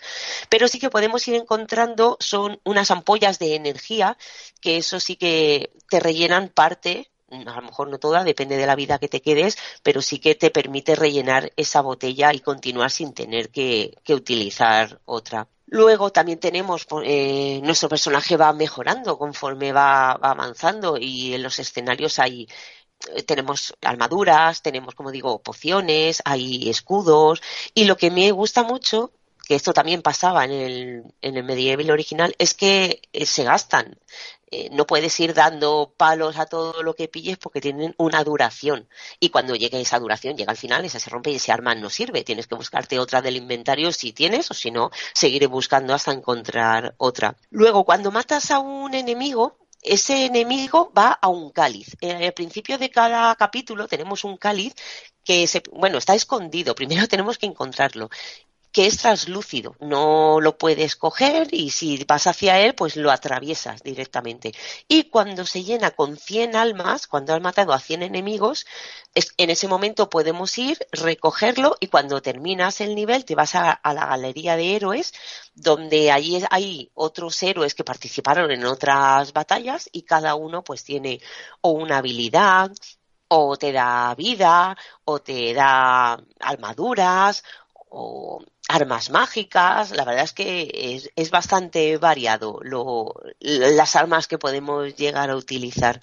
Pero 0.50 0.68
sí 0.68 0.78
que 0.78 0.90
podemos 0.90 1.26
ir 1.26 1.34
encontrando, 1.36 2.18
son 2.20 2.60
unas 2.62 2.90
ampollas 2.90 3.38
de 3.38 3.54
energía, 3.54 4.18
que 4.60 4.76
eso 4.76 5.00
sí 5.00 5.16
que 5.16 5.70
te 5.88 5.98
rellenan 5.98 6.50
parte 6.50 7.10
a 7.46 7.56
lo 7.56 7.62
mejor 7.62 7.88
no 7.88 7.98
toda, 7.98 8.24
depende 8.24 8.56
de 8.56 8.66
la 8.66 8.76
vida 8.76 8.98
que 8.98 9.08
te 9.08 9.22
quedes, 9.22 9.58
pero 9.82 10.02
sí 10.02 10.18
que 10.18 10.34
te 10.34 10.50
permite 10.50 10.94
rellenar 10.94 11.52
esa 11.56 11.80
botella 11.80 12.32
y 12.32 12.40
continuar 12.40 12.90
sin 12.90 13.12
tener 13.14 13.50
que, 13.50 13.96
utilizar 14.08 15.00
otra. 15.04 15.48
Luego 15.66 16.10
también 16.12 16.38
tenemos, 16.38 16.86
eh, 17.04 17.60
nuestro 17.62 17.88
personaje 17.88 18.36
va 18.36 18.52
mejorando 18.52 19.18
conforme 19.18 19.72
va, 19.72 20.12
avanzando 20.12 20.96
y 20.98 21.34
en 21.34 21.42
los 21.42 21.58
escenarios 21.58 22.18
hay 22.18 22.46
eh, 23.14 23.22
tenemos 23.22 23.74
armaduras, 23.82 24.62
tenemos, 24.62 24.94
como 24.94 25.10
digo, 25.10 25.42
pociones, 25.42 26.22
hay 26.24 26.68
escudos 26.70 27.42
y 27.74 27.84
lo 27.84 27.96
que 27.96 28.10
me 28.10 28.30
gusta 28.30 28.62
mucho 28.62 29.10
que 29.44 29.54
esto 29.54 29.72
también 29.72 30.02
pasaba 30.02 30.44
en 30.44 30.50
el, 30.52 31.02
en 31.22 31.36
el 31.36 31.44
medieval 31.44 31.90
original, 31.90 32.34
es 32.38 32.54
que 32.54 33.02
eh, 33.12 33.26
se 33.26 33.44
gastan. 33.44 33.98
Eh, 34.56 34.68
no 34.70 34.86
puedes 34.86 35.18
ir 35.18 35.34
dando 35.34 35.92
palos 35.96 36.38
a 36.38 36.46
todo 36.46 36.84
lo 36.84 36.94
que 36.94 37.08
pilles 37.08 37.38
porque 37.38 37.60
tienen 37.60 37.92
una 37.98 38.22
duración. 38.22 38.88
Y 39.18 39.30
cuando 39.30 39.56
llegue 39.56 39.80
esa 39.80 39.98
duración, 39.98 40.36
llega 40.36 40.52
al 40.52 40.56
final, 40.56 40.84
esa 40.84 41.00
se 41.00 41.10
rompe 41.10 41.32
y 41.32 41.36
ese 41.36 41.50
arma 41.50 41.74
no 41.74 41.90
sirve. 41.90 42.22
Tienes 42.22 42.46
que 42.46 42.54
buscarte 42.54 43.00
otra 43.00 43.20
del 43.20 43.36
inventario 43.36 43.90
si 43.90 44.12
tienes, 44.12 44.48
o 44.52 44.54
si 44.54 44.70
no, 44.70 44.92
seguiré 45.12 45.48
buscando 45.48 45.92
hasta 45.92 46.12
encontrar 46.12 46.94
otra. 46.98 47.36
Luego, 47.50 47.84
cuando 47.84 48.12
matas 48.12 48.52
a 48.52 48.60
un 48.60 48.94
enemigo, 48.94 49.58
ese 49.82 50.26
enemigo 50.26 50.92
va 50.96 51.18
a 51.20 51.28
un 51.28 51.50
cáliz. 51.50 51.96
Al 52.00 52.32
principio 52.32 52.78
de 52.78 52.90
cada 52.90 53.34
capítulo 53.34 53.88
tenemos 53.88 54.22
un 54.22 54.36
cáliz 54.36 54.76
que 55.24 55.48
se, 55.48 55.64
bueno, 55.72 55.98
está 55.98 56.14
escondido. 56.14 56.76
Primero 56.76 57.08
tenemos 57.08 57.38
que 57.38 57.46
encontrarlo 57.46 58.08
que 58.74 58.86
es 58.86 58.98
translúcido, 58.98 59.76
no 59.78 60.40
lo 60.40 60.58
puedes 60.58 60.96
coger 60.96 61.46
y 61.52 61.70
si 61.70 62.02
vas 62.08 62.26
hacia 62.26 62.58
él, 62.58 62.74
pues 62.74 62.96
lo 62.96 63.12
atraviesas 63.12 63.84
directamente. 63.84 64.52
Y 64.88 65.04
cuando 65.10 65.46
se 65.46 65.62
llena 65.62 65.92
con 65.92 66.16
100 66.16 66.56
almas, 66.56 67.06
cuando 67.06 67.34
has 67.34 67.40
matado 67.40 67.72
a 67.72 67.78
100 67.78 68.02
enemigos, 68.02 68.66
en 69.14 69.50
ese 69.50 69.68
momento 69.68 70.10
podemos 70.10 70.58
ir, 70.58 70.76
recogerlo 70.90 71.76
y 71.78 71.86
cuando 71.86 72.20
terminas 72.20 72.80
el 72.80 72.96
nivel 72.96 73.24
te 73.24 73.36
vas 73.36 73.54
a, 73.54 73.80
la 73.84 74.06
galería 74.06 74.56
de 74.56 74.74
héroes, 74.74 75.14
donde 75.54 76.10
allí 76.10 76.42
hay 76.50 76.90
otros 76.94 77.40
héroes 77.44 77.76
que 77.76 77.84
participaron 77.84 78.50
en 78.50 78.64
otras 78.66 79.32
batallas 79.32 79.88
y 79.92 80.02
cada 80.02 80.34
uno 80.34 80.64
pues 80.64 80.82
tiene 80.82 81.20
o 81.60 81.70
una 81.70 81.98
habilidad, 81.98 82.72
o 83.28 83.56
te 83.56 83.70
da 83.70 84.12
vida, 84.16 84.76
o 85.04 85.20
te 85.20 85.54
da 85.54 86.18
armaduras, 86.40 87.44
o 87.88 88.42
armas 88.68 89.10
mágicas, 89.10 89.90
la 89.90 90.04
verdad 90.04 90.24
es 90.24 90.32
que 90.32 91.10
es, 91.16 91.30
bastante 91.30 91.96
variado 91.98 92.60
lo, 92.62 93.14
las 93.40 93.96
armas 93.96 94.26
que 94.26 94.38
podemos 94.38 94.94
llegar 94.96 95.30
a 95.30 95.36
utilizar. 95.36 96.00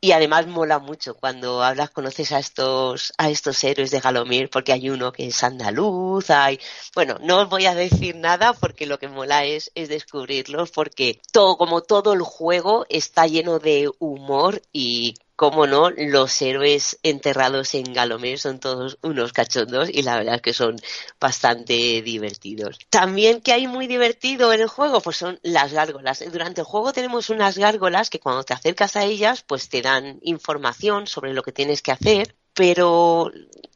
Y 0.00 0.12
además 0.12 0.46
mola 0.46 0.78
mucho 0.78 1.14
cuando 1.14 1.62
hablas, 1.62 1.90
conoces 1.90 2.32
a 2.32 2.38
estos, 2.38 3.12
a 3.18 3.30
estos 3.30 3.62
héroes 3.64 3.90
de 3.90 4.00
Galomir 4.00 4.50
porque 4.50 4.72
hay 4.72 4.90
uno 4.90 5.12
que 5.12 5.28
es 5.28 5.42
andaluz, 5.42 6.30
hay, 6.30 6.60
bueno, 6.94 7.18
no 7.22 7.40
os 7.42 7.48
voy 7.48 7.66
a 7.66 7.74
decir 7.74 8.14
nada 8.16 8.52
porque 8.52 8.86
lo 8.86 8.98
que 8.98 9.08
mola 9.08 9.44
es, 9.44 9.72
es 9.74 9.88
descubrirlos 9.88 10.70
porque 10.70 11.20
todo, 11.32 11.56
como 11.56 11.82
todo 11.82 12.12
el 12.12 12.22
juego 12.22 12.86
está 12.88 13.26
lleno 13.26 13.58
de 13.58 13.90
humor 13.98 14.62
y 14.72 15.16
cómo 15.36 15.66
no, 15.66 15.90
los 15.90 16.40
héroes 16.42 16.98
enterrados 17.02 17.74
en 17.74 17.92
Galomir 17.92 18.38
son 18.38 18.58
todos 18.58 18.98
unos 19.02 19.32
cachondos 19.32 19.90
y 19.90 20.02
la 20.02 20.16
verdad 20.16 20.36
es 20.36 20.42
que 20.42 20.52
son 20.54 20.76
bastante 21.20 22.02
divertidos. 22.02 22.78
También 22.90 23.40
que 23.42 23.52
hay 23.52 23.66
muy 23.68 23.86
divertido 23.86 24.52
en 24.52 24.62
el 24.62 24.68
juego, 24.68 25.00
pues 25.00 25.18
son 25.18 25.38
las 25.42 25.72
gárgolas. 25.72 26.24
Durante 26.32 26.62
el 26.62 26.66
juego 26.66 26.92
tenemos 26.92 27.30
unas 27.30 27.58
gárgolas 27.58 28.10
que 28.10 28.18
cuando 28.18 28.44
te 28.44 28.54
acercas 28.54 28.96
a 28.96 29.04
ellas, 29.04 29.44
pues 29.46 29.68
te 29.68 29.82
dan 29.82 30.18
información 30.22 31.06
sobre 31.06 31.34
lo 31.34 31.42
que 31.42 31.52
tienes 31.52 31.82
que 31.82 31.92
hacer 31.92 32.34
pero 32.56 33.30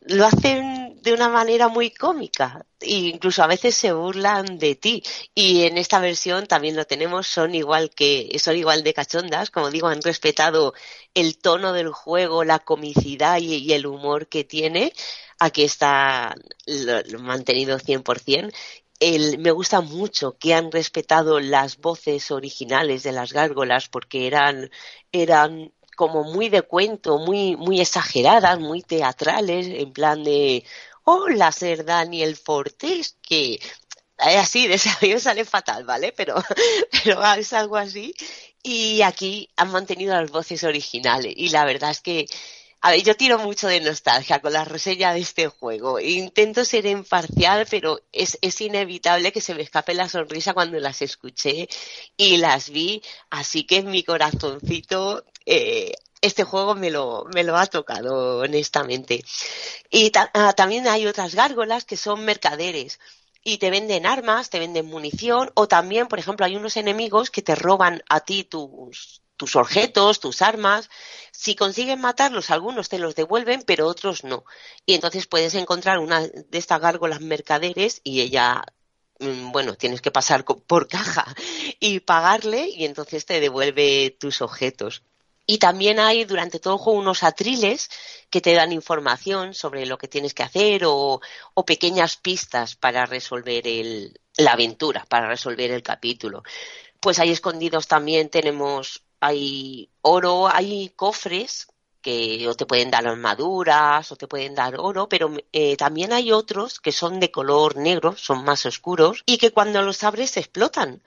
lo 0.07 0.27
hacen 0.27 1.01
de 1.03 1.13
una 1.13 1.29
manera 1.29 1.69
muy 1.69 1.91
cómica 1.91 2.67
e 2.81 2.95
incluso 2.95 3.43
a 3.43 3.47
veces 3.47 3.75
se 3.75 3.93
burlan 3.93 4.59
de 4.59 4.75
ti. 4.75 5.03
Y 5.35 5.65
en 5.65 5.79
esta 5.79 6.01
versión 6.01 6.47
también 6.47 6.77
lo 6.77 6.87
tenemos 6.87 7.27
son 7.27 7.55
igual 7.55 7.91
que 7.91 8.37
son 8.39 8.57
igual 8.57 8.83
de 8.83 8.95
cachondas. 8.95 9.51
Como 9.51 9.71
digo 9.71 9.89
han 9.89 10.03
respetado 10.03 10.75
el 11.15 11.39
tono 11.39 11.73
del 11.75 11.91
juego 11.91 12.43
la 12.45 12.59
comicidad 12.61 13.39
y, 13.39 13.73
el 13.73 13.87
humor 13.87 14.29
que 14.29 14.45
tiene. 14.45 14.93
Aquí 15.39 15.63
está 15.63 16.35
lo, 16.67 17.19
mantenido 17.21 17.79
100% 17.79 18.53
el, 19.01 19.39
me 19.39 19.51
gusta 19.51 19.81
mucho 19.81 20.37
que 20.39 20.55
han 20.55 20.71
respetado 20.71 21.41
las 21.41 21.79
voces 21.79 22.31
originales 22.31 23.03
de 23.03 23.13
las 23.13 23.33
gárgolas 23.33 23.89
porque 23.89 24.27
eran, 24.27 24.71
eran 25.11 25.73
como 26.01 26.25
muy 26.25 26.49
de 26.49 26.63
cuento, 26.63 27.19
muy, 27.19 27.57
muy 27.57 27.79
exageradas, 27.79 28.59
muy 28.59 28.81
teatrales, 28.81 29.67
en 29.67 29.93
plan 29.93 30.25
de 30.25 30.65
hola, 31.05 31.53
ser 31.53 31.85
Daniel 31.85 32.37
Fortes, 32.37 33.19
que 33.21 33.61
así 34.17 34.67
de 34.67 34.75
ese 34.77 35.21
sale 35.21 35.45
fatal, 35.45 35.85
¿vale? 35.85 36.15
Pero, 36.17 36.37
pero 37.05 37.23
es 37.35 37.53
algo 37.53 37.77
así. 37.77 38.15
Y 38.63 39.03
aquí 39.03 39.51
han 39.57 39.73
mantenido 39.73 40.19
las 40.19 40.31
voces 40.31 40.65
originales. 40.65 41.35
Y 41.37 41.51
la 41.51 41.67
verdad 41.67 41.91
es 41.91 42.01
que 42.01 42.25
a 42.83 42.93
ver, 42.93 43.03
yo 43.03 43.15
tiro 43.17 43.39
mucho 43.39 43.69
de 43.69 43.81
nostalgia 43.81 44.41
con 44.41 44.53
la 44.55 44.65
reseña 44.65 45.13
de 45.13 45.21
este 45.21 45.49
juego. 45.49 46.01
Intento 46.01 46.65
ser 46.65 46.87
imparcial, 46.87 47.67
pero 47.71 48.01
es, 48.13 48.39
es 48.41 48.61
inevitable 48.63 49.33
que 49.33 49.43
se 49.43 49.55
me 49.55 49.63
escape 49.63 49.93
la 49.95 50.09
sonrisa 50.09 50.55
cuando 50.55 50.79
las 50.81 51.03
escuché 51.03 51.69
y 52.17 52.39
las 52.39 52.71
vi. 52.71 53.03
Así 53.29 53.65
que 53.65 53.79
en 53.79 53.91
mi 53.91 54.03
corazoncito 54.03 55.25
eh, 55.45 55.93
este 56.23 56.45
juego 56.45 56.75
me 56.75 56.91
lo, 56.91 57.27
me 57.35 57.45
lo 57.45 57.57
ha 57.57 57.67
tocado, 57.67 58.39
honestamente. 58.41 59.25
Y 59.91 60.11
ah, 60.17 60.55
también 60.55 60.89
hay 60.89 61.07
otras 61.07 61.35
gárgolas 61.35 61.85
que 61.85 61.97
son 61.99 62.25
mercaderes 62.25 62.99
y 63.45 63.59
te 63.59 63.71
venden 63.71 64.07
armas, 64.07 64.51
te 64.51 64.59
venden 64.59 64.87
munición 64.87 65.51
o 65.55 65.69
también, 65.69 66.09
por 66.09 66.19
ejemplo, 66.19 66.47
hay 66.47 66.57
unos 66.57 66.77
enemigos 66.77 67.31
que 67.31 67.43
te 67.43 67.55
roban 67.55 68.03
a 68.09 68.21
ti 68.21 68.45
tus, 68.45 69.23
tus 69.41 69.57
objetos, 69.57 70.21
tus 70.21 70.43
armas. 70.43 70.91
Si 71.33 71.55
consiguen 71.57 71.99
matarlos, 71.99 72.51
algunos 72.51 72.91
te 72.91 72.99
los 72.99 73.15
devuelven, 73.15 73.63
pero 73.63 73.87
otros 73.87 74.23
no. 74.23 74.45
Y 74.85 74.93
entonces 74.93 75.27
puedes 75.27 75.55
encontrar 75.55 75.99
una 75.99 76.21
de 76.21 76.59
estas 76.59 76.79
gárgolas 76.79 77.23
mercaderes 77.23 78.03
y 78.05 78.21
ella 78.21 78.63
mm, 79.19 79.51
bueno, 79.51 79.77
tienes 79.77 80.03
que 80.03 80.11
pasar 80.11 80.45
por 80.45 80.89
caja 80.89 81.25
y 81.81 82.01
pagarle 82.01 82.69
y 82.69 82.85
entonces 82.85 83.25
te 83.25 83.41
devuelve 83.41 84.15
tus 84.21 84.43
objetos. 84.43 85.03
Y 85.47 85.57
también 85.57 85.99
hay 86.01 86.27
durante 86.27 86.59
todo 86.61 86.75
el 86.75 86.81
juego 86.81 86.99
unos 86.99 87.23
atriles 87.23 87.89
que 88.29 88.43
te 88.43 88.53
dan 88.53 88.73
información 88.73 89.55
sobre 89.55 89.87
lo 89.87 89.97
que 89.97 90.07
tienes 90.07 90.35
que 90.35 90.43
hacer 90.43 90.85
o, 90.85 91.23
o 91.55 91.65
pequeñas 91.65 92.19
pistas 92.19 92.77
para 92.77 93.07
resolver 93.07 93.67
el, 93.67 94.21
la 94.37 94.53
aventura, 94.53 95.07
para 95.09 95.29
resolver 95.29 95.71
el 95.71 95.83
capítulo. 95.83 96.43
Pues 97.01 97.19
ahí 97.19 97.31
escondidos 97.31 97.89
también 97.89 98.29
tenemos 98.29 99.03
hay 99.21 99.91
oro, 100.03 100.49
hay 100.49 100.91
cofres 100.97 101.69
que 102.01 102.49
o 102.49 102.55
te 102.55 102.67
pueden 102.67 102.91
dar 102.91 103.07
armaduras 103.07 104.11
o 104.13 104.17
te 104.17 104.27
pueden 104.27 104.55
dar 104.55 104.77
oro, 104.79 105.09
pero 105.09 105.33
eh, 105.53 105.77
también 105.77 106.13
hay 106.13 106.33
otros 106.33 106.81
que 106.81 106.93
son 106.93 107.21
de 107.21 107.31
color 107.31 107.77
negro, 107.77 108.17
son 108.17 108.45
más 108.45 108.65
oscuros 108.67 109.23
y 109.27 109.39
que 109.39 109.53
cuando 109.53 109.83
los 109.83 110.03
abres 110.03 110.37
explotan. 110.37 111.03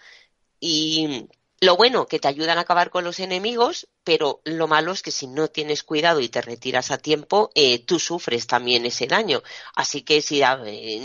Y 0.60 1.28
lo 1.64 1.78
bueno, 1.78 2.08
que 2.08 2.20
te 2.20 2.28
ayudan 2.28 2.58
a 2.58 2.62
acabar 2.62 2.90
con 2.90 3.06
los 3.06 3.22
enemigos, 3.22 3.88
pero 4.04 4.42
lo 4.44 4.68
malo 4.68 4.92
es 4.92 5.02
que 5.02 5.12
si 5.12 5.28
no 5.28 5.48
tienes 5.48 5.84
cuidado 5.84 6.20
y 6.20 6.28
te 6.28 6.42
retiras 6.42 6.92
a 6.92 6.98
tiempo, 6.98 7.52
eh, 7.56 7.80
tú 7.80 8.00
sufres 8.00 8.48
también 8.48 8.86
ese 8.86 9.08
daño. 9.08 9.42
Así 9.74 10.02
que 10.02 10.22
si 10.22 10.42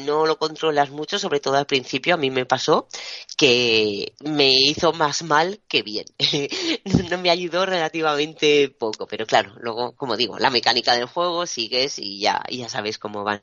no 0.05 0.27
lo 0.27 0.39
controlas 0.39 0.91
mucho, 0.91 1.19
sobre 1.21 1.39
todo 1.39 1.57
al 1.57 1.67
principio, 1.67 2.15
a 2.15 2.19
mí 2.19 2.31
me 2.31 2.45
pasó 2.45 2.89
que 3.37 4.15
me 4.21 4.51
hizo 4.51 4.93
más 4.93 5.23
mal 5.23 5.61
que 5.69 5.83
bien. 5.83 6.07
no 7.11 7.19
me 7.19 7.31
ayudó 7.31 7.65
relativamente 7.65 8.69
poco, 8.69 9.07
pero 9.07 9.27
claro, 9.27 9.55
luego, 9.61 9.93
como 9.93 10.17
digo, 10.17 10.39
la 10.39 10.51
mecánica 10.51 10.95
del 10.95 11.07
juego 11.07 11.47
sigues 11.47 12.01
y 12.01 12.19
ya, 12.19 12.43
ya 12.51 12.69
sabes 12.69 12.99
cómo 12.99 13.23
van 13.23 13.43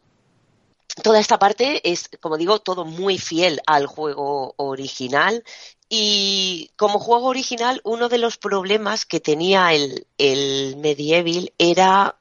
toda 1.02 1.20
esta 1.20 1.40
parte 1.40 1.82
es, 1.90 2.10
como 2.22 2.38
digo, 2.38 2.60
todo 2.60 2.86
muy 2.86 3.18
fiel 3.18 3.62
al 3.66 3.86
juego 3.86 4.54
original. 4.58 5.44
Y 5.90 6.72
como 6.78 7.00
juego 7.00 7.28
original, 7.28 7.80
uno 7.84 8.10
de 8.10 8.18
los 8.18 8.38
problemas 8.38 9.06
que 9.06 9.20
tenía 9.20 9.74
el, 9.74 10.76
Medieval 10.78 11.54
era 11.58 12.20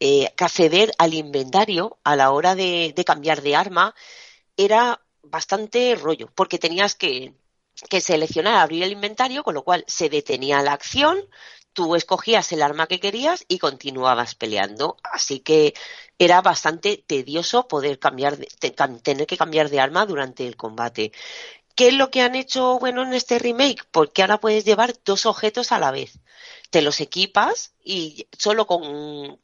eh, 0.00 0.32
que 0.36 0.44
acceder 0.44 0.92
al 0.98 1.14
inventario 1.14 1.98
a 2.04 2.16
la 2.16 2.30
hora 2.30 2.54
de, 2.54 2.94
cambiar 3.06 3.42
de 3.42 3.56
arma 3.56 3.94
era 4.56 5.00
bastante 5.22 5.94
rollo, 5.94 6.30
porque 6.34 6.58
tenías 6.58 6.94
que, 6.94 7.34
que 7.88 8.00
seleccionar, 8.00 8.56
abrir 8.56 8.82
el 8.82 8.92
inventario, 8.92 9.44
con 9.44 9.54
lo 9.54 9.62
cual 9.64 9.84
se 9.86 10.08
detenía 10.08 10.62
la 10.62 10.72
acción, 10.72 11.18
tú 11.72 11.96
escogías 11.96 12.52
el 12.52 12.62
arma 12.62 12.86
que 12.86 13.00
querías 13.00 13.44
y 13.48 13.58
continuabas 13.58 14.34
peleando. 14.34 14.96
Así 15.02 15.40
que 15.40 15.74
era 16.18 16.40
bastante 16.42 17.02
tedioso 17.06 17.68
poder 17.68 17.98
cambiar, 17.98 18.36
tener 19.02 19.26
que 19.26 19.36
cambiar 19.36 19.70
de 19.70 19.80
arma 19.80 20.06
durante 20.06 20.46
el 20.46 20.56
combate. 20.56 21.12
¿Qué 21.74 21.88
es 21.88 21.94
lo 21.94 22.10
que 22.10 22.22
han 22.22 22.34
hecho 22.34 22.78
bueno 22.78 23.02
en 23.02 23.14
este 23.14 23.38
remake? 23.38 23.84
Porque 23.90 24.22
ahora 24.22 24.40
puedes 24.40 24.64
llevar 24.64 24.94
dos 25.04 25.26
objetos 25.26 25.72
a 25.72 25.78
la 25.78 25.90
vez. 25.90 26.20
Te 26.70 26.82
los 26.82 27.00
equipas 27.00 27.74
y 27.84 28.26
solo 28.38 28.66
con, 28.66 29.40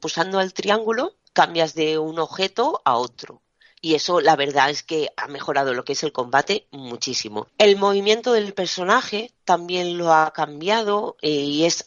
pulsando 0.00 0.40
el 0.40 0.54
triángulo 0.54 1.16
cambias 1.32 1.74
de 1.74 1.98
un 1.98 2.18
objeto 2.18 2.80
a 2.84 2.96
otro 2.96 3.42
y 3.86 3.94
eso 3.94 4.20
la 4.20 4.34
verdad 4.34 4.70
es 4.70 4.82
que 4.82 5.12
ha 5.16 5.28
mejorado 5.28 5.72
lo 5.72 5.84
que 5.84 5.92
es 5.92 6.02
el 6.02 6.12
combate 6.12 6.66
muchísimo. 6.72 7.46
El 7.58 7.76
movimiento 7.76 8.32
del 8.32 8.52
personaje 8.52 9.32
también 9.44 9.96
lo 9.96 10.12
ha 10.12 10.32
cambiado 10.32 11.16
eh, 11.22 11.30
y 11.30 11.64
es 11.64 11.84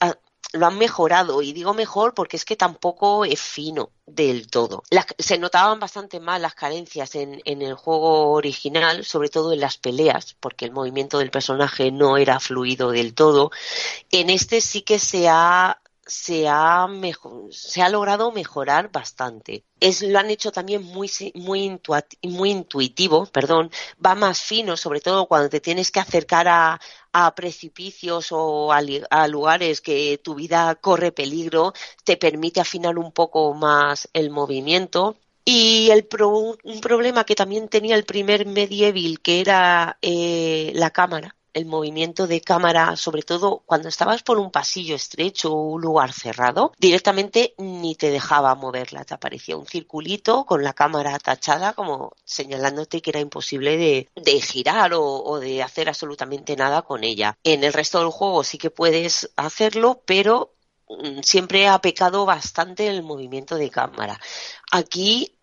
lo 0.54 0.66
han 0.66 0.78
mejorado 0.78 1.42
y 1.42 1.54
digo 1.54 1.74
mejor 1.74 2.14
porque 2.14 2.38
es 2.38 2.46
que 2.46 2.56
tampoco 2.56 3.26
es 3.26 3.40
fino 3.40 3.92
del 4.06 4.48
todo. 4.48 4.84
se 5.18 5.38
notaban 5.38 5.80
bastante 5.80 6.20
más 6.20 6.42
las 6.42 6.56
carencias 6.56 7.14
en, 7.16 7.42
en, 7.46 7.62
el 7.62 7.76
juego 7.76 8.32
original, 8.32 9.06
sobre 9.06 9.30
todo 9.30 9.54
en 9.54 9.60
las 9.60 9.78
peleas, 9.78 10.36
porque 10.40 10.66
el 10.66 10.72
movimiento 10.72 11.20
del 11.20 11.32
personaje 11.32 11.92
no 11.92 12.18
era 12.18 12.40
fluido 12.40 12.92
del 12.92 13.14
todo. 13.14 13.52
En 14.12 14.30
este 14.30 14.62
sí 14.62 14.82
que 14.82 14.98
se 14.98 15.30
ha 15.30 15.80
se 16.10 16.48
ha, 16.50 16.88
se 17.52 17.82
ha 17.82 17.90
logrado 17.90 18.32
mejorar 18.32 18.92
bastante. 18.92 19.64
Es, 19.80 20.02
lo 20.02 20.18
han 20.18 20.30
hecho 20.32 20.52
también 20.52 20.84
muy, 20.84 21.10
muy, 21.36 21.80
muy 22.24 22.50
intuitivo, 22.50 23.28
perdón, 23.28 23.72
va 24.04 24.16
más 24.16 24.42
fino, 24.42 24.76
sobre 24.76 25.02
todo 25.02 25.28
cuando 25.28 25.50
te 25.50 25.60
tienes 25.60 25.92
que 25.92 26.00
acercar 26.00 26.48
a, 26.48 26.80
a 27.14 27.36
precipicios 27.36 28.28
o 28.32 28.72
a, 28.72 29.28
lugares 29.28 29.82
que 29.82 30.20
tu 30.24 30.36
vida 30.36 30.76
corre 30.76 31.12
peligro, 31.12 31.74
te 32.04 32.18
permite 32.18 32.60
afinar 32.62 32.98
un 32.98 33.12
poco 33.12 33.54
más 33.54 34.10
el 34.14 34.30
movimiento. 34.30 35.18
Y 35.46 35.90
el 35.92 36.08
un 36.22 36.82
problema 36.82 37.24
que 37.24 37.36
también 37.36 37.70
tenía 37.70 37.96
el 37.96 38.06
primer 38.06 38.46
Medieval, 38.46 39.20
que 39.22 39.42
era 39.42 39.98
eh, 40.02 40.72
la 40.76 40.92
cámara 40.92 41.36
el 41.54 41.66
movimiento 41.66 42.28
de 42.28 42.42
cámara, 42.42 42.96
sobre 42.96 43.24
todo 43.24 43.64
cuando 43.66 43.90
estabas 43.90 44.24
por 44.24 44.38
un 44.38 44.52
pasillo 44.52 44.96
estrecho 44.96 45.54
o 45.54 45.74
un 45.74 45.82
lugar 45.82 46.14
cerrado, 46.14 46.74
directamente 46.78 47.54
ni 47.58 47.96
te 47.96 48.10
dejaba 48.10 48.56
moverla, 48.56 49.06
te 49.06 49.14
aparecía 49.14 49.58
un 49.58 49.66
circulito 49.66 50.46
con 50.46 50.64
la 50.64 50.74
cámara 50.74 51.18
tachada 51.20 51.74
como 51.74 52.14
señalándote 52.24 53.02
que 53.02 53.10
era 53.10 53.20
imposible 53.20 53.78
de, 53.78 54.42
girar 54.42 54.94
o, 54.94 55.04
o 55.04 55.40
de 55.40 55.64
hacer 55.64 55.90
absolutamente 55.90 56.56
nada 56.56 56.82
con 56.84 57.04
ella. 57.04 57.38
En 57.44 57.64
el 57.64 57.74
resto 57.74 58.00
del 58.00 58.10
juego 58.10 58.44
sí 58.44 58.58
que 58.58 58.70
puedes 58.70 59.32
hacerlo, 59.36 60.02
pero 60.06 60.56
mm, 60.88 61.22
siempre 61.22 61.68
ha 61.68 61.80
pecado 61.80 62.26
bastante 62.26 62.88
el 62.88 63.04
movimiento 63.04 63.56
de 63.56 63.70
cámara. 63.70 64.20
Aquí 64.72 65.39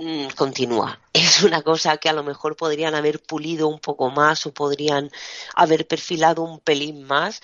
Mm, 0.00 0.28
continúa. 0.36 0.98
Es 1.12 1.42
una 1.42 1.62
cosa 1.62 1.96
que 1.98 2.08
a 2.08 2.12
lo 2.12 2.22
mejor 2.24 2.56
podrían 2.56 2.94
haber 2.94 3.20
pulido 3.22 3.68
un 3.68 3.80
poco 3.80 4.10
más 4.10 4.46
o 4.46 4.54
podrían 4.54 5.10
haber 5.54 5.86
perfilado 5.86 6.42
un 6.42 6.58
pelín 6.60 7.04
más, 7.04 7.40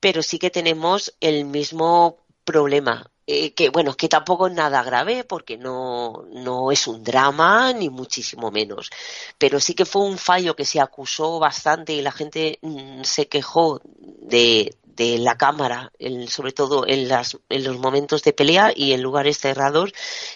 pero 0.00 0.22
sí 0.22 0.38
que 0.38 0.50
tenemos 0.50 1.16
el 1.20 1.44
mismo 1.44 2.25
problema. 2.46 3.10
Eh, 3.28 3.54
que 3.54 3.70
bueno, 3.70 3.94
que 3.94 4.08
tampoco 4.08 4.46
es 4.46 4.54
nada 4.54 4.84
grave 4.84 5.24
porque 5.24 5.58
no, 5.58 6.24
no 6.32 6.70
es 6.70 6.86
un 6.86 7.02
drama 7.02 7.72
ni 7.74 7.90
muchísimo 7.90 8.50
menos. 8.50 8.90
Pero 9.36 9.60
sí 9.60 9.74
que 9.74 9.84
fue 9.84 10.02
un 10.02 10.16
fallo 10.16 10.56
que 10.56 10.64
se 10.64 10.80
acusó 10.80 11.38
bastante 11.38 11.92
y 11.92 12.02
la 12.02 12.12
gente 12.12 12.58
mm, 12.62 13.02
se 13.02 13.28
quejó 13.28 13.80
de, 13.84 14.76
de 14.96 15.18
la 15.18 15.36
cámara, 15.36 15.92
sobre 16.28 16.52
todo 16.52 16.86
en, 16.86 17.08
las, 17.08 17.38
en 17.50 17.64
los 17.64 17.78
momentos 17.78 18.22
de 18.22 18.32
pelea 18.32 18.72
y 18.74 18.92
en 18.92 19.02
lugares 19.02 19.38
cerrados, 19.38 19.92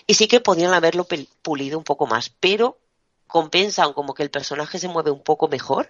y 0.07 0.15
sí 0.15 0.29
que 0.29 0.41
podían 0.41 0.75
haberlo 0.75 1.07
pulido 1.43 1.79
un 1.79 1.85
poco 1.85 2.07
más, 2.07 2.31
pero 2.41 2.79
compensan 3.27 3.95
como 3.95 4.13
que 4.13 4.23
el 4.23 4.31
personaje 4.31 4.79
se 4.79 4.89
mueve 4.89 5.11
un 5.11 5.23
poco 5.23 5.49
mejor, 5.49 5.89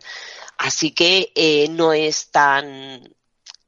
así 0.56 0.92
que 0.92 1.32
eh, 1.34 1.68
no 1.70 1.92
es 1.92 2.30
tan 2.30 3.02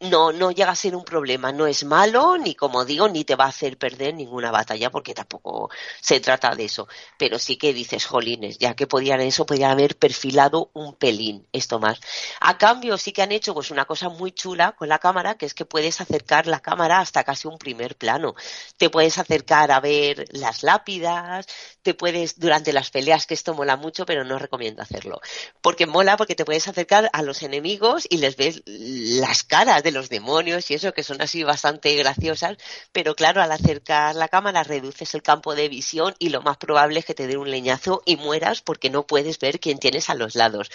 no, 0.02 0.32
no 0.32 0.50
llega 0.50 0.72
a 0.72 0.76
ser 0.76 0.96
un 0.96 1.04
problema, 1.04 1.52
no 1.52 1.66
es 1.66 1.84
malo, 1.84 2.36
ni 2.38 2.54
como 2.54 2.84
digo, 2.84 3.08
ni 3.08 3.24
te 3.24 3.36
va 3.36 3.44
a 3.44 3.48
hacer 3.48 3.78
perder 3.78 4.14
ninguna 4.14 4.50
batalla, 4.50 4.90
porque 4.90 5.14
tampoco 5.14 5.70
se 6.00 6.20
trata 6.20 6.54
de 6.54 6.64
eso. 6.64 6.88
Pero 7.18 7.38
sí 7.38 7.56
que 7.56 7.72
dices, 7.72 8.06
jolines, 8.06 8.58
ya 8.58 8.74
que 8.74 8.86
podían 8.86 9.20
eso, 9.20 9.46
podían 9.46 9.70
haber 9.72 9.96
perfilado 9.96 10.70
un 10.74 10.94
pelín 10.94 11.46
esto 11.52 11.78
más. 11.78 12.00
A 12.40 12.58
cambio, 12.58 12.98
sí 12.98 13.12
que 13.12 13.22
han 13.22 13.32
hecho 13.32 13.54
pues 13.54 13.70
una 13.70 13.84
cosa 13.84 14.08
muy 14.08 14.32
chula 14.32 14.72
con 14.72 14.88
la 14.88 14.98
cámara, 14.98 15.36
que 15.36 15.46
es 15.46 15.54
que 15.54 15.64
puedes 15.64 16.00
acercar 16.00 16.46
la 16.46 16.60
cámara 16.60 16.98
hasta 16.98 17.24
casi 17.24 17.48
un 17.48 17.58
primer 17.58 17.96
plano. 17.96 18.34
Te 18.76 18.90
puedes 18.90 19.18
acercar 19.18 19.70
a 19.70 19.80
ver 19.80 20.24
las 20.32 20.62
lápidas, 20.62 21.46
te 21.82 21.94
puedes, 21.94 22.38
durante 22.38 22.72
las 22.72 22.90
peleas, 22.90 23.26
que 23.26 23.34
esto 23.34 23.54
mola 23.54 23.76
mucho, 23.76 24.06
pero 24.06 24.24
no 24.24 24.38
recomiendo 24.38 24.82
hacerlo. 24.82 25.20
Porque 25.60 25.86
mola, 25.86 26.16
porque 26.16 26.34
te 26.34 26.44
puedes 26.44 26.66
acercar 26.68 27.10
a 27.12 27.22
los 27.22 27.42
enemigos 27.42 28.06
y 28.08 28.18
les 28.18 28.36
ves 28.36 28.62
las 28.66 29.44
caras 29.44 29.82
los 29.92 30.08
demonios 30.08 30.70
y 30.70 30.74
eso, 30.74 30.92
que 30.92 31.02
son 31.02 31.20
así 31.22 31.42
bastante 31.42 31.94
graciosas, 31.94 32.56
pero 32.92 33.14
claro, 33.14 33.42
al 33.42 33.52
acercar 33.52 34.14
la 34.14 34.28
cámara 34.28 34.62
reduces 34.62 35.14
el 35.14 35.22
campo 35.22 35.54
de 35.54 35.68
visión 35.68 36.14
y 36.18 36.30
lo 36.30 36.42
más 36.42 36.56
probable 36.56 37.00
es 37.00 37.04
que 37.04 37.14
te 37.14 37.26
dé 37.26 37.36
un 37.36 37.50
leñazo 37.50 38.02
y 38.04 38.16
mueras 38.16 38.62
porque 38.62 38.90
no 38.90 39.06
puedes 39.06 39.38
ver 39.38 39.60
quién 39.60 39.78
tienes 39.78 40.10
a 40.10 40.14
los 40.14 40.34
lados. 40.34 40.70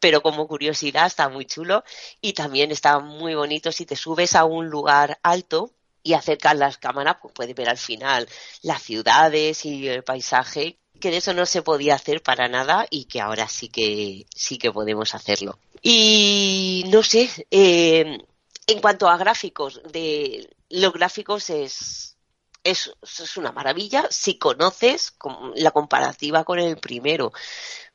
Pero 0.00 0.22
como 0.22 0.46
curiosidad 0.46 1.06
está 1.06 1.28
muy 1.28 1.46
chulo 1.46 1.84
y 2.20 2.32
también 2.32 2.70
está 2.70 2.98
muy 3.00 3.34
bonito 3.34 3.72
si 3.72 3.86
te 3.86 3.96
subes 3.96 4.34
a 4.34 4.44
un 4.44 4.68
lugar 4.68 5.18
alto 5.22 5.72
y 6.02 6.14
acercas 6.14 6.56
las 6.56 6.78
cámaras, 6.78 7.16
pues 7.20 7.34
puedes 7.34 7.54
ver 7.54 7.68
al 7.68 7.78
final 7.78 8.28
las 8.62 8.82
ciudades 8.82 9.64
y 9.64 9.88
el 9.88 10.04
paisaje 10.04 10.78
que 10.98 11.10
de 11.10 11.18
eso 11.18 11.32
no 11.32 11.46
se 11.46 11.62
podía 11.62 11.94
hacer 11.94 12.22
para 12.22 12.48
nada 12.48 12.86
y 12.90 13.04
que 13.04 13.20
ahora 13.20 13.48
sí 13.48 13.68
que 13.68 14.26
sí 14.34 14.58
que 14.58 14.72
podemos 14.72 15.14
hacerlo. 15.14 15.58
Y 15.82 16.84
no 16.88 17.02
sé, 17.02 17.28
eh, 17.50 18.18
en 18.68 18.80
cuanto 18.80 19.08
a 19.08 19.16
gráficos, 19.16 19.80
de 19.90 20.54
los 20.68 20.92
gráficos 20.92 21.50
es, 21.50 22.16
es, 22.62 22.92
una 23.36 23.50
maravilla 23.50 24.06
si 24.10 24.38
conoces 24.38 25.14
la 25.56 25.70
comparativa 25.70 26.44
con 26.44 26.58
el 26.58 26.76
primero. 26.76 27.32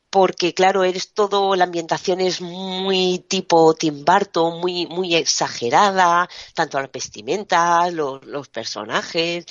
Porque, 0.10 0.54
claro, 0.54 0.84
eres 0.84 1.14
todo, 1.14 1.56
la 1.56 1.64
ambientación 1.64 2.22
es 2.22 2.40
muy 2.41 3.20
tipo 3.28 3.74
Tim 3.74 4.06
Burton, 4.06 4.60
muy, 4.60 4.86
muy 4.88 5.16
exagerada, 5.16 6.30
tanto 6.54 6.80
la 6.80 6.88
vestimenta, 6.88 7.90
los, 7.90 8.24
los 8.26 8.48
personajes. 8.50 9.45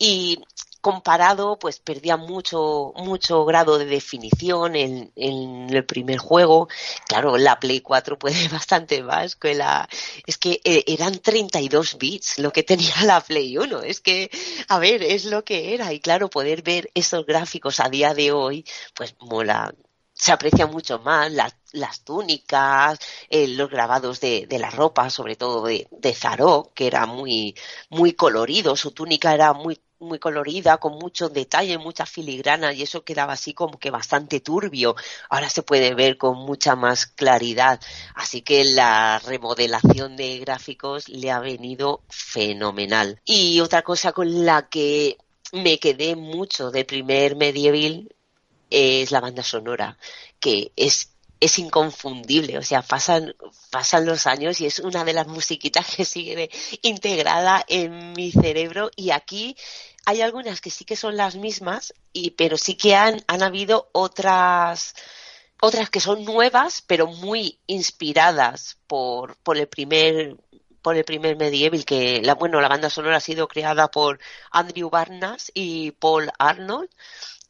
Y 0.00 0.42
comparado, 0.80 1.58
pues 1.58 1.78
perdía 1.78 2.16
mucho, 2.16 2.92
mucho 2.96 3.44
grado 3.44 3.78
de 3.78 3.84
definición 3.84 4.76
en, 4.76 5.12
en, 5.16 5.68
el 5.70 5.84
primer 5.84 6.18
juego. 6.18 6.68
Claro, 7.06 7.36
la 7.36 7.60
Play 7.60 7.80
4 7.80 8.18
puede 8.18 8.48
bastante 8.48 9.02
más 9.02 9.36
que 9.36 9.54
la, 9.54 9.88
es 10.26 10.38
que 10.38 10.60
eh, 10.64 10.84
eran 10.86 11.18
32 11.18 11.98
bits 11.98 12.38
lo 12.38 12.52
que 12.52 12.62
tenía 12.62 12.94
la 13.04 13.20
Play 13.20 13.58
1. 13.58 13.82
Es 13.82 14.00
que, 14.00 14.30
a 14.68 14.78
ver, 14.78 15.02
es 15.02 15.26
lo 15.26 15.44
que 15.44 15.74
era. 15.74 15.92
Y 15.92 16.00
claro, 16.00 16.30
poder 16.30 16.62
ver 16.62 16.90
esos 16.94 17.26
gráficos 17.26 17.80
a 17.80 17.88
día 17.90 18.14
de 18.14 18.32
hoy, 18.32 18.64
pues 18.94 19.14
mola, 19.20 19.74
se 20.14 20.32
aprecia 20.32 20.66
mucho 20.66 20.98
más 20.98 21.32
las, 21.32 21.54
las 21.72 22.04
túnicas, 22.04 22.98
eh, 23.28 23.48
los 23.48 23.70
grabados 23.70 24.20
de, 24.20 24.46
de, 24.46 24.58
la 24.58 24.70
ropa, 24.70 25.08
sobre 25.10 25.36
todo 25.36 25.64
de, 25.64 25.88
de 25.90 26.14
Zaró, 26.14 26.72
que 26.74 26.86
era 26.86 27.06
muy, 27.06 27.54
muy 27.90 28.12
colorido, 28.14 28.76
su 28.76 28.92
túnica 28.92 29.34
era 29.34 29.52
muy 29.54 29.80
muy 30.00 30.18
colorida, 30.18 30.78
con 30.78 30.98
mucho 30.98 31.28
detalle, 31.28 31.78
mucha 31.78 32.06
filigrana 32.06 32.72
y 32.72 32.82
eso 32.82 33.04
quedaba 33.04 33.34
así 33.34 33.54
como 33.54 33.78
que 33.78 33.90
bastante 33.90 34.40
turbio. 34.40 34.96
Ahora 35.28 35.48
se 35.50 35.62
puede 35.62 35.94
ver 35.94 36.16
con 36.16 36.38
mucha 36.38 36.74
más 36.74 37.06
claridad. 37.06 37.80
Así 38.14 38.42
que 38.42 38.64
la 38.64 39.18
remodelación 39.20 40.16
de 40.16 40.38
gráficos 40.38 41.08
le 41.08 41.30
ha 41.30 41.40
venido 41.40 42.02
fenomenal. 42.08 43.20
Y 43.24 43.60
otra 43.60 43.82
cosa 43.82 44.12
con 44.12 44.44
la 44.44 44.68
que 44.68 45.18
me 45.52 45.78
quedé 45.78 46.16
mucho 46.16 46.70
de 46.70 46.84
primer 46.84 47.36
medieval 47.36 48.08
es 48.70 49.10
la 49.10 49.20
banda 49.20 49.42
sonora, 49.42 49.98
que 50.38 50.72
es 50.76 51.10
es 51.40 51.58
inconfundible, 51.58 52.58
o 52.58 52.62
sea, 52.62 52.82
pasan, 52.82 53.34
pasan 53.70 54.04
los 54.04 54.26
años 54.26 54.60
y 54.60 54.66
es 54.66 54.78
una 54.78 55.04
de 55.04 55.14
las 55.14 55.26
musiquitas 55.26 55.96
que 55.96 56.04
sigue 56.04 56.50
integrada 56.82 57.64
en 57.66 58.12
mi 58.12 58.30
cerebro 58.30 58.90
y 58.94 59.10
aquí 59.10 59.56
hay 60.06 60.22
algunas 60.22 60.60
que 60.60 60.70
sí 60.70 60.84
que 60.84 60.96
son 60.96 61.16
las 61.16 61.36
mismas, 61.36 61.94
y, 62.12 62.32
pero 62.32 62.56
sí 62.56 62.76
que 62.76 62.94
han, 62.94 63.22
han 63.26 63.42
habido 63.42 63.90
otras, 63.92 64.94
otras 65.60 65.90
que 65.90 66.00
son 66.00 66.24
nuevas, 66.24 66.82
pero 66.86 67.06
muy 67.06 67.60
inspiradas 67.66 68.78
por, 68.86 69.36
por 69.36 69.56
el 69.56 69.68
primer 69.68 70.36
por 70.82 70.96
el 70.96 71.04
primer 71.04 71.36
medieval 71.36 71.84
que 71.84 72.22
la 72.22 72.34
bueno 72.34 72.58
la 72.60 72.68
banda 72.68 72.88
sonora 72.88 73.18
ha 73.18 73.20
sido 73.20 73.48
creada 73.48 73.90
por 73.90 74.18
Andrew 74.50 74.88
Barnas 74.88 75.50
y 75.52 75.90
Paul 75.90 76.30
Arnold 76.38 76.88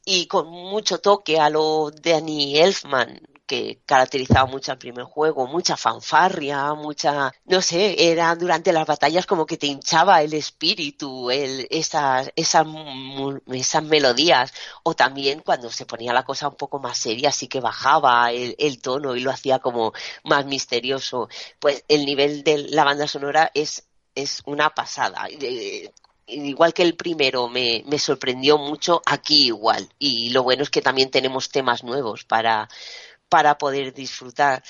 y 0.05 0.27
con 0.27 0.48
mucho 0.48 0.98
toque 0.98 1.39
a 1.39 1.51
lo 1.51 1.90
de 1.90 2.12
Danny 2.12 2.59
Elfman 2.59 3.20
que 3.51 3.82
caracterizaba 3.85 4.47
mucho 4.47 4.70
al 4.70 4.78
primer 4.78 5.05
juego, 5.06 5.48
mucha 5.48 5.77
fanfarria, 5.77 6.72
mucha, 6.74 7.32
no 7.47 7.60
sé, 7.60 8.12
era 8.12 8.36
durante 8.36 8.72
las 8.72 8.86
batallas 8.86 9.27
como 9.27 9.44
que 9.44 9.56
te 9.56 9.66
hinchaba 9.66 10.22
el 10.22 10.35
espíritu, 10.35 11.32
el, 11.32 11.66
esas, 11.68 12.31
esas, 12.36 12.64
esas 13.48 13.82
melodías, 13.82 14.52
o 14.85 14.94
también 14.94 15.40
cuando 15.40 15.68
se 15.68 15.85
ponía 15.85 16.12
la 16.12 16.22
cosa 16.24 16.47
un 16.47 16.55
poco 16.55 16.78
más 16.78 16.97
seria, 16.97 17.32
sí 17.32 17.48
que 17.48 17.59
bajaba 17.59 18.31
el, 18.31 18.55
el 18.56 18.81
tono 18.81 19.16
y 19.16 19.20
lo 19.20 19.32
hacía 19.32 19.59
como 19.59 19.93
más 20.22 20.47
misterioso. 20.47 21.28
Pues 21.59 21.85
el 21.89 22.05
nivel 22.06 22.44
de 22.44 22.68
la 22.68 22.85
banda 22.85 23.09
sonora 23.09 23.51
es, 23.52 23.89
es 24.14 24.43
una 24.47 24.70
pasada 24.70 25.27
igual 26.31 26.73
que 26.74 26.82
el 26.82 26.94
primero 26.94 27.48
me, 27.48 27.85
me, 27.86 27.98
sorprendió 27.98 28.59
mucho, 28.59 29.02
aquí 29.07 29.47
igual. 29.47 29.89
Y 29.98 30.31
lo 30.31 30.43
bueno 30.43 30.62
es 30.62 30.70
que 30.70 30.82
también 30.82 31.11
tenemos 31.11 31.51
temas 31.51 31.85
nuevos 31.85 32.24
para, 32.24 32.69
para 33.28 33.59
poder 33.59 33.93
disfrutar. 33.94 34.62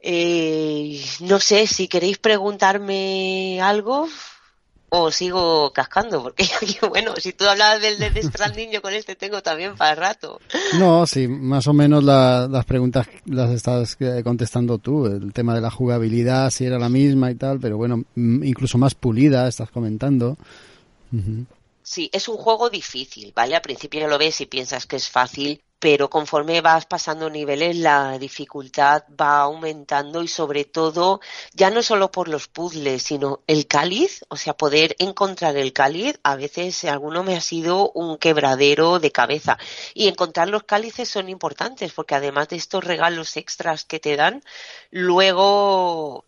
Eh, 0.00 1.02
no 1.20 1.40
sé 1.40 1.66
si 1.66 1.88
queréis 1.88 2.18
preguntarme 2.18 3.60
algo 3.60 4.08
o 4.88 5.10
sigo 5.10 5.72
cascando, 5.72 6.22
porque 6.22 6.46
bueno, 6.88 7.14
si 7.16 7.32
tú 7.32 7.44
hablabas 7.44 7.82
del 7.82 7.98
de 7.98 8.22
Stranding, 8.22 8.70
yo 8.70 8.82
con 8.82 8.94
este 8.94 9.16
tengo 9.16 9.42
también 9.42 9.76
para 9.76 9.94
rato. 9.94 10.40
No, 10.78 11.06
sí, 11.06 11.26
más 11.26 11.66
o 11.66 11.72
menos 11.72 12.04
las 12.04 12.64
preguntas 12.64 13.08
las 13.24 13.50
estás 13.50 13.96
eh, 14.00 14.22
contestando 14.22 14.78
tú, 14.78 15.06
el 15.06 15.32
tema 15.32 15.54
de 15.54 15.60
la 15.60 15.70
jugabilidad, 15.70 16.50
si 16.50 16.64
era 16.64 16.78
la 16.78 16.88
misma 16.88 17.30
y 17.30 17.34
tal, 17.34 17.58
pero 17.58 17.76
bueno, 17.76 18.04
mm, 18.14 18.44
incluso 18.44 18.78
más 18.78 18.94
pulida, 18.94 19.48
estás 19.48 19.70
comentando. 19.70 20.36
Sí, 21.82 22.10
es 22.12 22.28
un 22.28 22.36
juego 22.36 22.68
difícil, 22.68 23.32
¿vale? 23.34 23.54
Al 23.54 23.62
principio 23.62 24.08
lo 24.08 24.18
ves 24.18 24.40
y 24.40 24.46
piensas 24.46 24.86
que 24.86 24.96
es 24.96 25.08
fácil, 25.08 25.62
pero 25.78 26.10
conforme 26.10 26.60
vas 26.60 26.86
pasando 26.86 27.28
niveles 27.30 27.76
la 27.76 28.18
dificultad 28.18 29.04
va 29.20 29.40
aumentando 29.40 30.22
y 30.22 30.28
sobre 30.28 30.64
todo 30.64 31.20
ya 31.52 31.70
no 31.70 31.82
solo 31.82 32.10
por 32.10 32.28
los 32.28 32.48
puzzles 32.48 33.02
sino 33.02 33.42
el 33.46 33.66
cáliz, 33.66 34.24
o 34.28 34.36
sea 34.36 34.56
poder 34.56 34.96
encontrar 34.98 35.56
el 35.56 35.72
cáliz 35.72 36.18
a 36.22 36.36
veces 36.36 36.84
alguno 36.84 37.22
me 37.22 37.36
ha 37.36 37.40
sido 37.40 37.92
un 37.92 38.16
quebradero 38.16 38.98
de 38.98 39.12
cabeza 39.12 39.58
y 39.94 40.08
encontrar 40.08 40.48
los 40.48 40.64
cálices 40.64 41.08
son 41.08 41.28
importantes 41.28 41.92
porque 41.92 42.14
además 42.14 42.48
de 42.48 42.56
estos 42.56 42.82
regalos 42.82 43.36
extras 43.36 43.84
que 43.84 44.00
te 44.00 44.16
dan 44.16 44.42
luego 44.90 46.24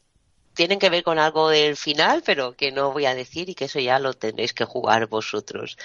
tienen 0.59 0.81
que 0.81 0.91
ver 0.91 1.05
con 1.05 1.21
algo 1.21 1.51
del 1.51 1.77
final, 1.77 2.25
pero 2.27 2.57
que 2.57 2.73
no 2.73 2.93
voy 2.93 3.07
a 3.07 3.15
decir 3.15 3.49
y 3.49 3.55
que 3.55 3.67
eso 3.67 3.79
ya 3.79 4.01
lo 4.01 4.13
tendréis 4.15 4.53
que 4.53 4.65
jugar 4.65 5.07
vosotros. 5.07 5.79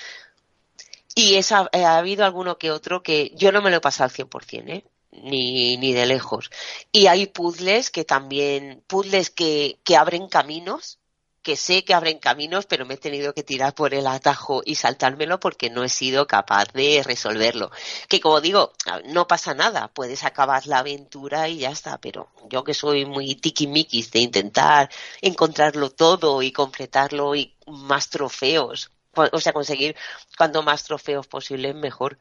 Y 1.14 1.36
eh, 1.36 1.44
ha 1.52 1.98
habido 1.98 2.26
alguno 2.26 2.58
que 2.58 2.72
otro 2.72 3.04
que 3.04 3.32
yo 3.36 3.52
no 3.52 3.62
me 3.62 3.70
lo 3.70 3.78
he 3.78 3.82
pasado 3.82 4.06
al 4.10 4.28
100%, 4.28 4.70
¿eh? 4.70 4.84
Ni, 5.12 5.78
ni 5.78 5.94
de 5.94 6.08
lejos. 6.08 6.50
Y 6.92 7.06
hay 7.06 7.28
puzzles 7.28 7.92
que 7.92 8.04
también, 8.04 8.84
puzzles 8.88 9.30
que, 9.30 9.78
que 9.84 9.96
abren 9.96 10.28
caminos, 10.28 10.98
que 11.44 11.56
sé 11.58 11.84
que 11.86 11.94
abren 11.94 12.20
caminos, 12.20 12.66
pero 12.66 12.86
me 12.86 12.96
he 12.96 12.98
tenido 12.98 13.34
que 13.34 13.44
tirar 13.44 13.76
por 13.76 13.94
el 13.94 14.08
atajo 14.08 14.62
y 14.66 14.76
saltármelo 14.76 15.40
porque 15.40 15.70
no 15.70 15.84
he 15.84 15.90
sido 15.90 16.26
capaz 16.26 16.72
de 16.74 17.04
resolverlo. 17.06 17.70
Que 18.08 18.20
como 18.22 18.42
digo, 18.42 18.74
no 19.06 19.28
pasa 19.28 19.54
nada, 19.54 19.90
puedes 19.90 20.24
acabar 20.24 20.66
la 20.68 20.80
aventura 20.80 21.50
y 21.50 21.60
ya 21.60 21.70
está, 21.70 22.00
pero 22.00 22.30
yo 22.50 22.64
que 22.64 22.74
soy 22.74 23.06
muy 23.06 23.36
tiquimiquis 23.36 24.12
de 24.12 24.20
intentar 24.20 24.90
encontrarlo 25.22 25.92
todo 25.92 26.42
y 26.42 26.52
completarlo 26.52 27.36
y 27.36 27.56
más 27.68 28.10
trofeos 28.10 28.92
o 29.16 29.40
sea, 29.40 29.54
conseguir 29.54 29.96
cuanto 30.38 30.64
más 30.64 30.84
trofeos 30.84 31.28
posibles, 31.28 31.76
mejor. 31.76 32.18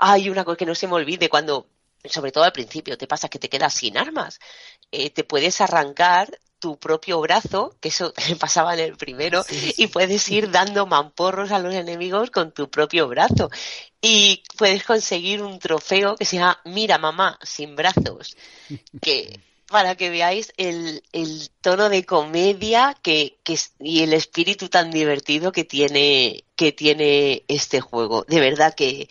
Hay 0.00 0.28
una 0.28 0.44
cosa 0.44 0.56
que 0.56 0.66
no 0.66 0.74
se 0.74 0.88
me 0.88 0.94
olvide 0.94 1.28
cuando, 1.28 1.68
sobre 2.04 2.32
todo 2.32 2.44
al 2.44 2.52
principio, 2.52 2.98
te 2.98 3.06
pasa 3.06 3.28
que 3.28 3.38
te 3.38 3.48
quedas 3.48 3.74
sin 3.74 3.96
armas. 3.96 4.40
Eh, 4.90 5.10
te 5.10 5.24
puedes 5.24 5.60
arrancar 5.60 6.38
tu 6.62 6.78
propio 6.78 7.20
brazo, 7.20 7.74
que 7.80 7.88
eso 7.88 8.14
pasaba 8.38 8.74
en 8.74 8.80
el 8.80 8.96
primero, 8.96 9.44
y 9.76 9.88
puedes 9.88 10.28
ir 10.28 10.52
dando 10.52 10.86
mamporros 10.86 11.50
a 11.50 11.58
los 11.58 11.74
enemigos 11.74 12.30
con 12.30 12.52
tu 12.52 12.70
propio 12.70 13.08
brazo. 13.08 13.50
Y 14.00 14.44
puedes 14.56 14.84
conseguir 14.84 15.42
un 15.42 15.58
trofeo 15.58 16.16
que 16.16 16.24
se 16.24 16.36
llama 16.36 16.60
Mira 16.64 16.98
mamá, 16.98 17.36
sin 17.42 17.74
brazos, 17.74 18.36
que 19.00 19.40
para 19.66 19.96
que 19.96 20.10
veáis 20.10 20.52
el, 20.56 21.02
el 21.12 21.50
tono 21.60 21.88
de 21.88 22.04
comedia 22.04 22.96
que, 23.02 23.38
que, 23.42 23.58
y 23.80 24.02
el 24.02 24.12
espíritu 24.12 24.68
tan 24.68 24.90
divertido 24.92 25.50
que 25.50 25.64
tiene, 25.64 26.44
que 26.54 26.70
tiene 26.70 27.44
este 27.48 27.80
juego. 27.80 28.24
De 28.28 28.38
verdad 28.38 28.74
que 28.74 29.08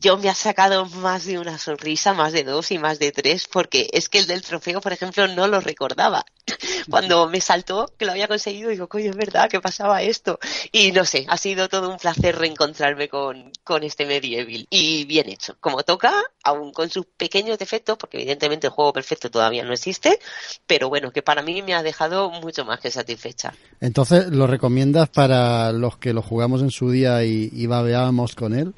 yo 0.00 0.18
me 0.18 0.28
ha 0.28 0.34
sacado 0.34 0.86
más 0.86 1.24
de 1.24 1.38
una 1.38 1.58
sonrisa, 1.58 2.12
más 2.12 2.32
de 2.32 2.44
dos 2.44 2.70
y 2.70 2.78
más 2.78 2.98
de 2.98 3.12
tres, 3.12 3.48
porque 3.50 3.88
es 3.92 4.08
que 4.08 4.18
el 4.18 4.26
del 4.26 4.42
trofeo, 4.42 4.80
por 4.80 4.92
ejemplo, 4.92 5.26
no 5.28 5.48
lo 5.48 5.60
recordaba. 5.60 6.24
Cuando 6.90 7.28
me 7.28 7.40
saltó 7.40 7.90
que 7.98 8.04
lo 8.04 8.12
había 8.12 8.28
conseguido, 8.28 8.70
digo, 8.70 8.88
coño, 8.88 9.10
es 9.10 9.16
verdad 9.16 9.48
que 9.48 9.60
pasaba 9.60 10.02
esto. 10.02 10.38
Y 10.70 10.92
no 10.92 11.04
sé, 11.04 11.26
ha 11.28 11.36
sido 11.36 11.68
todo 11.68 11.90
un 11.90 11.96
placer 11.96 12.36
reencontrarme 12.36 13.08
con, 13.08 13.52
con 13.64 13.82
este 13.82 14.06
Medieval. 14.06 14.66
Y 14.70 15.04
bien 15.06 15.28
hecho. 15.28 15.56
Como 15.60 15.82
toca, 15.82 16.12
aún 16.44 16.72
con 16.72 16.90
sus 16.90 17.06
pequeños 17.06 17.58
defectos, 17.58 17.96
porque 17.96 18.18
evidentemente 18.18 18.66
el 18.66 18.72
juego 18.72 18.92
perfecto 18.92 19.30
todavía 19.30 19.64
no 19.64 19.72
existe, 19.72 20.18
pero 20.66 20.88
bueno, 20.88 21.10
que 21.10 21.22
para 21.22 21.42
mí 21.42 21.62
me 21.62 21.74
ha 21.74 21.82
dejado 21.82 22.30
mucho 22.30 22.64
más 22.64 22.80
que 22.80 22.90
satisfecha. 22.90 23.54
Entonces, 23.80 24.26
¿lo 24.28 24.46
recomiendas 24.46 25.08
para 25.08 25.72
los 25.72 25.96
que 25.98 26.12
lo 26.12 26.22
jugamos 26.22 26.60
en 26.60 26.70
su 26.70 26.90
día 26.90 27.24
y, 27.24 27.50
y 27.52 27.66
babeábamos 27.66 28.34
con 28.34 28.54
él? 28.54 28.74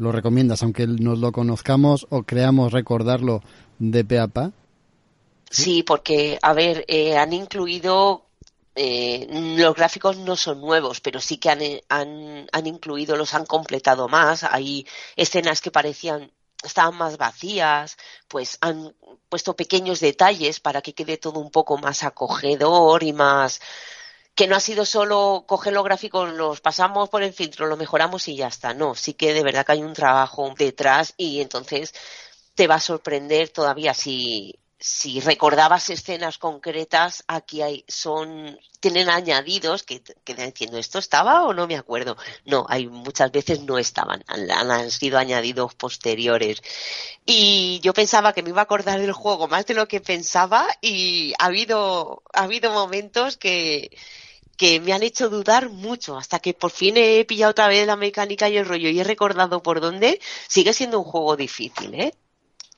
Lo 0.00 0.12
recomiendas, 0.12 0.62
aunque 0.62 0.86
nos 0.86 1.18
lo 1.18 1.30
conozcamos 1.30 2.06
o 2.10 2.22
creamos 2.22 2.72
recordarlo 2.72 3.42
de 3.78 4.04
pe 4.04 4.18
a 4.18 4.26
pa? 4.26 4.50
Sí, 5.50 5.82
porque, 5.82 6.38
a 6.40 6.52
ver, 6.54 6.84
eh, 6.88 7.16
han 7.16 7.32
incluido 7.32 8.24
eh, 8.74 9.26
los 9.30 9.74
gráficos 9.74 10.16
no 10.16 10.36
son 10.36 10.60
nuevos, 10.60 11.00
pero 11.00 11.20
sí 11.20 11.36
que 11.36 11.50
han, 11.50 11.60
han, 11.88 12.46
han, 12.50 12.66
incluido, 12.66 13.16
los 13.16 13.34
han 13.34 13.44
completado 13.44 14.08
más. 14.08 14.44
Hay 14.44 14.86
escenas 15.16 15.60
que 15.60 15.70
parecían 15.70 16.30
estaban 16.62 16.96
más 16.96 17.16
vacías, 17.16 17.96
pues 18.28 18.58
han 18.60 18.94
puesto 19.28 19.56
pequeños 19.56 20.00
detalles 20.00 20.60
para 20.60 20.82
que 20.82 20.94
quede 20.94 21.16
todo 21.16 21.40
un 21.40 21.50
poco 21.50 21.78
más 21.78 22.02
acogedor 22.02 23.02
y 23.02 23.12
más 23.12 23.60
que 24.34 24.46
no 24.46 24.56
ha 24.56 24.60
sido 24.60 24.84
solo 24.86 25.44
coger 25.46 25.72
los 25.72 25.84
gráficos, 25.84 26.32
los 26.32 26.60
pasamos 26.60 27.08
por 27.08 27.22
el 27.22 27.32
filtro, 27.32 27.66
lo 27.66 27.76
mejoramos 27.76 28.28
y 28.28 28.36
ya 28.36 28.48
está. 28.48 28.74
No, 28.74 28.94
sí 28.94 29.14
que 29.14 29.34
de 29.34 29.42
verdad 29.42 29.66
que 29.66 29.72
hay 29.72 29.82
un 29.82 29.92
trabajo 29.94 30.52
detrás 30.56 31.14
y 31.16 31.40
entonces 31.40 31.94
te 32.54 32.66
va 32.66 32.76
a 32.76 32.80
sorprender 32.80 33.50
todavía 33.50 33.94
si, 33.94 34.59
si 34.80 35.20
recordabas 35.20 35.90
escenas 35.90 36.38
concretas, 36.38 37.22
aquí 37.28 37.60
hay, 37.60 37.84
son, 37.86 38.58
tienen 38.80 39.10
añadidos 39.10 39.82
que, 39.82 40.02
que 40.02 40.34
diciendo 40.34 40.78
esto 40.78 40.98
estaba 40.98 41.44
o 41.44 41.52
no 41.52 41.66
me 41.66 41.76
acuerdo. 41.76 42.16
No, 42.46 42.64
hay 42.66 42.86
muchas 42.86 43.30
veces 43.30 43.60
no 43.60 43.76
estaban, 43.76 44.24
han, 44.26 44.50
han, 44.50 44.90
sido 44.90 45.18
añadidos 45.18 45.74
posteriores. 45.74 46.62
Y 47.26 47.80
yo 47.82 47.92
pensaba 47.92 48.32
que 48.32 48.42
me 48.42 48.48
iba 48.48 48.62
a 48.62 48.64
acordar 48.64 49.00
del 49.00 49.12
juego 49.12 49.48
más 49.48 49.66
de 49.66 49.74
lo 49.74 49.86
que 49.86 50.00
pensaba 50.00 50.66
y 50.80 51.34
ha 51.38 51.46
habido, 51.46 52.22
ha 52.32 52.44
habido 52.44 52.72
momentos 52.72 53.36
que, 53.36 53.90
que 54.56 54.80
me 54.80 54.94
han 54.94 55.02
hecho 55.02 55.28
dudar 55.28 55.68
mucho 55.68 56.16
hasta 56.16 56.38
que 56.38 56.54
por 56.54 56.70
fin 56.70 56.96
he 56.96 57.24
pillado 57.26 57.50
otra 57.50 57.68
vez 57.68 57.86
la 57.86 57.96
mecánica 57.96 58.48
y 58.48 58.56
el 58.56 58.66
rollo 58.66 58.88
y 58.88 58.98
he 59.00 59.04
recordado 59.04 59.62
por 59.62 59.80
dónde. 59.80 60.20
Sigue 60.48 60.72
siendo 60.72 60.98
un 61.00 61.04
juego 61.04 61.36
difícil, 61.36 61.94
¿eh? 61.94 62.14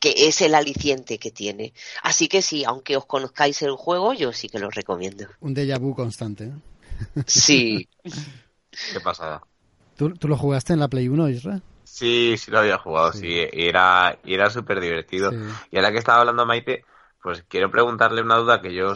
Que 0.02 0.14
es 0.16 0.40
el 0.40 0.56
aliciente 0.56 1.16
que 1.16 1.30
tiene. 1.30 1.74
Así 2.02 2.26
que 2.26 2.42
sí, 2.42 2.64
aunque 2.64 2.96
os 2.96 3.06
conozcáis 3.06 3.62
el 3.62 3.76
juego, 3.76 4.12
yo 4.12 4.32
sí 4.32 4.48
que 4.48 4.58
lo 4.58 4.68
recomiendo. 4.68 5.26
Un 5.38 5.54
déjà 5.54 5.78
vu 5.78 5.94
constante. 5.94 6.46
¿eh? 6.46 7.22
Sí. 7.24 7.88
Qué 8.92 8.98
pasada. 8.98 9.42
¿Tú, 9.96 10.12
¿Tú, 10.14 10.26
lo 10.26 10.36
jugaste 10.36 10.72
en 10.72 10.80
la 10.80 10.88
Play 10.88 11.06
1, 11.06 11.28
Israel? 11.28 11.62
Sí, 11.84 12.34
sí 12.36 12.50
lo 12.50 12.58
había 12.58 12.78
jugado, 12.78 13.12
sí. 13.12 13.20
sí. 13.20 13.46
Y 13.52 13.68
era, 13.68 14.18
y 14.24 14.34
era 14.34 14.50
súper 14.50 14.80
divertido. 14.80 15.30
Sí. 15.30 15.36
Y 15.70 15.76
ahora 15.76 15.92
que 15.92 15.98
estaba 15.98 16.18
hablando 16.18 16.46
Maite, 16.46 16.84
pues 17.22 17.44
quiero 17.46 17.70
preguntarle 17.70 18.22
una 18.22 18.38
duda 18.38 18.60
que 18.60 18.74
yo 18.74 18.94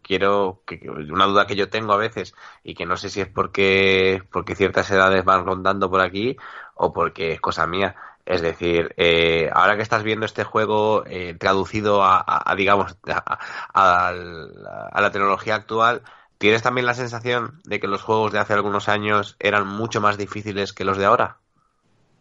quiero 0.00 0.62
que 0.64 0.88
una 0.88 1.26
duda 1.26 1.48
que 1.48 1.56
yo 1.56 1.68
tengo 1.68 1.92
a 1.92 1.96
veces 1.96 2.34
y 2.62 2.74
que 2.74 2.86
no 2.86 2.96
sé 2.96 3.10
si 3.10 3.20
es 3.20 3.26
porque 3.26 4.22
porque 4.30 4.54
ciertas 4.54 4.88
edades 4.92 5.24
van 5.24 5.44
rondando 5.44 5.90
por 5.90 6.00
aquí 6.00 6.36
o 6.76 6.92
porque 6.92 7.32
es 7.32 7.40
cosa 7.40 7.66
mía 7.66 7.96
es 8.26 8.42
decir, 8.42 8.92
eh, 8.96 9.48
ahora 9.52 9.76
que 9.76 9.82
estás 9.82 10.02
viendo 10.02 10.26
este 10.26 10.42
juego 10.42 11.04
eh, 11.06 11.34
traducido 11.38 12.02
a, 12.02 12.16
a, 12.16 12.50
a 12.50 12.56
digamos, 12.56 12.96
a, 13.06 13.38
a, 13.72 15.00
la 15.00 15.10
tecnología 15.12 15.54
actual, 15.54 16.02
¿tienes 16.36 16.60
también 16.60 16.86
la 16.86 16.94
sensación 16.94 17.60
de 17.64 17.78
que 17.78 17.86
los 17.86 18.02
juegos 18.02 18.32
de 18.32 18.40
hace 18.40 18.52
algunos 18.52 18.88
años 18.88 19.36
eran 19.38 19.68
mucho 19.68 20.00
más 20.00 20.18
difíciles 20.18 20.72
que 20.72 20.84
los 20.84 20.98
de 20.98 21.04
ahora? 21.04 21.38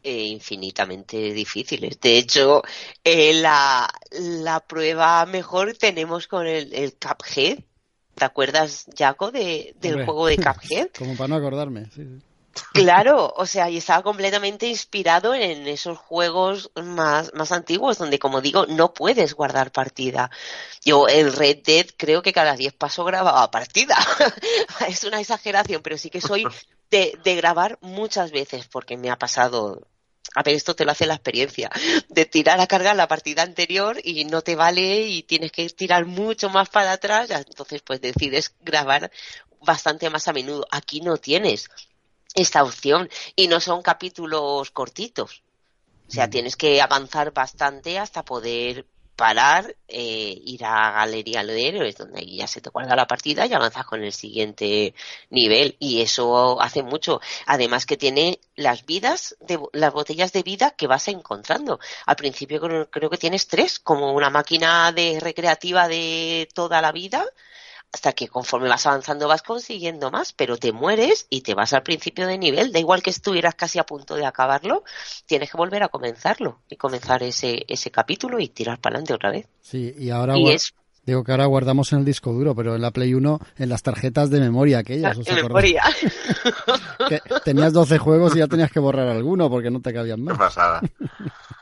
Eh, 0.04 0.26
infinitamente 0.28 1.34
difíciles. 1.34 2.00
De 2.00 2.20
hecho, 2.20 2.62
eh, 3.04 3.34
la, 3.34 3.90
la, 4.12 4.60
prueba 4.60 5.26
mejor 5.26 5.74
tenemos 5.74 6.28
con 6.28 6.46
el, 6.46 6.72
el 6.72 6.94
Cuphead. 6.94 7.64
¿Te 8.14 8.26
acuerdas, 8.26 8.86
Jaco, 8.96 9.32
de, 9.32 9.74
del 9.82 9.94
Hombre, 9.94 10.06
juego 10.06 10.28
de 10.28 10.38
Cuphead? 10.38 10.90
Como 11.00 11.18
para 11.18 11.30
no 11.30 11.36
acordarme, 11.38 11.86
sí, 11.86 12.04
sí. 12.04 12.20
Claro, 12.74 13.34
o 13.36 13.46
sea, 13.46 13.70
y 13.70 13.78
estaba 13.78 14.04
completamente 14.04 14.68
inspirado 14.68 15.34
en 15.34 15.68
esos 15.68 15.98
juegos 15.98 16.72
más, 16.76 17.34
más 17.34 17.52
antiguos, 17.52 17.98
donde, 17.98 18.20
como 18.20 18.42
digo, 18.42 18.66
no 18.66 18.94
puedes 18.94 19.34
guardar 19.34 19.72
partida. 19.72 20.30
Yo, 20.84 21.08
el 21.08 21.34
Red 21.34 21.64
Dead, 21.64 21.86
creo 21.98 22.22
que 22.22 22.34
cada 22.34 22.56
10 22.56 22.74
pasos 22.74 23.06
grababa 23.06 23.50
partida. 23.52 23.98
es 24.88 25.04
una 25.04 25.20
exageración, 25.20 25.82
pero 25.82 25.98
sí 25.98 26.10
que 26.10 26.22
soy 26.22 26.46
de, 26.90 27.18
de 27.24 27.36
grabar 27.36 27.78
muchas 27.82 28.32
veces, 28.32 28.68
porque 28.68 28.98
me 28.98 29.10
ha 29.10 29.18
pasado 29.18 29.82
a 30.34 30.44
ver, 30.44 30.56
esto 30.56 30.76
te 30.76 30.84
lo 30.84 30.92
hace 30.92 31.06
la 31.06 31.14
experiencia, 31.14 31.70
de 32.10 32.26
tirar 32.26 32.60
a 32.60 32.68
cargar 32.68 32.96
la 32.98 33.08
partida 33.08 33.42
anterior 33.44 33.98
y 34.04 34.26
no 34.26 34.42
te 34.42 34.58
vale 34.58 35.04
y 35.04 35.24
tienes 35.24 35.52
que 35.52 35.70
tirar 35.70 36.06
mucho 36.06 36.50
más 36.50 36.68
para 36.68 36.92
atrás, 36.92 37.30
entonces 37.30 37.82
pues 37.82 38.02
decides 38.02 38.54
grabar 38.60 39.12
bastante 39.62 40.10
más 40.10 40.28
a 40.28 40.34
menudo. 40.34 40.68
Aquí 40.72 41.00
no 41.00 41.18
tienes 41.18 41.70
esta 42.36 42.64
opción 42.64 43.10
y 43.36 43.48
no 43.48 43.60
son 43.60 43.82
capítulos 43.82 44.72
cortitos. 44.72 45.44
O 46.08 46.12
sea, 46.12 46.30
tienes 46.30 46.56
que 46.56 46.82
avanzar 46.82 47.34
bastante 47.34 47.98
hasta 47.98 48.24
poder 48.24 48.86
parar, 49.16 49.76
eh, 49.88 50.42
ir 50.46 50.66
a 50.66 50.92
Galería 50.92 51.44
de 51.44 51.68
Héroes, 51.68 51.96
donde 51.98 52.26
ya 52.26 52.48
se 52.48 52.62
te 52.62 52.70
guarda 52.70 52.96
la 52.96 53.08
partida 53.08 53.46
y 53.46 53.54
avanzas 53.54 53.86
con 53.86 54.04
el 54.04 54.12
siguiente 54.12 54.94
nivel. 55.30 55.76
Y 55.80 56.02
eso 56.02 56.62
hace 56.62 56.84
mucho. 56.84 57.22
Además 57.46 57.86
que 57.86 57.98
tiene 57.98 58.40
las 58.56 58.86
vidas, 58.86 59.38
de, 59.40 59.60
las 59.74 59.94
botellas 59.94 60.34
de 60.34 60.44
vida 60.44 60.72
que 60.72 60.88
vas 60.88 61.08
encontrando. 61.08 61.80
Al 62.06 62.16
principio 62.18 62.60
creo, 62.60 62.90
creo 62.90 63.10
que 63.10 63.18
tienes 63.18 63.48
tres, 63.48 63.80
como 63.80 64.14
una 64.14 64.30
máquina 64.30 64.92
de 64.92 65.20
recreativa 65.20 65.88
de 65.88 66.50
toda 66.54 66.82
la 66.82 66.92
vida 66.92 67.26
hasta 67.96 68.12
que 68.12 68.28
conforme 68.28 68.68
vas 68.68 68.86
avanzando 68.86 69.30
vas 69.30 69.42
consiguiendo 69.42 70.12
más, 70.12 70.34
pero 70.34 70.58
te 70.58 70.74
mueres 70.74 71.28
y 71.30 71.42
te 71.42 71.54
vas 71.54 71.72
al 71.72 71.82
principio 71.82 72.28
de 72.28 72.38
nivel, 72.38 72.74
da 72.74 72.80
igual 72.80 73.02
que 73.02 73.10
estuvieras 73.10 73.56
casi 73.56 73.80
a 73.80 73.86
punto 73.86 74.16
de 74.16 74.26
acabarlo, 74.26 74.84
tienes 75.26 75.50
que 75.50 75.56
volver 75.56 75.82
a 75.82 75.88
comenzarlo 75.88 76.60
y 76.68 76.76
comenzar 76.76 77.24
ese, 77.24 77.64
ese 77.70 77.92
capítulo 77.92 78.42
y 78.42 78.50
tirar 78.50 78.80
para 78.80 78.96
adelante 78.96 79.14
otra 79.14 79.32
vez. 79.32 79.48
Sí, 79.62 79.96
y 79.98 80.10
ahora 80.10 80.38
y 80.38 80.52
es, 80.52 80.74
digo 81.06 81.24
que 81.24 81.32
ahora 81.32 81.46
guardamos 81.46 81.94
en 81.94 82.00
el 82.00 82.06
disco 82.06 82.34
duro, 82.34 82.54
pero 82.54 82.76
en 82.76 82.82
la 82.82 82.92
Play 82.92 83.14
1 83.14 83.40
en 83.60 83.70
las 83.70 83.82
tarjetas 83.82 84.30
de 84.30 84.42
memoria 84.42 84.80
aquellas. 84.80 85.18
¿os 85.18 85.32
memoria. 85.32 85.84
que 87.08 87.22
tenías 87.46 87.72
12 87.72 87.98
juegos 87.98 88.36
y 88.36 88.40
ya 88.40 88.48
tenías 88.48 88.74
que 88.74 88.82
borrar 88.82 89.08
alguno 89.08 89.50
porque 89.50 89.72
no 89.72 89.80
te 89.80 89.94
cabían 89.94 90.22
más. 90.22 90.34
Qué 90.34 90.38
pasada. 90.38 90.82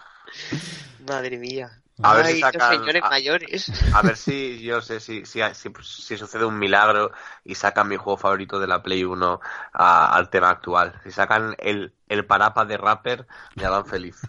Madre 1.08 1.38
mía. 1.38 1.83
A 2.02 2.16
ver 2.16 2.26
Ay, 2.26 2.34
si 2.36 2.42
sacan, 2.42 2.80
señores 2.80 3.04
a, 3.04 3.10
mayores. 3.10 3.72
a, 3.94 4.02
ver 4.02 4.18
si 4.18 4.62
yo 4.64 4.82
sé 4.82 5.00
si, 5.00 5.26
si, 5.26 5.42
si, 5.54 5.70
si, 5.84 6.18
sucede 6.18 6.44
un 6.44 6.58
milagro 6.58 7.12
y 7.46 7.54
sacan 7.54 7.88
mi 7.88 7.98
juego 7.98 8.18
favorito 8.18 8.60
de 8.60 8.66
la 8.66 8.82
Play 8.82 9.04
1 9.04 9.40
a, 9.74 10.16
al 10.16 10.30
tema 10.30 10.50
actual. 10.50 11.00
Si 11.04 11.12
sacan 11.12 11.56
el, 11.60 11.94
el 12.08 12.26
parapa 12.26 12.66
de 12.66 12.78
rapper, 12.78 13.28
me 13.56 13.66
hagan 13.66 13.86
feliz. 13.86 14.22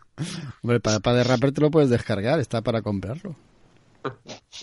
Hombre, 0.63 0.77
el 0.77 0.83
parapa 0.83 1.15
de 1.15 1.25
rapper 1.25 1.53
te 1.53 1.63
lo 1.63 1.71
puedes 1.71 1.89
descargar, 1.89 2.39
está 2.39 2.61
para 2.61 2.83
comprarlo. 2.83 3.35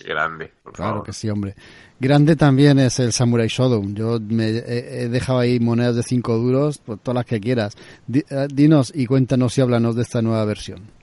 Grande. 0.06 0.54
claro 0.64 0.76
favor. 0.76 1.04
que 1.04 1.14
sí, 1.14 1.28
hombre. 1.28 1.56
Grande 2.00 2.36
también 2.36 2.78
es 2.78 3.00
el 3.00 3.12
Samurai 3.12 3.48
Shodown. 3.48 3.96
Yo 3.96 4.20
me 4.20 4.50
he, 4.50 5.04
he 5.04 5.10
dejado 5.10 5.40
ahí 5.40 5.60
monedas 5.60 5.96
de 5.96 6.04
5 6.04 6.38
duros, 6.38 6.78
pues 6.78 7.00
todas 7.02 7.16
las 7.16 7.26
que 7.26 7.40
quieras. 7.40 7.76
D 8.06 8.24
dinos 8.54 8.92
y 8.94 9.08
cuéntanos 9.08 9.58
y 9.58 9.62
háblanos 9.62 9.96
de 9.96 10.04
esta 10.04 10.22
nueva 10.22 10.46
versión. 10.46 11.01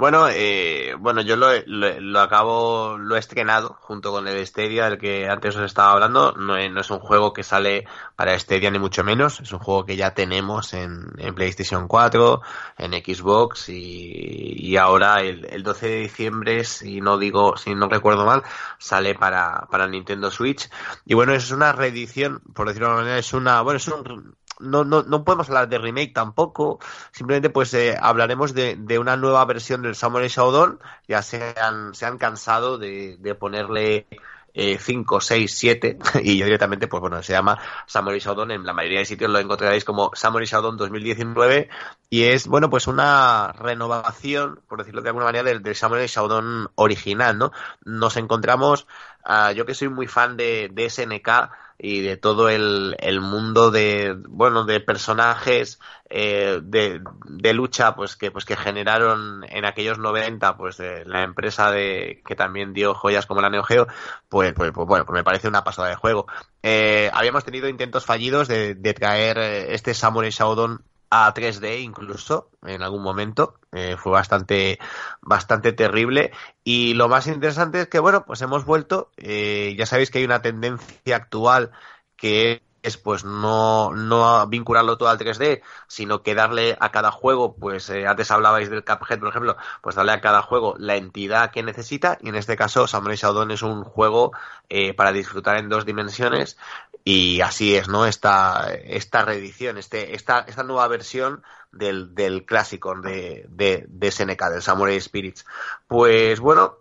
Bueno, 0.00 0.28
eh, 0.30 0.94
bueno, 0.98 1.20
yo 1.20 1.36
lo, 1.36 1.48
lo, 1.66 2.00
lo, 2.00 2.20
acabo, 2.20 2.96
lo 2.96 3.16
he 3.16 3.18
estrenado 3.18 3.76
junto 3.82 4.10
con 4.10 4.26
el 4.26 4.46
Stadia, 4.46 4.88
del 4.88 4.98
que 4.98 5.28
antes 5.28 5.54
os 5.56 5.62
estaba 5.62 5.92
hablando. 5.92 6.32
No, 6.32 6.56
no, 6.70 6.80
es 6.80 6.90
un 6.90 7.00
juego 7.00 7.34
que 7.34 7.42
sale 7.42 7.84
para 8.16 8.38
Stadia 8.38 8.70
ni 8.70 8.78
mucho 8.78 9.04
menos. 9.04 9.40
Es 9.40 9.52
un 9.52 9.58
juego 9.58 9.84
que 9.84 9.96
ya 9.96 10.14
tenemos 10.14 10.72
en, 10.72 11.12
en 11.18 11.34
PlayStation 11.34 11.86
4, 11.86 12.40
en 12.78 12.92
Xbox 12.92 13.68
y, 13.68 14.54
y 14.70 14.78
ahora 14.78 15.20
el, 15.20 15.44
el, 15.44 15.62
12 15.62 15.86
de 15.86 15.96
diciembre, 15.96 16.64
si 16.64 17.02
no 17.02 17.18
digo, 17.18 17.58
si 17.58 17.74
no 17.74 17.86
recuerdo 17.86 18.24
mal, 18.24 18.42
sale 18.78 19.14
para, 19.14 19.68
para 19.70 19.86
Nintendo 19.86 20.30
Switch. 20.30 20.70
Y 21.04 21.12
bueno, 21.12 21.34
es 21.34 21.50
una 21.50 21.72
reedición, 21.72 22.40
por 22.54 22.68
decirlo 22.68 22.86
de 22.86 22.92
alguna 22.92 23.04
manera, 23.04 23.18
es 23.18 23.34
una, 23.34 23.60
bueno, 23.60 23.76
es 23.76 23.86
un, 23.88 24.34
no, 24.60 24.84
no, 24.84 25.02
no 25.02 25.24
podemos 25.24 25.48
hablar 25.48 25.68
de 25.68 25.78
remake 25.78 26.12
tampoco, 26.12 26.78
simplemente 27.12 27.50
pues 27.50 27.74
eh, 27.74 27.96
hablaremos 28.00 28.54
de, 28.54 28.76
de, 28.76 28.98
una 28.98 29.16
nueva 29.16 29.44
versión 29.44 29.82
del 29.82 29.94
Samurai 29.94 30.28
Shodown, 30.28 30.78
ya 31.08 31.22
se 31.22 31.54
han, 31.60 31.94
se 31.94 32.06
han 32.06 32.18
cansado 32.18 32.78
de, 32.78 33.16
de 33.18 33.34
ponerle 33.34 34.06
5, 34.54 35.20
6, 35.20 35.54
7 35.54 35.98
y 36.22 36.38
yo 36.38 36.44
directamente, 36.44 36.88
pues 36.88 37.00
bueno, 37.00 37.22
se 37.22 37.32
llama 37.32 37.58
Samurai 37.86 38.18
Shodown, 38.18 38.50
en 38.50 38.64
la 38.64 38.72
mayoría 38.72 39.00
de 39.00 39.04
sitios 39.04 39.30
lo 39.30 39.38
encontraréis 39.38 39.84
como 39.84 40.10
Samurai 40.14 40.46
Shodown 40.46 40.76
2019 40.76 41.68
y 42.08 42.24
es, 42.24 42.46
bueno, 42.46 42.68
pues 42.68 42.86
una 42.86 43.52
renovación, 43.52 44.60
por 44.68 44.78
decirlo 44.78 45.02
de 45.02 45.08
alguna 45.08 45.26
manera, 45.26 45.44
del, 45.44 45.74
Samurai 45.74 46.06
Shodown 46.06 46.68
original, 46.74 47.38
¿no? 47.38 47.52
Nos 47.84 48.16
encontramos, 48.16 48.86
uh, 49.24 49.52
yo 49.52 49.64
que 49.66 49.74
soy 49.74 49.88
muy 49.88 50.06
fan 50.06 50.36
de 50.36 50.86
SNK, 50.88 51.50
y 51.82 52.02
de 52.02 52.18
todo 52.18 52.50
el, 52.50 52.94
el 52.98 53.22
mundo 53.22 53.70
de 53.70 54.14
bueno 54.28 54.64
de 54.64 54.80
personajes 54.80 55.80
eh, 56.10 56.60
de, 56.62 57.00
de, 57.24 57.54
lucha 57.54 57.94
pues 57.94 58.16
que 58.16 58.30
pues 58.30 58.44
que 58.44 58.56
generaron 58.56 59.44
en 59.48 59.64
aquellos 59.64 59.98
90 59.98 60.58
pues 60.58 60.76
de 60.76 61.06
la 61.06 61.22
empresa 61.22 61.70
de 61.70 62.22
que 62.26 62.36
también 62.36 62.74
dio 62.74 62.94
joyas 62.94 63.24
como 63.24 63.40
la 63.40 63.48
Neo 63.48 63.62
Geo 63.62 63.86
pues, 64.28 64.52
pues, 64.52 64.72
pues 64.72 64.86
bueno 64.86 65.06
pues 65.06 65.14
me 65.14 65.24
parece 65.24 65.48
una 65.48 65.64
pasada 65.64 65.88
de 65.88 65.96
juego. 65.96 66.26
Eh, 66.62 67.10
habíamos 67.14 67.44
tenido 67.44 67.68
intentos 67.68 68.04
fallidos 68.04 68.46
de, 68.46 68.74
de 68.74 68.92
traer 68.92 69.38
eh, 69.38 69.74
este 69.74 69.94
Samurai 69.94 70.30
Shodown 70.30 70.82
a 71.10 71.32
3D 71.34 71.80
incluso 71.80 72.50
en 72.62 72.82
algún 72.82 73.02
momento 73.02 73.54
eh, 73.72 73.96
fue 73.98 74.12
bastante 74.12 74.78
bastante 75.20 75.72
terrible. 75.72 76.32
Y 76.64 76.94
lo 76.94 77.08
más 77.08 77.26
interesante 77.26 77.82
es 77.82 77.88
que 77.88 77.98
bueno 77.98 78.24
pues 78.24 78.40
hemos 78.42 78.64
vuelto 78.64 79.10
eh, 79.16 79.74
ya 79.76 79.86
sabéis 79.86 80.10
que 80.10 80.18
hay 80.18 80.24
una 80.24 80.42
tendencia 80.42 81.16
actual 81.16 81.72
que 82.16 82.62
es 82.82 82.96
pues 82.96 83.24
no, 83.24 83.92
no 83.94 84.46
vincularlo 84.46 84.96
todo 84.96 85.08
al 85.08 85.18
3D, 85.18 85.62
sino 85.86 86.22
que 86.22 86.34
darle 86.34 86.76
a 86.80 86.90
cada 86.90 87.10
juego, 87.10 87.54
pues 87.56 87.90
eh, 87.90 88.06
antes 88.06 88.30
hablabais 88.30 88.70
del 88.70 88.84
Cuphead, 88.84 89.18
por 89.18 89.28
ejemplo, 89.28 89.56
pues 89.82 89.96
darle 89.96 90.12
a 90.12 90.20
cada 90.20 90.42
juego 90.42 90.74
la 90.78 90.96
entidad 90.96 91.50
que 91.50 91.62
necesita, 91.62 92.18
y 92.20 92.28
en 92.28 92.36
este 92.36 92.56
caso 92.56 92.86
Samurai 92.86 93.16
Shodown 93.16 93.50
es 93.50 93.62
un 93.62 93.84
juego 93.84 94.32
eh, 94.68 94.94
para 94.94 95.12
disfrutar 95.12 95.58
en 95.58 95.68
dos 95.68 95.84
dimensiones, 95.84 96.56
y 97.04 97.40
así 97.40 97.74
es, 97.76 97.88
¿no? 97.88 98.06
Esta, 98.06 98.72
esta 98.74 99.24
reedición, 99.24 99.78
este, 99.78 100.14
esta, 100.14 100.40
esta 100.40 100.62
nueva 100.62 100.88
versión 100.88 101.42
del, 101.72 102.14
del 102.14 102.44
clásico 102.44 102.94
de, 103.00 103.46
de, 103.48 103.86
de 103.88 104.10
SNK, 104.10 104.42
del 104.50 104.62
Samurai 104.62 105.00
Spirits. 105.00 105.46
Pues 105.86 106.40
bueno, 106.40 106.76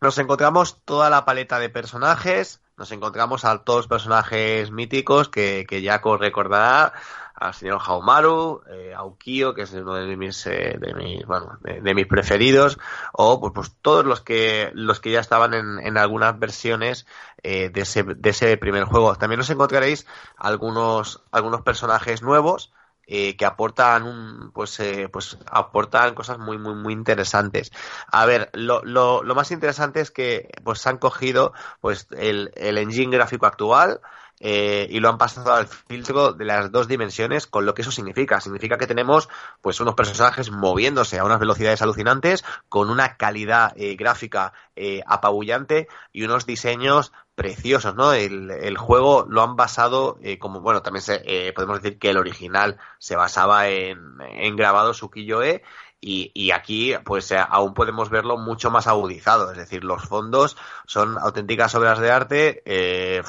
nos 0.00 0.18
encontramos 0.18 0.80
toda 0.84 1.10
la 1.10 1.24
paleta 1.24 1.58
de 1.58 1.70
personajes, 1.70 2.60
nos 2.76 2.90
encontramos 2.92 3.44
a 3.44 3.58
todos 3.58 3.80
los 3.80 3.88
personajes 3.88 4.70
míticos 4.70 5.28
que, 5.28 5.64
que 5.68 5.84
Jaco 5.84 6.16
recordará, 6.16 6.92
al 7.34 7.54
señor 7.54 7.80
Haumaru, 7.84 8.62
eh, 8.70 8.94
a 8.94 9.04
Ukio, 9.04 9.54
que 9.54 9.62
es 9.62 9.72
uno 9.72 9.94
de 9.94 10.16
mis, 10.16 10.46
eh, 10.46 10.76
de 10.78 10.94
mis, 10.94 11.26
bueno, 11.26 11.58
de, 11.62 11.94
mis 11.94 12.06
preferidos, 12.06 12.78
o 13.12 13.40
pues, 13.40 13.52
pues 13.54 13.72
todos 13.82 14.04
los 14.04 14.20
que, 14.20 14.70
los 14.74 15.00
que 15.00 15.10
ya 15.10 15.20
estaban 15.20 15.54
en, 15.54 15.80
en 15.80 15.98
algunas 15.98 16.38
versiones 16.38 17.06
eh, 17.42 17.70
de, 17.70 17.80
ese, 17.82 18.04
de 18.04 18.30
ese 18.30 18.56
primer 18.56 18.84
juego. 18.84 19.16
También 19.16 19.38
nos 19.38 19.50
encontraréis 19.50 20.06
algunos, 20.36 21.22
algunos 21.32 21.62
personajes 21.62 22.22
nuevos, 22.22 22.72
eh, 23.06 23.36
que 23.36 23.44
aportan 23.44 24.04
un, 24.04 24.50
pues 24.52 24.80
eh, 24.80 25.10
pues 25.12 25.36
aportan 25.44 26.14
cosas 26.14 26.38
muy 26.38 26.56
muy 26.56 26.74
muy 26.74 26.94
interesantes 26.94 27.70
a 28.10 28.24
ver 28.24 28.48
lo, 28.54 28.82
lo, 28.82 29.22
lo 29.22 29.34
más 29.34 29.50
interesante 29.50 30.00
es 30.00 30.10
que 30.10 30.48
pues 30.64 30.86
han 30.86 30.96
cogido 30.96 31.52
pues 31.82 32.08
el, 32.16 32.50
el 32.56 32.78
engine 32.78 33.14
gráfico 33.14 33.44
actual 33.44 34.00
eh, 34.46 34.86
y 34.90 35.00
lo 35.00 35.08
han 35.08 35.16
pasado 35.16 35.54
al 35.54 35.66
filtro 35.66 36.34
de 36.34 36.44
las 36.44 36.70
dos 36.70 36.86
dimensiones 36.86 37.46
con 37.46 37.64
lo 37.64 37.72
que 37.72 37.80
eso 37.80 37.90
significa 37.90 38.42
significa 38.42 38.76
que 38.76 38.86
tenemos 38.86 39.30
pues 39.62 39.80
unos 39.80 39.94
personajes 39.94 40.50
moviéndose 40.50 41.18
a 41.18 41.24
unas 41.24 41.40
velocidades 41.40 41.80
alucinantes 41.80 42.44
con 42.68 42.90
una 42.90 43.16
calidad 43.16 43.72
eh, 43.76 43.96
gráfica 43.96 44.52
eh, 44.76 45.00
apabullante 45.06 45.88
y 46.12 46.24
unos 46.24 46.44
diseños 46.44 47.10
preciosos, 47.34 47.94
¿no? 47.94 48.12
El, 48.12 48.50
el, 48.50 48.76
juego 48.76 49.24
lo 49.28 49.42
han 49.42 49.56
basado, 49.56 50.18
eh, 50.22 50.38
como 50.38 50.60
bueno, 50.60 50.82
también 50.82 51.02
se, 51.02 51.22
eh, 51.24 51.52
podemos 51.54 51.80
decir 51.80 51.98
que 51.98 52.10
el 52.10 52.18
original 52.18 52.76
se 52.98 53.16
basaba 53.16 53.68
en, 53.68 53.98
en 54.20 54.56
grabado 54.56 54.92
Sukiyo-e 54.92 55.62
y, 56.06 56.30
y, 56.34 56.50
aquí 56.50 56.94
pues 57.02 57.30
eh, 57.32 57.38
aún 57.48 57.72
podemos 57.72 58.10
verlo 58.10 58.36
mucho 58.36 58.70
más 58.70 58.86
agudizado, 58.86 59.50
es 59.50 59.56
decir, 59.56 59.84
los 59.84 60.02
fondos 60.04 60.54
son 60.86 61.16
auténticas 61.18 61.74
obras 61.74 61.98
de 61.98 62.10
arte. 62.10 62.62
Eh, 62.66 63.22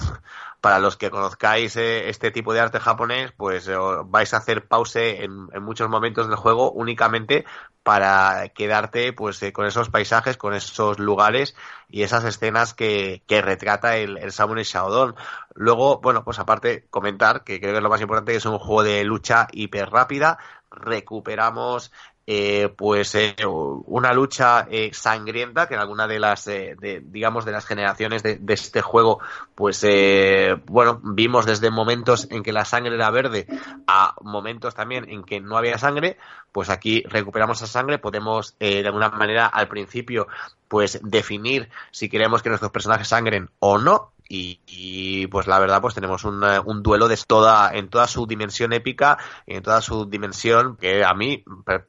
para 0.65 0.79
los 0.79 0.97
que 0.97 1.11
conozcáis 1.11 1.75
eh, 1.75 2.09
este 2.09 2.31
tipo 2.31 2.51
de 2.51 2.59
arte 2.59 2.79
japonés, 2.79 3.31
pues 3.37 3.67
eh, 3.67 3.75
vais 4.07 4.33
a 4.33 4.37
hacer 4.37 4.67
pause 4.67 5.21
en, 5.21 5.47
en, 5.53 5.61
muchos 5.61 5.87
momentos 5.89 6.27
del 6.27 6.37
juego 6.37 6.71
únicamente 6.71 7.45
para 7.83 8.49
quedarte 8.49 9.13
pues 9.13 9.43
eh, 9.43 9.53
con 9.53 9.67
esos 9.67 9.91
paisajes, 9.91 10.37
con 10.37 10.55
esos 10.55 10.97
lugares 10.97 11.55
y 11.87 12.01
esas 12.01 12.23
escenas 12.23 12.73
que, 12.73 13.21
que 13.27 13.43
retrata 13.43 13.97
el, 13.97 14.17
el 14.17 14.31
Samurai. 14.31 14.65
Luego, 15.53 16.01
bueno, 16.01 16.23
pues 16.23 16.39
aparte 16.39 16.87
comentar 16.89 17.43
que 17.43 17.59
creo 17.59 17.73
que 17.73 17.77
es 17.77 17.83
lo 17.83 17.89
más 17.91 18.01
importante, 18.01 18.31
que 18.31 18.39
es 18.39 18.45
un 18.47 18.57
juego 18.57 18.81
de 18.81 19.03
lucha 19.03 19.47
hiper 19.51 19.91
rápida, 19.91 20.39
recuperamos 20.71 21.91
eh, 22.27 22.69
pues 22.75 23.13
eh, 23.15 23.35
una 23.45 24.11
lucha 24.13 24.67
eh, 24.69 24.89
sangrienta 24.93 25.67
que 25.67 25.75
en 25.75 25.79
alguna 25.79 26.07
de 26.07 26.19
las 26.19 26.47
eh, 26.47 26.75
de, 26.79 27.01
digamos 27.05 27.45
de 27.45 27.51
las 27.51 27.65
generaciones 27.65 28.23
de, 28.23 28.39
este 28.47 28.81
juego 28.81 29.19
pues 29.53 29.83
eh, 29.83 30.55
bueno 30.65 30.99
vimos 31.03 31.45
desde 31.45 31.69
momentos 31.69 32.27
en 32.31 32.41
que 32.41 32.51
la 32.51 32.65
sangre 32.65 32.95
era 32.95 33.11
verde 33.11 33.45
a 33.85 34.15
momentos 34.21 34.73
también 34.73 35.07
en 35.07 35.23
que 35.23 35.39
no 35.39 35.55
había 35.55 35.77
sangre 35.77 36.17
pues 36.51 36.69
aquí 36.69 37.03
recuperamos 37.07 37.57
esa 37.57 37.67
sangre 37.67 37.99
podemos 37.99 38.55
eh, 38.59 38.81
de 38.81 38.87
alguna 38.87 39.09
manera 39.09 39.45
al 39.45 39.67
principio 39.67 40.27
pues 40.67 40.99
definir 41.03 41.69
si 41.91 42.09
queremos 42.09 42.41
que 42.41 42.49
nuestros 42.49 42.71
personajes 42.71 43.07
sangren 43.07 43.51
o 43.59 43.77
no 43.77 44.14
y, 44.27 45.27
pues 45.27 45.47
la 45.47 45.59
verdad 45.59 45.81
pues 45.81 45.93
tenemos 45.93 46.23
un, 46.23 46.43
un, 46.43 46.83
duelo 46.83 47.07
de 47.07 47.17
toda 47.27 47.71
en 47.73 47.89
toda 47.89 48.07
su 48.07 48.25
dimensión 48.25 48.73
épica 48.73 49.17
en 49.45 49.61
toda 49.61 49.81
su 49.81 50.05
dimensión 50.05 50.77
que 50.77 51.03
a 51.03 51.13
mí 51.13 51.43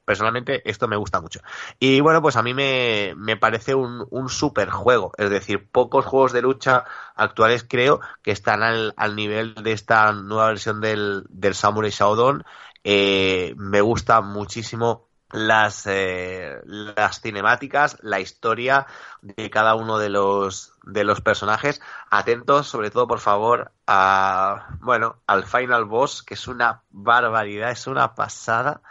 personalmente 0.05 0.69
esto 0.69 0.89
me 0.89 0.97
gusta 0.97 1.21
mucho. 1.21 1.41
Y 1.79 2.01
bueno 2.01 2.21
pues 2.21 2.37
a 2.37 2.43
mí 2.43 2.55
me, 2.55 3.15
me 3.17 3.37
parece 3.37 3.75
un, 3.75 4.07
un 4.11 4.29
super 4.29 4.71
juego. 4.71 5.13
Es 5.17 5.31
decir 5.31 5.69
pocos 5.71 6.05
juegos 6.05 6.33
de 6.33 6.43
lucha 6.43 6.85
actuales 7.15 7.65
creo 7.69 8.01
que 8.23 8.33
están 8.33 8.63
al, 8.63 8.95
al 8.97 9.17
nivel 9.17 9.55
de 9.55 9.73
esta 9.73 10.13
nueva 10.13 10.49
versión 10.49 10.81
del, 10.81 11.25
del 11.29 11.55
Samurai 11.55 11.91
Shodown. 11.91 12.45
Eh, 12.85 13.55
me 13.57 13.81
gusta 13.81 14.21
muchísimo 14.21 15.06
las, 15.33 15.87
eh, 15.87 16.61
las 16.65 17.21
cinemáticas, 17.21 17.99
la 18.03 18.21
historia 18.21 18.87
de 19.23 19.51
cada 19.51 19.75
uno 19.75 19.99
de 19.99 20.09
los, 20.09 20.73
de 20.85 21.05
los 21.05 21.21
personajes. 21.21 21.81
Atentos, 22.11 22.69
sobre 22.69 22.91
todo, 22.91 23.07
por 23.07 23.21
favor, 23.21 23.73
a, 23.87 24.77
bueno, 24.81 25.17
al 25.27 25.45
Final 25.45 25.85
Boss, 25.85 26.23
que 26.23 26.35
es 26.35 26.47
una 26.49 26.83
barbaridad, 26.91 27.71
es 27.71 27.87
una 27.87 28.15
pasada. 28.15 28.83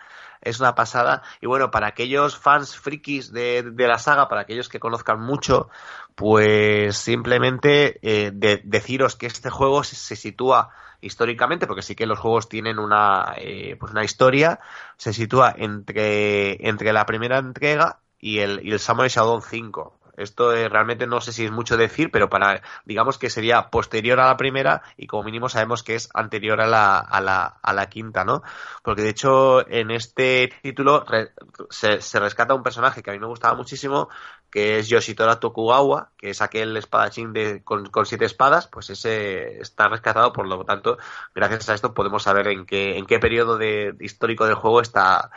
Es 0.42 0.60
una 0.60 0.76
pasada. 0.76 1.24
Y 1.42 1.48
bueno, 1.48 1.72
para 1.72 1.88
aquellos 1.88 2.38
fans 2.38 2.78
frikis 2.78 3.32
de, 3.32 3.64
de 3.64 3.88
la 3.88 3.98
saga, 3.98 4.28
para 4.28 4.42
aquellos 4.42 4.70
que 4.70 4.80
conozcan 4.80 5.20
mucho, 5.20 5.70
pues 6.16 6.98
simplemente 6.98 8.00
eh, 8.02 8.32
de, 8.34 8.62
deciros 8.64 9.16
que 9.16 9.28
este 9.28 9.50
juego 9.50 9.84
se, 9.84 9.96
se 9.96 10.16
sitúa 10.16 10.72
históricamente, 11.02 11.68
porque 11.68 11.82
sí 11.82 11.96
que 11.96 12.06
los 12.06 12.20
juegos 12.20 12.50
tienen 12.50 12.80
una, 12.80 13.36
eh, 13.38 13.76
pues 13.80 13.92
una 13.92 14.04
historia, 14.04 14.60
se 14.98 15.14
sitúa 15.14 15.54
entre, 15.58 16.68
entre 16.68 16.94
la 16.94 17.06
primera 17.06 17.38
entrega 17.38 18.00
y 18.20 18.40
el, 18.40 18.66
y 18.66 18.72
el 18.72 18.80
Samurai 18.80 19.10
Shodown 19.10 19.42
5. 19.42 20.00
Esto 20.18 20.54
eh, 20.54 20.70
realmente 20.70 21.08
no 21.08 21.20
sé 21.20 21.34
si 21.34 21.46
es 21.46 21.52
mucho 21.52 21.76
decir, 21.76 22.10
pero 22.10 22.30
para, 22.30 22.62
digamos 22.86 23.18
que 23.18 23.30
sería 23.30 23.70
posterior 23.70 24.20
a 24.20 24.28
la 24.28 24.38
primera 24.38 24.82
y 24.96 25.08
como 25.08 25.24
mínimo 25.24 25.50
sabemos 25.50 25.84
que 25.84 25.96
es 25.96 26.10
anterior 26.14 26.62
a 26.62 26.68
la, 26.68 27.00
a 27.00 27.20
la, 27.20 27.46
a 27.62 27.74
la 27.74 27.88
quinta, 27.88 28.24
¿no? 28.24 28.42
Porque 28.82 29.02
de 29.02 29.10
hecho 29.10 29.68
en 29.70 29.92
este 29.92 30.54
título 30.62 31.04
re, 31.04 31.32
se, 31.70 32.02
se 32.02 32.20
rescata 32.20 32.54
un 32.54 32.64
personaje 32.64 33.04
que 33.04 33.12
a 33.12 33.14
mí 33.14 33.20
me 33.20 33.28
gustaba 33.28 33.56
muchísimo, 33.56 34.08
que 34.56 34.80
es 34.80 34.88
Yoshitora 34.88 35.42
Tokugawa, 35.42 36.12
que 36.16 36.30
es 36.30 36.42
aquel 36.42 36.78
espadachín 36.78 37.34
de, 37.34 37.62
con, 37.62 37.92
siete 38.06 38.24
espadas, 38.24 38.68
pues 38.68 38.90
ese 38.90 39.60
está 39.60 39.90
rescatado, 39.90 40.32
por 40.32 40.48
lo 40.48 40.64
tanto, 40.64 40.98
gracias 41.34 41.68
a 41.68 41.74
esto 41.74 41.94
podemos 41.94 42.24
saber 42.24 42.48
en 42.48 42.66
qué, 42.66 42.98
en 42.98 43.06
qué 43.06 43.20
periodo 43.20 43.58
de, 43.58 43.94
histórico 44.00 44.46
del 44.46 44.56
juego 44.56 44.80
está, 44.80 45.30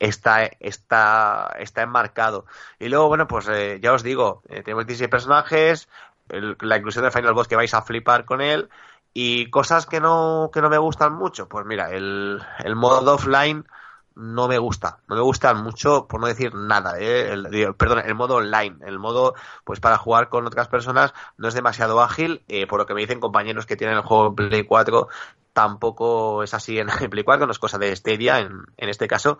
está, 0.00 0.46
está, 0.58 1.54
está 1.60 1.82
enmarcado. 1.82 2.46
Y 2.80 2.88
luego, 2.88 3.06
bueno, 3.06 3.28
pues 3.28 3.46
eh, 3.46 3.78
ya 3.80 3.92
os 3.92 4.02
digo, 4.02 4.42
eh, 4.48 4.64
tenemos 4.64 4.86
16 4.86 5.08
personajes, 5.08 5.88
el, 6.28 6.56
la 6.60 6.76
inclusión 6.76 7.04
de 7.04 7.12
Final 7.12 7.34
Boss 7.34 7.46
que 7.46 7.54
vais 7.54 7.74
a 7.74 7.82
flipar 7.82 8.24
con 8.24 8.40
él, 8.40 8.70
y 9.12 9.50
cosas 9.50 9.86
que 9.86 10.00
no, 10.00 10.50
que 10.52 10.60
no 10.60 10.68
me 10.68 10.78
gustan 10.78 11.12
mucho, 11.12 11.48
pues 11.48 11.64
mira, 11.64 11.92
el, 11.92 12.42
el 12.64 12.74
modo 12.74 13.14
offline 13.14 13.66
no 14.14 14.48
me 14.48 14.58
gusta. 14.58 14.98
No 15.08 15.16
me 15.16 15.22
gusta 15.22 15.54
mucho, 15.54 16.06
por 16.06 16.20
no 16.20 16.26
decir 16.26 16.54
nada. 16.54 16.98
¿eh? 16.98 17.32
El, 17.32 17.74
perdón, 17.74 18.02
el 18.04 18.14
modo 18.14 18.36
online. 18.36 18.76
El 18.86 18.98
modo, 18.98 19.34
pues 19.64 19.80
para 19.80 19.98
jugar 19.98 20.28
con 20.28 20.46
otras 20.46 20.68
personas 20.68 21.12
no 21.36 21.48
es 21.48 21.54
demasiado 21.54 22.00
ágil. 22.00 22.42
Eh, 22.48 22.66
por 22.66 22.78
lo 22.78 22.86
que 22.86 22.94
me 22.94 23.00
dicen 23.00 23.20
compañeros 23.20 23.66
que 23.66 23.76
tienen 23.76 23.96
el 23.96 24.02
juego 24.02 24.34
Play 24.34 24.64
4, 24.64 25.08
tampoco 25.52 26.42
es 26.42 26.54
así 26.54 26.78
en, 26.78 26.88
Play 27.10 27.24
4, 27.24 27.46
no 27.46 27.52
es 27.52 27.58
cosa 27.58 27.78
de 27.78 27.94
Stadia 27.94 28.40
en, 28.40 28.64
en 28.76 28.88
este 28.88 29.08
caso 29.08 29.38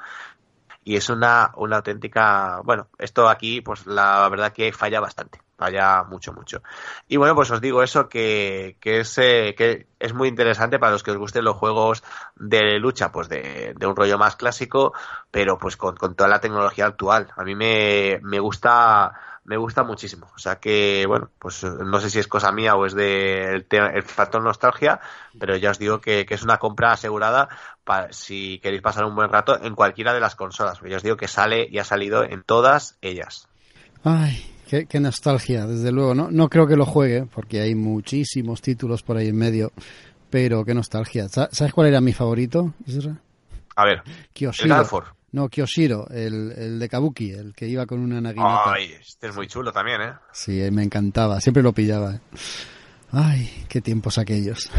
y 0.85 0.97
es 0.97 1.09
una, 1.09 1.53
una 1.57 1.77
auténtica, 1.77 2.61
bueno, 2.63 2.89
esto 2.99 3.29
aquí 3.29 3.63
pues 3.63 3.87
la 3.87 4.29
verdad 4.29 4.53
que 4.53 4.73
falla 4.73 5.01
bastante, 5.01 5.41
falla 5.57 6.05
mucho, 6.05 6.33
mucho. 6.35 6.63
Y 7.09 7.17
bueno, 7.17 7.35
pues 7.35 7.51
os 7.51 7.61
digo 7.61 7.83
eso 7.83 8.09
que, 8.09 8.77
que, 8.81 9.01
es, 9.01 9.17
eh, 9.19 9.55
que 9.57 9.87
es 9.99 10.13
muy 10.13 10.29
interesante 10.29 10.79
para 10.79 10.93
los 10.93 11.03
que 11.03 11.13
os 11.13 11.17
gusten 11.17 11.45
los 11.45 11.57
juegos 11.57 12.05
de 12.37 12.79
lucha, 12.79 13.11
pues 13.11 13.29
de, 13.29 13.75
de 13.77 13.87
un 13.87 13.97
rollo 13.97 14.19
más 14.19 14.37
clásico, 14.37 14.93
pero 15.31 15.57
pues 15.59 15.77
con, 15.77 15.97
con 15.97 16.15
toda 16.15 16.29
la 16.29 16.41
tecnología 16.41 16.87
actual. 16.87 17.33
A 17.35 17.45
mí 17.45 17.55
me, 17.55 18.21
me 18.23 18.39
gusta 18.39 19.13
me 19.45 19.57
gusta 19.57 19.83
muchísimo. 19.83 20.27
O 20.35 20.39
sea 20.39 20.57
que, 20.57 21.05
bueno, 21.07 21.31
pues 21.39 21.63
no 21.65 22.01
sé 22.01 22.11
si 22.11 22.19
es 22.19 22.29
cosa 22.29 22.51
mía 22.51 22.75
o 22.77 22.87
es 22.87 22.95
de 22.95 23.65
el, 23.71 24.03
factor 24.03 24.43
nostalgia, 24.43 25.01
pero 25.39 25.57
ya 25.57 25.71
os 25.71 25.79
digo 25.79 26.01
que, 26.01 26.27
es 26.29 26.43
una 26.43 26.59
compra 26.59 26.93
asegurada 26.93 27.49
para, 27.85 28.13
si 28.13 28.59
queréis 28.61 28.83
pasar 28.83 29.05
un 29.05 29.15
buen 29.15 29.31
rato 29.31 29.63
en 29.63 29.75
cualquiera 29.75 30.15
de 30.15 30.21
las 30.21 30.35
consolas. 30.35 30.81
Ya 30.89 30.97
os 30.97 31.03
digo 31.03 31.17
que 31.17 31.29
sale 31.29 31.69
y 31.71 31.79
ha 31.79 31.85
salido 31.85 32.25
en 32.25 32.43
todas 32.43 32.97
ellas. 33.03 33.49
Ay, 34.03 34.45
qué, 34.69 35.01
nostalgia, 35.01 35.67
desde 35.67 35.93
luego. 35.93 36.15
No, 36.15 36.31
no 36.31 36.49
creo 36.49 36.67
que 36.67 36.77
lo 36.77 36.87
juegue, 36.87 37.27
porque 37.27 37.61
hay 37.61 37.75
muchísimos 37.75 38.63
títulos 38.63 39.03
por 39.03 39.17
ahí 39.17 39.29
en 39.29 39.37
medio, 39.37 39.73
pero 40.31 40.65
qué 40.65 40.75
nostalgia. 40.75 41.29
¿Sabes 41.29 41.73
cuál 41.73 41.89
era 41.89 42.01
mi 42.01 42.13
favorito, 42.13 42.73
A 43.77 43.85
ver, 43.85 44.03
el 44.35 44.73
no, 45.35 45.49
Kyoshiro, 45.49 46.07
el, 46.11 46.53
el, 46.57 46.79
de 46.79 46.89
Kabuki, 46.89 47.33
el 47.33 47.55
que 47.55 47.67
iba 47.67 47.87
con 47.87 47.99
una 47.99 48.21
naginata. 48.21 48.73
Ay, 48.75 48.95
este 49.01 49.27
es 49.27 49.35
muy 49.35 49.49
chulo 49.49 49.73
también, 49.73 50.01
¿eh? 50.01 50.13
Sí, 50.31 50.53
me 50.71 50.85
encantaba, 50.85 51.41
siempre 51.41 51.61
lo 51.61 51.73
pillaba. 51.73 52.15
¿eh? 52.15 52.21
Ay, 53.11 53.67
qué 53.69 53.81
tiempos 53.81 54.17
aquellos. 54.19 54.71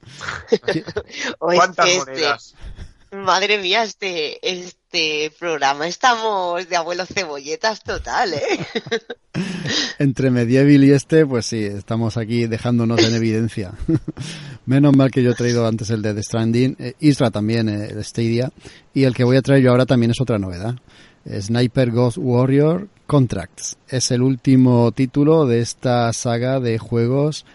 ¿Cuántas 1.38 1.88
este, 1.88 1.98
monedas? 1.98 2.54
Madre 3.24 3.58
mía, 3.58 3.82
este, 3.82 4.38
este 4.42 5.32
programa 5.38 5.88
estamos 5.88 6.68
de 6.68 6.76
abuelos 6.76 7.08
cebolletas 7.08 7.82
total, 7.82 8.34
¿eh? 8.34 8.66
Entre 9.98 10.30
Medieval 10.30 10.84
y 10.84 10.90
este, 10.90 11.24
pues 11.24 11.46
sí, 11.46 11.64
estamos 11.64 12.18
aquí 12.18 12.46
dejándonos 12.46 13.02
en 13.02 13.14
evidencia. 13.14 13.72
Menos 14.66 14.94
mal 14.94 15.10
que 15.10 15.22
yo 15.22 15.30
he 15.30 15.34
traído 15.34 15.66
antes 15.66 15.88
el 15.88 16.02
de 16.02 16.12
The 16.12 16.22
Stranding, 16.22 16.76
eh, 16.78 16.94
Isra 17.00 17.30
también, 17.30 17.70
eh, 17.70 17.88
el 17.90 18.04
Stadia, 18.04 18.52
y 18.92 19.04
el 19.04 19.14
que 19.14 19.24
voy 19.24 19.38
a 19.38 19.42
traer 19.42 19.62
yo 19.62 19.70
ahora 19.70 19.86
también 19.86 20.10
es 20.10 20.20
otra 20.20 20.38
novedad. 20.38 20.74
Sniper 21.26 21.90
Ghost 21.92 22.18
Warrior 22.18 22.88
Contracts. 23.06 23.78
Es 23.88 24.10
el 24.10 24.20
último 24.20 24.92
título 24.92 25.46
de 25.46 25.60
esta 25.60 26.12
saga 26.12 26.60
de 26.60 26.78
juegos 26.78 27.46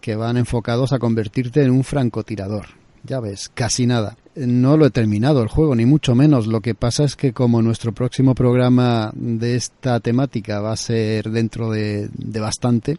que 0.00 0.14
van 0.14 0.36
enfocados 0.36 0.92
a 0.92 0.98
convertirte 0.98 1.62
en 1.64 1.72
un 1.72 1.82
francotirador. 1.82 2.66
Ya 3.02 3.20
ves, 3.20 3.50
casi 3.52 3.86
nada 3.86 4.16
no 4.46 4.76
lo 4.76 4.86
he 4.86 4.90
terminado 4.90 5.42
el 5.42 5.48
juego, 5.48 5.74
ni 5.74 5.86
mucho 5.86 6.14
menos. 6.14 6.46
Lo 6.46 6.60
que 6.60 6.74
pasa 6.74 7.04
es 7.04 7.16
que 7.16 7.32
como 7.32 7.62
nuestro 7.62 7.92
próximo 7.92 8.34
programa 8.34 9.12
de 9.14 9.56
esta 9.56 10.00
temática 10.00 10.60
va 10.60 10.72
a 10.72 10.76
ser 10.76 11.30
dentro 11.30 11.70
de, 11.70 12.08
bastante, 12.40 12.98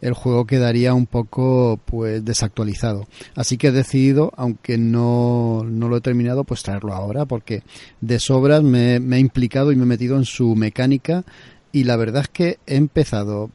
el 0.00 0.14
juego 0.14 0.46
quedaría 0.46 0.94
un 0.94 1.06
poco 1.06 1.78
pues 1.84 2.24
desactualizado. 2.24 3.06
Así 3.34 3.56
que 3.56 3.68
he 3.68 3.72
decidido, 3.72 4.32
aunque 4.36 4.78
no, 4.78 5.62
no 5.64 5.88
lo 5.88 5.96
he 5.96 6.00
terminado, 6.00 6.44
pues 6.44 6.62
traerlo 6.62 6.94
ahora, 6.94 7.24
porque 7.26 7.62
de 8.00 8.18
sobras 8.18 8.62
me, 8.62 8.98
me 9.00 9.16
he 9.16 9.20
implicado 9.20 9.72
y 9.72 9.76
me 9.76 9.84
he 9.84 9.86
metido 9.86 10.16
en 10.16 10.24
su 10.24 10.54
mecánica 10.56 11.24
y 11.72 11.84
la 11.84 11.96
verdad 11.96 12.22
es 12.22 12.28
que 12.28 12.58
he 12.66 12.76
empezado 12.76 13.50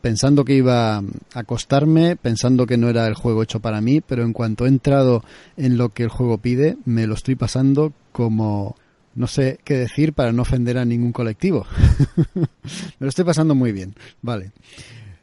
pensando 0.00 0.44
que 0.44 0.54
iba 0.54 0.98
a 0.98 1.02
acostarme, 1.34 2.16
pensando 2.16 2.66
que 2.66 2.76
no 2.76 2.88
era 2.88 3.06
el 3.06 3.14
juego 3.14 3.42
hecho 3.42 3.60
para 3.60 3.80
mí, 3.80 4.00
pero 4.00 4.22
en 4.22 4.32
cuanto 4.32 4.64
he 4.64 4.68
entrado 4.68 5.22
en 5.56 5.76
lo 5.76 5.90
que 5.90 6.04
el 6.04 6.08
juego 6.08 6.38
pide, 6.38 6.78
me 6.84 7.06
lo 7.06 7.14
estoy 7.14 7.34
pasando 7.34 7.92
como 8.12 8.76
no 9.14 9.26
sé 9.26 9.58
qué 9.64 9.74
decir 9.74 10.12
para 10.12 10.32
no 10.32 10.42
ofender 10.42 10.78
a 10.78 10.84
ningún 10.84 11.12
colectivo. 11.12 11.66
me 12.34 12.46
lo 13.00 13.08
estoy 13.08 13.24
pasando 13.24 13.54
muy 13.54 13.72
bien, 13.72 13.94
vale. 14.22 14.52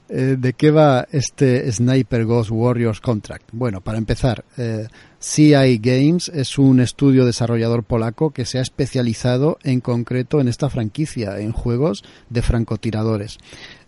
Eh, 0.07 0.36
¿De 0.38 0.53
qué 0.53 0.69
va 0.69 1.07
este 1.11 1.72
Sniper 1.72 2.26
Ghost 2.26 2.52
Warriors 2.52 3.02
Contract? 3.02 3.49
Bueno, 3.53 3.82
para 3.82 3.98
empezar, 3.98 4.45
eh, 4.56 4.88
CI 5.19 5.80
Games 5.80 6.30
es 6.30 6.60
un 6.60 6.80
estudio 6.80 7.26
desarrollador 7.26 7.84
polaco 7.84 8.30
que 8.30 8.45
se 8.45 8.60
ha 8.60 8.61
especializado 8.61 9.57
en 9.64 9.82
concreto 9.82 10.40
en 10.40 10.48
esta 10.48 10.69
franquicia, 10.69 11.40
en 11.40 11.53
juegos 11.53 12.03
de 12.30 12.44
francotiradores. 12.44 13.40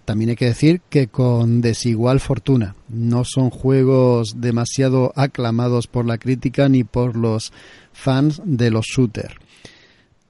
También 0.08 0.30
hay 0.30 0.36
que 0.38 0.46
decir 0.46 0.80
que 0.90 1.10
con 1.10 1.60
desigual 1.60 2.22
fortuna. 2.22 2.78
No 2.88 3.26
son 3.26 3.50
juegos 3.50 4.40
demasiado 4.40 5.12
aclamados 5.18 5.88
por 5.88 6.06
la 6.06 6.18
crítica 6.18 6.70
ni 6.70 6.86
por 6.86 7.18
los 7.18 7.52
fans 7.92 8.42
de 8.46 8.72
los 8.72 8.86
shooters 8.86 9.36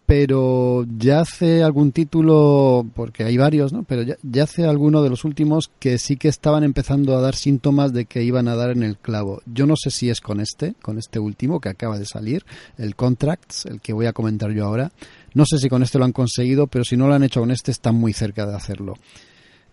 pero 0.07 0.85
ya 0.97 1.19
hace 1.19 1.63
algún 1.63 1.91
título, 1.91 2.87
porque 2.95 3.25
hay 3.25 3.35
varios, 3.35 3.73
¿no? 3.73 3.83
Pero 3.83 4.03
ya, 4.03 4.43
hace 4.43 4.65
alguno 4.65 5.03
de 5.03 5.09
los 5.09 5.25
últimos 5.25 5.69
que 5.79 5.97
sí 5.97 6.15
que 6.15 6.29
estaban 6.29 6.63
empezando 6.63 7.17
a 7.17 7.19
dar 7.19 7.35
síntomas 7.35 7.91
de 7.91 8.05
que 8.05 8.23
iban 8.23 8.47
a 8.47 8.55
dar 8.55 8.69
en 8.69 8.83
el 8.83 8.97
clavo. 8.97 9.41
Yo 9.45 9.65
no 9.65 9.75
sé 9.75 9.91
si 9.91 10.09
es 10.09 10.21
con 10.21 10.39
este, 10.39 10.75
con 10.81 10.97
este 10.97 11.19
último 11.19 11.59
que 11.59 11.67
acaba 11.67 11.99
de 11.99 12.05
salir, 12.05 12.45
el 12.77 12.95
Contracts, 12.95 13.65
el 13.65 13.81
que 13.81 13.91
voy 13.91 14.05
a 14.05 14.13
comentar 14.13 14.49
yo 14.51 14.65
ahora. 14.65 14.93
No 15.33 15.43
sé 15.45 15.57
si 15.57 15.67
con 15.67 15.83
este 15.83 15.99
lo 15.99 16.05
han 16.05 16.13
conseguido, 16.13 16.67
pero 16.67 16.85
si 16.85 16.95
no 16.95 17.09
lo 17.09 17.13
han 17.13 17.23
hecho 17.23 17.41
con 17.41 17.51
este, 17.51 17.71
están 17.71 17.95
muy 17.95 18.13
cerca 18.13 18.45
de 18.45 18.55
hacerlo. 18.55 18.93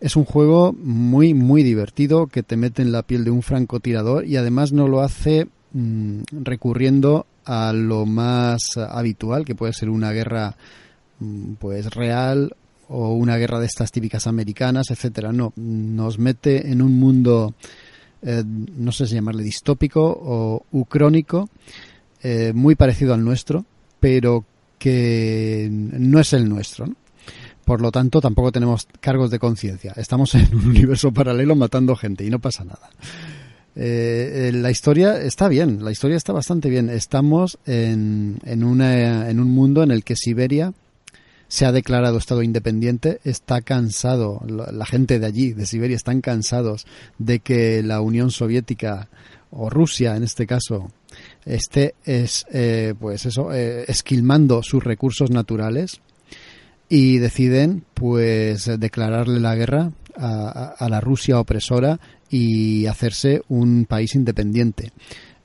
Es 0.05 0.15
un 0.15 0.23
juego 0.23 0.71
muy, 0.71 1.33
muy 1.33 1.63
divertido 1.63 2.27
que 2.27 2.43
te 2.43 2.57
mete 2.57 2.83
en 2.83 2.91
la 2.91 3.01
piel 3.01 3.23
de 3.23 3.31
un 3.31 3.41
francotirador 3.41 4.23
y 4.27 4.37
además 4.37 4.71
no 4.71 4.87
lo 4.87 5.01
hace 5.01 5.47
mm, 5.73 6.19
recurriendo 6.43 7.25
a 7.43 7.73
lo 7.73 8.05
más 8.05 8.61
habitual, 8.77 9.45
que 9.45 9.55
puede 9.55 9.73
ser 9.73 9.89
una 9.89 10.11
guerra 10.11 10.57
mm, 11.19 11.53
pues 11.53 11.87
real 11.95 12.55
o 12.87 13.13
una 13.15 13.37
guerra 13.37 13.59
de 13.59 13.65
estas 13.65 13.91
típicas 13.91 14.27
americanas, 14.27 14.91
etcétera. 14.91 15.31
No, 15.31 15.53
nos 15.55 16.19
mete 16.19 16.69
en 16.69 16.83
un 16.83 16.99
mundo, 16.99 17.55
eh, 18.21 18.43
no 18.45 18.91
sé 18.91 19.07
si 19.07 19.15
llamarle 19.15 19.41
distópico 19.41 20.03
o 20.03 20.67
ucrónico, 20.71 21.49
eh, 22.21 22.51
muy 22.53 22.75
parecido 22.75 23.15
al 23.15 23.25
nuestro, 23.25 23.65
pero 23.99 24.45
que 24.77 25.67
no 25.71 26.19
es 26.19 26.31
el 26.33 26.47
nuestro. 26.47 26.93
Por 27.65 27.81
lo 27.81 27.91
tanto, 27.91 28.21
tampoco 28.21 28.51
tenemos 28.51 28.87
cargos 28.99 29.31
de 29.31 29.39
conciencia. 29.39 29.93
Estamos 29.95 30.35
en 30.35 30.55
un 30.55 30.67
universo 30.67 31.11
paralelo 31.11 31.55
matando 31.55 31.95
gente 31.95 32.23
y 32.23 32.29
no 32.29 32.39
pasa 32.39 32.63
nada. 32.63 32.89
Eh, 33.75 34.51
la 34.53 34.71
historia 34.71 35.21
está 35.21 35.49
bien, 35.49 35.83
la 35.83 35.91
historia 35.91 36.15
está 36.15 36.31
bastante 36.31 36.69
bien. 36.69 36.89
Estamos 36.89 37.57
en, 37.65 38.39
en, 38.45 38.63
una, 38.63 39.29
en 39.29 39.39
un 39.39 39.51
mundo 39.51 39.83
en 39.83 39.91
el 39.91 40.03
que 40.03 40.15
Siberia 40.15 40.73
se 41.47 41.65
ha 41.65 41.71
declarado 41.71 42.17
Estado 42.17 42.43
independiente, 42.43 43.19
está 43.23 43.61
cansado, 43.61 44.41
la, 44.47 44.85
gente 44.85 45.19
de 45.19 45.25
allí, 45.25 45.53
de 45.53 45.65
Siberia, 45.65 45.95
están 45.95 46.21
cansados 46.21 46.85
de 47.17 47.39
que 47.39 47.83
la 47.83 48.01
Unión 48.01 48.31
Soviética 48.31 49.09
o 49.51 49.69
Rusia, 49.69 50.15
en 50.15 50.23
este 50.23 50.47
caso, 50.47 50.91
esté 51.45 51.95
es, 52.03 52.45
eh, 52.51 52.93
pues 52.99 53.25
eso, 53.25 53.53
eh, 53.53 53.85
esquilmando 53.87 54.63
sus 54.63 54.83
recursos 54.83 55.29
naturales 55.29 56.01
y 56.89 57.17
deciden 57.17 57.83
pues 57.93 58.69
declararle 58.79 59.39
la 59.39 59.55
guerra 59.55 59.91
a, 60.17 60.87
la 60.89 61.01
Rusia 61.01 61.39
opresora 61.39 61.99
y 62.29 62.85
hacerse 62.85 63.41
un 63.47 63.85
país 63.85 64.15
independiente. 64.15 64.91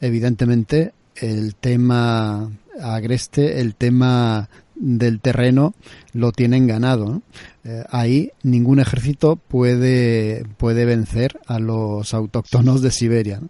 Evidentemente, 0.00 0.92
el 1.16 1.54
tema 1.54 2.50
agreste, 2.80 3.60
el 3.60 3.74
tema 3.74 4.48
del 4.74 5.20
terreno 5.20 5.74
lo 6.12 6.32
tienen 6.32 6.66
ganado. 6.66 7.22
Eh, 7.64 7.84
ahí 7.90 8.30
ningún 8.42 8.80
ejército 8.80 9.36
puede, 9.36 10.44
puede 10.56 10.84
vencer 10.84 11.38
a 11.46 11.58
los 11.58 12.14
autóctonos 12.14 12.80
de 12.80 12.90
Siberia 12.90 13.40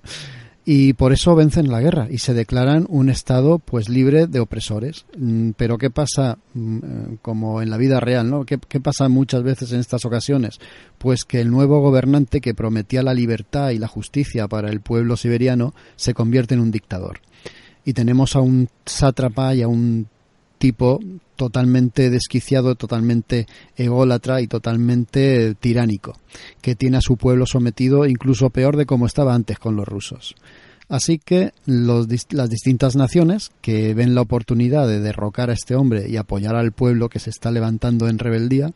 y 0.73 0.93
por 0.93 1.13
eso 1.13 1.35
vencen 1.35 1.69
la 1.69 1.81
guerra 1.81 2.07
y 2.09 2.19
se 2.19 2.33
declaran 2.33 2.87
un 2.89 3.09
estado 3.09 3.59
pues 3.59 3.89
libre 3.89 4.29
de 4.29 4.39
opresores. 4.39 5.05
Mm, 5.19 5.51
pero 5.57 5.79
qué 5.79 5.91
pasa 5.91 6.39
mm, 6.55 6.77
eh, 6.77 7.17
como 7.23 7.61
en 7.61 7.71
la 7.71 7.77
vida 7.77 7.99
real 7.99 8.31
no 8.31 8.45
¿Qué, 8.45 8.57
pasa 8.59 9.09
muchas 9.09 9.43
veces 9.43 9.73
en 9.73 9.81
estas 9.81 10.05
ocasiones 10.05 10.61
pues 10.97 11.25
que 11.25 11.41
el 11.41 11.51
nuevo 11.51 11.81
gobernante 11.81 12.41
que 12.41 12.55
prometía 12.55 13.03
la 13.03 13.15
libertad 13.15 13.71
y 13.71 13.79
la 13.79 13.89
justicia 13.89 14.47
para 14.47 14.71
el 14.71 14.81
pueblo 14.81 15.17
siberiano 15.17 15.75
se 15.97 16.15
convierte 16.15 16.55
en 16.55 16.61
un 16.61 16.71
dictador. 16.71 17.19
Y 17.85 17.93
tenemos 17.93 18.37
a 18.37 18.41
un 18.41 18.69
sátrapa 18.87 19.57
y 19.57 19.63
a 19.63 19.67
un 19.67 20.07
tipo 20.59 21.01
totalmente 21.35 22.11
desquiciado, 22.11 22.77
totalmente 22.77 23.49
ególatra 23.75 24.41
y 24.41 24.47
totalmente 24.47 25.57
tiránico, 25.57 26.17
que 26.61 26.77
tiene 26.77 26.99
a 26.99 27.01
su 27.01 27.17
pueblo 27.17 27.47
sometido 27.47 28.07
incluso 28.07 28.51
peor 28.51 28.77
de 28.77 28.87
como 28.87 29.07
estaba 29.07 29.35
antes 29.35 29.59
con 29.59 29.75
los 29.75 29.89
rusos. 29.89 30.37
Así 30.91 31.19
que 31.19 31.53
los, 31.67 32.09
las 32.33 32.51
distintas 32.51 32.97
naciones 32.97 33.53
que 33.63 33.95
ven 33.95 34.17
la 34.17 34.23
oportunidad 34.23 34.89
de 34.89 34.99
derrocar 34.99 35.49
a 35.49 35.53
este 35.53 35.77
hombre 35.77 36.09
y 36.09 36.17
apoyar 36.17 36.57
al 36.57 36.73
pueblo 36.73 37.09
que 37.09 37.21
se 37.21 37.31
está 37.31 37.53
levantando 37.53 38.09
en 38.09 38.19
rebeldía, 38.19 38.73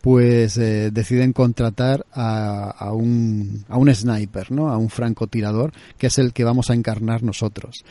pues 0.00 0.58
eh, 0.58 0.90
deciden 0.90 1.32
contratar 1.32 2.04
a, 2.12 2.92
un, 2.92 3.64
a 3.68 3.78
un 3.78 3.94
sniper, 3.94 4.50
¿no? 4.50 4.70
a 4.70 4.76
un 4.76 4.90
francotirador, 4.90 5.72
que 5.96 6.08
es 6.08 6.18
el 6.18 6.32
que 6.32 6.42
vamos 6.42 6.68
a 6.68 6.74
encarnar 6.74 7.22
nosotros. 7.22 7.84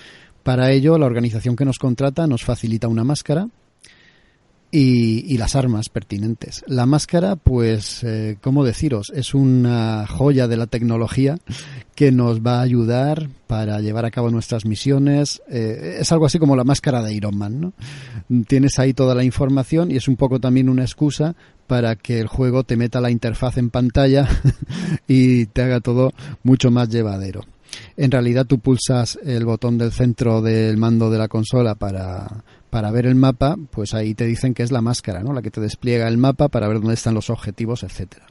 Para 0.44 0.72
ello, 0.72 0.98
la 0.98 1.06
organización 1.06 1.56
que 1.56 1.65
nos 1.65 1.80
contrata 1.80 2.27
nos 2.27 2.44
facilita 2.44 2.90
una 2.90 3.06
máscara 3.06 3.48
y, 4.78 5.38
las 5.38 5.56
armas 5.56 5.88
pertinentes. 5.88 6.64
La 6.68 6.86
máscara, 6.86 7.38
pues, 7.38 8.04
eh, 8.04 8.38
¿cómo 8.42 8.66
deciros? 8.66 9.10
Es 9.16 9.34
una 9.34 10.06
joya 10.06 10.50
de 10.50 10.58
la 10.58 10.68
tecnología 10.68 11.38
que 11.96 12.12
nos 12.12 12.42
va 12.42 12.60
a 12.60 12.64
ayudar 12.64 13.30
para 13.48 13.80
llevar 13.80 14.04
a 14.04 14.12
cabo 14.12 14.30
nuestras 14.32 14.66
misiones. 14.66 15.42
Eh, 15.50 16.00
es 16.02 16.12
algo 16.12 16.26
así 16.26 16.40
como 16.40 16.58
la 16.58 16.66
máscara 16.66 17.02
de 17.02 17.14
Iron 17.14 17.38
Man, 17.38 17.62
¿no? 17.62 17.74
Tienes 18.48 18.78
ahí 18.78 18.94
toda 18.94 19.16
la 19.16 19.24
información 19.24 19.92
y 19.92 19.96
es 19.96 20.10
un 20.10 20.18
poco 20.18 20.42
también 20.42 20.68
una 20.68 20.84
excusa 20.84 21.36
para 21.68 21.96
que 21.96 22.20
el 22.20 22.28
juego 22.28 22.66
te 22.66 22.76
meta 22.76 23.00
la 23.00 23.12
interfaz 23.12 23.58
en 23.58 23.70
pantalla 23.70 24.28
y 25.08 25.46
te 25.46 25.62
haga 25.62 25.80
todo 25.80 26.12
mucho 26.44 26.70
más 26.70 26.90
llevadero. 26.90 27.46
En 27.96 28.12
realidad 28.12 28.46
tú 28.46 28.60
pulsas 28.60 29.18
el 29.24 29.46
botón 29.46 29.78
del 29.78 29.94
centro 29.94 30.42
del 30.42 30.76
mando 30.78 31.10
de 31.10 31.18
la 31.18 31.28
consola 31.28 31.76
para, 31.76 32.44
para 32.76 32.92
ver 32.92 33.06
el 33.06 33.16
mapa, 33.16 33.56
pues 33.72 33.94
ahí 33.94 34.16
te 34.16 34.26
dicen 34.26 34.54
que 34.54 34.62
es 34.62 34.70
la 34.70 34.82
máscara, 34.82 35.24
¿no? 35.24 35.32
La 35.32 35.42
que 35.42 35.50
te 35.50 35.62
despliega 35.62 36.10
el 36.10 36.18
mapa 36.18 36.50
para 36.50 36.68
ver 36.68 36.82
dónde 36.82 36.96
están 36.96 37.14
los 37.14 37.30
objetivos, 37.30 37.84
etcétera. 37.84 38.26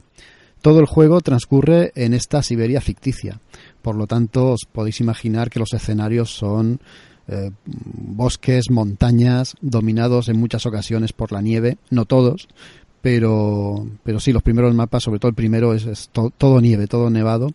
Todo 0.61 0.79
el 0.79 0.85
juego 0.85 1.19
transcurre 1.19 1.91
en 1.95 2.13
esta 2.13 2.43
Siberia 2.43 2.79
ficticia. 2.79 3.39
Por 3.81 3.95
lo 3.95 4.05
tanto, 4.05 4.51
os 4.51 4.67
podéis 4.71 4.99
imaginar 4.99 5.49
que 5.49 5.57
los 5.57 5.73
escenarios 5.73 6.29
son 6.29 6.79
eh, 7.27 7.49
bosques, 7.65 8.69
montañas, 8.69 9.55
dominados 9.61 10.29
en 10.29 10.37
muchas 10.37 10.67
ocasiones 10.67 11.11
por 11.11 11.31
la 11.31 11.41
nieve, 11.41 11.79
no 11.89 12.05
todos, 12.05 12.47
pero, 13.01 13.87
pero 14.03 14.19
sí, 14.19 14.31
los 14.31 14.43
primeros 14.43 14.75
mapas, 14.75 15.01
sobre 15.01 15.17
todo 15.17 15.29
el 15.29 15.35
primero, 15.35 15.73
es, 15.73 16.11
todo 16.11 16.61
nieve, 16.61 16.85
todo 16.85 17.09
nevado. 17.09 17.49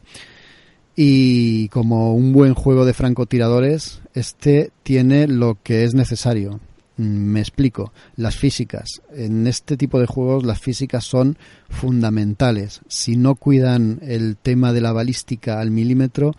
Y 0.96 1.68
como 1.68 2.14
un 2.16 2.32
buen 2.32 2.54
juego 2.54 2.84
de 2.84 2.94
francotiradores, 2.94 4.00
este 4.12 4.72
tiene 4.82 5.28
lo 5.28 5.56
que 5.62 5.84
es 5.84 5.94
necesario. 5.94 6.58
Mm, 7.00 7.32
me 7.32 7.40
explico. 7.40 7.92
Las 8.16 8.36
físicas. 8.36 9.00
En 9.14 9.46
este 9.46 9.78
tipo 9.78 9.98
de 9.98 10.06
juegos 10.06 10.44
las 10.44 10.58
físicas 10.60 11.02
son 11.02 11.38
fundamentales. 11.70 12.82
Si 12.88 13.16
no 13.16 13.36
cuidan 13.36 14.00
el 14.02 14.36
tema 14.36 14.74
de 14.74 14.82
la 14.82 14.92
balística 14.92 15.60
al 15.60 15.70
milímetro, 15.70 16.34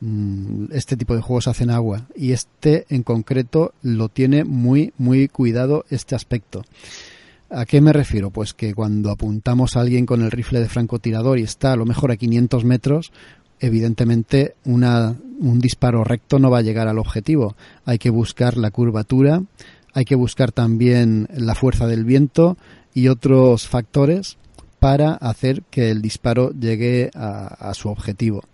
mm, 0.00 0.72
este 0.72 0.96
tipo 0.96 1.14
de 1.14 1.20
juegos 1.20 1.48
hacen 1.48 1.68
agua. 1.68 2.06
Y 2.16 2.32
este 2.32 2.86
en 2.88 3.02
concreto 3.02 3.74
lo 3.82 4.08
tiene 4.08 4.44
muy, 4.44 4.94
muy 4.96 5.28
cuidado 5.28 5.84
este 5.90 6.14
aspecto. 6.14 6.64
¿A 7.50 7.66
qué 7.66 7.82
me 7.82 7.92
refiero? 7.92 8.30
Pues 8.30 8.54
que 8.54 8.72
cuando 8.72 9.10
apuntamos 9.10 9.76
a 9.76 9.80
alguien 9.80 10.06
con 10.06 10.22
el 10.22 10.30
rifle 10.30 10.60
de 10.60 10.68
francotirador 10.68 11.38
y 11.38 11.42
está 11.42 11.72
a 11.72 11.76
lo 11.76 11.84
mejor 11.84 12.10
a 12.10 12.16
500 12.16 12.64
metros, 12.64 13.12
evidentemente 13.60 14.54
una, 14.64 15.14
un 15.38 15.58
disparo 15.60 16.04
recto 16.04 16.38
no 16.38 16.50
va 16.50 16.58
a 16.58 16.62
llegar 16.62 16.88
al 16.88 16.98
objetivo. 16.98 17.54
Hay 17.84 17.98
que 17.98 18.10
buscar 18.10 18.56
la 18.56 18.70
curvatura, 18.70 19.42
hay 19.96 20.04
que 20.04 20.14
buscar 20.14 20.52
también 20.52 21.26
la 21.34 21.54
fuerza 21.54 21.86
del 21.86 22.04
viento 22.04 22.58
y 22.92 23.08
otros 23.08 23.66
factores 23.66 24.36
para 24.78 25.14
hacer 25.14 25.62
que 25.70 25.90
el 25.90 26.02
disparo 26.02 26.50
llegue 26.50 27.10
a, 27.14 27.72
su 27.72 27.88
objetivo. 27.88 28.44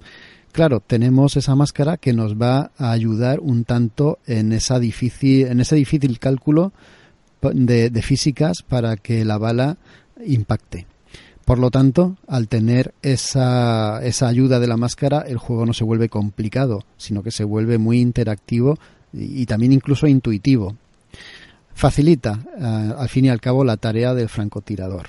Claro, 0.53 0.79
tenemos 0.79 1.37
esa 1.37 1.57
máscara 1.57 1.97
que 1.97 2.13
nos 2.13 2.41
va 2.41 2.71
a 2.79 2.93
ayudar 2.93 3.41
un 3.41 3.65
tanto 3.65 4.21
en 4.25 4.53
esa 4.53 4.79
difícil, 4.79 5.49
en 5.49 5.59
ese 5.59 5.75
difícil 5.75 6.21
cálculo 6.21 6.73
de, 7.53 8.03
físicas 8.03 8.63
para 8.63 8.97
que 8.97 9.25
la 9.25 9.37
bala 9.37 9.79
impacte. 10.25 10.87
Por 11.45 11.59
lo 11.59 11.73
tanto, 11.73 12.19
al 12.29 12.47
tener 12.47 12.95
esa, 13.03 14.01
esa 14.05 14.29
ayuda 14.29 14.61
de 14.61 14.69
la 14.69 14.77
máscara, 14.77 15.25
el 15.27 15.39
juego 15.39 15.67
no 15.67 15.73
se 15.73 15.83
vuelve 15.83 16.09
complicado, 16.09 16.85
sino 16.99 17.25
que 17.25 17.33
se 17.33 17.43
vuelve 17.43 17.79
muy 17.79 17.99
interactivo 17.99 18.79
y, 19.13 19.45
también 19.47 19.73
incluso 19.73 20.07
intuitivo. 20.07 20.77
Facilita, 21.75 22.41
eh, 22.59 22.95
al 22.99 23.09
fin 23.09 23.27
y 23.27 23.29
al 23.29 23.41
cabo, 23.41 23.65
la 23.65 23.77
tarea 23.77 24.15
del 24.15 24.29
francotirador. 24.29 25.09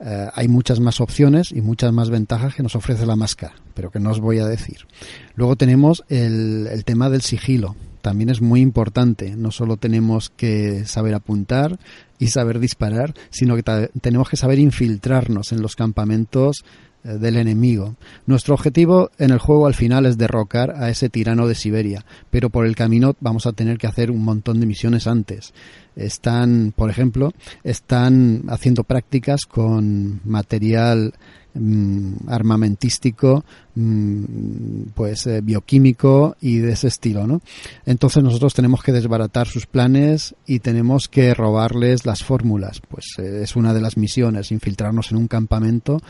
Eh, 0.00 0.28
hay 0.34 0.48
muchas 0.48 0.80
más 0.80 1.00
opciones 1.00 1.52
y 1.52 1.60
muchas 1.60 1.92
más 1.92 2.10
ventajas 2.10 2.54
que 2.54 2.62
nos 2.62 2.74
ofrece 2.74 3.06
la 3.06 3.16
máscara, 3.16 3.54
pero 3.74 3.90
que 3.90 4.00
no 4.00 4.10
os 4.10 4.20
voy 4.20 4.38
a 4.38 4.46
decir. 4.46 4.86
Luego 5.34 5.56
tenemos 5.56 6.04
el, 6.08 6.68
el 6.70 6.84
tema 6.84 7.10
del 7.10 7.20
sigilo 7.20 7.76
también 8.00 8.30
es 8.30 8.40
muy 8.40 8.60
importante. 8.60 9.36
No 9.36 9.50
solo 9.50 9.76
tenemos 9.76 10.30
que 10.30 10.84
saber 10.86 11.14
apuntar 11.14 11.78
y 12.18 12.28
saber 12.28 12.58
disparar, 12.58 13.14
sino 13.30 13.56
que 13.56 13.62
tenemos 14.00 14.28
que 14.28 14.36
saber 14.36 14.58
infiltrarnos 14.58 15.52
en 15.52 15.62
los 15.62 15.76
campamentos 15.76 16.64
del 17.02 17.36
enemigo. 17.36 17.96
Nuestro 18.26 18.54
objetivo 18.54 19.10
en 19.18 19.30
el 19.30 19.38
juego 19.38 19.66
al 19.66 19.74
final 19.74 20.06
es 20.06 20.18
derrocar 20.18 20.72
a 20.76 20.90
ese 20.90 21.08
tirano 21.08 21.46
de 21.46 21.54
Siberia, 21.54 22.04
pero 22.30 22.50
por 22.50 22.66
el 22.66 22.76
camino 22.76 23.16
vamos 23.20 23.46
a 23.46 23.52
tener 23.52 23.78
que 23.78 23.86
hacer 23.86 24.10
un 24.10 24.24
montón 24.24 24.60
de 24.60 24.66
misiones 24.66 25.06
antes. 25.06 25.52
Están, 25.96 26.72
por 26.76 26.90
ejemplo, 26.90 27.32
están 27.64 28.44
haciendo 28.48 28.84
prácticas 28.84 29.40
con 29.46 30.20
material 30.24 31.14
Mm, 31.52 32.28
armamentístico, 32.28 33.44
mm, 33.74 34.90
pues 34.94 35.26
eh, 35.26 35.40
bioquímico 35.40 36.36
y 36.40 36.58
de 36.58 36.72
ese 36.72 36.86
estilo, 36.86 37.26
¿no? 37.26 37.40
Entonces 37.84 38.22
nosotros 38.22 38.54
tenemos 38.54 38.84
que 38.84 38.92
desbaratar 38.92 39.48
sus 39.48 39.66
planes 39.66 40.36
y 40.46 40.60
tenemos 40.60 41.08
que 41.08 41.34
robarles 41.34 42.06
las 42.06 42.22
fórmulas. 42.22 42.80
Pues 42.88 43.04
eh, 43.18 43.42
es 43.42 43.56
una 43.56 43.74
de 43.74 43.80
las 43.80 43.96
misiones, 43.96 44.52
infiltrarnos 44.52 45.10
en 45.10 45.18
un 45.18 45.26
campamento, 45.26 46.00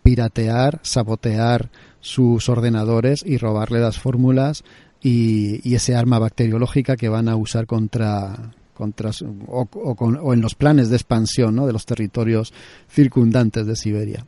piratear, 0.00 0.80
sabotear 0.82 1.70
sus 2.00 2.48
ordenadores 2.48 3.22
y 3.24 3.36
robarle 3.36 3.80
las 3.80 3.98
fórmulas 3.98 4.64
y, 5.02 5.74
ese 5.74 5.94
arma 5.94 6.18
bacteriológica 6.18 6.96
que 6.96 7.08
van 7.08 7.28
a 7.28 7.36
usar 7.36 7.66
contra 7.66 8.52
contra 8.74 9.10
o, 9.46 9.68
o, 9.70 9.90
o, 9.92 10.32
en 10.32 10.40
los 10.40 10.54
planes 10.54 10.88
de 10.88 10.96
expansión 10.96 11.54
¿no? 11.54 11.66
de 11.66 11.72
los 11.74 11.84
territorios 11.84 12.54
circundantes 12.88 13.66
de 13.66 13.76
Siberia 13.76 14.24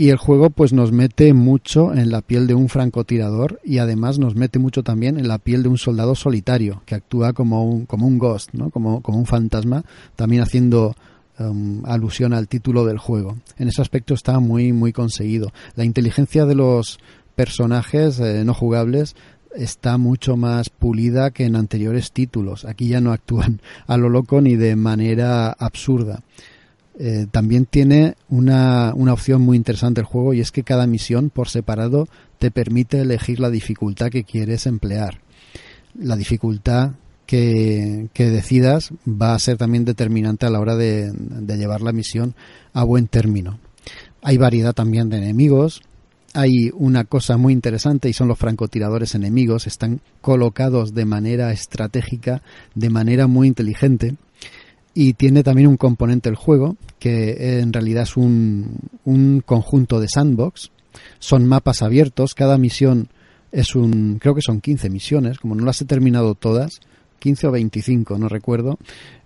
y 0.00 0.08
el 0.08 0.16
juego 0.16 0.48
pues 0.48 0.72
nos 0.72 0.92
mete 0.92 1.34
mucho 1.34 1.92
en 1.92 2.10
la 2.10 2.22
piel 2.22 2.46
de 2.46 2.54
un 2.54 2.70
francotirador 2.70 3.60
y 3.62 3.76
además 3.76 4.18
nos 4.18 4.34
mete 4.34 4.58
mucho 4.58 4.82
también 4.82 5.18
en 5.18 5.28
la 5.28 5.36
piel 5.36 5.62
de 5.62 5.68
un 5.68 5.76
soldado 5.76 6.14
solitario 6.14 6.82
que 6.86 6.94
actúa 6.94 7.34
como 7.34 7.66
un, 7.66 7.84
como 7.84 8.06
un 8.06 8.16
ghost, 8.16 8.54
¿no? 8.54 8.70
como, 8.70 9.02
como 9.02 9.18
un 9.18 9.26
fantasma, 9.26 9.84
también 10.16 10.42
haciendo 10.42 10.96
um, 11.40 11.84
alusión 11.84 12.32
al 12.32 12.48
título 12.48 12.84
del 12.84 12.98
juego. 12.98 13.36
En 13.58 13.68
ese 13.68 13.82
aspecto 13.82 14.14
está 14.14 14.38
muy, 14.38 14.72
muy 14.72 14.92
conseguido. 14.92 15.52
La 15.74 15.84
inteligencia 15.84 16.46
de 16.46 16.54
los 16.54 17.00
personajes 17.34 18.20
eh, 18.20 18.44
no 18.44 18.54
jugables 18.54 19.16
está 19.54 19.98
mucho 19.98 20.36
más 20.36 20.70
pulida 20.70 21.30
que 21.30 21.44
en 21.44 21.56
anteriores 21.56 22.12
títulos. 22.12 22.64
Aquí 22.64 22.88
ya 22.88 23.00
no 23.00 23.12
actúan 23.12 23.60
a 23.86 23.96
lo 23.96 24.08
loco 24.08 24.40
ni 24.40 24.56
de 24.56 24.76
manera 24.76 25.50
absurda. 25.50 26.20
Eh, 26.98 27.26
también 27.30 27.64
tiene 27.64 28.14
una, 28.28 28.92
una, 28.94 29.14
opción 29.14 29.40
muy 29.40 29.56
interesante 29.56 30.02
el 30.02 30.06
juego 30.06 30.34
y 30.34 30.40
es 30.40 30.52
que 30.52 30.64
cada 30.64 30.86
misión 30.86 31.30
por 31.30 31.48
separado 31.48 32.08
te 32.38 32.50
permite 32.50 33.00
elegir 33.00 33.40
la 33.40 33.48
dificultad 33.48 34.10
que 34.10 34.24
quieres 34.24 34.66
emplear. 34.66 35.20
La 35.98 36.14
dificultad 36.16 36.92
que, 37.30 38.08
decidas 38.16 38.90
va 39.06 39.34
a 39.34 39.38
ser 39.38 39.56
también 39.56 39.84
determinante 39.84 40.46
a 40.46 40.50
la 40.50 40.58
hora 40.58 40.74
de, 40.74 41.12
llevar 41.56 41.80
la 41.80 41.92
misión 41.92 42.34
a 42.72 42.82
buen 42.82 43.06
término. 43.06 43.60
Hay 44.20 44.36
variedad 44.36 44.74
también 44.74 45.08
de 45.08 45.18
enemigos, 45.18 45.80
hay 46.34 46.70
una 46.74 47.04
cosa 47.04 47.36
muy 47.36 47.52
interesante 47.52 48.08
y 48.08 48.12
son 48.12 48.26
los 48.26 48.38
francotiradores 48.38 49.14
enemigos. 49.14 49.66
Están 49.68 50.00
colocados 50.20 50.92
de 50.92 51.04
manera 51.04 51.52
estratégica, 51.52 52.42
de 52.74 52.90
manera 52.90 53.28
muy 53.28 53.46
inteligente 53.46 54.16
y 54.92 55.12
tiene 55.14 55.44
también 55.44 55.68
un 55.68 55.76
componente 55.76 56.28
el 56.28 56.34
juego 56.34 56.76
que 56.98 57.60
en 57.60 57.72
realidad 57.72 58.02
es 58.02 58.16
un, 58.16 58.76
un 59.04 59.40
conjunto 59.44 60.00
de 60.00 60.08
sandbox. 60.08 60.72
Son 61.20 61.46
mapas 61.46 61.82
abiertos, 61.82 62.34
cada 62.34 62.58
misión 62.58 63.08
es 63.52 63.76
un, 63.76 64.18
creo 64.18 64.34
que 64.34 64.42
son 64.42 64.60
15 64.60 64.90
misiones, 64.90 65.38
como 65.38 65.54
no 65.54 65.64
las 65.64 65.80
he 65.80 65.84
terminado 65.84 66.34
todas, 66.34 66.80
15 67.20 67.46
o 67.46 67.50
25, 67.52 68.18
no 68.18 68.28
recuerdo, 68.28 68.78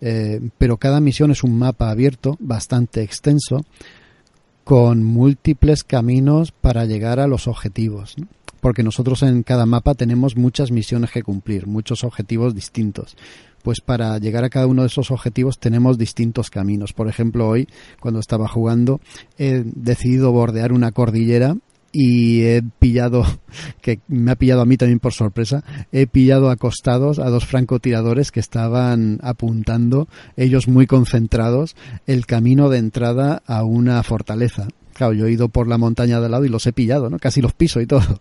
eh, 0.02 0.40
pero 0.58 0.76
cada 0.76 1.00
misión 1.00 1.30
es 1.30 1.42
un 1.42 1.58
mapa 1.58 1.90
abierto, 1.90 2.36
bastante 2.40 3.02
extenso, 3.02 3.64
con 4.64 5.02
múltiples 5.02 5.84
caminos 5.84 6.52
para 6.52 6.84
llegar 6.84 7.20
a 7.20 7.26
los 7.26 7.48
objetivos. 7.48 8.16
Porque 8.60 8.82
nosotros 8.82 9.22
en 9.22 9.42
cada 9.42 9.66
mapa 9.66 9.94
tenemos 9.94 10.36
muchas 10.36 10.70
misiones 10.70 11.10
que 11.10 11.22
cumplir, 11.22 11.66
muchos 11.66 12.04
objetivos 12.04 12.54
distintos 12.54 13.16
pues 13.64 13.80
para 13.80 14.18
llegar 14.18 14.44
a 14.44 14.50
cada 14.50 14.66
uno 14.66 14.82
de 14.82 14.88
esos 14.88 15.10
objetivos 15.10 15.58
tenemos 15.58 15.96
distintos 15.96 16.50
caminos. 16.50 16.92
Por 16.92 17.08
ejemplo, 17.08 17.48
hoy, 17.48 17.66
cuando 17.98 18.20
estaba 18.20 18.46
jugando, 18.46 19.00
he 19.38 19.62
decidido 19.64 20.32
bordear 20.32 20.70
una 20.70 20.92
cordillera 20.92 21.56
y 21.94 22.42
he 22.42 22.62
pillado, 22.80 23.24
que 23.80 24.00
me 24.08 24.32
ha 24.32 24.36
pillado 24.36 24.60
a 24.60 24.66
mí 24.66 24.76
también 24.76 24.98
por 24.98 25.14
sorpresa, 25.14 25.64
he 25.92 26.06
pillado 26.06 26.50
acostados 26.50 27.20
a 27.20 27.30
dos 27.30 27.46
francotiradores 27.46 28.32
que 28.32 28.40
estaban 28.40 29.20
apuntando, 29.22 30.08
ellos 30.36 30.68
muy 30.68 30.86
concentrados, 30.86 31.76
el 32.06 32.26
camino 32.26 32.68
de 32.68 32.78
entrada 32.78 33.42
a 33.46 33.64
una 33.64 34.02
fortaleza. 34.02 34.66
Claro, 34.94 35.12
yo 35.12 35.26
he 35.26 35.32
ido 35.32 35.48
por 35.48 35.68
la 35.68 35.76
montaña 35.76 36.20
de 36.20 36.26
al 36.26 36.32
lado 36.32 36.44
y 36.44 36.48
los 36.48 36.66
he 36.66 36.72
pillado, 36.72 37.10
¿no? 37.10 37.18
Casi 37.18 37.42
los 37.42 37.52
piso 37.52 37.80
y 37.80 37.86
todo. 37.86 38.18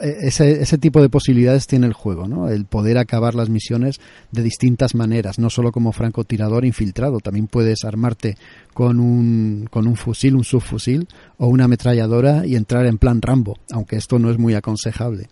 E, 0.00 0.28
ese, 0.28 0.62
ese 0.62 0.78
tipo 0.78 1.02
de 1.02 1.08
posibilidades 1.08 1.66
tiene 1.66 1.86
el 1.86 1.92
juego, 1.92 2.28
¿no? 2.28 2.48
El 2.48 2.66
poder 2.66 2.98
acabar 2.98 3.34
las 3.34 3.48
misiones 3.48 4.00
de 4.30 4.44
distintas 4.44 4.94
maneras, 4.94 5.40
no 5.40 5.50
solo 5.50 5.72
como 5.72 5.90
francotirador 5.90 6.64
infiltrado, 6.64 7.18
también 7.18 7.48
puedes 7.48 7.84
armarte 7.84 8.36
con 8.72 9.00
un, 9.00 9.66
con 9.70 9.88
un 9.88 9.96
fusil, 9.96 10.36
un 10.36 10.44
subfusil 10.44 11.08
o 11.36 11.48
una 11.48 11.64
ametralladora 11.64 12.46
y 12.46 12.54
entrar 12.54 12.86
en 12.86 12.98
plan 12.98 13.20
Rambo, 13.20 13.58
aunque 13.72 13.96
esto 13.96 14.20
no 14.20 14.30
es 14.30 14.38
muy 14.38 14.54
aconsejable 14.54 15.28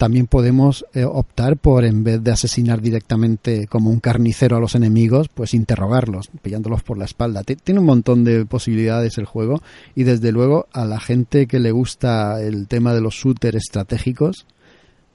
también 0.00 0.26
podemos 0.26 0.86
eh, 0.94 1.04
optar 1.04 1.58
por, 1.58 1.84
en 1.84 2.04
vez 2.04 2.24
de 2.24 2.30
asesinar 2.30 2.80
directamente 2.80 3.66
como 3.66 3.90
un 3.90 4.00
carnicero 4.00 4.56
a 4.56 4.58
los 4.58 4.74
enemigos, 4.74 5.28
pues 5.28 5.52
interrogarlos, 5.52 6.30
pillándolos 6.40 6.82
por 6.82 6.96
la 6.96 7.04
espalda. 7.04 7.42
Tiene 7.44 7.80
un 7.80 7.86
montón 7.86 8.24
de 8.24 8.46
posibilidades 8.46 9.18
el 9.18 9.26
juego 9.26 9.60
y 9.94 10.04
desde 10.04 10.32
luego 10.32 10.68
a 10.72 10.86
la 10.86 11.00
gente 11.00 11.46
que 11.46 11.60
le 11.60 11.70
gusta 11.70 12.40
el 12.40 12.66
tema 12.66 12.94
de 12.94 13.02
los 13.02 13.12
shooters 13.12 13.58
estratégicos 13.58 14.46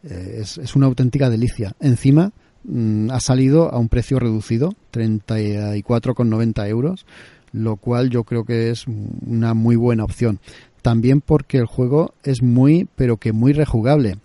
eh, 0.04 0.42
es, 0.42 0.76
una 0.76 0.86
auténtica 0.86 1.32
delicia. 1.32 1.74
Encima 1.80 2.32
mm, 2.64 3.10
ha 3.10 3.20
salido 3.22 3.72
a 3.72 3.80
un 3.80 3.90
precio 3.90 4.20
reducido, 4.20 4.76
34,90 4.94 6.70
euros, 6.70 7.08
lo 7.54 7.78
cual 7.78 8.12
yo 8.12 8.24
creo 8.24 8.46
que 8.46 8.70
es 8.70 8.86
una 8.86 9.56
muy 9.56 9.78
buena 9.78 10.04
opción. 10.04 10.40
También 10.84 11.22
porque 11.22 11.58
el 11.58 11.66
juego 11.66 12.14
es 12.22 12.44
muy, 12.44 12.88
pero 12.96 13.18
que 13.18 13.32
muy 13.32 13.52
rejugable 13.52 14.20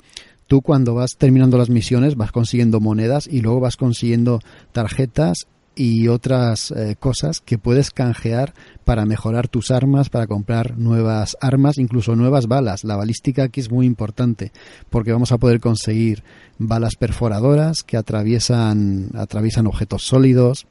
tú 0.50 0.62
cuando 0.62 0.94
vas 0.94 1.16
terminando 1.16 1.56
las 1.58 1.70
misiones 1.70 2.16
vas 2.16 2.32
consiguiendo 2.32 2.80
monedas 2.80 3.28
y 3.28 3.40
luego 3.40 3.60
vas 3.60 3.76
consiguiendo 3.76 4.40
tarjetas 4.72 5.46
y 5.76 6.08
otras 6.08 6.72
eh, 6.72 6.96
cosas 6.98 7.38
que 7.38 7.56
puedes 7.56 7.92
canjear 7.92 8.52
para 8.84 9.06
mejorar 9.06 9.46
tus 9.46 9.70
armas, 9.70 10.10
para 10.10 10.26
comprar 10.26 10.76
nuevas 10.76 11.36
armas, 11.40 11.78
incluso 11.78 12.16
nuevas 12.16 12.48
balas. 12.48 12.82
La 12.82 12.96
balística 12.96 13.44
aquí 13.44 13.60
es 13.60 13.70
muy 13.70 13.86
importante 13.86 14.50
porque 14.90 15.12
vamos 15.12 15.30
a 15.30 15.38
poder 15.38 15.60
conseguir 15.60 16.24
balas 16.58 16.96
perforadoras 16.96 17.84
que 17.84 17.96
atraviesan, 17.96 19.10
atraviesan 19.14 19.68
objetos 19.68 20.02
sólidos. 20.02 20.66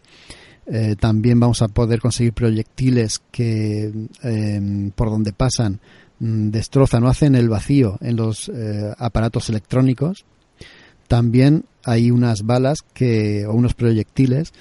Eh, 0.65 0.97
también 0.99 1.39
vamos 1.39 1.61
a 1.61 1.69
poder 1.69 2.01
conseguir 2.01 2.33
proyectiles 2.33 3.21
que 3.31 3.93
eh, 4.23 4.91
por 4.93 5.09
donde 5.09 5.31
pasan 5.31 5.79
destrozan 6.19 7.03
o 7.03 7.09
hacen 7.09 7.35
el 7.35 7.49
vacío 7.49 7.97
en 8.01 8.15
los 8.17 8.49
eh, 8.49 8.93
aparatos 8.97 9.49
electrónicos. 9.49 10.25
También 11.07 11.65
hay 11.83 12.11
unas 12.11 12.43
balas 12.43 12.79
que, 12.93 13.45
o 13.47 13.53
unos 13.53 13.73
proyectiles 13.73 14.53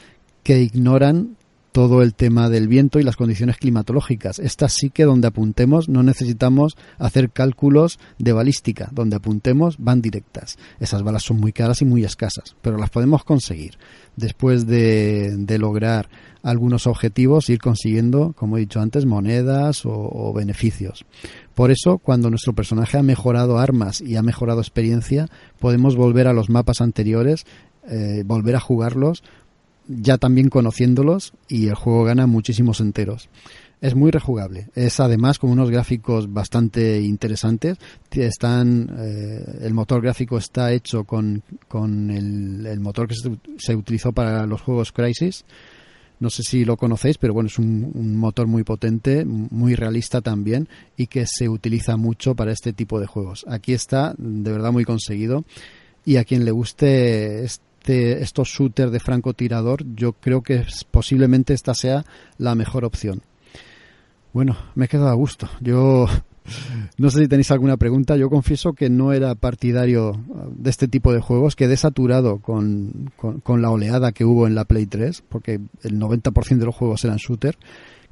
que 0.42 0.62
ignoran 0.62 1.36
todo 1.78 2.02
el 2.02 2.16
tema 2.16 2.48
del 2.48 2.66
viento 2.66 2.98
y 2.98 3.04
las 3.04 3.14
condiciones 3.14 3.56
climatológicas. 3.56 4.40
Estas 4.40 4.72
sí 4.72 4.90
que 4.90 5.04
donde 5.04 5.28
apuntemos 5.28 5.88
no 5.88 6.02
necesitamos 6.02 6.76
hacer 6.98 7.30
cálculos 7.30 8.00
de 8.18 8.32
balística. 8.32 8.88
Donde 8.90 9.14
apuntemos 9.14 9.76
van 9.78 10.02
directas. 10.02 10.58
Esas 10.80 11.04
balas 11.04 11.22
son 11.22 11.36
muy 11.36 11.52
caras 11.52 11.80
y 11.80 11.84
muy 11.84 12.02
escasas, 12.02 12.56
pero 12.62 12.78
las 12.78 12.90
podemos 12.90 13.22
conseguir. 13.22 13.78
Después 14.16 14.66
de, 14.66 15.36
de 15.38 15.58
lograr 15.58 16.08
algunos 16.42 16.88
objetivos, 16.88 17.48
ir 17.48 17.60
consiguiendo, 17.60 18.32
como 18.36 18.56
he 18.56 18.60
dicho 18.60 18.80
antes, 18.80 19.06
monedas 19.06 19.82
o 19.84 20.32
beneficios. 20.32 21.06
Por 21.54 21.70
eso, 21.70 21.98
cuando 21.98 22.28
nuestro 22.28 22.54
personaje 22.54 22.98
ha 22.98 23.04
mejorado 23.04 23.56
armas 23.56 24.00
y 24.00 24.16
ha 24.16 24.22
mejorado 24.22 24.60
experiencia, 24.60 25.28
podemos 25.60 25.94
volver 25.94 26.26
a 26.26 26.32
los 26.32 26.50
mapas 26.50 26.80
anteriores, 26.80 27.46
eh, 27.88 28.24
volver 28.26 28.56
a 28.56 28.60
jugarlos, 28.60 29.22
ya 29.88 30.18
también 30.18 30.48
conociéndolos, 30.48 31.32
y 31.48 31.68
el 31.68 31.74
juego 31.74 32.04
gana 32.04 32.26
muchísimos 32.26 32.80
enteros. 32.80 33.28
Es 33.80 33.94
muy 33.94 34.10
rejugable. 34.10 34.68
Es 34.74 34.98
además 34.98 35.38
con 35.38 35.50
unos 35.50 35.70
gráficos 35.70 36.32
bastante 36.32 37.00
interesantes. 37.00 37.78
Están, 38.10 38.90
eh, 38.98 39.58
el 39.62 39.72
motor 39.72 40.02
gráfico 40.02 40.36
está 40.36 40.72
hecho 40.72 41.04
con, 41.04 41.42
con 41.68 42.10
el, 42.10 42.80
motor 42.80 43.06
que 43.06 43.14
se, 43.58 43.76
utilizó 43.76 44.12
para 44.12 44.46
los 44.46 44.62
juegos 44.62 44.90
Crisis 44.90 45.44
no 46.20 46.30
sé 46.30 46.42
si 46.42 46.64
lo 46.64 46.76
conocéis, 46.76 47.16
pero 47.16 47.32
bueno, 47.32 47.46
es 47.46 47.58
un, 47.60 48.16
motor 48.16 48.48
muy 48.48 48.64
potente, 48.64 49.24
muy 49.24 49.76
realista 49.76 50.20
también 50.20 50.68
y 50.96 51.06
que 51.06 51.24
se 51.26 51.48
utiliza 51.48 51.96
mucho 51.96 52.34
para 52.34 52.50
este 52.50 52.72
tipo 52.72 52.98
de 52.98 53.06
juegos. 53.06 53.44
Aquí 53.48 53.72
está, 53.72 54.14
de 54.18 54.50
verdad, 54.50 54.72
muy 54.72 54.84
conseguido. 54.84 55.44
Y 56.04 56.16
a 56.16 56.24
quien 56.24 56.44
le 56.44 56.50
guste 56.50 57.44
estos 57.88 58.48
shooters 58.48 58.92
de 58.92 59.00
francotirador, 59.00 59.84
yo 59.94 60.12
creo 60.12 60.42
que 60.42 60.64
posiblemente 60.90 61.54
esta 61.54 61.74
sea 61.74 62.04
la 62.38 62.54
mejor 62.54 62.84
opción. 62.84 63.22
Bueno, 64.32 64.56
me 64.74 64.84
he 64.84 64.88
quedado 64.88 65.08
a 65.08 65.14
gusto. 65.14 65.48
Yo 65.60 66.06
no 66.98 67.10
sé 67.10 67.22
si 67.22 67.28
tenéis 67.28 67.50
alguna 67.50 67.76
pregunta. 67.76 68.16
Yo 68.16 68.30
confieso 68.30 68.72
que 68.72 68.90
no 68.90 69.12
era 69.12 69.34
partidario 69.34 70.20
de 70.50 70.70
este 70.70 70.88
tipo 70.88 71.12
de 71.12 71.20
juegos. 71.20 71.56
Quedé 71.56 71.76
saturado 71.76 72.38
con, 72.38 73.10
con, 73.16 73.62
la 73.62 73.70
oleada 73.70 74.12
que 74.12 74.24
hubo 74.24 74.46
en 74.46 74.54
la 74.54 74.64
Play 74.64 74.86
3, 74.86 75.22
porque 75.28 75.60
el 75.82 75.98
90% 75.98 76.58
de 76.58 76.66
los 76.66 76.74
juegos 76.74 77.04
eran 77.04 77.16
shooter. 77.16 77.56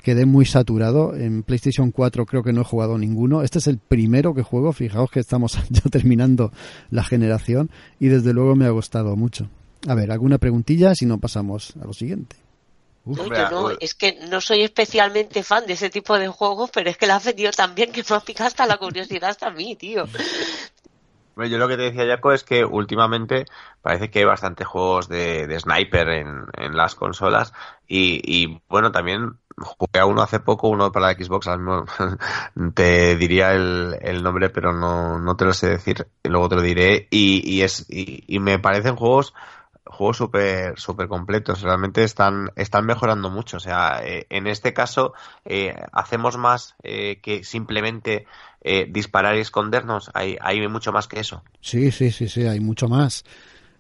Quedé 0.03 0.25
muy 0.25 0.47
saturado. 0.47 1.15
En 1.17 1.43
PlayStation 1.43 1.91
4 1.91 2.27
creo 2.27 2.43
que 2.43 2.53
no 2.53 2.61
he 2.61 2.65
jugado 2.65 2.97
ninguno. 2.99 3.43
Este 3.43 3.59
es 3.59 3.67
el 3.67 3.79
primero 3.79 4.35
que 4.35 4.43
juego. 4.43 4.73
Fijaos 4.73 5.11
que 5.11 5.21
estamos 5.21 5.59
ya 5.71 5.83
terminando 5.83 6.53
la 6.91 7.05
generación 7.05 7.71
y 7.99 8.09
desde 8.09 8.33
luego 8.33 8.55
me 8.55 8.67
ha 8.67 8.71
gustado 8.71 9.17
mucho. 9.17 9.49
A 9.87 9.95
ver, 9.95 10.11
¿alguna 10.11 10.39
preguntilla? 10.39 10.95
Si 10.95 11.07
no, 11.07 11.19
pasamos 11.19 11.75
a 11.81 11.85
lo 11.85 11.93
siguiente 11.93 12.37
no, 13.07 13.71
es 13.79 13.95
que 13.95 14.19
no 14.29 14.41
soy 14.41 14.63
especialmente 14.63 15.43
fan 15.43 15.67
de 15.67 15.75
ese 15.75 15.91
tipo 15.91 16.19
de 16.19 16.29
juegos, 16.29 16.71
pero 16.73 16.91
es 16.91 16.97
que 16.97 17.07
la 17.07 17.17
has 17.17 17.25
vendido 17.25 17.53
también 17.53 17.93
que 17.93 18.03
me 18.09 18.17
ha 18.17 18.21
picado 18.21 18.49
hasta 18.49 18.67
la 18.67 18.79
curiosidad 18.79 19.31
hasta 19.31 19.47
a 19.47 19.51
mí, 19.51 19.77
tío. 19.77 20.05
yo 21.37 21.59
lo 21.59 21.69
que 21.69 21.77
te 21.77 21.83
decía, 21.85 22.07
Jaco, 22.07 22.33
es 22.33 22.43
que 22.43 22.65
últimamente 22.65 23.45
parece 23.81 24.11
que 24.11 24.21
hay 24.21 24.25
bastantes 24.25 24.67
juegos 24.67 25.09
de, 25.09 25.57
sniper 25.61 26.09
en, 26.09 26.77
las 26.77 26.97
consolas 26.97 27.53
y, 27.87 28.61
bueno, 28.69 28.91
también 28.91 29.39
jugué 29.57 30.01
a 30.01 30.07
uno 30.07 30.23
hace 30.23 30.41
poco, 30.41 30.69
uno 30.69 30.91
para 30.91 31.07
la 31.07 31.15
Xbox, 31.15 31.47
te 32.75 33.17
diría 33.17 33.53
el, 33.53 34.23
nombre, 34.25 34.51
pero 34.51 34.73
no, 34.73 35.21
no 35.21 35.37
te 35.37 35.45
lo 35.45 35.55
sé 35.55 35.69
decir, 35.69 36.09
luego 36.25 36.49
te 36.49 36.57
lo 36.57 36.63
diré 36.63 37.07
y, 37.11 37.61
es, 37.63 37.87
y 37.89 38.39
me 38.41 38.59
parecen 38.59 38.97
juegos 38.97 39.33
juegos 39.87 40.17
súper 40.17 40.79
super 40.79 41.09
completos, 41.09 41.63
realmente 41.63 42.03
están, 42.03 42.51
están 42.57 42.87
mejorando 42.87 43.31
mucho. 43.31 43.57
O 43.59 43.61
sea, 43.61 44.01
eh, 44.05 44.27
en 44.31 44.47
este 44.47 44.73
caso 44.73 45.15
eh, 45.45 45.75
hacemos 45.93 46.37
más 46.37 46.75
eh, 46.83 47.21
que 47.23 47.45
simplemente 47.45 48.27
disparar 48.89 49.37
y 49.37 49.41
escondernos. 49.41 50.11
Hay, 50.13 50.37
hay 50.41 50.67
mucho 50.67 50.91
más 50.91 51.07
que 51.07 51.21
eso. 51.21 51.45
Sí, 51.61 51.93
sí, 51.93 52.11
sí, 52.11 52.29
sí, 52.29 52.47
hay 52.47 52.59
mucho 52.59 52.89
más. 52.89 53.25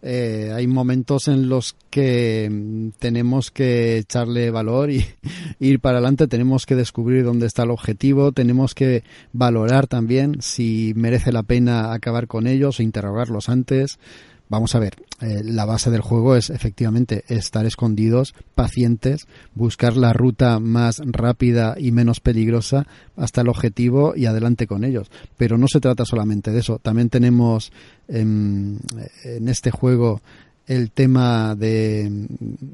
hay 0.00 0.64
momentos 0.68 1.26
en 1.26 1.48
los 1.48 1.74
que 1.90 2.48
mm, 2.48 2.90
tenemos 3.00 3.50
que 3.50 3.98
echarle 3.98 4.52
valor 4.52 4.92
y, 4.92 5.04
ir 5.58 5.80
para 5.80 5.98
adelante, 5.98 6.28
tenemos 6.28 6.66
que 6.66 6.76
descubrir 6.76 7.24
dónde 7.24 7.46
está 7.46 7.64
el 7.64 7.72
objetivo, 7.72 8.30
tenemos 8.30 8.76
que 8.76 9.02
valorar 9.32 9.88
también 9.88 10.40
si 10.40 10.92
merece 10.94 11.32
la 11.32 11.42
pena 11.42 11.92
acabar 11.92 12.28
con 12.28 12.46
ellos 12.46 12.78
o 12.78 12.84
interrogarlos 12.84 13.48
antes. 13.48 13.98
Vamos 14.48 14.74
a 14.74 14.78
ver, 14.78 14.94
eh, 15.20 15.42
la 15.44 15.64
base 15.64 15.90
del 15.90 16.02
juego 16.02 16.36
es 16.36 16.50
efectivamente 16.50 17.24
estar 17.28 17.66
escondidos, 17.66 18.34
pacientes, 18.54 19.26
buscar 19.54 19.96
la 19.96 20.12
ruta 20.12 20.60
más 20.60 21.02
rápida 21.04 21.74
y 21.78 21.90
menos 21.90 22.20
peligrosa 22.20 22.86
hasta 23.16 23.40
el 23.40 23.48
objetivo 23.48 24.14
y 24.14 24.26
adelante 24.26 24.66
con 24.66 24.84
ellos. 24.84 25.10
Pero 25.36 25.58
no 25.58 25.66
se 25.66 25.80
trata 25.80 26.04
solamente 26.04 26.52
de 26.52 26.60
eso. 26.60 26.78
También 26.78 27.08
tenemos 27.08 27.72
en, 28.06 28.78
en 29.24 29.48
este 29.48 29.72
juego 29.72 30.20
el 30.66 30.90
tema 30.90 31.54
de, 31.54 32.26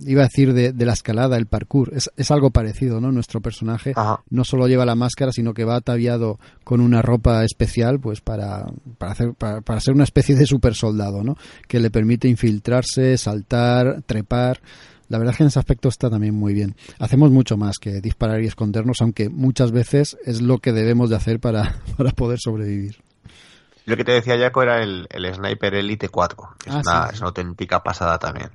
iba 0.06 0.22
a 0.22 0.28
decir, 0.28 0.54
de, 0.54 0.72
la 0.84 0.92
escalada, 0.92 1.36
el 1.36 1.46
parkour. 1.46 1.92
Es, 1.94 2.10
es, 2.16 2.30
algo 2.30 2.50
parecido, 2.50 3.00
¿no? 3.00 3.12
Nuestro 3.12 3.40
personaje 3.40 3.94
no 4.30 4.44
solo 4.44 4.66
lleva 4.66 4.86
la 4.86 4.94
máscara, 4.94 5.32
sino 5.32 5.52
que 5.54 5.64
va 5.64 5.76
ataviado 5.76 6.38
con 6.64 6.80
una 6.80 7.02
ropa 7.02 7.44
especial, 7.44 8.00
pues 8.00 8.20
para, 8.20 8.66
para, 8.98 9.12
hacer, 9.12 9.34
para, 9.34 9.80
ser 9.80 9.94
una 9.94 10.04
especie 10.04 10.34
de 10.34 10.46
super 10.46 10.74
soldado, 10.74 11.22
¿no? 11.22 11.36
Que 11.68 11.80
le 11.80 11.90
permite 11.90 12.28
infiltrarse, 12.28 13.16
saltar, 13.18 14.02
trepar. 14.06 14.60
La 15.08 15.18
verdad 15.18 15.32
es 15.32 15.36
que 15.36 15.42
en 15.42 15.48
ese 15.48 15.58
aspecto 15.58 15.90
está 15.90 16.08
también 16.08 16.34
muy 16.34 16.54
bien. 16.54 16.74
Hacemos 16.98 17.30
mucho 17.30 17.58
más 17.58 17.76
que 17.78 18.00
disparar 18.00 18.42
y 18.42 18.46
escondernos, 18.46 19.02
aunque 19.02 19.28
muchas 19.28 19.70
veces 19.70 20.16
es 20.24 20.40
lo 20.40 20.58
que 20.58 20.72
debemos 20.72 21.10
de 21.10 21.16
hacer 21.16 21.40
para, 21.40 21.76
para 21.98 22.12
poder 22.12 22.38
sobrevivir. 22.40 22.96
Lo 23.84 23.96
que 23.96 24.04
te 24.04 24.12
decía 24.12 24.38
Jaco 24.38 24.62
era 24.62 24.82
el, 24.82 25.08
Sniper 25.34 25.74
Elite 25.74 26.08
4, 26.08 26.48
que 26.58 26.70
es, 26.70 26.76
ah, 26.86 27.10
una, 27.12 27.26
auténtica 27.26 27.82
pasada 27.82 28.18
también. 28.18 28.50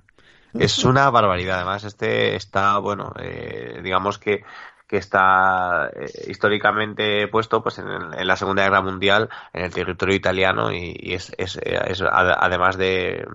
Es 0.54 0.84
una 0.86 1.10
barbaridad, 1.10 1.58
además 1.58 1.84
este 1.84 2.36
está, 2.36 2.80
bueno, 2.80 3.14
eh, 3.20 3.80
digamos 3.84 4.18
que, 4.18 4.44
que 4.88 4.98
está 4.98 5.90
eh, 5.90 6.10
históricamente 6.30 7.28
puesto 7.28 7.62
pues 7.62 7.78
en, 7.78 7.88
la 8.26 8.36
Segunda 8.38 8.64
Guerra 8.64 8.82
Mundial 8.82 9.30
en 9.54 9.66
el 9.66 9.74
territorio 9.74 10.16
italiano 10.16 10.72
y, 10.72 11.14
es, 11.14 11.32
es, 11.38 11.60
es, 11.62 12.02
además 12.02 12.78
de, 12.78 13.28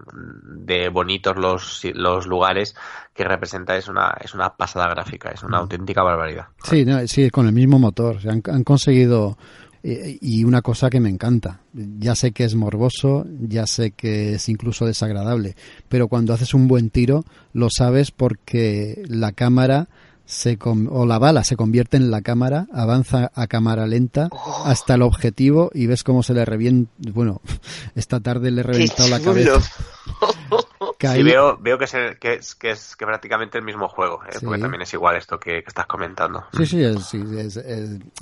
de 0.45 0.89
bonitos 0.89 1.37
los, 1.37 1.83
los 1.95 2.27
lugares 2.27 2.75
que 3.15 3.25
representa 3.25 3.77
es 3.77 3.89
una 3.89 4.17
es 4.21 4.35
una 4.35 4.57
pasada 4.57 4.89
gráfica 4.89 5.31
es 5.31 5.43
una 5.43 5.59
auténtica 5.59 6.03
barbaridad. 6.03 6.47
Sí 6.65 6.87
sí 7.07 7.31
con 7.31 7.47
el 7.47 7.53
mismo 7.53 7.79
motor. 7.79 8.17
Han, 8.27 8.43
han 8.51 8.65
conseguido 8.65 9.37
eh, 9.83 10.19
y 10.21 10.45
una 10.45 10.63
cosa 10.63 10.91
que 10.91 11.01
me 11.01 11.09
encanta. 11.09 11.61
Ya 11.73 12.15
sé 12.15 12.33
que 12.33 12.45
es 12.45 12.55
morboso, 12.55 13.27
ya 13.41 13.67
sé 13.67 13.91
que 13.93 14.35
es 14.35 14.49
incluso 14.49 14.87
desagradable, 14.87 15.57
pero 15.89 16.09
cuando 16.09 16.33
haces 16.35 16.55
un 16.55 16.69
buen 16.69 16.91
tiro 16.91 17.25
lo 17.53 17.69
sabes 17.71 18.11
porque 18.11 19.03
la 19.09 19.33
cámara 19.33 19.89
se 20.25 20.57
o 20.63 21.05
la 21.05 21.19
bala 21.19 21.45
se 21.45 21.57
convierte 21.57 21.97
en 21.97 22.11
la 22.11 22.23
cámara, 22.23 22.67
avanza 22.73 23.33
a 23.35 23.47
cámara 23.49 23.87
lenta 23.87 24.29
oh. 24.31 24.63
hasta 24.67 24.95
el 24.95 25.03
objetivo 25.03 25.71
y 25.75 25.87
ves 25.87 26.05
cómo 26.05 26.23
se 26.23 26.35
le 26.35 26.45
revienta. 26.45 26.91
Bueno, 27.13 27.41
esta 27.95 28.21
tarde 28.21 28.51
le 28.51 28.61
he 28.61 28.65
reventado 28.65 29.09
la 29.09 29.21
cabeza. 29.21 29.61
Sí, 31.11 31.23
veo, 31.23 31.59
veo 31.59 31.79
que, 31.79 31.85
es, 31.85 31.93
que, 32.21 32.35
es, 32.35 32.55
que 32.55 32.71
es 32.71 32.97
que 32.97 33.07
prácticamente 33.07 33.59
el 33.59 33.65
mismo 33.65 33.89
juego, 33.89 34.21
¿eh? 34.25 34.39
porque 34.43 34.61
también 34.61 34.83
es 34.83 34.93
igual 34.95 35.17
esto 35.17 35.39
que, 35.39 35.59
estás 35.59 35.87
comentando. 35.87 36.45
Sí, 36.53 36.67
sí, 36.67 36.83
es, 36.83 37.61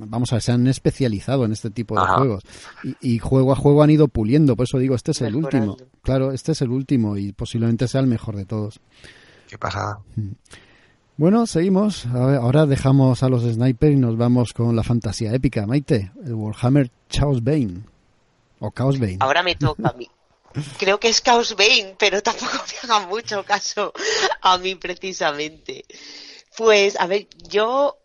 vamos 0.00 0.32
a 0.32 0.36
ver, 0.36 0.42
se 0.42 0.52
han 0.52 0.66
especializado 0.66 1.44
en 1.44 1.52
este 1.52 1.70
tipo 1.70 2.00
de 2.00 2.06
juegos 2.06 2.44
y, 3.00 3.18
juego 3.18 3.52
a 3.52 3.56
juego 3.56 3.82
han 3.82 3.90
ido 3.90 4.08
puliendo, 4.08 4.56
por 4.56 4.64
eso 4.64 4.78
digo, 4.78 4.94
este 4.94 5.10
es 5.10 5.20
el 5.22 5.36
último. 5.36 5.76
Claro, 6.02 6.32
este 6.32 6.52
es 6.52 6.62
el 6.62 6.70
último 6.70 7.16
y 7.16 7.32
posiblemente 7.32 7.88
sea 7.88 8.00
el 8.00 8.06
mejor 8.06 8.36
de 8.36 8.46
todos. 8.46 8.80
¿Qué 9.48 9.58
pasa? 9.58 9.98
Mm. 10.16 10.30
Bueno, 11.20 11.46
seguimos. 11.46 12.06
Ahora 12.06 12.64
dejamos 12.64 13.22
a 13.22 13.28
los 13.28 13.42
snipers 13.42 13.92
y 13.92 13.96
nos 13.96 14.16
vamos 14.16 14.54
con 14.54 14.74
la 14.74 14.82
fantasía 14.82 15.34
épica. 15.34 15.66
Maite, 15.66 16.12
el 16.24 16.32
Warhammer 16.32 16.90
Chaos 17.10 17.44
Bane. 17.44 17.82
O 18.58 18.70
Chaos 18.70 18.98
Bane. 18.98 19.18
Ahora 19.20 19.42
me 19.42 19.54
toca 19.54 19.90
a 19.90 19.92
mí. 19.92 20.08
Creo 20.78 20.98
que 20.98 21.08
es 21.08 21.22
Chaos 21.22 21.54
Bane, 21.56 21.96
pero 21.98 22.22
tampoco 22.22 22.52
me 22.52 22.94
haga 22.94 23.06
mucho 23.06 23.44
caso 23.44 23.92
a 24.40 24.58
mí 24.58 24.74
precisamente. 24.74 25.84
Pues, 26.56 26.98
a 26.98 27.06
ver, 27.06 27.28
yo 27.48 27.98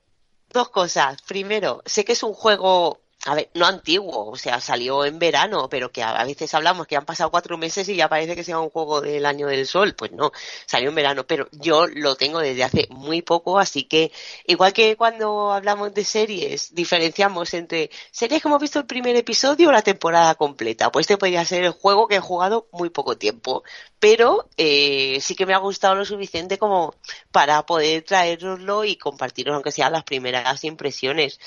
dos 0.51 0.69
cosas. 0.69 1.21
Primero, 1.23 1.81
sé 1.85 2.05
que 2.05 2.13
es 2.13 2.23
un 2.23 2.33
juego 2.33 3.01
a 3.25 3.33
ver, 3.33 3.49
no 3.55 3.65
antiguo, 3.65 4.29
o 4.29 4.35
sea, 4.35 4.61
salió 4.61 5.03
en 5.03 5.17
verano, 5.17 5.67
pero 5.67 5.91
que 5.91 6.03
a, 6.03 6.23
veces 6.23 6.53
hablamos 6.53 6.85
que 6.85 6.95
han 6.95 7.05
pasado 7.05 7.31
cuatro 7.31 7.57
meses 7.57 7.89
y 7.89 7.95
ya 7.95 8.07
parece 8.07 8.35
que 8.35 8.43
sea 8.43 8.59
un 8.59 8.69
juego 8.69 9.01
del 9.01 9.25
año 9.25 9.47
del 9.47 9.65
sol. 9.65 9.95
Pues 9.95 10.11
no, 10.11 10.31
salió 10.67 10.89
en 10.89 10.95
verano, 10.95 11.25
pero 11.25 11.47
yo 11.51 11.87
lo 11.87 12.15
tengo 12.15 12.39
desde 12.39 12.63
hace 12.63 12.87
muy 12.91 13.23
poco, 13.23 13.57
así 13.57 13.85
que 13.85 14.11
igual 14.45 14.73
que 14.73 14.95
cuando 14.95 15.51
hablamos 15.51 15.91
de 15.95 16.05
series, 16.05 16.75
diferenciamos 16.75 17.53
entre 17.55 17.89
series 18.11 18.43
que 18.43 18.47
hemos 18.47 18.61
visto 18.61 18.77
el 18.77 18.85
primer 18.85 19.15
episodio 19.15 19.69
o 19.69 19.71
la 19.71 19.81
temporada 19.81 20.35
completa. 20.35 20.91
Pues 20.91 21.05
este 21.05 21.17
podría 21.17 21.43
ser 21.45 21.63
el 21.63 21.71
juego 21.71 22.07
que 22.07 22.17
he 22.17 22.19
jugado 22.19 22.67
muy 22.71 22.91
poco 22.91 23.17
tiempo, 23.17 23.63
pero 23.99 24.47
eh, 24.57 25.19
sí 25.21 25.35
que 25.35 25.47
me 25.47 25.55
ha 25.55 25.57
gustado 25.57 25.95
lo 25.95 26.05
suficiente 26.05 26.59
como 26.59 26.93
para 27.31 27.65
poder 27.65 28.03
traeroslo 28.03 28.83
y 28.83 28.97
compartirlo, 28.97 29.55
aunque 29.55 29.71
sean 29.71 29.93
las 29.93 30.03
primeras 30.03 30.63
impresiones. 30.63 31.39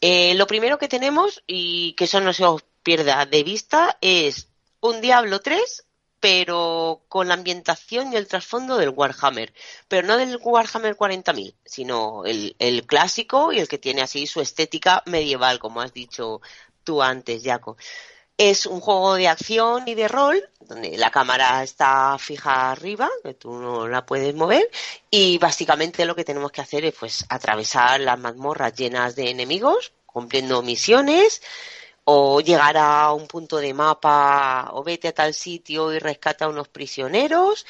Eh, 0.00 0.34
lo 0.34 0.46
primero 0.46 0.78
que 0.78 0.88
tenemos, 0.88 1.42
y 1.46 1.94
que 1.94 2.04
eso 2.04 2.20
no 2.20 2.32
se 2.32 2.44
os 2.44 2.62
pierda 2.82 3.26
de 3.26 3.42
vista, 3.42 3.98
es 4.00 4.48
un 4.80 5.00
Diablo 5.00 5.40
3, 5.40 5.86
pero 6.20 7.04
con 7.08 7.28
la 7.28 7.34
ambientación 7.34 8.12
y 8.12 8.16
el 8.16 8.28
trasfondo 8.28 8.76
del 8.76 8.90
Warhammer. 8.90 9.52
Pero 9.88 10.06
no 10.06 10.16
del 10.18 10.38
Warhammer 10.42 10.96
40.000, 10.96 11.54
sino 11.64 12.24
el, 12.26 12.54
el 12.58 12.86
clásico 12.86 13.52
y 13.52 13.58
el 13.58 13.68
que 13.68 13.78
tiene 13.78 14.02
así 14.02 14.26
su 14.26 14.40
estética 14.40 15.02
medieval, 15.06 15.58
como 15.58 15.80
has 15.80 15.92
dicho 15.92 16.40
tú 16.84 17.02
antes, 17.02 17.42
Jaco. 17.42 17.76
Es 18.42 18.64
un 18.64 18.80
juego 18.80 19.16
de 19.16 19.28
acción 19.28 19.86
y 19.86 19.94
de 19.94 20.08
rol, 20.08 20.42
donde 20.60 20.96
la 20.96 21.10
cámara 21.10 21.62
está 21.62 22.16
fija 22.16 22.70
arriba, 22.70 23.10
que 23.22 23.34
tú 23.34 23.52
no 23.52 23.86
la 23.86 24.06
puedes 24.06 24.34
mover, 24.34 24.66
y 25.10 25.36
básicamente 25.36 26.06
lo 26.06 26.16
que 26.16 26.24
tenemos 26.24 26.50
que 26.50 26.62
hacer 26.62 26.86
es 26.86 26.94
pues 26.98 27.26
atravesar 27.28 28.00
las 28.00 28.18
mazmorras 28.18 28.72
llenas 28.72 29.14
de 29.14 29.28
enemigos, 29.28 29.92
cumpliendo 30.06 30.62
misiones, 30.62 31.42
o 32.04 32.40
llegar 32.40 32.78
a 32.78 33.12
un 33.12 33.26
punto 33.26 33.58
de 33.58 33.74
mapa, 33.74 34.70
o 34.72 34.82
vete 34.82 35.08
a 35.08 35.12
tal 35.12 35.34
sitio 35.34 35.92
y 35.92 35.98
rescata 35.98 36.46
a 36.46 36.48
unos 36.48 36.68
prisioneros. 36.68 37.66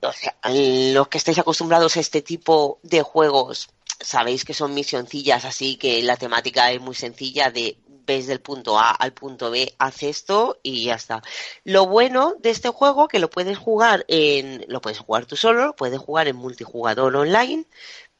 O 0.00 0.12
sea, 0.12 0.34
los 0.44 1.08
que 1.08 1.18
estáis 1.18 1.38
acostumbrados 1.40 1.98
a 1.98 2.00
este 2.00 2.22
tipo 2.22 2.78
de 2.82 3.02
juegos, 3.02 3.68
sabéis 4.00 4.46
que 4.46 4.54
son 4.54 4.72
misioncillas, 4.72 5.44
así 5.44 5.76
que 5.76 6.02
la 6.02 6.16
temática 6.16 6.72
es 6.72 6.80
muy 6.80 6.94
sencilla 6.94 7.50
de 7.50 7.76
ves 8.06 8.26
del 8.26 8.40
punto 8.40 8.78
A 8.78 8.90
al 8.90 9.12
punto 9.12 9.50
B, 9.50 9.74
haz 9.78 10.02
esto 10.02 10.58
y 10.62 10.84
ya 10.84 10.94
está. 10.94 11.22
Lo 11.64 11.86
bueno 11.86 12.34
de 12.40 12.50
este 12.50 12.68
juego 12.68 13.08
que 13.08 13.18
lo 13.18 13.30
puedes 13.30 13.58
jugar 13.58 14.04
en, 14.08 14.64
lo 14.68 14.80
puedes 14.80 14.98
jugar 14.98 15.26
tú 15.26 15.36
solo, 15.36 15.66
lo 15.66 15.76
puedes 15.76 15.98
jugar 15.98 16.28
en 16.28 16.36
multijugador 16.36 17.16
online, 17.16 17.66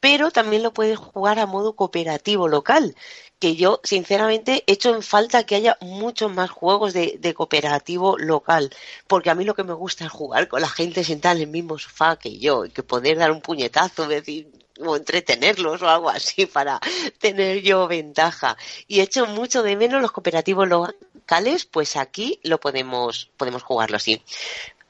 pero 0.00 0.30
también 0.30 0.62
lo 0.62 0.74
puedes 0.74 0.98
jugar 0.98 1.38
a 1.38 1.46
modo 1.46 1.76
cooperativo 1.76 2.46
local, 2.48 2.94
que 3.38 3.56
yo 3.56 3.80
sinceramente 3.84 4.62
hecho 4.66 4.94
en 4.94 5.02
falta 5.02 5.44
que 5.44 5.54
haya 5.54 5.78
muchos 5.80 6.30
más 6.32 6.50
juegos 6.50 6.92
de, 6.92 7.16
de, 7.20 7.34
cooperativo 7.34 8.18
local, 8.18 8.70
porque 9.06 9.30
a 9.30 9.34
mí 9.34 9.44
lo 9.44 9.54
que 9.54 9.64
me 9.64 9.72
gusta 9.72 10.04
es 10.04 10.10
jugar 10.12 10.48
con 10.48 10.60
la 10.60 10.68
gente 10.68 11.04
sentada 11.04 11.36
en 11.36 11.42
el 11.42 11.48
mismo 11.48 11.78
sofá 11.78 12.16
que 12.16 12.38
yo, 12.38 12.64
y 12.66 12.70
que 12.70 12.82
poder 12.82 13.18
dar 13.18 13.32
un 13.32 13.40
puñetazo, 13.40 14.06
decir, 14.06 14.63
o 14.80 14.96
entretenerlos 14.96 15.82
o 15.82 15.88
algo 15.88 16.10
así 16.10 16.46
para 16.52 16.80
tener 17.18 17.62
yo 17.62 17.86
ventaja. 17.88 18.56
Y 18.86 19.00
hecho 19.00 19.26
mucho 19.26 19.62
de 19.62 19.76
menos 19.76 20.02
los 20.02 20.12
cooperativos 20.12 20.68
locales, 20.68 21.64
pues 21.66 21.96
aquí 21.96 22.40
lo 22.42 22.58
podemos, 22.58 23.30
podemos 23.36 23.62
jugarlo 23.62 23.96
así. 23.96 24.22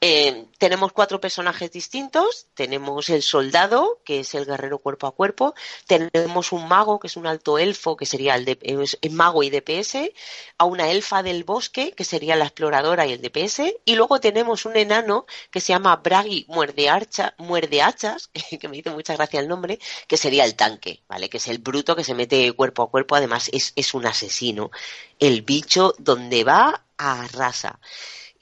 Eh, 0.01 0.45
tenemos 0.57 0.91
cuatro 0.91 1.19
personajes 1.19 1.71
distintos. 1.71 2.47
Tenemos 2.53 3.09
el 3.09 3.23
soldado, 3.23 4.01
que 4.03 4.19
es 4.19 4.35
el 4.35 4.45
guerrero 4.45 4.79
cuerpo 4.79 5.07
a 5.07 5.15
cuerpo. 5.15 5.55
Tenemos 5.87 6.51
un 6.51 6.67
mago, 6.67 6.99
que 6.99 7.07
es 7.07 7.17
un 7.17 7.27
alto 7.27 7.57
elfo, 7.57 7.95
que 7.95 8.05
sería 8.05 8.35
el, 8.35 8.45
de, 8.45 8.99
mago 9.11 9.43
y 9.43 9.49
DPS. 9.49 10.11
A 10.57 10.65
una 10.65 10.91
elfa 10.91 11.23
del 11.23 11.43
bosque, 11.43 11.93
que 11.93 12.03
sería 12.03 12.35
la 12.35 12.45
exploradora 12.45 13.05
y 13.05 13.13
el 13.13 13.21
DPS. 13.21 13.61
Y 13.85 13.95
luego 13.95 14.19
tenemos 14.19 14.65
un 14.65 14.77
enano 14.77 15.25
que 15.49 15.61
se 15.61 15.73
llama 15.73 15.95
Bragi 15.97 16.45
Muerde, 16.49 16.89
Muerde 17.37 17.81
Hachas, 17.81 18.29
que 18.59 18.67
me 18.67 18.77
dice 18.77 18.91
mucha 18.91 19.15
gracia 19.15 19.39
el 19.39 19.47
nombre, 19.47 19.79
que 20.07 20.17
sería 20.17 20.45
el 20.45 20.55
tanque, 20.55 21.01
¿vale? 21.07 21.29
Que 21.29 21.37
es 21.37 21.47
el 21.47 21.59
bruto 21.59 21.95
que 21.95 22.03
se 22.03 22.13
mete 22.13 22.51
cuerpo 22.53 22.83
a 22.83 22.89
cuerpo. 22.89 23.15
Además, 23.15 23.49
es, 23.51 23.73
es 23.75 23.93
un 23.93 24.05
asesino. 24.05 24.71
El 25.19 25.41
bicho 25.41 25.93
donde 25.97 26.43
va 26.43 26.85
arrasa. 26.97 27.79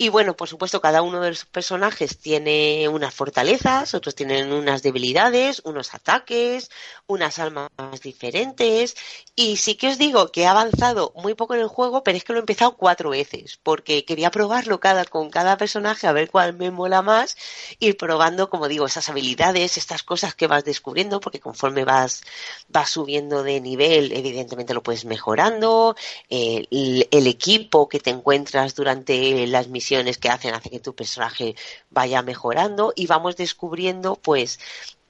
Y 0.03 0.09
bueno, 0.09 0.35
por 0.35 0.49
supuesto, 0.49 0.81
cada 0.81 1.01
uno 1.01 1.21
de 1.21 1.29
los 1.29 1.45
personajes 1.45 2.17
tiene 2.17 2.89
unas 2.89 3.13
fortalezas, 3.13 3.93
otros 3.93 4.15
tienen 4.15 4.51
unas 4.51 4.83
debilidades, 4.83 5.61
unos 5.63 5.93
ataques, 5.93 6.69
unas 7.07 7.39
almas 7.39 7.69
diferentes. 8.03 8.97
Y 9.33 9.55
sí 9.55 9.75
que 9.75 9.87
os 9.87 9.97
digo 9.97 10.29
que 10.29 10.41
he 10.41 10.45
avanzado 10.45 11.13
muy 11.15 11.35
poco 11.35 11.53
en 11.53 11.61
el 11.61 11.69
juego, 11.69 12.03
pero 12.03 12.17
es 12.17 12.25
que 12.25 12.33
lo 12.33 12.39
he 12.39 12.41
empezado 12.41 12.75
cuatro 12.75 13.11
veces, 13.11 13.57
porque 13.63 14.03
quería 14.03 14.29
probarlo 14.29 14.81
cada, 14.81 15.05
con 15.05 15.29
cada 15.29 15.55
personaje 15.55 16.05
a 16.05 16.11
ver 16.11 16.29
cuál 16.29 16.53
me 16.53 16.69
mola 16.69 17.01
más, 17.01 17.37
ir 17.79 17.95
probando, 17.95 18.49
como 18.49 18.67
digo, 18.67 18.85
esas 18.85 19.07
habilidades, 19.07 19.77
estas 19.77 20.03
cosas 20.03 20.35
que 20.35 20.47
vas 20.47 20.65
descubriendo, 20.65 21.21
porque 21.21 21.39
conforme 21.39 21.85
vas, 21.85 22.23
vas 22.67 22.89
subiendo 22.89 23.41
de 23.41 23.61
nivel, 23.61 24.11
evidentemente 24.11 24.73
lo 24.73 24.83
puedes 24.83 25.05
mejorando, 25.05 25.95
eh, 26.29 26.67
el, 26.71 27.07
el 27.09 27.27
equipo 27.27 27.87
que 27.87 28.01
te 28.01 28.09
encuentras 28.09 28.75
durante 28.75 29.47
las 29.47 29.69
misiones 29.69 29.92
que 30.19 30.29
hacen 30.29 30.53
hace 30.53 30.69
que 30.69 30.79
tu 30.79 30.95
personaje 30.95 31.55
vaya 31.89 32.21
mejorando 32.21 32.93
y 32.95 33.07
vamos 33.07 33.35
descubriendo 33.35 34.15
pues 34.15 34.59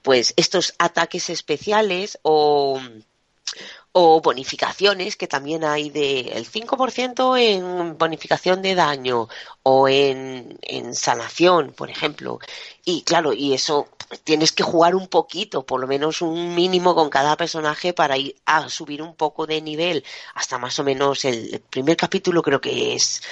pues 0.02 0.34
estos 0.36 0.74
ataques 0.78 1.30
especiales 1.30 2.18
o 2.22 2.80
bonificaciones 4.20 5.16
que 5.16 5.28
también 5.28 5.64
hay 5.64 5.88
del 5.88 6.28
el 6.28 6.46
5% 6.50 7.38
en 7.38 7.96
bonificación 7.96 8.60
de 8.60 8.74
daño 8.74 9.28
o 9.62 9.88
en, 9.88 10.58
en 10.62 10.94
sanación, 10.94 11.72
por 11.72 11.90
ejemplo. 11.90 12.38
Y 12.84 13.02
claro, 13.02 13.32
y 13.32 13.54
eso 13.54 13.88
tienes 14.24 14.52
que 14.52 14.62
jugar 14.62 14.94
un 14.94 15.08
poquito, 15.08 15.64
por 15.64 15.80
lo 15.80 15.86
menos 15.86 16.22
un 16.22 16.54
mínimo 16.54 16.94
con 16.94 17.10
cada 17.10 17.36
personaje 17.36 17.92
para 17.92 18.16
ir 18.16 18.36
a 18.44 18.68
subir 18.68 19.02
un 19.02 19.14
poco 19.14 19.46
de 19.46 19.60
nivel 19.60 20.04
hasta 20.34 20.58
más 20.58 20.78
o 20.78 20.84
menos 20.84 21.24
el, 21.24 21.62
primer 21.70 21.96
capítulo 21.96 22.42
creo 22.42 22.60
que 22.60 22.94
es 22.94 23.22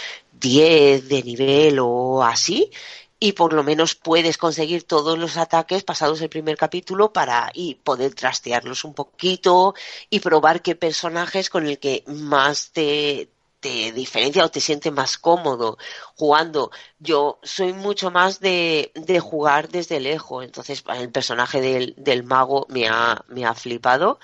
10 0.42 1.08
de 1.08 1.22
nivel 1.22 1.78
o 1.80 2.22
así 2.22 2.70
y 3.18 3.32
por 3.34 3.52
lo 3.52 3.62
menos 3.62 3.94
puedes 3.94 4.36
conseguir 4.36 4.82
todos 4.82 5.16
los 5.16 5.36
ataques 5.36 5.84
pasados 5.84 6.20
el 6.20 6.28
primer 6.28 6.56
capítulo 6.56 7.12
para 7.12 7.52
y 7.54 7.76
poder 7.76 8.14
trastearlos 8.14 8.84
un 8.84 8.94
poquito 8.94 9.74
y 10.10 10.18
probar 10.18 10.60
qué 10.60 10.74
personajes 10.74 11.48
con 11.48 11.66
el 11.68 11.78
que 11.78 12.02
más 12.08 12.72
te, 12.72 13.30
te 13.60 13.92
diferencia 13.92 14.44
o 14.44 14.50
te 14.50 14.60
sientes 14.60 14.92
más 14.92 15.18
cómodo 15.18 15.78
jugando. 16.16 16.72
Yo 16.98 17.38
soy 17.44 17.72
mucho 17.72 18.10
más 18.10 18.40
de, 18.40 18.90
de 18.96 19.20
jugar 19.20 19.68
desde 19.68 20.00
lejos, 20.00 20.44
entonces 20.44 20.82
el 20.98 21.12
personaje 21.12 21.60
del, 21.60 21.94
del 21.96 22.24
mago 22.24 22.66
me 22.70 22.88
ha, 22.88 23.24
me 23.28 23.44
ha 23.46 23.54
flipado 23.54 24.18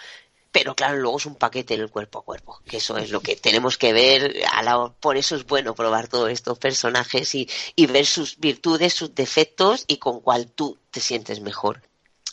pero 0.58 0.74
claro, 0.74 0.96
luego 0.96 1.18
es 1.18 1.26
un 1.26 1.36
paquete 1.36 1.74
en 1.74 1.82
el 1.82 1.88
cuerpo 1.88 2.18
a 2.18 2.24
cuerpo, 2.24 2.60
que 2.66 2.78
eso 2.78 2.96
es 2.98 3.12
lo 3.12 3.20
que 3.20 3.36
tenemos 3.36 3.78
que 3.78 3.92
ver, 3.92 4.34
por 4.98 5.16
eso 5.16 5.36
es 5.36 5.46
bueno 5.46 5.72
probar 5.72 6.08
todos 6.08 6.30
estos 6.30 6.58
personajes 6.58 7.32
y, 7.36 7.48
y 7.76 7.86
ver 7.86 8.04
sus 8.04 8.40
virtudes, 8.40 8.92
sus 8.92 9.14
defectos 9.14 9.84
y 9.86 9.98
con 9.98 10.18
cuál 10.18 10.50
tú 10.50 10.76
te 10.90 10.98
sientes 10.98 11.40
mejor. 11.42 11.82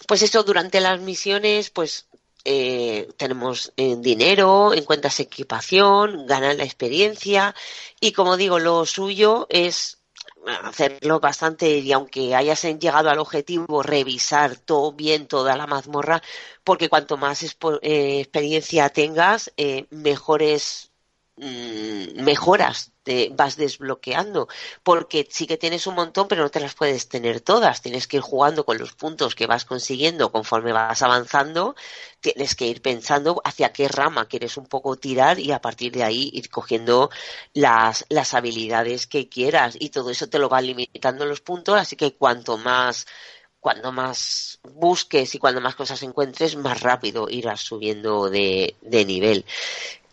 Pues 0.07 0.23
eso, 0.23 0.41
durante 0.41 0.81
las 0.81 0.99
misiones, 1.01 1.69
pues 1.69 2.07
eh, 2.45 3.09
tenemos 3.15 3.71
eh, 3.77 3.95
dinero, 3.99 4.73
encuentras 4.73 5.19
equipación, 5.19 6.25
ganas 6.25 6.57
la 6.57 6.63
experiencia 6.63 7.53
y 7.99 8.11
como 8.11 8.37
digo, 8.37 8.57
lo 8.57 8.87
suyo 8.87 9.45
es 9.51 9.99
hacerlo 10.47 11.19
bastante 11.19 11.77
y 11.79 11.91
aunque 11.91 12.35
hayas 12.35 12.63
llegado 12.63 13.09
al 13.09 13.19
objetivo 13.19 13.83
revisar 13.83 14.57
todo 14.57 14.93
bien 14.93 15.27
toda 15.27 15.55
la 15.57 15.67
mazmorra 15.67 16.21
porque 16.63 16.89
cuanto 16.89 17.17
más 17.17 17.43
eh, 17.43 18.19
experiencia 18.21 18.89
tengas 18.89 19.51
eh, 19.57 19.87
mejores 19.89 20.91
mm, 21.37 22.21
mejoras 22.23 22.91
te 23.03 23.29
vas 23.31 23.55
desbloqueando 23.55 24.47
porque 24.81 25.27
sí 25.29 25.45
que 25.45 25.57
tienes 25.57 25.85
un 25.85 25.95
montón 25.95 26.27
pero 26.27 26.41
no 26.43 26.49
te 26.49 26.59
las 26.59 26.73
puedes 26.73 27.07
tener 27.07 27.41
todas. 27.41 27.81
Tienes 27.81 28.07
que 28.07 28.17
ir 28.17 28.23
jugando 28.23 28.65
con 28.65 28.77
los 28.77 28.93
puntos 28.93 29.35
que 29.35 29.47
vas 29.47 29.65
consiguiendo 29.65 30.31
conforme 30.31 30.73
vas 30.73 31.01
avanzando 31.01 31.75
tienes 32.33 32.55
que 32.55 32.65
ir 32.65 32.81
pensando 32.81 33.39
hacia 33.43 33.71
qué 33.71 33.87
rama 33.87 34.27
quieres 34.27 34.57
un 34.57 34.65
poco 34.65 34.95
tirar 34.97 35.39
y 35.39 35.51
a 35.51 35.61
partir 35.61 35.91
de 35.91 36.03
ahí 36.03 36.31
ir 36.33 36.49
cogiendo 36.49 37.11
las, 37.53 38.05
las 38.09 38.33
habilidades 38.33 39.05
que 39.05 39.29
quieras. 39.29 39.77
Y 39.79 39.89
todo 39.89 40.09
eso 40.09 40.27
te 40.27 40.39
lo 40.39 40.49
va 40.49 40.61
limitando 40.61 41.25
los 41.27 41.41
puntos, 41.41 41.77
así 41.77 41.95
que 41.95 42.15
cuanto 42.15 42.57
más 42.57 43.05
cuando 43.65 43.91
más 43.91 44.59
busques 44.75 45.33
y 45.33 45.39
cuando 45.39 45.59
más 45.59 45.73
cosas 45.73 46.03
encuentres, 46.03 46.55
más 46.55 46.81
rápido 46.81 47.27
irás 47.27 47.61
subiendo 47.61 48.29
de, 48.29 48.75
de 48.81 49.05
nivel. 49.05 49.43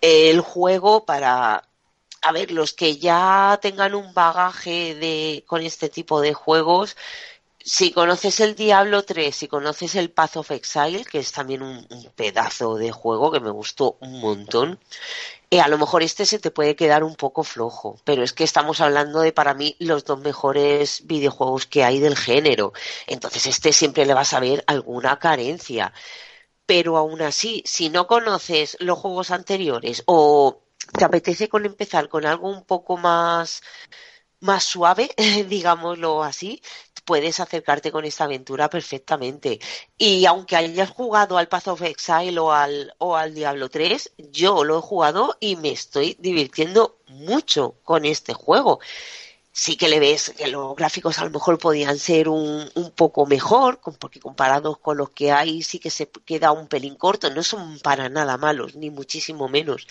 El 0.00 0.40
juego 0.40 1.04
para, 1.04 1.62
a 2.22 2.32
ver, 2.32 2.50
los 2.50 2.72
que 2.72 2.96
ya 2.96 3.58
tengan 3.60 3.94
un 3.94 4.14
bagaje 4.14 4.94
de, 4.94 5.44
con 5.46 5.60
este 5.60 5.90
tipo 5.90 6.22
de 6.22 6.32
juegos, 6.32 6.96
si 7.64 7.92
conoces 7.92 8.40
el 8.40 8.54
Diablo 8.54 9.04
3, 9.04 9.34
si 9.34 9.48
conoces 9.48 9.94
el 9.94 10.10
Path 10.10 10.36
of 10.38 10.50
Exile, 10.50 11.04
que 11.04 11.18
es 11.18 11.32
también 11.32 11.62
un, 11.62 11.86
pedazo 12.14 12.76
de 12.76 12.90
juego 12.92 13.30
que 13.30 13.40
me 13.40 13.50
gustó 13.50 13.96
un 14.00 14.20
montón, 14.20 14.78
eh, 15.50 15.60
a 15.60 15.68
lo 15.68 15.78
mejor 15.78 16.02
este 16.02 16.26
se 16.26 16.38
te 16.38 16.50
puede 16.50 16.76
quedar 16.76 17.04
un 17.04 17.14
poco 17.14 17.44
flojo, 17.44 17.98
pero 18.04 18.22
es 18.22 18.32
que 18.32 18.44
estamos 18.44 18.80
hablando 18.80 19.20
de 19.20 19.32
para 19.32 19.54
mí 19.54 19.76
los 19.78 20.04
dos 20.04 20.20
mejores 20.20 21.06
videojuegos 21.06 21.66
que 21.66 21.84
hay 21.84 22.00
del 22.00 22.16
género. 22.16 22.72
Entonces 23.06 23.46
este 23.46 23.72
siempre 23.72 24.06
le 24.06 24.14
vas 24.14 24.32
a 24.32 24.40
ver 24.40 24.64
alguna 24.66 25.18
carencia. 25.18 25.92
Pero 26.66 26.96
aún 26.96 27.22
así, 27.22 27.62
si 27.66 27.90
no 27.90 28.06
conoces 28.06 28.76
los 28.80 28.98
juegos 28.98 29.30
anteriores 29.30 30.02
o 30.06 30.62
te 30.96 31.04
apetece 31.04 31.48
con 31.48 31.66
empezar 31.66 32.08
con 32.08 32.26
algo 32.26 32.48
un 32.48 32.64
poco 32.64 32.96
más 32.96 33.62
más 34.42 34.64
suave, 34.64 35.10
digámoslo 35.48 36.22
así, 36.22 36.60
puedes 37.04 37.40
acercarte 37.40 37.90
con 37.90 38.04
esta 38.04 38.24
aventura 38.24 38.68
perfectamente. 38.68 39.60
Y 39.96 40.26
aunque 40.26 40.56
hayas 40.56 40.90
jugado 40.90 41.38
al 41.38 41.48
Path 41.48 41.68
of 41.68 41.82
Exile 41.82 42.38
o 42.38 42.52
al, 42.52 42.94
o 42.98 43.16
al 43.16 43.34
Diablo 43.34 43.68
3, 43.70 44.12
yo 44.30 44.64
lo 44.64 44.78
he 44.78 44.82
jugado 44.82 45.36
y 45.40 45.56
me 45.56 45.70
estoy 45.70 46.16
divirtiendo 46.20 46.98
mucho 47.06 47.76
con 47.84 48.04
este 48.04 48.34
juego 48.34 48.80
sí 49.52 49.76
que 49.76 49.88
le 49.88 50.00
ves 50.00 50.32
que 50.36 50.48
los 50.48 50.74
gráficos 50.74 51.18
a 51.18 51.24
lo 51.24 51.30
mejor 51.30 51.58
podían 51.58 51.98
ser 51.98 52.28
un, 52.28 52.70
un, 52.74 52.90
poco 52.90 53.26
mejor, 53.26 53.78
porque 53.98 54.18
comparados 54.18 54.78
con 54.78 54.96
los 54.96 55.10
que 55.10 55.30
hay 55.30 55.62
sí 55.62 55.78
que 55.78 55.90
se 55.90 56.08
queda 56.24 56.52
un 56.52 56.68
pelín 56.68 56.96
corto, 56.96 57.28
no 57.30 57.42
son 57.42 57.78
para 57.80 58.08
nada 58.08 58.38
malos, 58.38 58.74
ni 58.76 58.90
muchísimo 58.90 59.48
menos. 59.48 59.86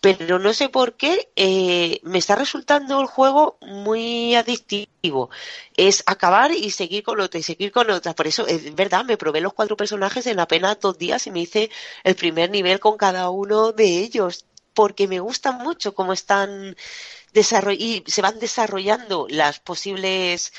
Pero 0.00 0.38
no 0.38 0.54
sé 0.54 0.68
por 0.68 0.94
qué 0.94 1.28
eh, 1.34 2.00
me 2.04 2.18
está 2.18 2.36
resultando 2.36 3.00
el 3.00 3.06
juego 3.06 3.58
muy 3.60 4.34
adictivo. 4.36 5.30
Es 5.76 6.02
acabar 6.06 6.52
y 6.52 6.70
seguir 6.70 7.02
con 7.02 7.20
otra 7.20 7.40
y 7.40 7.42
seguir 7.42 7.72
con 7.72 7.90
otra. 7.90 8.14
Por 8.14 8.26
eso, 8.28 8.46
es 8.46 8.74
verdad, 8.74 9.04
me 9.04 9.16
probé 9.16 9.40
los 9.40 9.54
cuatro 9.54 9.76
personajes 9.76 10.26
en 10.26 10.38
apenas 10.38 10.78
dos 10.80 10.98
días 10.98 11.26
y 11.26 11.30
me 11.32 11.40
hice 11.40 11.70
el 12.04 12.14
primer 12.14 12.50
nivel 12.50 12.78
con 12.78 12.96
cada 12.96 13.30
uno 13.30 13.72
de 13.72 13.98
ellos, 13.98 14.46
porque 14.72 15.08
me 15.08 15.20
gustan 15.20 15.58
mucho 15.58 15.94
cómo 15.94 16.12
están 16.12 16.76
y 17.32 18.04
se 18.06 18.22
van 18.22 18.38
desarrollando 18.38 19.26
las 19.28 19.60
posibles 19.60 20.52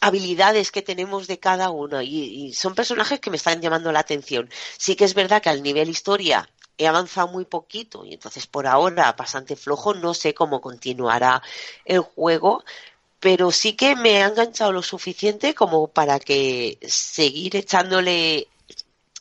habilidades 0.00 0.70
que 0.70 0.82
tenemos 0.82 1.26
de 1.26 1.38
cada 1.38 1.70
uno 1.70 2.02
y, 2.02 2.52
son 2.52 2.74
personajes 2.74 3.20
que 3.20 3.30
me 3.30 3.36
están 3.36 3.60
llamando 3.60 3.92
la 3.92 4.00
atención. 4.00 4.50
Sí 4.78 4.96
que 4.96 5.04
es 5.04 5.14
verdad 5.14 5.42
que 5.42 5.50
al 5.50 5.62
nivel 5.62 5.88
historia 5.88 6.48
he 6.78 6.86
avanzado 6.86 7.28
muy 7.28 7.46
poquito 7.46 8.04
y 8.04 8.14
entonces 8.14 8.46
por 8.46 8.66
ahora 8.66 9.12
bastante 9.12 9.56
flojo, 9.56 9.94
no 9.94 10.14
sé 10.14 10.34
cómo 10.34 10.60
continuará 10.60 11.42
el 11.84 12.00
juego, 12.00 12.64
pero 13.20 13.50
sí 13.50 13.72
que 13.74 13.96
me 13.96 14.22
ha 14.22 14.28
enganchado 14.28 14.72
lo 14.72 14.82
suficiente 14.82 15.54
como 15.54 15.88
para 15.88 16.20
que 16.20 16.78
seguir 16.82 17.56
echándole 17.56 18.48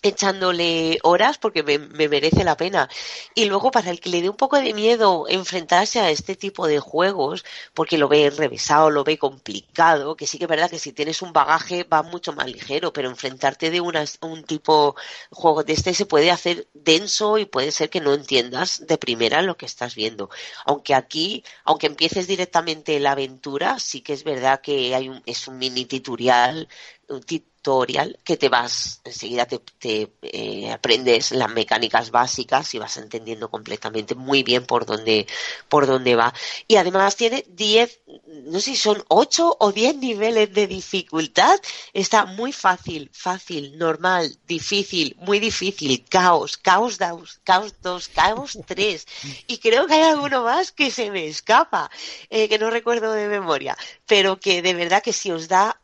echándole 0.08 1.00
horas 1.04 1.38
porque 1.38 1.64
me, 1.64 1.80
merece 1.80 2.44
la 2.44 2.56
pena. 2.56 2.90
Y 3.34 3.46
luego 3.46 3.72
para 3.72 3.90
el 3.90 4.00
que 4.00 4.10
le 4.10 4.22
dé 4.22 4.30
un 4.30 4.38
poco 4.38 4.58
de 4.58 4.74
miedo 4.74 5.26
enfrentarse 5.28 6.00
a 6.00 6.12
este 6.12 6.36
tipo 6.36 6.68
de 6.68 6.80
juegos, 6.80 7.44
porque 7.74 7.98
lo 7.98 8.08
ve 8.08 8.30
revesado, 8.30 8.92
lo 8.92 9.04
ve 9.04 9.18
complicado, 9.18 10.16
que 10.16 10.28
sí 10.28 10.38
que 10.38 10.46
es 10.46 10.50
verdad 10.50 10.70
que 10.70 10.80
si 10.80 10.94
tienes 10.94 11.22
un 11.22 11.34
bagaje 11.34 11.84
va 11.84 12.04
mucho 12.04 12.34
más 12.34 12.48
ligero, 12.48 12.94
pero 12.94 13.10
enfrentarte 13.10 13.72
de 13.72 13.82
una, 13.82 14.06
un 14.22 14.44
tipo 14.44 14.96
de 15.32 15.36
juego 15.36 15.64
de 15.64 15.74
este 15.74 15.94
se 15.94 16.06
puede 16.06 16.32
hacer 16.32 16.68
denso 16.74 17.38
y 17.38 17.46
puede 17.46 17.72
ser 17.72 17.90
que 17.90 18.02
no 18.02 18.14
entiendas 18.14 18.86
de 18.86 18.98
primera 18.98 19.42
lo 19.42 19.58
que 19.58 19.66
estás 19.66 19.96
viendo. 19.96 20.30
Aunque 20.66 20.94
aquí, 20.94 21.44
aunque 21.64 21.88
empieces 21.88 22.28
directamente 22.28 23.00
la 23.00 23.12
aventura, 23.14 23.80
sí 23.80 24.02
que 24.02 24.14
es 24.14 24.24
verdad 24.24 24.62
que 24.62 24.94
hay 24.96 25.10
un, 25.10 25.22
es 25.26 25.48
un 25.48 25.58
mini 25.58 25.86
tutorial, 25.86 26.68
un 27.10 27.22
tutorial 27.66 28.20
que 28.24 28.38
te 28.38 28.48
vas, 28.48 29.02
enseguida 29.04 29.48
te, 29.48 30.12
eh, 30.22 30.72
aprendes 30.72 31.32
las 31.32 31.50
mecánicas 31.50 32.12
básicas 32.12 32.72
y 32.76 32.78
vas 32.78 32.98
entendiendo 32.98 33.50
completamente 33.50 34.14
muy 34.14 34.44
bien 34.44 34.68
por 34.68 34.86
dónde, 34.86 35.26
por 35.68 35.88
dónde 35.88 36.16
va. 36.16 36.32
Y 36.68 36.76
además 36.76 37.16
tiene 37.16 37.44
10, 37.48 38.02
no 38.46 38.60
sé 38.60 38.72
si 38.72 38.76
son 38.76 39.04
8 39.08 39.58
o 39.60 39.72
10 39.72 39.98
niveles 39.98 40.54
de 40.54 40.68
dificultad. 40.68 41.60
Está 41.92 42.26
muy 42.26 42.52
fácil, 42.52 43.10
fácil, 43.12 43.76
normal, 43.80 44.38
difícil, 44.46 45.16
muy 45.20 45.40
difícil, 45.40 46.06
caos, 46.08 46.58
caos 46.58 47.00
2, 47.00 47.40
caos 47.44 47.74
2, 47.82 48.08
caos 48.10 48.60
3. 48.64 49.08
Y 49.48 49.58
creo 49.58 49.88
que 49.88 49.96
hay 49.96 50.04
alguno 50.04 50.44
más 50.44 50.72
que 50.72 50.92
se 50.92 51.10
me 51.10 51.26
escapa, 51.26 51.90
eh, 52.30 52.48
que 52.48 52.60
no 52.60 52.70
recuerdo 52.70 53.12
de 53.12 53.28
memoria, 53.28 53.76
pero 54.06 54.40
que 54.40 54.62
de 54.62 54.76
verdad 54.76 55.02
que 55.02 55.14
si 55.14 55.32
os 55.32 55.48
da 55.48 55.82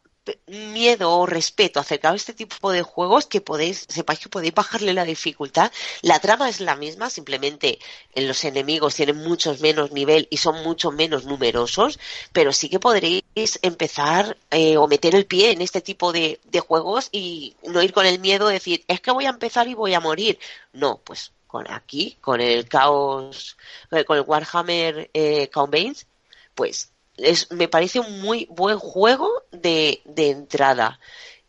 miedo 0.48 1.12
o 1.12 1.26
respeto 1.26 1.80
acerca 1.80 2.12
de 2.12 2.18
este 2.18 2.34
tipo 2.34 2.72
de 2.72 2.84
juegos 2.84 3.26
que 3.26 3.42
podéis, 3.42 3.86
sepáis 3.90 4.20
que 4.20 4.30
podéis 4.30 4.54
bajarle 4.54 4.94
la 4.94 5.04
dificultad. 5.04 5.72
La 6.02 6.20
trama 6.20 6.50
es 6.50 6.60
la 6.60 6.76
misma, 6.76 7.10
simplemente 7.10 7.80
en 8.14 8.28
los 8.28 8.44
enemigos 8.44 8.96
tienen 8.96 9.18
muchos 9.18 9.62
menos 9.62 9.92
nivel 9.92 10.28
y 10.30 10.38
son 10.38 10.64
mucho 10.64 10.92
menos 10.92 11.26
numerosos, 11.26 12.00
pero 12.34 12.54
sí 12.54 12.70
que 12.70 12.80
podréis 12.80 13.24
empezar 13.62 14.38
eh, 14.52 14.78
o 14.78 14.88
meter 14.88 15.16
el 15.16 15.26
pie 15.26 15.52
en 15.52 15.62
este 15.62 15.82
tipo 15.82 16.12
de, 16.12 16.40
de, 16.46 16.60
juegos 16.60 17.10
y 17.12 17.56
no 17.64 17.82
ir 17.82 17.94
con 17.94 18.06
el 18.06 18.20
miedo 18.20 18.48
de 18.48 18.54
decir, 18.56 18.84
es 18.88 19.02
que 19.02 19.12
voy 19.12 19.26
a 19.26 19.30
empezar 19.30 19.68
y 19.68 19.74
voy 19.74 19.94
a 19.94 20.00
morir. 20.00 20.40
No, 20.74 21.00
pues 21.04 21.32
con 21.48 21.70
aquí, 21.70 22.18
con 22.22 22.40
el 22.40 22.68
caos, 22.70 23.58
eh, 23.92 24.06
con 24.06 24.18
el 24.18 24.24
Warhammer 24.26 25.10
eh, 25.14 25.50
pues 26.56 26.92
es, 27.18 27.52
me 27.52 27.68
parece 27.68 28.00
un 28.00 28.22
muy 28.22 28.48
buen 28.50 28.80
juego 28.80 29.44
de, 29.52 30.02
de 30.06 30.30
entrada. 30.30 31.00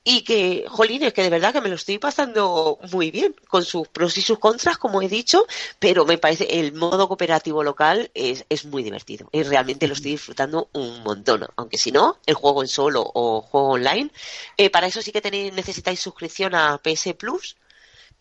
Y 0.04 0.22
que, 0.22 0.64
jolín, 0.68 1.04
es 1.04 1.12
que 1.12 1.22
de 1.22 1.30
verdad 1.30 1.52
que 1.52 1.60
me 1.60 1.68
lo 1.68 1.76
estoy 1.76 1.98
pasando 1.98 2.78
muy 2.90 3.12
bien, 3.12 3.36
con 3.48 3.64
sus 3.64 3.86
pros 3.86 4.18
y 4.18 4.22
sus 4.22 4.40
contras, 4.40 4.76
como 4.76 5.00
he 5.00 5.08
dicho, 5.08 5.46
pero 5.78 6.04
me 6.04 6.18
parece 6.18 6.58
el 6.58 6.72
modo 6.72 7.06
cooperativo 7.06 7.62
local 7.62 8.10
es, 8.14 8.44
es 8.48 8.64
muy 8.64 8.82
divertido. 8.82 9.28
Y 9.30 9.44
realmente 9.44 9.86
lo 9.86 9.94
estoy 9.94 10.12
disfrutando 10.12 10.68
un 10.72 11.04
montón. 11.04 11.46
Aunque 11.54 11.78
si 11.78 11.92
no, 11.92 12.18
el 12.26 12.34
juego 12.34 12.62
en 12.62 12.68
solo 12.68 13.08
o 13.14 13.42
juego 13.42 13.68
online, 13.70 14.10
eh, 14.56 14.70
para 14.70 14.88
eso 14.88 15.02
sí 15.02 15.12
que 15.12 15.20
tenéis, 15.20 15.52
necesitáis 15.52 16.00
suscripción 16.00 16.56
a 16.56 16.78
PS 16.78 17.14
Plus, 17.16 17.56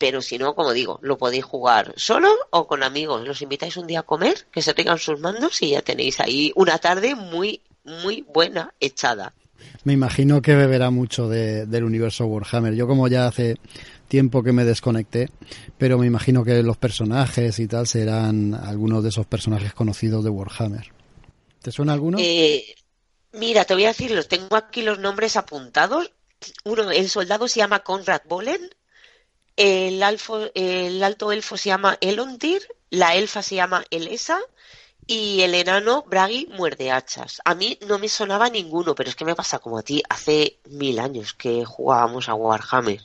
pero 0.02 0.20
si 0.20 0.36
no, 0.36 0.56
como 0.56 0.72
digo, 0.72 0.98
lo 1.00 1.16
podéis 1.16 1.44
jugar 1.44 1.94
solo 1.94 2.28
o 2.50 2.66
con 2.66 2.82
amigos. 2.82 3.24
Los 3.24 3.40
invitáis 3.40 3.76
un 3.76 3.86
día 3.86 4.00
a 4.00 4.02
comer, 4.02 4.34
que 4.50 4.60
se 4.60 4.74
tengan 4.74 4.98
sus 4.98 5.20
mandos 5.20 5.62
y 5.62 5.70
ya 5.70 5.82
tenéis 5.82 6.18
ahí 6.18 6.50
una 6.56 6.78
tarde 6.78 7.14
muy, 7.14 7.60
muy 7.84 8.22
buena 8.22 8.74
echada. 8.80 9.32
Me 9.84 9.92
imagino 9.92 10.42
que 10.42 10.56
beberá 10.56 10.90
mucho 10.90 11.28
del 11.28 11.84
universo 11.84 12.26
Warhammer. 12.26 12.74
Yo 12.74 12.88
como 12.88 13.06
ya 13.06 13.28
hace 13.28 13.58
tiempo 14.08 14.42
que 14.42 14.50
me 14.50 14.64
desconecté, 14.64 15.28
pero 15.78 15.98
me 15.98 16.06
imagino 16.08 16.42
que 16.42 16.64
los 16.64 16.78
personajes 16.78 17.60
y 17.60 17.68
tal 17.68 17.86
serán 17.86 18.54
algunos 18.54 19.04
de 19.04 19.10
esos 19.10 19.26
personajes 19.26 19.72
conocidos 19.72 20.24
de 20.24 20.30
Warhammer. 20.30 20.92
¿Te 21.62 21.70
suena 21.70 21.92
alguno? 21.92 22.18
Eh, 22.20 22.74
mira, 23.34 23.64
te 23.64 23.74
voy 23.74 23.84
a 23.84 23.92
decir, 23.94 24.10
los 24.10 24.26
tengo 24.26 24.56
aquí 24.56 24.82
los 24.82 24.98
nombres 24.98 25.36
apuntados. 25.36 26.10
Uno, 26.64 26.90
el 26.90 27.08
soldado 27.08 27.46
se 27.46 27.60
llama 27.60 27.84
Conrad 27.84 28.22
Bolen, 28.28 28.68
el, 29.56 30.02
el 30.54 31.02
alto 31.02 31.32
elfo 31.32 31.56
se 31.56 31.68
llama 31.68 31.98
Elondir, 32.00 32.62
la 32.90 33.14
elfa 33.14 33.42
se 33.42 33.56
llama 33.56 33.84
Elesa 33.90 34.40
y 35.06 35.42
el 35.42 35.54
enano 35.54 36.04
Bragi 36.06 36.48
muerde 36.52 36.90
hachas. 36.90 37.40
A 37.44 37.54
mí 37.54 37.78
no 37.86 37.98
me 37.98 38.08
sonaba 38.08 38.48
ninguno, 38.48 38.94
pero 38.94 39.10
es 39.10 39.16
que 39.16 39.24
me 39.24 39.34
pasa 39.34 39.58
como 39.58 39.78
a 39.78 39.82
ti. 39.82 40.02
Hace 40.08 40.58
mil 40.70 40.98
años 40.98 41.34
que 41.34 41.64
jugábamos 41.64 42.28
a 42.28 42.34
Warhammer. 42.34 43.00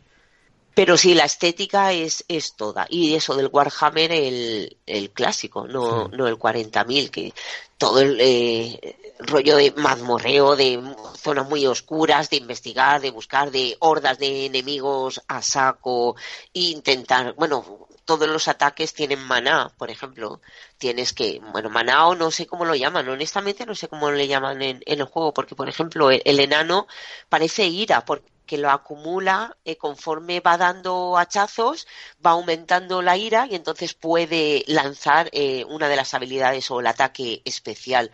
Pero 0.77 0.95
sí, 0.95 1.15
la 1.15 1.25
estética 1.25 1.91
es, 1.91 2.23
es 2.27 2.53
toda. 2.53 2.85
Y 2.87 3.15
eso 3.15 3.35
del 3.35 3.49
Warhammer, 3.51 4.11
el, 4.11 4.77
el 4.85 5.09
clásico, 5.09 5.67
no, 5.67 6.07
no 6.09 6.27
el 6.27 6.37
40.000, 6.37 7.09
que 7.09 7.33
todo 7.79 7.99
el 7.99 8.15
eh, 8.21 8.95
rollo 9.17 9.55
de 9.55 9.71
mazmorreo, 9.71 10.55
de 10.55 10.79
zonas 11.15 11.49
muy 11.49 11.65
oscuras, 11.65 12.29
de 12.29 12.37
investigar, 12.37 13.01
de 13.01 13.09
buscar, 13.09 13.49
de 13.49 13.75
hordas 13.79 14.19
de 14.19 14.45
enemigos 14.45 15.19
a 15.27 15.41
saco, 15.41 16.15
e 16.53 16.59
intentar, 16.59 17.33
bueno, 17.33 17.87
todos 18.05 18.27
los 18.27 18.47
ataques 18.47 18.93
tienen 18.93 19.23
maná, 19.23 19.73
por 19.79 19.89
ejemplo. 19.89 20.41
Tienes 20.77 21.11
que, 21.11 21.41
bueno, 21.53 21.71
maná 21.71 22.07
o 22.07 22.13
no 22.13 22.29
sé 22.29 22.45
cómo 22.45 22.65
lo 22.65 22.75
llaman, 22.75 23.09
honestamente 23.09 23.65
no 23.65 23.73
sé 23.73 23.87
cómo 23.87 24.11
le 24.11 24.27
llaman 24.27 24.61
en, 24.61 24.83
en 24.85 24.99
el 24.99 25.07
juego, 25.07 25.33
porque 25.33 25.55
por 25.55 25.69
ejemplo 25.69 26.11
el, 26.11 26.21
el 26.23 26.39
enano 26.39 26.85
parece 27.29 27.65
ira, 27.65 28.05
porque 28.05 28.36
que 28.47 28.57
lo 28.57 28.71
acumula 28.71 29.55
eh, 29.65 29.77
conforme 29.77 30.39
va 30.39 30.57
dando 30.57 31.17
hachazos, 31.17 31.87
va 32.25 32.31
aumentando 32.31 33.03
la 33.03 33.17
ira 33.17 33.47
y 33.49 33.53
entonces 33.55 33.93
puede 33.93 34.63
lanzar 34.65 35.29
eh, 35.33 35.65
una 35.65 35.87
de 35.89 35.95
las 35.95 36.15
habilidades 36.15 36.71
o 36.71 36.79
el 36.79 36.87
ataque 36.87 37.43
especial. 37.45 38.11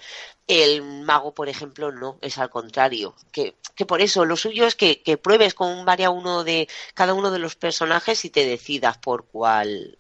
El 0.48 0.82
mago, 0.82 1.34
por 1.34 1.48
ejemplo, 1.48 1.94
no, 1.94 2.18
es 2.22 2.38
al 2.38 2.50
contrario. 2.50 3.16
Que, 3.32 3.56
que 3.76 3.86
por 3.86 4.02
eso 4.02 4.26
lo 4.26 4.36
suyo 4.36 4.68
es 4.68 4.76
que, 4.76 5.02
que 5.02 5.18
pruebes 5.18 5.54
con 5.54 5.86
varia 5.86 6.10
uno 6.10 6.44
de 6.44 6.68
cada 6.94 7.14
uno 7.14 7.32
de 7.32 7.40
los 7.40 7.56
personajes 7.56 8.26
y 8.26 8.30
te 8.30 8.46
decidas 8.46 8.98
por 8.98 9.26
cuál 9.28 9.98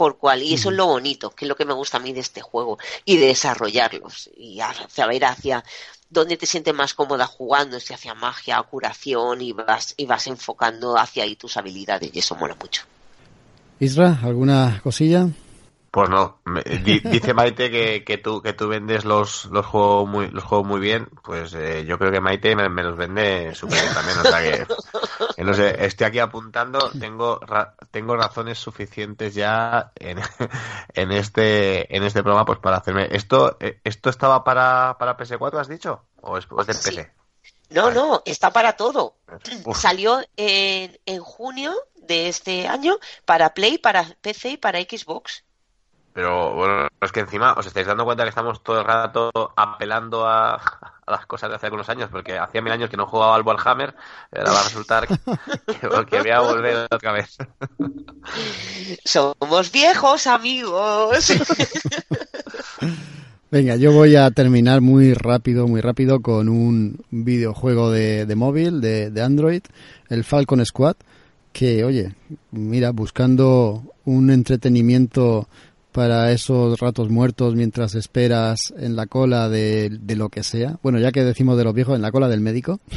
por 0.00 0.16
cuál. 0.16 0.42
Y 0.42 0.54
eso 0.54 0.70
es 0.70 0.76
lo 0.76 0.86
bonito, 0.86 1.28
que 1.30 1.44
es 1.44 1.48
lo 1.50 1.56
que 1.56 1.66
me 1.66 1.74
gusta 1.74 1.98
a 1.98 2.00
mí 2.00 2.14
de 2.14 2.20
este 2.20 2.40
juego 2.40 2.78
y 3.04 3.18
de 3.18 3.26
desarrollarlos 3.26 4.30
y 4.34 4.58
saber 4.88 5.26
hacia 5.26 5.62
dónde 6.10 6.36
te 6.36 6.46
sientes 6.46 6.74
más 6.74 6.92
cómoda 6.92 7.26
jugando, 7.26 7.80
si 7.80 7.94
hacia 7.94 8.14
magia, 8.14 8.60
curación 8.62 9.40
y 9.40 9.52
vas, 9.52 9.94
y 9.96 10.06
vas 10.06 10.26
enfocando 10.26 10.98
hacia 10.98 11.24
ahí 11.24 11.36
tus 11.36 11.56
habilidades 11.56 12.10
y 12.12 12.18
eso 12.18 12.34
mola 12.34 12.56
mucho. 12.60 12.82
Isra, 13.78 14.18
¿alguna 14.22 14.80
cosilla? 14.82 15.28
Pues 15.90 16.08
no, 16.08 16.38
dice 17.04 17.34
Maite 17.34 17.68
que, 17.68 18.04
que, 18.04 18.16
tú 18.16 18.42
que 18.42 18.52
tú 18.52 18.68
vendes 18.68 19.04
los, 19.04 19.46
los 19.46 19.66
juegos 19.66 20.08
muy 20.08 20.30
los 20.30 20.44
juegos 20.44 20.66
muy 20.66 20.78
bien, 20.78 21.08
pues 21.24 21.52
eh, 21.54 21.84
yo 21.84 21.98
creo 21.98 22.12
que 22.12 22.20
Maite 22.20 22.54
me, 22.54 22.82
los 22.84 22.96
vende 22.96 23.54
súper 23.56 23.80
bien 23.80 23.94
también, 23.94 24.18
o 24.18 24.22
sea 24.22 24.40
que, 24.40 25.42
no 25.42 25.52
sé, 25.52 25.84
estoy 25.84 26.06
aquí 26.06 26.20
apuntando, 26.20 26.90
tengo 26.92 27.40
tengo 27.90 28.16
razones 28.16 28.58
suficientes 28.58 29.34
ya 29.34 29.90
en, 29.96 30.20
en 30.94 31.10
este 31.10 31.96
en 31.96 32.04
este 32.04 32.22
programa 32.22 32.44
pues 32.44 32.60
para 32.60 32.76
hacerme 32.76 33.08
esto 33.10 33.56
eh, 33.58 33.80
esto 33.82 34.10
estaba 34.10 34.44
para 34.44 34.96
para 34.96 35.16
PS4 35.16 35.58
has 35.58 35.68
dicho 35.68 36.04
o 36.20 36.38
es, 36.38 36.46
del 36.48 36.66
PC. 36.66 37.12
No, 37.70 37.90
no, 37.90 38.22
está 38.24 38.52
para 38.52 38.76
todo. 38.76 39.16
Salió 39.74 40.20
en, 40.36 40.98
en 41.06 41.20
junio 41.20 41.72
de 41.94 42.28
este 42.28 42.66
año 42.66 42.98
para 43.24 43.54
Play, 43.54 43.78
para 43.78 44.04
PC 44.20 44.50
y 44.50 44.56
para 44.56 44.80
Xbox. 44.80 45.44
Pero 46.12 46.54
bueno, 46.54 46.88
es 47.00 47.12
que 47.12 47.20
encima 47.20 47.54
os 47.54 47.66
estáis 47.66 47.86
dando 47.86 48.04
cuenta 48.04 48.24
que 48.24 48.30
estamos 48.30 48.62
todo 48.62 48.80
el 48.80 48.84
rato 48.84 49.30
apelando 49.56 50.26
a, 50.26 50.60
las 51.06 51.26
cosas 51.26 51.50
de 51.50 51.56
hace 51.56 51.66
algunos 51.66 51.88
años, 51.88 52.08
porque 52.10 52.38
hacía 52.38 52.62
mil 52.62 52.72
años 52.72 52.90
que 52.90 52.96
no 52.96 53.06
jugaba 53.06 53.36
al 53.36 53.42
Warhammer, 53.42 53.94
ahora 54.36 54.52
va 54.52 54.60
a 54.60 54.64
resultar 54.64 55.06
que, 55.06 55.18
voy 56.18 56.30
a 56.30 56.40
volver 56.40 56.86
otra 56.90 57.12
vez. 57.12 57.36
Somos 59.04 59.70
viejos 59.70 60.26
amigos. 60.26 61.32
Venga, 63.50 63.74
yo 63.74 63.92
voy 63.92 64.14
a 64.14 64.30
terminar 64.30 64.80
muy 64.80 65.12
rápido, 65.12 65.66
muy 65.66 65.80
rápido 65.80 66.20
con 66.20 66.48
un 66.48 67.04
videojuego 67.10 67.90
de, 67.90 68.24
de 68.24 68.36
móvil, 68.36 68.80
de, 68.80 69.10
de 69.10 69.22
Android, 69.22 69.62
el 70.08 70.22
Falcon 70.22 70.64
Squad, 70.64 70.94
que, 71.52 71.84
oye, 71.84 72.14
mira, 72.52 72.92
buscando 72.92 73.82
un 74.04 74.30
entretenimiento 74.30 75.48
para 75.92 76.32
esos 76.32 76.78
ratos 76.78 77.10
muertos 77.10 77.54
mientras 77.54 77.94
esperas 77.94 78.72
en 78.76 78.96
la 78.96 79.06
cola 79.06 79.48
de, 79.48 79.98
lo 80.16 80.28
que 80.28 80.42
sea. 80.42 80.78
Bueno, 80.82 80.98
ya 80.98 81.12
que 81.12 81.24
decimos 81.24 81.56
de 81.56 81.64
los 81.64 81.74
viejos, 81.74 81.96
en 81.96 82.02
la 82.02 82.12
cola 82.12 82.28
del 82.28 82.40
médico. 82.40 82.80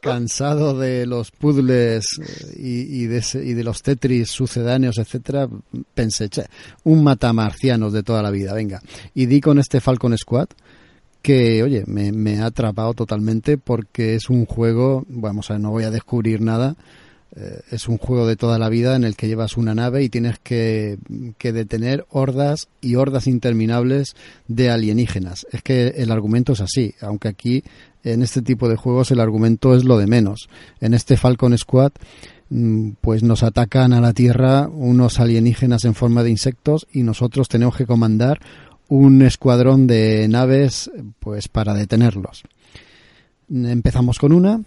cansado 0.00 0.78
de 0.78 1.06
los 1.06 1.30
puzzles 1.30 2.04
eh, 2.20 2.56
y, 2.56 3.06
de 3.06 3.22
y, 3.44 3.54
de 3.54 3.64
los 3.64 3.82
Tetris 3.82 4.30
sucedáneos, 4.30 4.98
etcétera, 4.98 5.48
pensé, 5.94 6.28
che, 6.28 6.44
un 6.84 7.02
matamarcianos 7.02 7.92
de 7.92 8.02
toda 8.02 8.22
la 8.22 8.30
vida, 8.30 8.54
venga. 8.54 8.80
Y 9.14 9.26
di 9.26 9.40
con 9.40 9.58
este 9.58 9.80
Falcon 9.80 10.16
Squad 10.16 10.48
que, 11.22 11.62
oye, 11.62 11.84
me, 11.86 12.12
me 12.12 12.40
ha 12.40 12.46
atrapado 12.46 12.94
totalmente 12.94 13.58
porque 13.58 14.14
es 14.14 14.30
un 14.30 14.46
juego, 14.46 15.04
vamos 15.08 15.50
a 15.50 15.54
ver, 15.54 15.62
no 15.62 15.70
voy 15.70 15.84
a 15.84 15.90
descubrir 15.90 16.40
nada, 16.40 16.76
es 17.70 17.88
un 17.88 17.98
juego 17.98 18.26
de 18.26 18.36
toda 18.36 18.58
la 18.58 18.68
vida 18.68 18.96
en 18.96 19.04
el 19.04 19.14
que 19.14 19.28
llevas 19.28 19.56
una 19.56 19.74
nave 19.74 20.02
y 20.02 20.08
tienes 20.08 20.38
que, 20.38 20.98
detener 21.38 22.06
hordas 22.10 22.68
y 22.80 22.94
hordas 22.94 23.26
interminables 23.26 24.16
de 24.48 24.70
alienígenas. 24.70 25.46
Es 25.52 25.62
que 25.62 25.88
el 25.88 26.10
argumento 26.10 26.52
es 26.52 26.60
así, 26.60 26.94
aunque 27.00 27.28
aquí 27.28 27.62
en 28.02 28.22
este 28.22 28.42
tipo 28.42 28.68
de 28.68 28.76
juegos 28.76 29.10
el 29.10 29.20
argumento 29.20 29.76
es 29.76 29.84
lo 29.84 29.98
de 29.98 30.06
menos. 30.06 30.48
En 30.80 30.94
este 30.94 31.16
Falcon 31.16 31.56
Squad 31.56 31.92
mm, 32.48 32.92
pues 33.00 33.22
nos 33.22 33.42
atacan 33.42 33.92
a 33.92 34.00
la 34.00 34.14
Tierra 34.14 34.68
unos 34.68 35.20
alienígenas 35.20 35.84
en 35.84 35.94
forma 35.94 36.22
de 36.22 36.30
insectos 36.30 36.86
y 36.92 37.02
nosotros 37.02 37.48
tenemos 37.48 37.76
que 37.76 37.86
comandar 37.86 38.40
un 38.88 39.20
escuadrón 39.20 39.86
de 39.86 40.26
naves 40.28 40.90
pues 41.20 41.48
para 41.48 41.74
detenerlos. 41.74 42.44
Empezamos 43.50 44.18
con 44.18 44.32
una, 44.32 44.62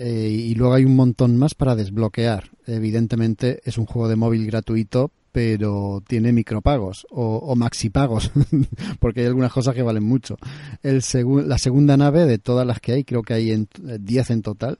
eh, 0.00 0.28
y 0.30 0.54
luego 0.54 0.74
hay 0.74 0.84
un 0.84 0.94
montón 0.94 1.36
más 1.36 1.54
para 1.54 1.74
desbloquear. 1.74 2.50
Evidentemente 2.66 3.60
es 3.64 3.78
un 3.78 3.86
juego 3.86 4.08
de 4.08 4.14
móvil 4.14 4.46
gratuito, 4.46 5.10
pero 5.32 6.00
tiene 6.06 6.32
micropagos 6.32 7.04
o, 7.10 7.38
o 7.38 7.56
maxipagos, 7.56 8.30
porque 9.00 9.20
hay 9.20 9.26
algunas 9.26 9.52
cosas 9.52 9.74
que 9.74 9.82
valen 9.82 10.04
mucho. 10.04 10.36
El 10.84 11.02
la 11.48 11.58
segunda 11.58 11.96
nave 11.96 12.26
de 12.26 12.38
todas 12.38 12.64
las 12.64 12.78
que 12.78 12.92
hay, 12.92 13.04
creo 13.04 13.22
que 13.22 13.34
hay 13.34 13.50
en, 13.50 13.68
10 14.00 14.30
en 14.30 14.42
total, 14.42 14.78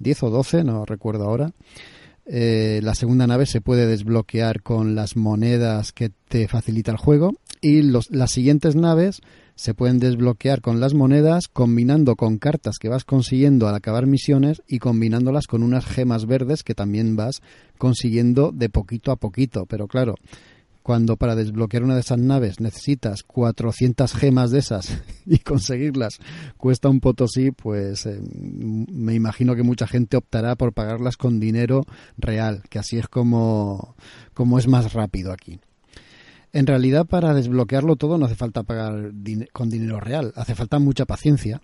10 0.00 0.24
o 0.24 0.30
12, 0.30 0.64
no 0.64 0.84
recuerdo 0.84 1.24
ahora. 1.24 1.52
Eh, 2.26 2.80
la 2.82 2.96
segunda 2.96 3.28
nave 3.28 3.46
se 3.46 3.60
puede 3.60 3.86
desbloquear 3.86 4.62
con 4.62 4.96
las 4.96 5.16
monedas 5.16 5.92
que 5.92 6.10
te 6.28 6.48
facilita 6.48 6.90
el 6.90 6.96
juego 6.96 7.36
y 7.60 7.82
los, 7.82 8.10
las 8.10 8.32
siguientes 8.32 8.74
naves 8.74 9.20
se 9.56 9.74
pueden 9.74 9.98
desbloquear 9.98 10.60
con 10.60 10.80
las 10.80 10.94
monedas 10.94 11.48
combinando 11.48 12.14
con 12.14 12.38
cartas 12.38 12.76
que 12.78 12.90
vas 12.90 13.04
consiguiendo 13.04 13.66
al 13.66 13.74
acabar 13.74 14.06
misiones 14.06 14.62
y 14.68 14.78
combinándolas 14.78 15.46
con 15.46 15.62
unas 15.62 15.86
gemas 15.86 16.26
verdes 16.26 16.62
que 16.62 16.74
también 16.74 17.16
vas 17.16 17.42
consiguiendo 17.78 18.52
de 18.52 18.68
poquito 18.68 19.10
a 19.10 19.16
poquito. 19.16 19.64
Pero 19.66 19.88
claro, 19.88 20.14
cuando 20.82 21.16
para 21.16 21.34
desbloquear 21.34 21.82
una 21.82 21.94
de 21.94 22.00
esas 22.00 22.18
naves 22.18 22.60
necesitas 22.60 23.22
400 23.22 24.12
gemas 24.12 24.50
de 24.50 24.58
esas 24.58 25.02
y 25.26 25.38
conseguirlas 25.38 26.18
cuesta 26.58 26.90
un 26.90 27.00
potosí, 27.00 27.50
pues 27.50 28.04
eh, 28.04 28.20
me 28.22 29.14
imagino 29.14 29.56
que 29.56 29.62
mucha 29.62 29.86
gente 29.86 30.18
optará 30.18 30.54
por 30.54 30.74
pagarlas 30.74 31.16
con 31.16 31.40
dinero 31.40 31.82
real, 32.18 32.62
que 32.68 32.78
así 32.78 32.98
es 32.98 33.08
como, 33.08 33.96
como 34.34 34.58
es 34.58 34.68
más 34.68 34.92
rápido 34.92 35.32
aquí. 35.32 35.58
En 36.52 36.66
realidad, 36.66 37.06
para 37.06 37.34
desbloquearlo 37.34 37.96
todo 37.96 38.18
no 38.18 38.26
hace 38.26 38.34
falta 38.34 38.62
pagar 38.62 39.12
con 39.52 39.68
dinero 39.68 40.00
real, 40.00 40.32
hace 40.36 40.54
falta 40.54 40.78
mucha 40.78 41.04
paciencia. 41.04 41.60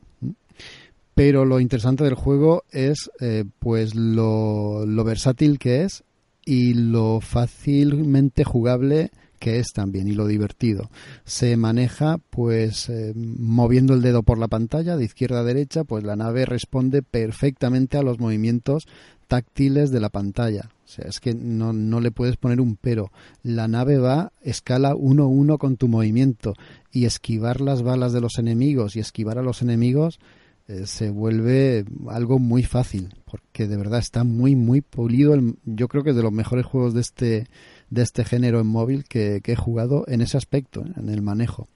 Pero 1.15 1.45
lo 1.45 1.61
interesante 1.61 2.05
del 2.05 2.15
juego 2.15 2.65
es 2.71 3.11
eh, 3.21 3.45
pues 3.59 3.95
lo, 3.95 4.85
versátil 5.05 5.59
que 5.59 5.83
es 5.83 6.05
y 6.45 6.75
lo 6.75 7.21
fácilmente 7.21 8.45
jugable 8.45 9.11
que 9.39 9.59
es 9.59 9.73
también 9.75 10.07
y 10.07 10.13
lo 10.13 10.27
divertido. 10.27 10.89
Se 11.25 11.57
maneja 11.57 12.19
pues 12.31 12.89
eh, 12.89 13.13
moviendo 13.17 13.95
el 13.95 14.01
dedo 14.01 14.23
por 14.23 14.39
la 14.39 14.47
pantalla 14.47 14.97
de 14.97 15.05
izquierda 15.05 15.41
a 15.41 15.45
derecha, 15.45 15.83
pues 15.83 16.05
la 16.05 16.15
nave 16.17 16.47
responde 16.47 17.03
perfectamente 17.03 17.99
a 17.99 18.03
los 18.03 18.21
movimientos 18.21 18.87
táctiles 19.27 19.91
de 19.91 20.01
la 20.01 20.11
pantalla. 20.11 20.71
O 20.93 20.95
sea, 20.95 21.07
es 21.09 21.21
que 21.21 21.35
no, 21.35 21.73
no 21.73 22.01
le 22.01 22.11
puedes 22.11 22.37
poner 22.37 22.61
un 22.61 22.77
pero. 22.77 23.11
La 23.43 23.67
nave 23.67 23.97
va 23.97 24.33
escala 24.43 24.95
1-1 24.95 25.57
con 25.57 25.79
tu 25.79 25.89
movimiento 25.89 26.53
y 26.91 27.07
esquivar 27.07 27.63
las 27.63 27.83
balas 27.83 28.13
de 28.13 28.21
los 28.21 28.39
enemigos 28.39 28.95
y 28.95 29.01
esquivar 29.01 29.39
a 29.39 29.43
los 29.43 29.63
enemigos 29.63 30.21
eh, 30.69 30.87
se 30.87 31.11
vuelve 31.11 31.87
algo 32.09 32.39
muy 32.39 32.63
fácil 32.63 33.15
porque 33.25 33.67
de 33.67 33.77
verdad 33.77 33.99
está 34.01 34.23
muy 34.23 34.55
muy 34.55 34.81
pulido 34.81 35.35
yo 35.65 35.89
creo 35.89 36.05
que 36.05 36.11
es 36.11 36.17
de 36.17 36.23
los 36.23 36.31
mejores 36.31 36.67
juegos 36.67 36.95
de 36.95 37.01
este 37.01 37.47
de 37.91 38.03
este 38.03 38.25
género 38.25 38.61
en 38.61 38.69
móvil 38.69 39.05
que, 39.05 39.41
he 39.45 39.57
jugado 39.57 40.05
en 40.07 40.21
ese 40.21 40.37
aspecto 40.37 40.85
en 40.97 41.09
el 41.09 41.21
manejo 41.21 41.69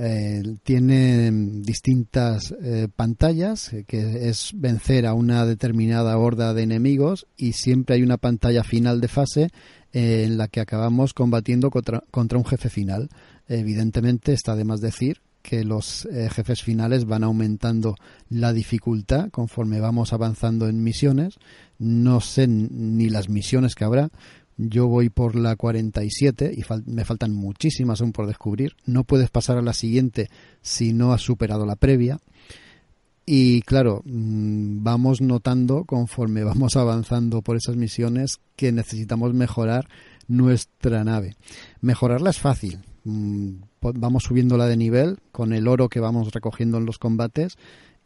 eh, 0.00 0.42
tiene 0.62 1.30
distintas 1.32 2.54
eh, 2.62 2.86
pantallas 2.94 3.72
que 3.88 4.28
es 4.28 4.52
vencer 4.54 5.06
a 5.06 5.14
una 5.14 5.44
determinada 5.44 6.16
horda 6.16 6.54
de 6.54 6.62
enemigos 6.62 7.26
y 7.36 7.54
siempre 7.54 7.96
hay 7.96 8.02
una 8.02 8.16
pantalla 8.16 8.62
final 8.62 9.00
de 9.00 9.08
fase 9.08 9.48
en 9.92 10.38
la 10.38 10.46
que 10.46 10.60
acabamos 10.60 11.14
combatiendo 11.14 11.70
contra, 11.70 12.04
contra 12.12 12.38
un 12.38 12.44
jefe 12.44 12.68
final 12.68 13.08
evidentemente 13.48 14.32
está 14.32 14.54
de 14.54 14.64
más 14.64 14.80
decir 14.80 15.20
que 15.42 15.64
los 15.64 16.04
eh, 16.06 16.28
jefes 16.30 16.62
finales 16.62 17.06
van 17.06 17.24
aumentando 17.24 17.96
la 18.28 18.52
dificultad 18.52 19.30
conforme 19.30 19.80
vamos 19.80 20.12
avanzando 20.12 20.68
en 20.68 20.82
misiones. 20.82 21.38
No 21.78 22.20
sé 22.20 22.46
ni 22.46 23.08
las 23.08 23.28
misiones 23.28 23.74
que 23.74 23.84
habrá. 23.84 24.10
Yo 24.58 24.88
voy 24.88 25.08
por 25.08 25.36
la 25.36 25.54
47 25.54 26.52
y 26.52 26.64
me 26.90 27.04
faltan 27.04 27.32
muchísimas 27.32 28.00
aún 28.00 28.12
por 28.12 28.26
descubrir. 28.26 28.74
No 28.84 29.04
puedes 29.04 29.30
pasar 29.30 29.56
a 29.56 29.62
la 29.62 29.72
siguiente 29.72 30.28
si 30.62 30.92
no 30.92 31.12
has 31.12 31.22
superado 31.22 31.64
la 31.64 31.76
previa. 31.76 32.18
Y 33.24 33.62
claro, 33.62 34.02
mm, 34.04 34.82
vamos 34.82 35.20
notando 35.20 35.84
conforme 35.84 36.42
vamos 36.42 36.76
avanzando 36.76 37.40
por 37.40 37.56
esas 37.56 37.76
misiones 37.76 38.40
que 38.56 38.72
necesitamos 38.72 39.32
mejorar 39.32 39.88
nuestra 40.26 41.04
nave. 41.04 41.36
Mejorarla 41.80 42.30
es 42.30 42.40
fácil. 42.40 42.80
Mm, 43.04 43.60
vamos 43.80 44.24
subiéndola 44.24 44.66
de 44.66 44.76
nivel 44.76 45.18
con 45.30 45.52
el 45.52 45.68
oro 45.68 45.88
que 45.88 46.00
vamos 46.00 46.32
recogiendo 46.32 46.78
en 46.78 46.86
los 46.86 46.98
combates 46.98 47.56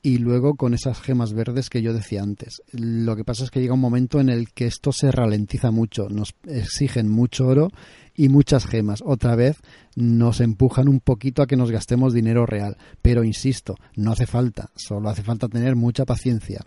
y 0.02 0.18
luego 0.18 0.56
con 0.56 0.74
esas 0.74 1.00
gemas 1.00 1.32
verdes 1.32 1.70
que 1.70 1.80
yo 1.80 1.94
decía 1.94 2.22
antes. 2.22 2.60
Lo 2.72 3.14
que 3.14 3.24
pasa 3.24 3.44
es 3.44 3.50
que 3.50 3.60
llega 3.60 3.74
un 3.74 3.80
momento 3.80 4.20
en 4.20 4.28
el 4.28 4.50
que 4.52 4.66
esto 4.66 4.90
se 4.90 5.12
ralentiza 5.12 5.70
mucho, 5.70 6.08
nos 6.08 6.34
exigen 6.46 7.08
mucho 7.08 7.46
oro 7.46 7.70
y 8.16 8.28
muchas 8.28 8.66
gemas. 8.66 9.02
Otra 9.06 9.36
vez 9.36 9.58
nos 9.94 10.40
empujan 10.40 10.88
un 10.88 10.98
poquito 10.98 11.40
a 11.40 11.46
que 11.46 11.56
nos 11.56 11.70
gastemos 11.70 12.12
dinero 12.12 12.46
real, 12.46 12.76
pero 13.00 13.22
insisto, 13.22 13.76
no 13.94 14.12
hace 14.12 14.26
falta, 14.26 14.70
solo 14.74 15.08
hace 15.08 15.22
falta 15.22 15.48
tener 15.48 15.76
mucha 15.76 16.04
paciencia. 16.04 16.66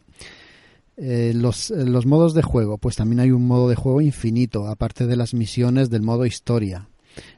Eh, 0.95 1.34
los, 1.36 1.72
los 1.72 2.06
modos 2.06 2.34
de 2.34 2.41
juego, 2.41 2.78
pues 2.78 2.95
también 2.95 3.20
hay 3.20 3.32
un 3.32 3.45
modo 3.45 3.68
de 3.68 3.76
juego 3.76 3.99
infinito, 3.99 4.66
aparte 4.68 5.07
de 5.07 5.18
las 5.18 5.34
misiones 5.34 5.90
del 5.90 6.03
modo 6.03 6.26
historia 6.26 6.88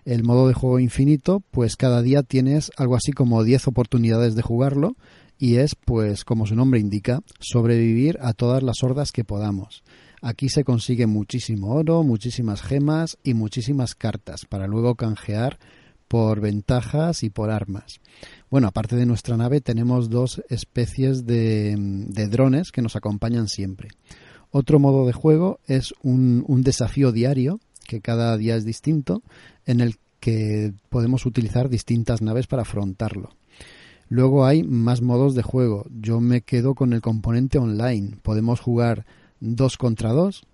el 0.05 0.23
modo 0.23 0.47
de 0.47 0.55
juego 0.55 0.79
infinito, 0.79 1.43
pues 1.51 1.75
cada 1.75 2.01
día 2.01 2.23
tienes 2.23 2.71
algo 2.77 2.95
así 2.95 3.11
como 3.11 3.43
10 3.43 3.67
oportunidades 3.67 4.33
de 4.33 4.41
jugarlo 4.41 4.95
y 5.39 5.57
es, 5.57 5.75
pues 5.75 6.25
como 6.25 6.45
su 6.45 6.55
nombre 6.55 6.79
indica, 6.79 7.21
sobrevivir 7.39 8.17
a 8.21 8.33
todas 8.33 8.63
las 8.63 8.83
hordas 8.83 9.11
que 9.11 9.23
podamos. 9.23 9.83
Aquí 10.21 10.49
se 10.49 10.63
consigue 10.63 11.05
muchísimo 11.05 11.73
oro, 11.75 12.03
muchísimas 12.03 12.61
gemas 12.61 13.17
y 13.23 13.33
muchísimas 13.33 13.95
cartas 13.95 14.45
para 14.45 14.67
luego 14.67 14.95
canjear 14.95 15.59
por 16.07 16.41
ventajas 16.41 17.23
y 17.23 17.29
por 17.29 17.51
armas. 17.51 17.99
Bueno, 18.49 18.67
aparte 18.67 18.95
de 18.95 19.05
nuestra 19.05 19.37
nave 19.37 19.61
tenemos 19.61 20.09
dos 20.09 20.41
especies 20.49 21.25
de, 21.25 21.75
de 21.77 22.27
drones 22.27 22.71
que 22.71 22.81
nos 22.81 22.95
acompañan 22.95 23.47
siempre. 23.47 23.89
Otro 24.49 24.79
modo 24.79 25.05
de 25.05 25.13
juego 25.13 25.59
es 25.67 25.93
un, 26.01 26.43
un 26.47 26.63
desafío 26.63 27.11
diario 27.11 27.59
que 27.87 28.01
cada 28.01 28.35
día 28.37 28.55
es 28.55 28.65
distinto, 28.65 29.21
en 29.65 29.81
el 29.81 29.95
que 30.19 30.73
podemos 30.89 31.25
utilizar 31.25 31.69
distintas 31.69 32.21
naves 32.21 32.47
para 32.47 32.63
afrontarlo. 32.63 33.36
Luego 34.09 34.45
hay 34.45 34.63
más 34.63 35.01
modos 35.01 35.35
de 35.35 35.43
juego. 35.43 35.85
Yo 35.89 36.19
me 36.19 36.41
quedo 36.41 36.75
con 36.75 36.93
el 36.93 37.01
componente 37.01 37.57
online. 37.57 38.17
Podemos 38.21 38.59
jugar 38.59 39.05
dos 39.39 39.77
contra 39.77 40.11
dos 40.11 40.45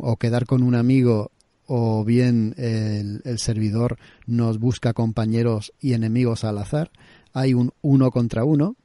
o 0.00 0.16
quedar 0.16 0.46
con 0.46 0.62
un 0.62 0.74
amigo 0.74 1.30
o 1.66 2.04
bien 2.04 2.54
el, 2.58 3.38
servidor 3.38 3.98
nos 4.26 4.58
busca 4.58 4.92
compañeros 4.92 5.72
y 5.80 5.94
enemigos 5.94 6.44
al 6.44 6.58
azar. 6.58 6.90
Hay 7.32 7.54
un 7.54 7.72
uno 7.80 8.10
contra 8.10 8.44
uno 8.44 8.76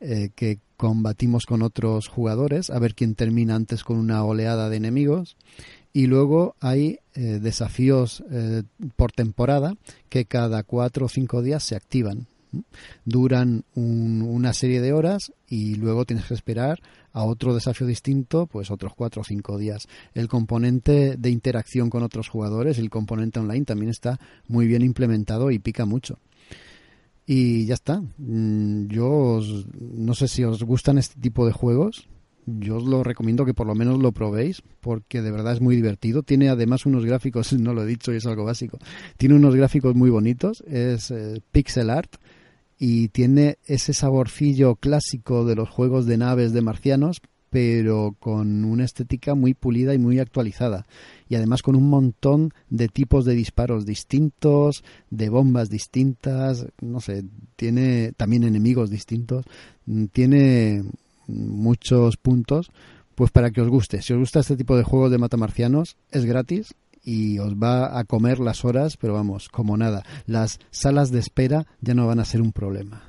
eh, 0.00 0.30
que 0.34 0.58
combatimos 0.76 1.46
con 1.46 1.62
otros 1.62 2.08
jugadores 2.08 2.68
a 2.68 2.78
ver 2.78 2.94
quién 2.94 3.14
termina 3.14 3.54
antes 3.54 3.82
con 3.82 3.96
una 3.96 4.22
oleada 4.24 4.68
de 4.68 4.76
enemigos 4.76 5.36
y 5.94 6.06
luego 6.06 6.54
hay 6.60 6.98
eh, 7.14 7.38
desafíos 7.40 8.22
eh, 8.30 8.64
por 8.96 9.12
temporada 9.12 9.76
que 10.10 10.26
cada 10.26 10.62
cuatro 10.62 11.06
o 11.06 11.08
cinco 11.08 11.40
días 11.40 11.62
se 11.64 11.76
activan. 11.76 12.26
Duran 13.04 13.64
una 13.74 14.52
serie 14.52 14.80
de 14.80 14.92
horas 14.92 15.32
y 15.48 15.74
luego 15.76 16.04
tienes 16.04 16.26
que 16.26 16.34
esperar 16.34 16.80
a 17.12 17.24
otro 17.24 17.54
desafío 17.54 17.86
distinto, 17.86 18.46
pues 18.46 18.70
otros 18.70 18.94
cuatro 18.94 19.22
o 19.22 19.24
cinco 19.24 19.58
días. 19.58 19.88
El 20.14 20.28
componente 20.28 21.16
de 21.16 21.30
interacción 21.30 21.90
con 21.90 22.02
otros 22.02 22.28
jugadores, 22.28 22.78
el 22.78 22.90
componente 22.90 23.40
online 23.40 23.64
también 23.64 23.90
está 23.90 24.18
muy 24.48 24.66
bien 24.66 24.82
implementado 24.82 25.50
y 25.50 25.58
pica 25.58 25.84
mucho. 25.84 26.18
Y 27.26 27.66
ya 27.66 27.74
está. 27.74 28.02
Mm, 28.18 28.86
yo 28.88 29.40
no 29.78 30.14
sé 30.14 30.28
si 30.28 30.44
os 30.44 30.62
gustan 30.62 30.98
este 30.98 31.20
tipo 31.20 31.46
de 31.46 31.52
juegos 31.52 32.08
yo 32.46 32.76
os 32.76 32.84
lo 32.84 33.02
recomiendo 33.02 33.44
que 33.44 33.54
por 33.54 33.66
lo 33.66 33.74
menos 33.74 34.00
lo 34.00 34.12
probéis 34.12 34.62
porque 34.80 35.20
de 35.20 35.30
verdad 35.30 35.54
es 35.54 35.60
muy 35.60 35.76
divertido. 35.76 36.22
Tiene 36.22 36.48
además 36.48 36.86
unos 36.86 37.04
gráficos, 37.04 37.52
no 37.60 37.74
lo 37.74 37.82
he 37.82 37.86
dicho 37.86 38.12
y 38.12 38.16
es 38.16 38.26
algo 38.26 38.44
básico, 38.44 38.78
tiene 39.16 39.34
unos 39.34 39.54
gráficos 39.54 39.94
muy 39.94 40.10
bonitos, 40.10 40.62
es 40.66 41.10
eh, 41.10 41.42
pixel 41.50 41.90
art 41.90 42.16
y 42.78 43.08
tiene 43.08 43.58
ese 43.64 43.94
saborcillo 43.94 44.76
clásico 44.76 45.44
de 45.44 45.54
los 45.54 45.68
juegos 45.68 46.06
de 46.06 46.18
naves 46.18 46.52
de 46.52 46.62
marcianos 46.62 47.20
pero 47.48 48.14
con 48.18 48.64
una 48.64 48.84
estética 48.84 49.34
muy 49.34 49.54
pulida 49.54 49.94
y 49.94 49.98
muy 49.98 50.18
actualizada 50.18 50.86
y 51.28 51.36
además 51.36 51.62
con 51.62 51.74
un 51.74 51.88
montón 51.88 52.52
de 52.68 52.88
tipos 52.88 53.24
de 53.24 53.34
disparos 53.34 53.86
distintos, 53.86 54.84
de 55.10 55.28
bombas 55.28 55.70
distintas, 55.70 56.66
no 56.80 57.00
sé, 57.00 57.24
tiene 57.56 58.12
también 58.16 58.44
enemigos 58.44 58.90
distintos, 58.90 59.44
tiene 60.12 60.84
muchos 61.26 62.16
puntos, 62.16 62.70
pues 63.14 63.30
para 63.30 63.50
que 63.50 63.62
os 63.62 63.68
guste. 63.68 64.02
Si 64.02 64.12
os 64.12 64.18
gusta 64.18 64.40
este 64.40 64.56
tipo 64.56 64.76
de 64.76 64.84
juegos 64.84 65.10
de 65.10 65.18
matamarcianos, 65.18 65.96
es 66.10 66.24
gratis 66.26 66.74
y 67.06 67.38
os 67.38 67.54
va 67.54 67.98
a 67.98 68.04
comer 68.04 68.40
las 68.40 68.64
horas, 68.64 68.96
pero 68.96 69.14
vamos, 69.14 69.48
como 69.48 69.76
nada. 69.76 70.02
Las 70.26 70.58
salas 70.72 71.12
de 71.12 71.20
espera 71.20 71.64
ya 71.80 71.94
no 71.94 72.08
van 72.08 72.18
a 72.18 72.24
ser 72.24 72.42
un 72.42 72.52
problema. 72.52 73.08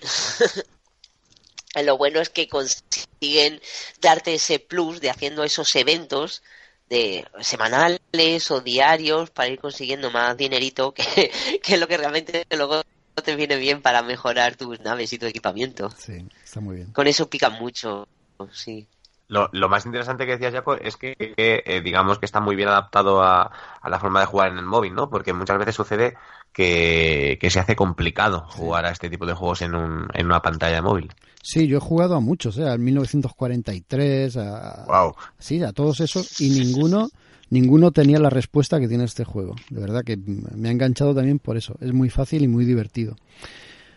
Lo 1.84 1.98
bueno 1.98 2.20
es 2.20 2.30
que 2.30 2.48
consiguen 2.48 3.60
darte 4.00 4.34
ese 4.34 4.60
plus 4.60 5.02
de 5.02 5.10
haciendo 5.10 5.44
esos 5.44 5.76
eventos 5.76 6.42
de 6.88 7.26
semanales 7.40 8.50
o 8.50 8.62
diarios 8.62 9.30
para 9.30 9.50
ir 9.50 9.58
consiguiendo 9.58 10.10
más 10.10 10.34
dinerito 10.36 10.94
que, 10.94 11.30
que 11.62 11.76
lo 11.76 11.86
que 11.86 11.98
realmente 11.98 12.46
luego 12.56 12.82
te 13.22 13.36
viene 13.36 13.56
bien 13.56 13.82
para 13.82 14.02
mejorar 14.02 14.56
tus 14.56 14.80
naves 14.80 15.12
y 15.12 15.18
tu 15.18 15.26
equipamiento. 15.26 15.90
Sí, 15.90 16.26
está 16.42 16.60
muy 16.60 16.76
bien. 16.76 16.92
Con 16.92 17.06
eso 17.08 17.28
pican 17.28 17.58
mucho, 17.60 18.08
sí. 18.52 18.86
Lo, 19.28 19.48
lo, 19.52 19.68
más 19.68 19.86
interesante 19.86 20.26
que 20.26 20.32
decías, 20.32 20.52
Jaco, 20.52 20.74
es 20.74 20.96
que, 20.96 21.16
eh, 21.18 21.80
digamos 21.82 22.18
que 22.18 22.26
está 22.26 22.40
muy 22.40 22.56
bien 22.56 22.68
adaptado 22.68 23.22
a, 23.22 23.50
la 23.82 23.98
forma 23.98 24.20
de 24.20 24.26
jugar 24.26 24.52
en 24.52 24.58
el 24.58 24.66
móvil, 24.66 24.94
¿no? 24.94 25.08
Porque 25.08 25.32
muchas 25.32 25.58
veces 25.58 25.74
sucede 25.74 26.16
que, 26.52 27.38
se 27.50 27.60
hace 27.60 27.74
complicado 27.74 28.46
jugar 28.48 28.84
a 28.84 28.90
este 28.90 29.08
tipo 29.08 29.24
de 29.26 29.34
juegos 29.34 29.62
en, 29.62 29.74
un, 29.74 30.08
en 30.12 30.26
una 30.26 30.42
pantalla 30.42 30.76
de 30.76 30.82
móvil. 30.82 31.12
Sí, 31.42 31.66
yo 31.66 31.78
he 31.78 31.80
jugado 31.80 32.16
a 32.16 32.20
muchos, 32.20 32.58
¿eh? 32.58 32.68
al 32.68 32.78
1943, 32.78 34.36
a, 34.36 34.84
wow. 34.86 35.14
sí, 35.38 35.62
a 35.62 35.72
todos 35.72 36.00
esos, 36.00 36.40
y 36.40 36.50
ninguno 36.50 37.08
ninguno 37.50 37.92
tenía 37.92 38.18
la 38.18 38.30
respuesta 38.30 38.80
que 38.80 38.88
tiene 38.88 39.04
este 39.04 39.24
juego. 39.24 39.54
De 39.70 39.80
verdad 39.80 40.02
que 40.04 40.16
me 40.16 40.68
ha 40.68 40.72
enganchado 40.72 41.14
también 41.14 41.38
por 41.38 41.56
eso. 41.56 41.76
Es 41.80 41.92
muy 41.92 42.10
fácil 42.10 42.42
y 42.42 42.48
muy 42.48 42.64
divertido. 42.64 43.16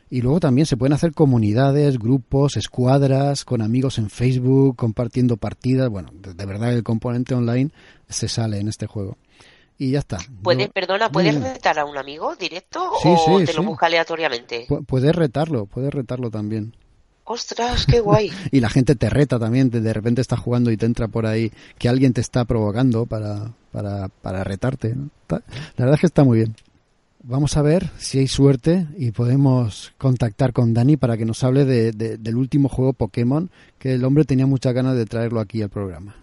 Y 0.09 0.21
luego 0.21 0.39
también 0.39 0.65
se 0.65 0.77
pueden 0.77 0.93
hacer 0.93 1.13
comunidades, 1.13 1.99
grupos, 1.99 2.55
escuadras, 2.55 3.43
con 3.43 3.61
amigos 3.61 3.97
en 3.97 4.09
Facebook, 4.09 4.77
compartiendo 4.77 5.35
partidas. 5.35 5.89
Bueno, 5.89 6.09
de, 6.13 6.45
verdad 6.45 6.73
el 6.73 6.83
componente 6.83 7.35
online 7.35 7.71
se 8.07 8.29
sale 8.29 8.59
en 8.59 8.69
este 8.69 8.87
juego. 8.87 9.17
Y 9.77 9.91
ya 9.91 9.99
está. 9.99 10.17
¿Puedes, 10.41 10.69
perdona, 10.69 11.11
¿puedes 11.11 11.39
retar 11.39 11.77
a 11.77 11.85
un 11.85 11.97
amigo 11.97 12.35
directo 12.35 12.89
o 13.03 13.41
te 13.43 13.53
lo 13.53 13.63
busca 13.63 13.87
aleatoriamente? 13.87 14.65
puedes 14.87 15.15
retarlo, 15.15 15.65
puedes 15.65 15.93
retarlo 15.93 16.31
también. 16.31 16.73
¡Ostras, 17.25 17.85
qué 17.85 17.99
guay! 17.99 18.31
y 18.51 18.61
la 18.61 18.69
gente 18.69 18.95
te 18.95 19.09
reta 19.09 19.37
también, 19.37 19.69
de 19.69 19.93
repente 19.93 20.21
estás 20.21 20.39
jugando 20.39 20.71
y 20.71 20.77
te 20.77 20.85
entra 20.85 21.09
por 21.09 21.25
ahí 21.25 21.51
que 21.77 21.89
alguien 21.89 22.13
te 22.13 22.21
está 22.21 22.45
provocando 22.45 23.05
para, 23.05 23.51
para, 23.73 24.07
para 24.07 24.45
retarte. 24.45 24.95
La 25.27 25.41
verdad 25.77 25.95
es 25.95 25.99
que 25.99 26.07
está 26.07 26.23
muy 26.23 26.37
bien. 26.37 26.55
Vamos 27.23 27.57
a 27.57 27.61
ver 27.61 27.89
si 27.97 28.19
hay 28.19 28.27
suerte 28.27 28.87
y 28.97 29.11
podemos 29.11 29.93
contactar 29.97 30.53
con 30.53 30.73
Dani 30.73 30.97
para 30.97 31.17
que 31.17 31.25
nos 31.25 31.43
hable 31.43 31.65
de, 31.65 31.91
del 31.91 32.37
último 32.37 32.69
juego 32.69 32.93
Pokémon, 32.93 33.49
que 33.79 33.93
el 33.93 34.05
hombre 34.05 34.23
tenía 34.23 34.45
muchas 34.45 34.73
ganas 34.73 34.95
de 34.95 35.05
traerlo 35.05 35.39
aquí 35.39 35.61
al 35.61 35.69
programa. 35.69 36.15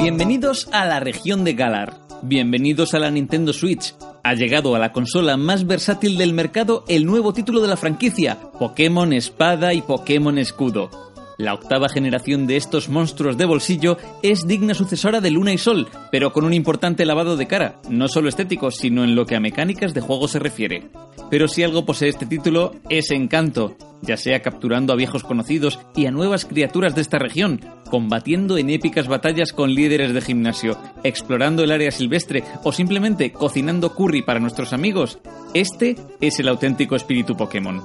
Bienvenidos 0.00 0.68
a 0.72 0.86
la 0.86 0.98
región 1.00 1.44
de 1.44 1.54
Galar. 1.54 1.94
Bienvenidos 2.22 2.94
a 2.94 2.98
la 2.98 3.10
Nintendo 3.10 3.52
Switch. 3.52 3.94
Ha 4.24 4.34
llegado 4.34 4.74
a 4.74 4.78
la 4.78 4.92
consola 4.92 5.36
más 5.36 5.66
versátil 5.66 6.16
del 6.16 6.32
mercado 6.32 6.84
el 6.88 7.04
nuevo 7.04 7.32
título 7.32 7.60
de 7.60 7.68
la 7.68 7.76
franquicia, 7.76 8.38
Pokémon 8.58 9.12
Espada 9.12 9.74
y 9.74 9.82
Pokémon 9.82 10.38
Escudo. 10.38 11.11
La 11.38 11.54
octava 11.54 11.88
generación 11.88 12.46
de 12.46 12.56
estos 12.56 12.88
monstruos 12.88 13.36
de 13.36 13.46
bolsillo 13.46 13.96
es 14.22 14.46
digna 14.46 14.74
sucesora 14.74 15.20
de 15.20 15.30
Luna 15.30 15.52
y 15.52 15.58
Sol, 15.58 15.88
pero 16.10 16.32
con 16.32 16.44
un 16.44 16.54
importante 16.54 17.06
lavado 17.06 17.36
de 17.36 17.46
cara, 17.46 17.80
no 17.88 18.08
solo 18.08 18.28
estético, 18.28 18.70
sino 18.70 19.04
en 19.04 19.14
lo 19.14 19.26
que 19.26 19.36
a 19.36 19.40
mecánicas 19.40 19.94
de 19.94 20.00
juego 20.00 20.28
se 20.28 20.38
refiere. 20.38 20.88
Pero 21.30 21.48
si 21.48 21.62
algo 21.62 21.84
posee 21.84 22.10
este 22.10 22.26
título, 22.26 22.74
es 22.88 23.10
encanto, 23.10 23.76
ya 24.02 24.16
sea 24.16 24.42
capturando 24.42 24.92
a 24.92 24.96
viejos 24.96 25.22
conocidos 25.22 25.78
y 25.96 26.06
a 26.06 26.10
nuevas 26.10 26.44
criaturas 26.44 26.94
de 26.94 27.00
esta 27.00 27.18
región, 27.18 27.60
combatiendo 27.88 28.58
en 28.58 28.70
épicas 28.70 29.08
batallas 29.08 29.52
con 29.52 29.74
líderes 29.74 30.12
de 30.12 30.20
gimnasio, 30.20 30.76
explorando 31.02 31.64
el 31.64 31.70
área 31.70 31.90
silvestre 31.90 32.44
o 32.64 32.72
simplemente 32.72 33.32
cocinando 33.32 33.94
curry 33.94 34.22
para 34.22 34.40
nuestros 34.40 34.72
amigos, 34.72 35.18
este 35.54 35.96
es 36.20 36.38
el 36.38 36.48
auténtico 36.48 36.96
espíritu 36.96 37.36
Pokémon. 37.36 37.82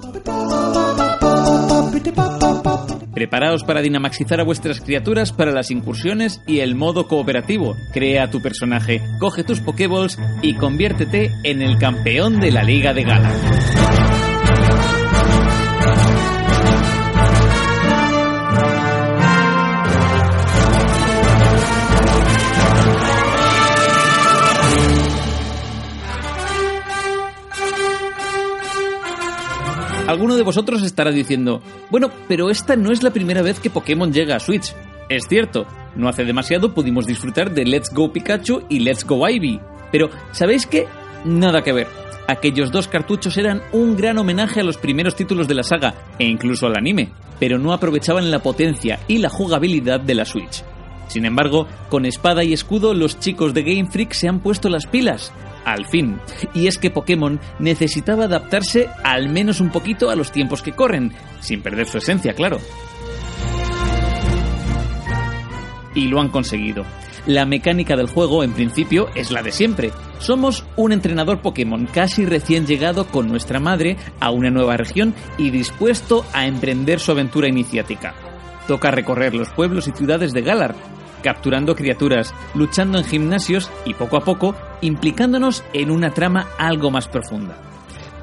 Preparaos 3.13 3.63
para 3.63 3.81
dinamaxizar 3.81 4.39
a 4.39 4.43
vuestras 4.43 4.81
criaturas 4.81 5.31
para 5.31 5.51
las 5.51 5.71
incursiones 5.71 6.41
y 6.45 6.59
el 6.59 6.75
modo 6.75 7.07
cooperativo. 7.07 7.75
Crea 7.91 8.29
tu 8.29 8.41
personaje, 8.41 9.01
coge 9.19 9.43
tus 9.43 9.59
Pokéballs 9.59 10.19
y 10.41 10.53
conviértete 10.55 11.31
en 11.43 11.61
el 11.61 11.77
campeón 11.77 12.39
de 12.39 12.51
la 12.51 12.63
Liga 12.63 12.93
de 12.93 13.03
Gala. 13.03 13.31
Alguno 30.07 30.37
de 30.37 30.43
vosotros 30.43 30.83
estará 30.83 31.11
diciendo, 31.11 31.61
bueno, 31.89 32.09
pero 32.29 32.49
esta 32.49 32.77
no 32.77 32.93
es 32.93 33.03
la 33.03 33.11
primera 33.11 33.41
vez 33.41 33.59
que 33.59 33.69
Pokémon 33.69 34.13
llega 34.13 34.37
a 34.37 34.39
Switch. 34.39 34.73
Es 35.09 35.27
cierto, 35.27 35.67
no 35.97 36.07
hace 36.07 36.23
demasiado 36.23 36.73
pudimos 36.73 37.05
disfrutar 37.05 37.53
de 37.53 37.65
Let's 37.65 37.93
Go 37.93 38.13
Pikachu 38.13 38.63
y 38.69 38.79
Let's 38.79 39.03
Go 39.05 39.27
Ivy. 39.27 39.59
Pero, 39.91 40.09
¿sabéis 40.31 40.65
qué? 40.65 40.87
Nada 41.25 41.61
que 41.61 41.73
ver. 41.73 41.87
Aquellos 42.25 42.71
dos 42.71 42.87
cartuchos 42.87 43.37
eran 43.37 43.61
un 43.73 43.97
gran 43.97 44.17
homenaje 44.17 44.61
a 44.61 44.63
los 44.63 44.77
primeros 44.77 45.13
títulos 45.13 45.45
de 45.45 45.55
la 45.55 45.63
saga, 45.63 45.93
e 46.17 46.25
incluso 46.25 46.67
al 46.67 46.77
anime, 46.77 47.11
pero 47.37 47.59
no 47.59 47.73
aprovechaban 47.73 48.31
la 48.31 48.39
potencia 48.39 48.99
y 49.09 49.17
la 49.17 49.29
jugabilidad 49.29 49.99
de 49.99 50.15
la 50.15 50.23
Switch. 50.23 50.63
Sin 51.09 51.25
embargo, 51.25 51.67
con 51.89 52.05
espada 52.05 52.45
y 52.45 52.53
escudo 52.53 52.93
los 52.93 53.19
chicos 53.19 53.53
de 53.53 53.63
Game 53.63 53.91
Freak 53.91 54.13
se 54.13 54.29
han 54.29 54.39
puesto 54.39 54.69
las 54.69 54.85
pilas 54.85 55.33
al 55.67 55.85
fin. 55.85 56.19
Y 56.53 56.67
es 56.67 56.77
que 56.77 56.89
Pokémon 56.89 57.39
necesitaba 57.59 58.23
adaptarse 58.23 58.89
al 59.03 59.29
menos 59.29 59.59
un 59.59 59.69
poquito 59.69 60.09
a 60.09 60.15
los 60.15 60.31
tiempos 60.31 60.61
que 60.61 60.71
corren, 60.71 61.11
sin 61.41 61.61
perder 61.61 61.87
su 61.87 61.97
esencia, 61.97 62.33
claro. 62.33 62.59
Y 65.93 66.07
lo 66.07 66.21
han 66.21 66.29
conseguido. 66.29 66.85
La 67.25 67.45
mecánica 67.45 67.97
del 67.97 68.07
juego, 68.07 68.45
en 68.45 68.53
principio, 68.53 69.09
es 69.13 69.31
la 69.31 69.43
de 69.43 69.51
siempre. 69.51 69.91
Somos 70.19 70.63
un 70.77 70.93
entrenador 70.93 71.41
Pokémon 71.41 71.85
casi 71.87 72.25
recién 72.25 72.65
llegado 72.65 73.07
con 73.07 73.27
nuestra 73.27 73.59
madre 73.59 73.97
a 74.21 74.31
una 74.31 74.49
nueva 74.49 74.77
región 74.77 75.13
y 75.37 75.49
dispuesto 75.49 76.25
a 76.31 76.47
emprender 76.47 77.01
su 77.01 77.11
aventura 77.11 77.49
iniciática. 77.49 78.15
Toca 78.67 78.91
recorrer 78.91 79.35
los 79.35 79.49
pueblos 79.49 79.89
y 79.89 79.91
ciudades 79.91 80.31
de 80.31 80.41
Galar, 80.41 80.75
capturando 81.27 81.75
criaturas, 81.75 82.33
luchando 82.55 82.97
en 82.97 83.03
gimnasios 83.03 83.69
y 83.83 83.95
poco 83.95 84.15
a 84.15 84.21
poco 84.21 84.55
implicándonos 84.79 85.61
en 85.73 85.91
una 85.91 86.13
trama 86.13 86.47
algo 86.57 86.89
más 86.89 87.09
profunda. 87.09 87.57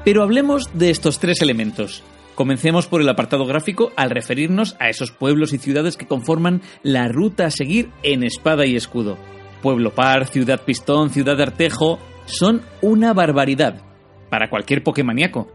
Pero 0.03 0.23
hablemos 0.23 0.71
de 0.73 0.89
estos 0.89 1.19
tres 1.19 1.39
elementos. 1.43 2.01
Comencemos 2.33 2.87
por 2.87 3.01
el 3.01 3.09
apartado 3.09 3.45
gráfico 3.45 3.91
al 3.95 4.09
referirnos 4.09 4.75
a 4.79 4.89
esos 4.89 5.11
pueblos 5.11 5.53
y 5.53 5.59
ciudades 5.59 5.97
que 5.97 6.07
conforman 6.07 6.63
la 6.81 7.07
ruta 7.07 7.45
a 7.45 7.51
seguir 7.51 7.91
en 8.01 8.23
espada 8.23 8.65
y 8.65 8.75
escudo. 8.75 9.19
Pueblo 9.61 9.93
Par, 9.93 10.25
Ciudad 10.25 10.61
Pistón, 10.65 11.11
Ciudad 11.11 11.39
Artejo, 11.39 11.99
son 12.25 12.63
una 12.81 13.13
barbaridad 13.13 13.83
para 14.31 14.49
cualquier 14.49 14.81
Pokémoníaco. 14.81 15.54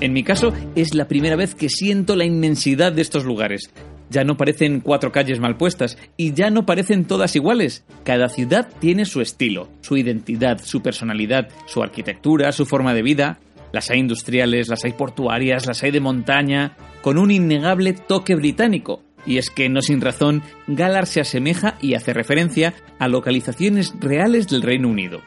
En 0.00 0.12
mi 0.12 0.22
caso, 0.22 0.52
es 0.76 0.94
la 0.94 1.08
primera 1.08 1.34
vez 1.34 1.56
que 1.56 1.68
siento 1.68 2.14
la 2.14 2.24
inmensidad 2.24 2.92
de 2.92 3.02
estos 3.02 3.24
lugares. 3.24 3.72
Ya 4.10 4.22
no 4.22 4.36
parecen 4.36 4.80
cuatro 4.80 5.10
calles 5.10 5.40
mal 5.40 5.56
puestas 5.56 5.98
y 6.16 6.34
ya 6.34 6.50
no 6.50 6.64
parecen 6.64 7.04
todas 7.04 7.34
iguales. 7.34 7.84
Cada 8.04 8.28
ciudad 8.28 8.68
tiene 8.78 9.04
su 9.04 9.20
estilo, 9.20 9.68
su 9.80 9.96
identidad, 9.96 10.60
su 10.62 10.82
personalidad, 10.82 11.48
su 11.66 11.82
arquitectura, 11.82 12.52
su 12.52 12.64
forma 12.64 12.94
de 12.94 13.02
vida. 13.02 13.40
Las 13.72 13.90
hay 13.90 13.98
industriales, 13.98 14.68
las 14.68 14.84
hay 14.84 14.92
portuarias, 14.92 15.66
las 15.66 15.82
hay 15.82 15.90
de 15.90 16.00
montaña, 16.00 16.76
con 17.02 17.18
un 17.18 17.32
innegable 17.32 17.92
toque 17.92 18.36
británico. 18.36 19.02
Y 19.26 19.38
es 19.38 19.50
que, 19.50 19.68
no 19.68 19.82
sin 19.82 20.00
razón, 20.00 20.42
Galar 20.68 21.06
se 21.06 21.20
asemeja 21.20 21.76
y 21.82 21.94
hace 21.94 22.14
referencia 22.14 22.72
a 23.00 23.08
localizaciones 23.08 23.92
reales 24.00 24.46
del 24.46 24.62
Reino 24.62 24.88
Unido 24.88 25.20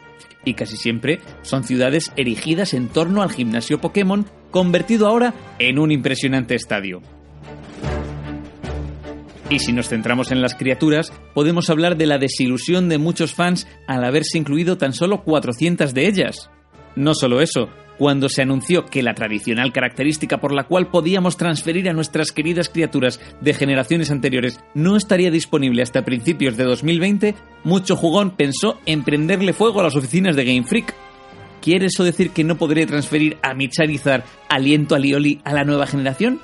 y 0.46 0.54
casi 0.54 0.78
siempre 0.78 1.20
son 1.42 1.64
ciudades 1.64 2.12
erigidas 2.16 2.74
en 2.74 2.88
torno 2.88 3.22
al 3.22 3.32
gimnasio 3.32 3.80
Pokémon, 3.80 4.26
convertido 4.50 5.08
ahora 5.08 5.34
en 5.60 5.80
un 5.80 5.92
impresionante 5.92 6.56
estadio. 6.56 7.02
Y 9.50 9.60
si 9.60 9.74
nos 9.74 9.90
centramos 9.90 10.32
en 10.32 10.42
las 10.42 10.56
criaturas, 10.56 11.12
podemos 11.34 11.70
hablar 11.70 11.98
de 11.98 12.06
la 12.06 12.18
desilusión 12.18 12.88
de 12.88 12.98
muchos 12.98 13.34
fans 13.34 13.68
al 13.86 14.06
haberse 14.06 14.38
incluido 14.38 14.78
tan 14.78 14.94
solo 14.94 15.24
400 15.24 15.94
de 15.94 16.08
ellas. 16.08 16.50
No 16.96 17.14
solo 17.14 17.42
eso, 17.42 17.68
cuando 18.02 18.30
se 18.30 18.42
anunció 18.42 18.88
que 18.88 19.04
la 19.04 19.14
tradicional 19.14 19.72
característica 19.72 20.40
por 20.40 20.56
la 20.56 20.64
cual 20.64 20.88
podíamos 20.88 21.38
transferir 21.38 21.88
a 21.88 21.94
nuestras 21.94 22.32
queridas 22.32 22.68
criaturas 22.68 23.20
de 23.42 23.54
generaciones 23.54 24.10
anteriores 24.10 24.60
no 24.74 24.98
estaría 24.98 25.30
disponible 25.30 25.84
hasta 25.84 26.04
principios 26.04 26.58
de 26.58 26.64
2020, 26.64 27.36
mucho 27.64 27.96
jugón 27.96 28.32
pensó 28.32 28.80
en 28.88 29.04
prenderle 29.04 29.54
fuego 29.54 29.82
a 29.82 29.84
las 29.84 29.96
oficinas 29.96 30.36
de 30.36 30.46
Game 30.46 30.64
Freak. 30.64 30.96
¿Quiere 31.62 31.86
eso 31.86 32.04
decir 32.04 32.32
que 32.32 32.44
no 32.44 32.58
podré 32.58 32.88
transferir 32.88 33.38
a 33.44 33.54
mi 33.54 33.70
Charizard 33.70 34.24
aliento 34.50 34.96
a 34.96 35.00
Lioli 35.00 35.40
a 35.44 35.54
la 35.54 35.64
nueva 35.64 35.86
generación? 35.86 36.40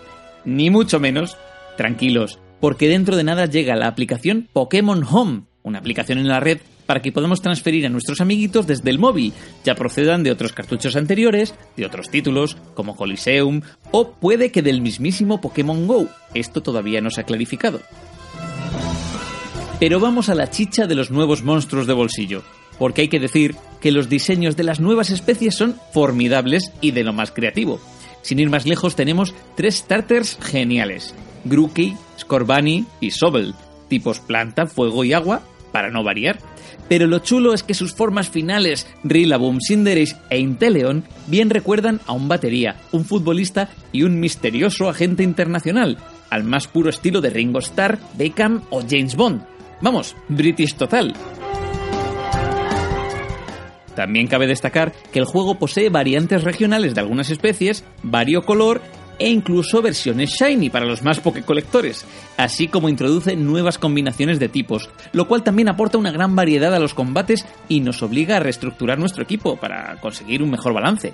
Ni 0.46 0.70
mucho 0.70 1.00
menos. 1.00 1.38
Tranquilos, 1.76 2.38
porque 2.60 2.88
dentro 2.88 3.16
de 3.16 3.24
nada 3.24 3.48
llega 3.48 3.76
la 3.76 3.88
aplicación 3.88 4.48
Pokémon 4.54 5.04
Home, 5.10 5.46
una 5.64 5.80
aplicación 5.80 6.20
en 6.20 6.28
la 6.28 6.40
red 6.40 6.60
para 6.88 7.02
que 7.02 7.12
podamos 7.12 7.42
transferir 7.42 7.86
a 7.86 7.90
nuestros 7.90 8.22
amiguitos 8.22 8.66
desde 8.66 8.90
el 8.90 8.98
móvil, 8.98 9.34
ya 9.64 9.76
procedan 9.76 10.24
de 10.24 10.32
otros 10.32 10.54
cartuchos 10.54 10.96
anteriores, 10.96 11.54
de 11.76 11.86
otros 11.86 12.10
títulos, 12.10 12.58
como 12.74 12.96
Coliseum, 12.96 13.62
o 13.92 14.14
puede 14.14 14.52
que 14.52 14.64
del 14.64 14.82
mismísimo 14.82 15.40
Pokémon 15.40 15.86
Go. 15.86 16.08
Esto 16.34 16.64
todavía 16.64 17.02
no 17.02 17.12
se 17.12 17.22
ha 17.22 17.26
clarificado. 17.26 17.82
Pero 19.80 20.00
vamos 20.00 20.30
a 20.30 20.36
la 20.36 20.50
chicha 20.50 20.88
de 20.88 20.96
los 20.96 21.12
nuevos 21.12 21.44
monstruos 21.44 21.86
de 21.86 21.94
bolsillo, 21.94 22.42
porque 22.80 23.02
hay 23.02 23.08
que 23.10 23.20
decir 23.20 23.56
que 23.80 23.92
los 23.92 24.10
diseños 24.10 24.56
de 24.56 24.64
las 24.64 24.80
nuevas 24.80 25.12
especies 25.12 25.54
son 25.54 25.76
formidables 25.94 26.72
y 26.82 26.92
de 26.92 27.04
lo 27.04 27.14
más 27.14 27.32
creativo. 27.32 27.80
Sin 28.24 28.40
ir 28.40 28.50
más 28.50 28.66
lejos 28.66 28.96
tenemos 28.96 29.36
tres 29.56 29.76
starters 29.76 30.40
geniales, 30.42 31.14
Grookey, 31.46 31.96
Scorbunny 32.20 32.86
y 33.00 33.12
Sobel, 33.12 33.54
tipos 33.88 34.20
planta, 34.20 34.66
fuego 34.66 35.04
y 35.04 35.14
agua, 35.14 35.44
para 35.72 35.92
no 35.92 36.04
variar. 36.04 36.40
Pero 36.90 37.08
lo 37.08 37.20
chulo 37.20 37.54
es 37.54 37.64
que 37.64 37.74
sus 37.74 37.94
formas 37.94 38.30
finales, 38.30 38.88
Rillaboom, 39.04 39.60
Cinderace 39.60 40.16
e 40.30 40.40
Inteleon, 40.40 41.04
bien 41.28 41.50
recuerdan 41.50 42.00
a 42.06 42.14
un 42.14 42.28
batería, 42.28 42.78
un 42.92 43.06
futbolista 43.06 43.70
y 43.92 44.04
un 44.04 44.20
misterioso 44.20 44.90
agente 44.90 45.24
internacional, 45.24 45.98
al 46.30 46.44
más 46.44 46.68
puro 46.68 46.90
estilo 46.90 47.22
de 47.22 47.30
Ringo 47.30 47.60
Starr, 47.60 48.00
Beckham 48.18 48.64
o 48.70 48.82
James 48.82 49.16
Bond. 49.16 49.42
Vamos, 49.82 50.16
British 50.30 50.76
total. 50.76 51.14
También 53.96 54.28
cabe 54.28 54.46
destacar 54.46 54.94
que 55.12 55.18
el 55.18 55.26
juego 55.26 55.58
posee 55.58 55.90
variantes 55.90 56.44
regionales 56.44 56.94
de 56.94 57.02
algunas 57.02 57.32
especies, 57.32 57.84
variocolor 58.04 58.82
e 59.20 59.30
incluso 59.30 59.82
versiones 59.82 60.32
shiny 60.32 60.70
para 60.70 60.86
los 60.86 61.04
más 61.04 61.20
colectores, 61.20 62.06
así 62.38 62.68
como 62.68 62.90
introduce 62.90 63.36
nuevas 63.36 63.78
combinaciones 63.78 64.40
de 64.40 64.50
tipos, 64.50 64.90
lo 65.12 65.28
cual 65.28 65.44
también 65.44 65.70
aporta 65.70 65.98
una 65.98 66.12
gran 66.12 66.36
variedad 66.36 66.74
a 66.74 66.80
los 66.80 66.94
combates 66.94 67.46
y 67.70 67.80
nos 67.80 68.02
obliga 68.04 68.38
a 68.38 68.40
reestructurar 68.40 69.00
nuestro 69.00 69.24
equipo 69.24 69.58
para 69.58 70.00
conseguir 70.02 70.44
un 70.44 70.52
mejor 70.52 70.74
balance. 70.74 71.14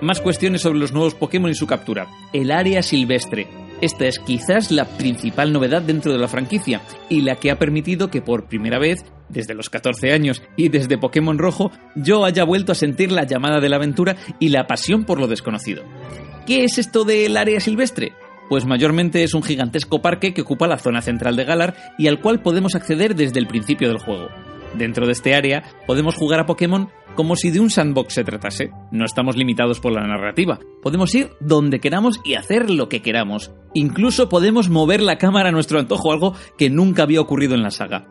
Más 0.00 0.20
cuestiones 0.20 0.62
sobre 0.62 0.78
los 0.78 0.92
nuevos 0.92 1.14
Pokémon 1.14 1.50
y 1.50 1.54
su 1.54 1.66
captura. 1.66 2.06
El 2.32 2.50
área 2.50 2.82
silvestre. 2.82 3.57
Esta 3.80 4.06
es 4.06 4.18
quizás 4.18 4.72
la 4.72 4.86
principal 4.86 5.52
novedad 5.52 5.82
dentro 5.82 6.12
de 6.12 6.18
la 6.18 6.26
franquicia 6.26 6.80
y 7.08 7.20
la 7.20 7.36
que 7.36 7.52
ha 7.52 7.58
permitido 7.58 8.10
que 8.10 8.20
por 8.20 8.48
primera 8.48 8.80
vez, 8.80 9.04
desde 9.28 9.54
los 9.54 9.70
14 9.70 10.12
años 10.12 10.42
y 10.56 10.68
desde 10.68 10.98
Pokémon 10.98 11.38
Rojo, 11.38 11.70
yo 11.94 12.24
haya 12.24 12.42
vuelto 12.42 12.72
a 12.72 12.74
sentir 12.74 13.12
la 13.12 13.24
llamada 13.24 13.60
de 13.60 13.68
la 13.68 13.76
aventura 13.76 14.16
y 14.40 14.48
la 14.48 14.66
pasión 14.66 15.04
por 15.04 15.20
lo 15.20 15.28
desconocido. 15.28 15.84
¿Qué 16.44 16.64
es 16.64 16.78
esto 16.78 17.04
del 17.04 17.36
área 17.36 17.60
silvestre? 17.60 18.14
Pues 18.48 18.64
mayormente 18.64 19.22
es 19.22 19.34
un 19.34 19.44
gigantesco 19.44 20.02
parque 20.02 20.34
que 20.34 20.42
ocupa 20.42 20.66
la 20.66 20.78
zona 20.78 21.00
central 21.00 21.36
de 21.36 21.44
Galar 21.44 21.76
y 21.98 22.08
al 22.08 22.20
cual 22.20 22.42
podemos 22.42 22.74
acceder 22.74 23.14
desde 23.14 23.38
el 23.38 23.46
principio 23.46 23.88
del 23.88 23.98
juego. 23.98 24.28
Dentro 24.74 25.06
de 25.06 25.12
este 25.12 25.34
área 25.34 25.62
podemos 25.86 26.16
jugar 26.16 26.40
a 26.40 26.46
Pokémon 26.46 26.90
como 27.18 27.34
si 27.34 27.50
de 27.50 27.58
un 27.58 27.68
sandbox 27.68 28.14
se 28.14 28.22
tratase. 28.22 28.70
No 28.92 29.04
estamos 29.04 29.36
limitados 29.36 29.80
por 29.80 29.90
la 29.90 30.06
narrativa. 30.06 30.60
Podemos 30.80 31.12
ir 31.16 31.32
donde 31.40 31.80
queramos 31.80 32.20
y 32.24 32.34
hacer 32.34 32.70
lo 32.70 32.88
que 32.88 33.02
queramos. 33.02 33.50
Incluso 33.74 34.28
podemos 34.28 34.68
mover 34.68 35.02
la 35.02 35.18
cámara 35.18 35.48
a 35.48 35.52
nuestro 35.52 35.80
antojo, 35.80 36.12
algo 36.12 36.34
que 36.56 36.70
nunca 36.70 37.02
había 37.02 37.20
ocurrido 37.20 37.56
en 37.56 37.64
la 37.64 37.72
saga. 37.72 38.06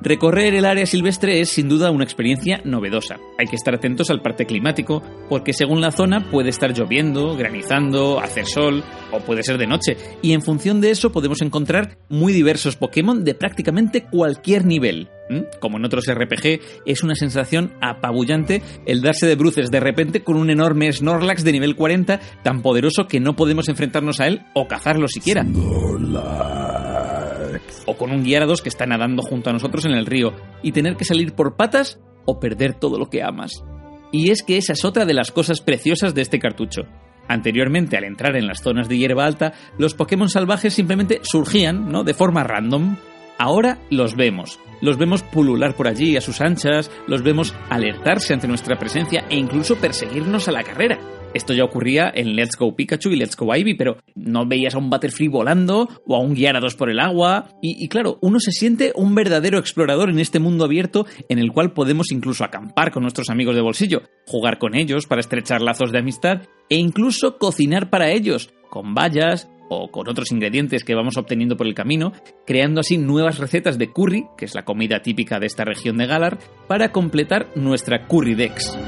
Recorrer 0.00 0.54
el 0.54 0.64
área 0.64 0.86
silvestre 0.86 1.40
es 1.40 1.48
sin 1.48 1.68
duda 1.68 1.90
una 1.90 2.04
experiencia 2.04 2.60
novedosa. 2.64 3.16
Hay 3.36 3.46
que 3.46 3.56
estar 3.56 3.74
atentos 3.74 4.10
al 4.10 4.22
parte 4.22 4.46
climático, 4.46 5.02
porque 5.28 5.52
según 5.52 5.80
la 5.80 5.90
zona 5.90 6.30
puede 6.30 6.50
estar 6.50 6.72
lloviendo, 6.72 7.36
granizando, 7.36 8.20
hacer 8.20 8.46
sol 8.46 8.84
o 9.10 9.18
puede 9.20 9.42
ser 9.42 9.58
de 9.58 9.66
noche, 9.66 9.96
y 10.22 10.34
en 10.34 10.42
función 10.42 10.80
de 10.80 10.90
eso 10.90 11.10
podemos 11.10 11.42
encontrar 11.42 11.98
muy 12.08 12.32
diversos 12.32 12.76
Pokémon 12.76 13.24
de 13.24 13.34
prácticamente 13.34 14.04
cualquier 14.04 14.64
nivel. 14.64 15.08
¿Mm? 15.30 15.58
Como 15.60 15.76
en 15.76 15.84
otros 15.84 16.04
RPG, 16.06 16.60
es 16.86 17.02
una 17.02 17.14
sensación 17.14 17.72
apabullante 17.82 18.62
el 18.86 19.02
darse 19.02 19.26
de 19.26 19.34
bruces 19.34 19.70
de 19.70 19.80
repente 19.80 20.22
con 20.22 20.36
un 20.36 20.48
enorme 20.48 20.90
Snorlax 20.90 21.44
de 21.44 21.52
nivel 21.52 21.76
40 21.76 22.20
tan 22.42 22.62
poderoso 22.62 23.08
que 23.08 23.20
no 23.20 23.36
podemos 23.36 23.68
enfrentarnos 23.68 24.20
a 24.20 24.26
él 24.26 24.42
o 24.54 24.68
cazarlo 24.68 25.06
siquiera 25.06 25.44
o 27.88 27.96
con 27.96 28.12
un 28.12 28.24
Gyarados 28.24 28.62
que 28.62 28.68
está 28.68 28.86
nadando 28.86 29.22
junto 29.22 29.50
a 29.50 29.52
nosotros 29.52 29.84
en 29.84 29.92
el 29.92 30.06
río, 30.06 30.34
y 30.62 30.72
tener 30.72 30.96
que 30.96 31.04
salir 31.04 31.34
por 31.34 31.56
patas 31.56 31.98
o 32.26 32.38
perder 32.38 32.74
todo 32.74 32.98
lo 32.98 33.08
que 33.08 33.22
amas. 33.22 33.64
Y 34.12 34.30
es 34.30 34.42
que 34.42 34.58
esa 34.58 34.74
es 34.74 34.84
otra 34.84 35.04
de 35.04 35.14
las 35.14 35.32
cosas 35.32 35.60
preciosas 35.60 36.14
de 36.14 36.22
este 36.22 36.38
cartucho. 36.38 36.82
Anteriormente, 37.28 37.96
al 37.96 38.04
entrar 38.04 38.36
en 38.36 38.46
las 38.46 38.62
zonas 38.62 38.88
de 38.88 38.96
hierba 38.96 39.24
alta, 39.24 39.52
los 39.78 39.94
Pokémon 39.94 40.28
salvajes 40.28 40.72
simplemente 40.72 41.20
surgían, 41.22 41.88
¿no? 41.88 42.04
De 42.04 42.14
forma 42.14 42.44
random. 42.44 42.96
Ahora 43.38 43.78
los 43.90 44.16
vemos. 44.16 44.58
Los 44.80 44.96
vemos 44.96 45.22
pulular 45.22 45.74
por 45.74 45.88
allí 45.88 46.16
a 46.16 46.20
sus 46.20 46.40
anchas, 46.40 46.90
los 47.06 47.22
vemos 47.22 47.54
alertarse 47.68 48.32
ante 48.32 48.48
nuestra 48.48 48.78
presencia 48.78 49.26
e 49.28 49.36
incluso 49.36 49.76
perseguirnos 49.76 50.48
a 50.48 50.52
la 50.52 50.64
carrera. 50.64 50.98
Esto 51.34 51.52
ya 51.52 51.64
ocurría 51.64 52.10
en 52.14 52.34
Let's 52.34 52.56
Go 52.56 52.74
Pikachu 52.74 53.10
y 53.10 53.16
Let's 53.16 53.36
Go 53.36 53.54
Ivy, 53.54 53.74
pero 53.74 53.98
no 54.14 54.46
veías 54.46 54.74
a 54.74 54.78
un 54.78 54.88
Butterfree 54.88 55.28
volando 55.28 55.88
o 56.06 56.16
a 56.16 56.20
un 56.20 56.34
Gyarados 56.34 56.74
por 56.74 56.90
el 56.90 56.98
agua. 56.98 57.50
Y, 57.60 57.84
y, 57.84 57.88
claro, 57.88 58.18
uno 58.22 58.40
se 58.40 58.50
siente 58.50 58.92
un 58.94 59.14
verdadero 59.14 59.58
explorador 59.58 60.08
en 60.08 60.18
este 60.18 60.38
mundo 60.38 60.64
abierto 60.64 61.06
en 61.28 61.38
el 61.38 61.52
cual 61.52 61.72
podemos 61.72 62.10
incluso 62.12 62.44
acampar 62.44 62.90
con 62.90 63.02
nuestros 63.02 63.28
amigos 63.28 63.54
de 63.54 63.60
bolsillo, 63.60 64.02
jugar 64.26 64.58
con 64.58 64.74
ellos 64.74 65.06
para 65.06 65.20
estrechar 65.20 65.60
lazos 65.60 65.92
de 65.92 65.98
amistad 65.98 66.42
e 66.70 66.76
incluso 66.76 67.38
cocinar 67.38 67.90
para 67.90 68.10
ellos, 68.10 68.50
con 68.70 68.94
bayas 68.94 69.48
o 69.68 69.90
con 69.90 70.08
otros 70.08 70.32
ingredientes 70.32 70.82
que 70.82 70.94
vamos 70.94 71.18
obteniendo 71.18 71.56
por 71.56 71.66
el 71.66 71.74
camino, 71.74 72.12
creando 72.46 72.80
así 72.80 72.96
nuevas 72.96 73.38
recetas 73.38 73.78
de 73.78 73.92
curry, 73.92 74.26
que 74.36 74.46
es 74.46 74.54
la 74.54 74.64
comida 74.64 75.02
típica 75.02 75.38
de 75.38 75.46
esta 75.46 75.64
región 75.64 75.98
de 75.98 76.06
Galar, 76.06 76.38
para 76.66 76.90
completar 76.90 77.48
nuestra 77.54 78.06
Curry 78.06 78.34
Dex. 78.34 78.78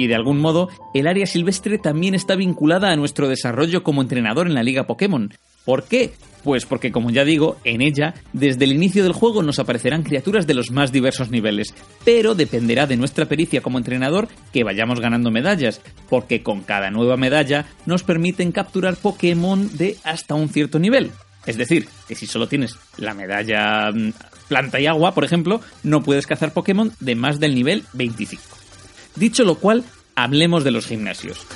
Y 0.00 0.06
de 0.06 0.14
algún 0.14 0.38
modo 0.38 0.70
el 0.94 1.06
área 1.06 1.26
silvestre 1.26 1.78
también 1.78 2.14
está 2.14 2.34
vinculada 2.34 2.90
a 2.90 2.96
nuestro 2.96 3.28
desarrollo 3.28 3.82
como 3.82 4.00
entrenador 4.00 4.46
en 4.46 4.54
la 4.54 4.62
Liga 4.62 4.86
Pokémon. 4.86 5.30
¿Por 5.66 5.84
qué? 5.84 6.12
Pues 6.42 6.64
porque, 6.64 6.90
como 6.90 7.10
ya 7.10 7.22
digo, 7.22 7.58
en 7.64 7.82
ella, 7.82 8.14
desde 8.32 8.64
el 8.64 8.72
inicio 8.72 9.02
del 9.02 9.12
juego 9.12 9.42
nos 9.42 9.58
aparecerán 9.58 10.02
criaturas 10.02 10.46
de 10.46 10.54
los 10.54 10.70
más 10.70 10.90
diversos 10.90 11.30
niveles, 11.30 11.74
pero 12.02 12.34
dependerá 12.34 12.86
de 12.86 12.96
nuestra 12.96 13.26
pericia 13.26 13.60
como 13.60 13.76
entrenador 13.76 14.28
que 14.54 14.64
vayamos 14.64 15.00
ganando 15.00 15.30
medallas, 15.30 15.82
porque 16.08 16.42
con 16.42 16.62
cada 16.62 16.90
nueva 16.90 17.18
medalla 17.18 17.66
nos 17.84 18.04
permiten 18.04 18.52
capturar 18.52 18.96
Pokémon 18.96 19.76
de 19.76 19.98
hasta 20.02 20.34
un 20.34 20.48
cierto 20.48 20.78
nivel. 20.78 21.10
Es 21.44 21.58
decir, 21.58 21.86
que 22.08 22.14
si 22.14 22.26
solo 22.26 22.48
tienes 22.48 22.78
la 22.96 23.12
medalla 23.12 23.90
mm, 23.92 24.12
planta 24.48 24.80
y 24.80 24.86
agua, 24.86 25.12
por 25.12 25.24
ejemplo, 25.24 25.60
no 25.82 26.02
puedes 26.02 26.26
cazar 26.26 26.54
Pokémon 26.54 26.90
de 27.00 27.14
más 27.16 27.38
del 27.38 27.54
nivel 27.54 27.84
25. 27.92 28.59
Dicho 29.16 29.44
lo 29.44 29.56
cual, 29.56 29.84
hablemos 30.14 30.64
de 30.64 30.70
los 30.70 30.86
gimnasios. 30.86 31.46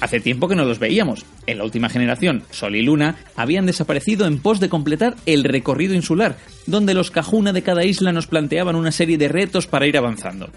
Hace 0.00 0.20
tiempo 0.20 0.46
que 0.46 0.54
no 0.54 0.64
los 0.64 0.78
veíamos. 0.78 1.24
En 1.46 1.58
la 1.58 1.64
última 1.64 1.88
generación, 1.88 2.44
Sol 2.50 2.76
y 2.76 2.82
Luna 2.82 3.16
habían 3.34 3.66
desaparecido 3.66 4.26
en 4.26 4.38
pos 4.38 4.60
de 4.60 4.68
completar 4.68 5.16
el 5.24 5.42
recorrido 5.42 5.94
insular, 5.94 6.36
donde 6.66 6.94
los 6.94 7.10
Cajuna 7.10 7.52
de 7.52 7.62
cada 7.62 7.84
isla 7.84 8.12
nos 8.12 8.26
planteaban 8.26 8.76
una 8.76 8.92
serie 8.92 9.18
de 9.18 9.28
retos 9.28 9.66
para 9.66 9.86
ir 9.86 9.96
avanzando. 9.96 10.50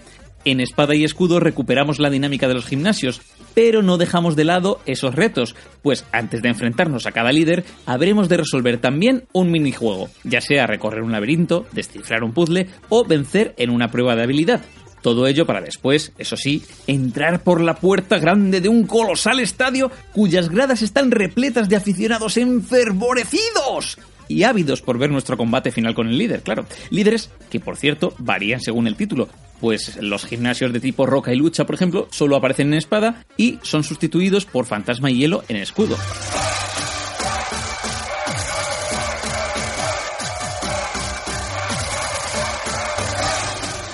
En 0.44 0.60
Espada 0.60 0.94
y 0.94 1.04
Escudo 1.04 1.38
recuperamos 1.38 1.98
la 1.98 2.08
dinámica 2.08 2.48
de 2.48 2.54
los 2.54 2.64
gimnasios, 2.64 3.20
pero 3.54 3.82
no 3.82 3.98
dejamos 3.98 4.36
de 4.36 4.44
lado 4.44 4.80
esos 4.86 5.14
retos, 5.14 5.54
pues 5.82 6.06
antes 6.12 6.40
de 6.40 6.48
enfrentarnos 6.48 7.06
a 7.06 7.12
cada 7.12 7.30
líder, 7.30 7.64
habremos 7.84 8.30
de 8.30 8.38
resolver 8.38 8.78
también 8.78 9.24
un 9.32 9.50
minijuego, 9.50 10.08
ya 10.24 10.40
sea 10.40 10.66
recorrer 10.66 11.02
un 11.02 11.12
laberinto, 11.12 11.66
descifrar 11.72 12.24
un 12.24 12.32
puzzle 12.32 12.68
o 12.88 13.04
vencer 13.04 13.54
en 13.58 13.68
una 13.68 13.88
prueba 13.88 14.16
de 14.16 14.22
habilidad. 14.22 14.62
Todo 15.02 15.26
ello 15.26 15.44
para 15.44 15.60
después, 15.60 16.12
eso 16.18 16.36
sí, 16.36 16.62
entrar 16.86 17.42
por 17.42 17.60
la 17.60 17.74
puerta 17.74 18.18
grande 18.18 18.62
de 18.62 18.68
un 18.68 18.86
colosal 18.86 19.40
estadio 19.40 19.90
cuyas 20.12 20.48
gradas 20.48 20.80
están 20.82 21.10
repletas 21.10 21.68
de 21.68 21.76
aficionados 21.76 22.38
enfervorecidos 22.38 23.98
y 24.28 24.44
ávidos 24.44 24.80
por 24.80 24.98
ver 24.98 25.10
nuestro 25.10 25.36
combate 25.36 25.72
final 25.72 25.94
con 25.94 26.08
el 26.08 26.16
líder, 26.16 26.42
claro. 26.42 26.64
Líderes 26.90 27.30
que, 27.50 27.60
por 27.60 27.76
cierto, 27.76 28.14
varían 28.18 28.60
según 28.60 28.86
el 28.86 28.94
título, 28.94 29.28
pues 29.60 29.96
los 30.00 30.24
gimnasios 30.24 30.72
de 30.72 30.80
tipo 30.80 31.06
roca 31.06 31.32
y 31.32 31.36
lucha, 31.36 31.66
por 31.66 31.74
ejemplo, 31.74 32.08
solo 32.10 32.36
aparecen 32.36 32.68
en 32.68 32.78
espada 32.78 33.24
y 33.36 33.58
son 33.62 33.84
sustituidos 33.84 34.46
por 34.46 34.66
fantasma 34.66 35.10
y 35.10 35.18
hielo 35.18 35.44
en 35.48 35.56
escudo. 35.56 35.96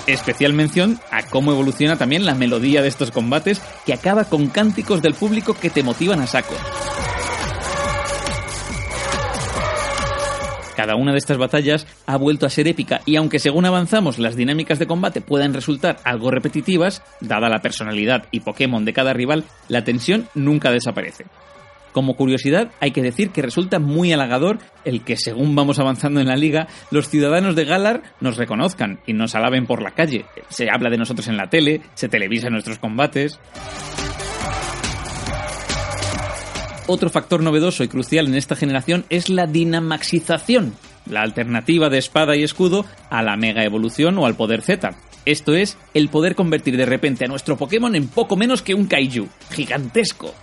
Especial 0.07 0.53
mención 0.53 0.99
a 1.11 1.23
cómo 1.23 1.51
evoluciona 1.51 1.97
también 1.97 2.25
la 2.25 2.33
melodía 2.33 2.81
de 2.81 2.87
estos 2.87 3.11
combates 3.11 3.61
que 3.85 3.93
acaba 3.93 4.23
con 4.23 4.47
cánticos 4.47 5.01
del 5.01 5.13
público 5.13 5.53
que 5.53 5.69
te 5.69 5.83
motivan 5.83 6.21
a 6.21 6.27
saco. 6.27 6.55
Cada 10.77 10.95
una 10.95 11.11
de 11.11 11.17
estas 11.17 11.39
batallas 11.39 11.87
ha 12.05 12.17
vuelto 12.17 12.45
a 12.45 12.51
ser 12.51 12.67
épica 12.67 13.01
y 13.03 13.15
aunque 13.15 13.39
según 13.39 13.65
avanzamos 13.65 14.19
las 14.19 14.35
dinámicas 14.35 14.77
de 14.77 14.85
combate 14.85 15.21
puedan 15.21 15.55
resultar 15.55 15.97
algo 16.03 16.29
repetitivas, 16.29 17.01
dada 17.19 17.49
la 17.49 17.63
personalidad 17.63 18.25
y 18.29 18.41
Pokémon 18.41 18.85
de 18.85 18.93
cada 18.93 19.11
rival, 19.11 19.45
la 19.69 19.83
tensión 19.83 20.27
nunca 20.35 20.69
desaparece. 20.69 21.25
Como 21.93 22.15
curiosidad, 22.15 22.69
hay 22.79 22.91
que 22.91 23.01
decir 23.01 23.31
que 23.31 23.41
resulta 23.41 23.79
muy 23.79 24.13
halagador 24.13 24.59
el 24.85 25.03
que, 25.03 25.17
según 25.17 25.55
vamos 25.55 25.79
avanzando 25.79 26.19
en 26.19 26.27
la 26.27 26.35
liga, 26.35 26.67
los 26.91 27.09
ciudadanos 27.09 27.55
de 27.55 27.65
Galar 27.65 28.03
nos 28.21 28.37
reconozcan 28.37 28.99
y 29.07 29.13
nos 29.13 29.33
alaben 29.33 29.65
por 29.65 29.81
la 29.81 29.95
calle. 29.95 30.25
Se 30.49 30.69
habla 30.69 30.91
de 30.91 30.97
nosotros 30.97 31.27
en 31.27 31.37
la 31.37 31.49
tele, 31.49 31.81
se 31.95 32.07
televisa 32.07 32.51
nuestros 32.51 32.77
combates. 32.77 33.39
Otro 36.89 37.09
factor 37.09 37.43
novedoso 37.43 37.83
y 37.83 37.89
crucial 37.89 38.27
en 38.27 38.35
esta 38.35 38.55
generación 38.55 39.03
es 39.09 39.27
la 39.27 39.45
dinamaxización, 39.45 40.73
la 41.05 41.21
alternativa 41.21 41.89
de 41.89 41.97
espada 41.97 42.37
y 42.37 42.43
escudo 42.43 42.85
a 43.09 43.21
la 43.21 43.35
mega 43.35 43.65
evolución 43.65 44.17
o 44.17 44.25
al 44.25 44.37
poder 44.37 44.61
Z. 44.61 44.95
Esto 45.25 45.53
es, 45.53 45.77
el 45.93 46.07
poder 46.07 46.35
convertir 46.35 46.77
de 46.77 46.85
repente 46.85 47.25
a 47.25 47.27
nuestro 47.27 47.57
Pokémon 47.57 47.93
en 47.93 48.07
poco 48.07 48.37
menos 48.37 48.61
que 48.61 48.73
un 48.73 48.85
kaiju, 48.85 49.27
gigantesco. 49.51 50.33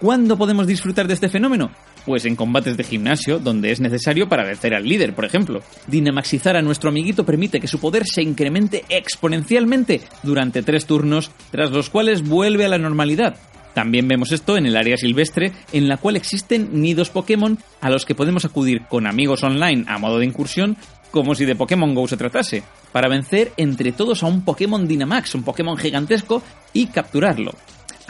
¿Cuándo 0.00 0.38
podemos 0.38 0.66
disfrutar 0.66 1.06
de 1.06 1.12
este 1.12 1.28
fenómeno? 1.28 1.70
Pues 2.06 2.24
en 2.24 2.34
combates 2.34 2.78
de 2.78 2.84
gimnasio, 2.84 3.38
donde 3.38 3.70
es 3.70 3.80
necesario 3.80 4.26
para 4.26 4.46
vencer 4.46 4.74
al 4.74 4.88
líder, 4.88 5.14
por 5.14 5.26
ejemplo. 5.26 5.60
Dinamaxizar 5.86 6.56
a 6.56 6.62
nuestro 6.62 6.88
amiguito 6.88 7.26
permite 7.26 7.60
que 7.60 7.68
su 7.68 7.78
poder 7.78 8.04
se 8.06 8.22
incremente 8.22 8.86
exponencialmente 8.88 10.00
durante 10.22 10.62
tres 10.62 10.86
turnos, 10.86 11.30
tras 11.50 11.70
los 11.70 11.90
cuales 11.90 12.26
vuelve 12.26 12.64
a 12.64 12.70
la 12.70 12.78
normalidad. 12.78 13.36
También 13.74 14.08
vemos 14.08 14.32
esto 14.32 14.56
en 14.56 14.66
el 14.66 14.76
área 14.76 14.96
silvestre, 14.96 15.52
en 15.72 15.88
la 15.88 15.96
cual 15.96 16.16
existen 16.16 16.80
nidos 16.80 17.10
Pokémon 17.10 17.58
a 17.80 17.90
los 17.90 18.04
que 18.04 18.14
podemos 18.14 18.44
acudir 18.44 18.82
con 18.88 19.06
amigos 19.06 19.42
online 19.42 19.84
a 19.88 19.98
modo 19.98 20.18
de 20.18 20.26
incursión, 20.26 20.76
como 21.10 21.34
si 21.34 21.44
de 21.44 21.56
Pokémon 21.56 21.94
Go 21.94 22.06
se 22.06 22.16
tratase, 22.16 22.62
para 22.92 23.08
vencer 23.08 23.52
entre 23.56 23.92
todos 23.92 24.22
a 24.22 24.26
un 24.26 24.44
Pokémon 24.44 24.86
Dynamax, 24.86 25.34
un 25.34 25.42
Pokémon 25.42 25.76
gigantesco, 25.76 26.42
y 26.72 26.86
capturarlo. 26.86 27.52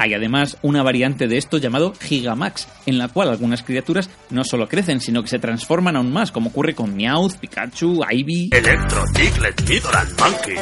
Hay 0.01 0.15
además 0.15 0.57
una 0.63 0.83
variante 0.83 1.29
de 1.29 1.37
esto 1.37 1.59
llamado 1.59 1.93
Gigamax, 1.93 2.67
en 2.87 2.97
la 2.97 3.09
cual 3.09 3.29
algunas 3.29 3.63
criaturas 3.63 4.09
no 4.31 4.45
solo 4.45 4.67
crecen, 4.67 4.99
sino 4.99 5.23
que 5.23 5.29
se 5.29 5.39
transforman 5.39 5.95
aún 5.95 6.11
más, 6.11 6.33
como 6.33 6.49
ocurre 6.49 6.75
con 6.75 6.97
Meowth, 6.97 7.37
Pikachu, 7.37 8.01
Ivy... 8.11 8.49
Electro, 8.51 9.05
Diglett, 9.15 9.61
Nidoran, 9.69 10.09
Monkey, 10.19 10.57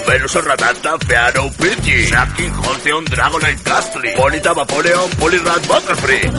Rattata, 0.44 0.99
Fearow, 0.99 1.52
Pidgey, 1.52 2.07
Shocking, 2.07 2.52
Holteon, 2.52 3.05
Dragonite, 3.05 3.62
Gastly, 3.65 4.10
Polita, 4.17 4.52
Vaporeon, 4.55 5.08
Poliwrath, 5.20 5.68
Butterfree... 5.68 6.31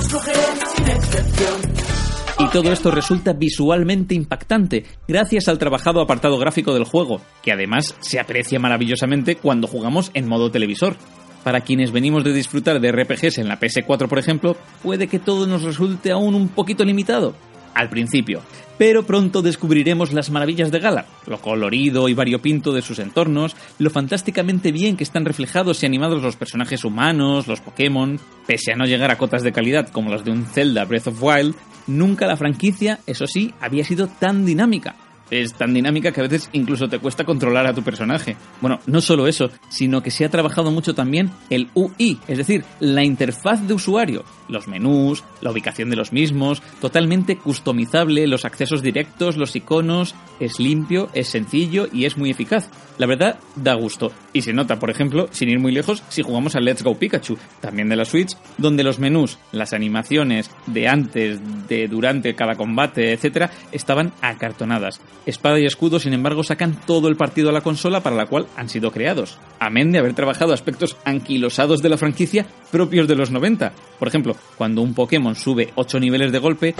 Y 2.41 2.47
todo 2.51 2.71
esto 2.71 2.89
resulta 2.89 3.33
visualmente 3.33 4.15
impactante, 4.15 4.85
gracias 5.07 5.49
al 5.49 5.57
trabajado 5.57 6.01
apartado 6.01 6.37
gráfico 6.37 6.73
del 6.73 6.85
juego, 6.85 7.19
que 7.43 7.51
además 7.51 7.95
se 7.99 8.17
aprecia 8.17 8.59
maravillosamente 8.59 9.35
cuando 9.35 9.67
jugamos 9.67 10.09
en 10.13 10.27
modo 10.27 10.49
televisor. 10.49 10.95
Para 11.43 11.61
quienes 11.61 11.91
venimos 11.91 12.23
de 12.23 12.33
disfrutar 12.33 12.79
de 12.79 12.91
RPGs 12.91 13.37
en 13.37 13.47
la 13.47 13.59
PS4, 13.59 14.07
por 14.07 14.19
ejemplo, 14.19 14.57
puede 14.83 15.07
que 15.07 15.19
todo 15.19 15.47
nos 15.47 15.63
resulte 15.63 16.11
aún 16.11 16.35
un 16.35 16.49
poquito 16.49 16.83
limitado. 16.83 17.33
Al 17.73 17.89
principio. 17.89 18.41
Pero 18.77 19.03
pronto 19.03 19.41
descubriremos 19.41 20.13
las 20.13 20.31
maravillas 20.31 20.71
de 20.71 20.79
Galar, 20.79 21.05
lo 21.27 21.39
colorido 21.41 22.07
y 22.07 22.13
variopinto 22.13 22.71
de 22.71 22.81
sus 22.81 22.99
entornos, 22.99 23.55
lo 23.77 23.89
fantásticamente 23.89 24.71
bien 24.71 24.95
que 24.95 25.03
están 25.03 25.25
reflejados 25.25 25.83
y 25.83 25.85
animados 25.85 26.23
los 26.23 26.35
personajes 26.37 26.85
humanos, 26.85 27.47
los 27.47 27.61
Pokémon, 27.61 28.19
pese 28.47 28.71
a 28.71 28.75
no 28.75 28.85
llegar 28.85 29.11
a 29.11 29.17
cotas 29.17 29.43
de 29.43 29.51
calidad 29.51 29.89
como 29.89 30.09
las 30.09 30.23
de 30.23 30.31
un 30.31 30.45
Zelda 30.45 30.85
Breath 30.85 31.07
of 31.07 31.21
Wild, 31.21 31.55
nunca 31.87 32.25
la 32.25 32.37
franquicia, 32.37 32.99
eso 33.05 33.27
sí, 33.27 33.53
había 33.59 33.83
sido 33.83 34.07
tan 34.07 34.45
dinámica, 34.45 34.95
es 35.31 35.53
tan 35.53 35.73
dinámica 35.73 36.11
que 36.11 36.21
a 36.21 36.27
veces 36.27 36.49
incluso 36.53 36.87
te 36.87 36.99
cuesta 36.99 37.23
controlar 37.23 37.67
a 37.67 37.73
tu 37.73 37.83
personaje. 37.83 38.35
Bueno, 38.61 38.79
no 38.85 39.01
solo 39.01 39.27
eso, 39.27 39.49
sino 39.69 40.01
que 40.01 40.11
se 40.11 40.25
ha 40.25 40.29
trabajado 40.29 40.71
mucho 40.71 40.93
también 40.93 41.31
el 41.49 41.69
UI, 41.73 42.19
es 42.27 42.37
decir, 42.37 42.63
la 42.79 43.03
interfaz 43.03 43.67
de 43.67 43.73
usuario, 43.73 44.23
los 44.47 44.67
menús, 44.67 45.23
la 45.41 45.51
ubicación 45.51 45.89
de 45.89 45.95
los 45.95 46.11
mismos, 46.11 46.61
totalmente 46.81 47.37
customizable, 47.37 48.27
los 48.27 48.45
accesos 48.45 48.81
directos, 48.81 49.37
los 49.37 49.55
iconos, 49.55 50.15
es 50.39 50.59
limpio, 50.59 51.09
es 51.13 51.27
sencillo 51.27 51.87
y 51.91 52.05
es 52.05 52.17
muy 52.17 52.29
eficaz. 52.29 52.69
La 52.99 53.07
verdad, 53.07 53.39
da 53.55 53.75
gusto. 53.75 54.11
Y 54.33 54.41
se 54.41 54.51
nota, 54.51 54.77
por 54.77 54.89
ejemplo, 54.89 55.29
sin 55.31 55.47
ir 55.47 55.57
muy 55.57 55.71
lejos, 55.71 56.03
si 56.09 56.21
jugamos 56.21 56.55
a 56.55 56.59
Let's 56.59 56.83
Go 56.83 56.99
Pikachu, 56.99 57.37
también 57.61 57.87
de 57.87 57.95
la 57.95 58.03
Switch, 58.03 58.35
donde 58.57 58.83
los 58.83 58.99
menús, 58.99 59.39
las 59.53 59.71
animaciones 59.71 60.51
de 60.67 60.89
antes, 60.89 61.39
de 61.69 61.87
durante 61.87 62.35
cada 62.35 62.55
combate, 62.55 63.13
etcétera, 63.13 63.51
estaban 63.71 64.11
acartonadas. 64.21 64.99
Espada 65.25 65.61
y 65.61 65.65
escudo, 65.65 65.97
sin 65.99 66.13
embargo, 66.13 66.43
sacan 66.43 66.77
todo 66.85 67.07
el 67.07 67.15
partido 67.15 67.49
a 67.49 67.53
la 67.53 67.61
consola 67.61 68.03
para 68.03 68.17
la 68.17 68.25
cual 68.25 68.47
han 68.57 68.67
sido 68.67 68.91
creados. 68.91 69.37
Amén 69.59 69.93
de 69.93 69.99
haber 69.99 70.13
trabajado 70.13 70.51
aspectos 70.51 70.97
anquilosados 71.05 71.81
de 71.81 71.89
la 71.89 71.97
franquicia 71.97 72.47
propios 72.69 73.07
de 73.07 73.15
los 73.15 73.31
90. 73.31 73.71
Por 73.97 74.09
ejemplo, 74.09 74.35
cuando 74.57 74.81
un 74.81 74.93
Pokémon 74.93 75.35
sube 75.35 75.71
8 75.75 76.01
niveles 76.01 76.33
de 76.33 76.39
golpe, 76.39 76.75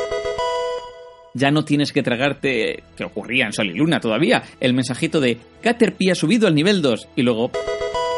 ya 1.33 1.51
no 1.51 1.63
tienes 1.65 1.91
que 1.91 2.03
tragarte, 2.03 2.83
que 2.95 3.03
ocurría 3.03 3.45
en 3.45 3.53
Sol 3.53 3.69
y 3.69 3.73
Luna 3.73 3.99
todavía, 3.99 4.43
el 4.59 4.73
mensajito 4.73 5.19
de 5.19 5.37
Caterpie 5.61 6.11
ha 6.11 6.15
subido 6.15 6.47
al 6.47 6.55
nivel 6.55 6.81
2 6.81 7.09
y 7.15 7.21
luego 7.21 7.51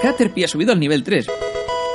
Caterpie 0.01 0.45
ha 0.45 0.47
subido 0.47 0.73
al 0.73 0.79
nivel 0.79 1.03
3. 1.03 1.27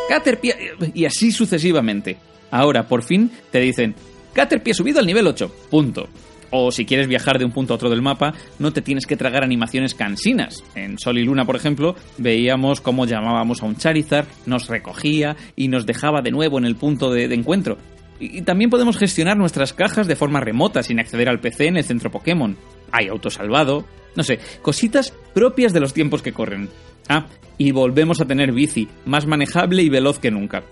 Caterpie 0.09 0.55
y 0.95 1.05
así 1.05 1.33
sucesivamente. 1.33 2.17
Ahora, 2.51 2.87
por 2.87 3.03
fin, 3.03 3.31
te 3.51 3.61
dicen 3.61 3.95
Caterpie 4.33 4.73
ha 4.73 4.75
subido 4.75 5.01
al 5.01 5.07
nivel 5.07 5.27
8. 5.27 5.51
Punto. 5.71 6.09
O 6.51 6.71
si 6.71 6.85
quieres 6.85 7.09
viajar 7.09 7.39
de 7.39 7.45
un 7.45 7.51
punto 7.51 7.73
a 7.73 7.77
otro 7.77 7.91
del 7.91 8.03
mapa, 8.03 8.35
no 8.59 8.73
te 8.73 8.83
tienes 8.83 9.07
que 9.07 9.17
tragar 9.17 9.43
animaciones 9.43 9.95
cansinas. 9.95 10.63
En 10.77 10.99
Sol 10.99 11.19
y 11.19 11.25
Luna, 11.25 11.45
por 11.45 11.57
ejemplo, 11.57 11.97
veíamos 12.19 12.81
cómo 12.81 13.05
llamábamos 13.05 13.63
a 13.63 13.67
un 13.67 13.77
Charizard, 13.77 14.29
nos 14.47 14.69
recogía 14.69 15.37
y 15.57 15.69
nos 15.69 15.87
dejaba 15.87 16.23
de 16.23 16.31
nuevo 16.31 16.59
en 16.59 16.67
el 16.67 16.77
punto 16.77 17.11
de, 17.11 17.27
de 17.27 17.35
encuentro. 17.35 17.79
Y 18.19 18.43
también 18.43 18.71
podemos 18.71 18.97
gestionar 18.97 19.37
nuestras 19.37 19.73
cajas 19.73 20.07
de 20.07 20.17
forma 20.17 20.41
remota 20.41 20.83
sin 20.83 20.99
acceder 20.99 21.29
al 21.29 21.41
PC 21.41 21.67
en 21.67 21.77
el 21.77 21.85
centro 21.85 22.11
Pokémon. 22.11 22.57
Hay 22.93 23.09
autosalvado, 23.09 23.85
no 24.15 24.23
sé, 24.23 24.39
cositas 24.63 25.13
propias 25.35 25.73
de 25.73 25.81
los 25.81 25.93
tiempos 25.93 26.23
que 26.23 26.33
corren. 26.33 26.69
Ah, 27.09 27.27
y 27.59 27.71
volvemos 27.73 28.21
a 28.21 28.25
tener 28.25 28.53
bici, 28.53 28.89
más 29.05 29.27
manejable 29.27 29.83
y 29.83 29.89
veloz 29.89 30.19
que 30.19 30.31
nunca. 30.31 30.63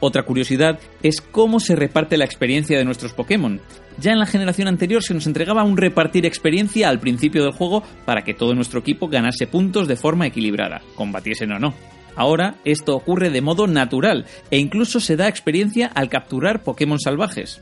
Otra 0.00 0.24
curiosidad 0.24 0.80
es 1.04 1.20
cómo 1.20 1.60
se 1.60 1.76
reparte 1.76 2.16
la 2.16 2.24
experiencia 2.24 2.76
de 2.76 2.84
nuestros 2.84 3.12
Pokémon. 3.12 3.60
Ya 4.00 4.10
en 4.10 4.18
la 4.18 4.26
generación 4.26 4.66
anterior 4.66 5.00
se 5.02 5.14
nos 5.14 5.28
entregaba 5.28 5.62
un 5.62 5.76
repartir 5.76 6.26
experiencia 6.26 6.88
al 6.88 6.98
principio 6.98 7.44
del 7.44 7.52
juego 7.52 7.84
para 8.04 8.22
que 8.22 8.34
todo 8.34 8.52
nuestro 8.52 8.80
equipo 8.80 9.06
ganase 9.06 9.46
puntos 9.46 9.86
de 9.86 9.94
forma 9.94 10.26
equilibrada, 10.26 10.82
combatiesen 10.96 11.52
o 11.52 11.60
no. 11.60 11.74
Ahora 12.16 12.56
esto 12.64 12.94
ocurre 12.94 13.30
de 13.30 13.40
modo 13.40 13.66
natural 13.66 14.26
e 14.50 14.58
incluso 14.58 15.00
se 15.00 15.16
da 15.16 15.28
experiencia 15.28 15.86
al 15.86 16.08
capturar 16.08 16.62
Pokémon 16.62 16.98
salvajes. 16.98 17.60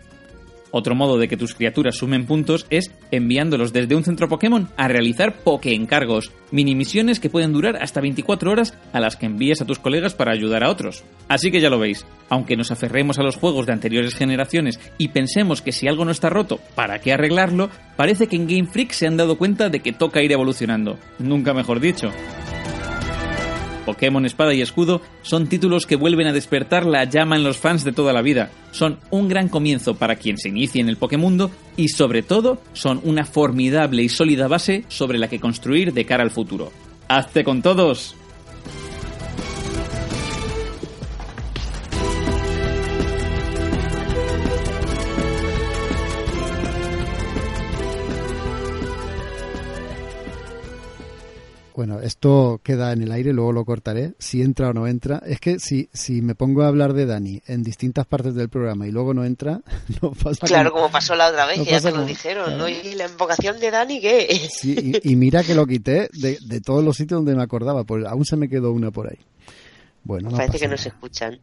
Otro 0.73 0.95
modo 0.95 1.19
de 1.19 1.29
que 1.29 1.37
tus 1.37 1.55
criaturas 1.55 1.97
sumen 1.97 2.27
puntos 2.27 2.67
es 2.71 2.93
enviándolos 3.11 3.73
desde 3.73 3.97
un 3.97 4.05
centro 4.05 4.29
Pokémon 4.29 4.69
a 4.77 4.89
realizar 4.89 5.35
Poké-encargos, 5.43 6.31
mini 6.51 6.75
misiones 6.75 7.19
que 7.19 7.31
pueden 7.31 7.53
durar 7.53 7.77
hasta 7.83 8.01
24 8.01 8.51
horas 8.51 8.75
a 8.93 9.01
las 9.01 9.17
que 9.17 9.27
envíes 9.27 9.61
a 9.61 9.65
tus 9.65 9.79
colegas 9.79 10.15
para 10.15 10.33
ayudar 10.33 10.63
a 10.63 10.71
otros. 10.71 11.05
Así 11.29 11.51
que 11.51 11.61
ya 11.61 11.71
lo 11.71 11.79
veis, 11.79 12.07
aunque 12.29 12.57
nos 12.57 12.71
aferremos 12.71 13.19
a 13.19 13.23
los 13.23 13.37
juegos 13.37 13.67
de 13.67 13.73
anteriores 13.73 14.15
generaciones 14.15 14.79
y 14.99 15.09
pensemos 15.09 15.63
que 15.63 15.73
si 15.73 15.89
algo 15.89 16.05
no 16.05 16.13
está 16.13 16.31
roto, 16.31 16.61
¿para 16.75 17.01
qué 17.01 17.13
arreglarlo? 17.13 17.71
Parece 17.97 18.29
que 18.29 18.37
en 18.37 18.47
Game 18.47 18.67
Freak 18.67 18.93
se 18.93 19.07
han 19.07 19.17
dado 19.17 19.39
cuenta 19.39 19.69
de 19.69 19.81
que 19.81 19.93
toca 19.93 20.23
ir 20.23 20.33
evolucionando. 20.33 20.99
Nunca 21.19 21.53
mejor 21.53 21.81
dicho. 21.81 22.11
Pokémon 23.81 24.25
Espada 24.25 24.55
y 24.55 24.63
Escudo 24.63 25.01
son 25.23 25.49
títulos 25.49 25.87
que 25.87 25.97
vuelven 25.97 26.27
a 26.27 26.33
despertar 26.33 26.87
la 26.87 27.05
llama 27.05 27.37
en 27.37 27.45
los 27.45 27.59
fans 27.59 27.85
de 27.85 27.93
toda 27.93 28.13
la 28.13 28.23
vida. 28.23 28.51
Son 28.73 28.99
un 29.11 29.29
gran 29.29 29.49
comienzo 29.49 29.97
para 29.97 30.17
quien 30.17 30.39
se 30.39 30.49
inicie 30.49 30.81
en 30.81 30.89
el 30.89 30.97
Pokémundo 30.97 31.51
y 31.77 31.89
sobre 31.89 32.23
todo 32.23 32.59
son 32.73 33.01
una 33.05 33.25
formidable 33.25 34.03
y 34.03 34.09
sólida 34.09 34.49
base 34.49 34.85
sobre 34.89 35.19
la 35.19 35.29
que 35.29 35.41
construir 35.41 35.93
de 35.93 36.05
cara 36.05 36.23
al 36.23 36.31
futuro. 36.31 36.73
¡Hazte 37.09 37.43
con 37.43 37.63
todos! 37.63 38.15
Bueno, 51.75 52.01
esto 52.01 52.61
queda 52.63 52.93
en 52.93 53.03
el 53.03 53.13
aire, 53.13 53.33
luego 53.33 53.53
lo 53.53 53.65
cortaré, 53.65 54.15
si 54.19 54.43
entra 54.43 54.71
o 54.71 54.73
no 54.73 54.87
entra. 54.87 55.23
Es 55.25 55.41
que 55.41 55.59
si, 55.59 55.89
si 55.93 56.23
me 56.23 56.35
pongo 56.35 56.63
a 56.63 56.69
hablar 56.69 56.93
de 56.93 57.07
Dani 57.07 57.43
en 57.47 57.63
distintas 57.63 58.07
partes 58.07 58.35
del 58.35 58.49
programa 58.49 58.87
y 58.87 58.91
luego 58.91 59.15
no 59.15 59.25
entra, 59.25 59.61
no 60.03 60.13
pasa 60.13 60.47
Claro, 60.47 60.73
como, 60.73 60.91
pasó 60.91 61.15
la 61.15 61.29
otra 61.29 61.47
vez, 61.47 61.59
no 61.59 61.65
que 61.65 61.71
ya 61.71 61.81
te 61.81 61.91
lo 61.91 62.05
dijeron, 62.05 62.59
¿no? 62.59 62.69
¿Y 62.69 62.95
la 62.95 63.07
invocación 63.07 63.59
de 63.61 63.71
Dani 63.71 64.01
qué? 64.01 64.49
Sí, 64.51 65.01
y, 65.03 65.13
y, 65.13 65.17
mira 65.17 65.43
que 65.43 65.55
lo 65.55 65.67
quité 65.67 66.09
de, 66.13 66.39
de, 66.41 66.61
todos 66.61 66.85
los 66.85 66.97
sitios 66.97 67.19
donde 67.19 67.35
me 67.35 67.43
acordaba, 67.43 67.85
pues 67.85 68.05
aún 68.05 68.25
se 68.25 68.37
me 68.37 68.49
quedó 68.49 68.73
una 68.73 68.91
por 68.91 69.09
ahí. 69.09 69.19
Bueno, 70.03 70.31
no 70.31 70.37
Parece 70.37 70.59
que 70.59 70.69
no 70.69 70.77
se 70.77 70.89
escuchan. 70.89 71.41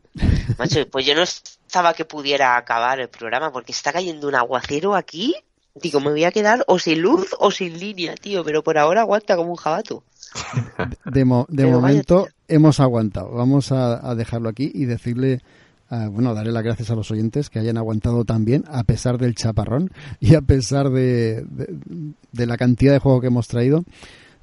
Macho, 0.58 0.88
pues 0.90 1.06
yo 1.06 1.16
no 1.16 1.24
estaba 1.24 1.94
que 1.94 2.06
pudiera 2.06 2.58
acabar 2.58 3.00
el 3.00 3.10
programa 3.10 3.52
porque 3.52 3.72
está 3.72 3.94
cayendo 3.94 4.28
un 4.28 4.36
aguacero 4.36 4.96
aquí. 4.96 5.36
Digo, 5.76 6.00
me 6.00 6.10
voy 6.10 6.24
a 6.24 6.32
quedar 6.32 6.64
o 6.68 6.80
sin 6.80 7.02
luz 7.02 7.36
o 7.40 7.52
sin 7.52 7.80
línea, 7.80 8.16
tío, 8.16 8.44
pero 8.44 8.64
por 8.64 8.80
ahora 8.80 9.02
aguanta 9.02 9.36
como 9.36 9.52
un 9.52 9.58
jabato. 9.58 10.04
De, 11.06 11.26
mo 11.26 11.46
de 11.50 11.66
momento 11.66 12.28
hemos 12.48 12.80
aguantado. 12.80 13.32
Vamos 13.32 13.72
a, 13.72 14.10
a, 14.10 14.16
dejarlo 14.16 14.50
aquí 14.50 14.72
y 14.74 14.86
decirle, 14.86 15.42
uh, 15.92 16.10
bueno, 16.10 16.34
darle 16.34 16.52
las 16.52 16.64
gracias 16.64 16.90
a 16.92 16.96
los 16.96 17.12
oyentes 17.12 17.50
que 17.50 17.60
hayan 17.60 17.78
aguantado 17.78 18.26
también, 18.26 18.64
a 18.68 18.84
pesar 18.84 19.18
del 19.18 19.36
chaparrón 19.36 19.92
y 20.20 20.36
a 20.36 20.42
pesar 20.42 20.90
de, 20.90 21.46
de, 21.50 21.68
de 22.32 22.46
la 22.46 22.58
cantidad 22.58 22.94
de 22.94 23.00
juego 23.00 23.22
que 23.22 23.28
hemos 23.28 23.48
traído. 23.48 23.84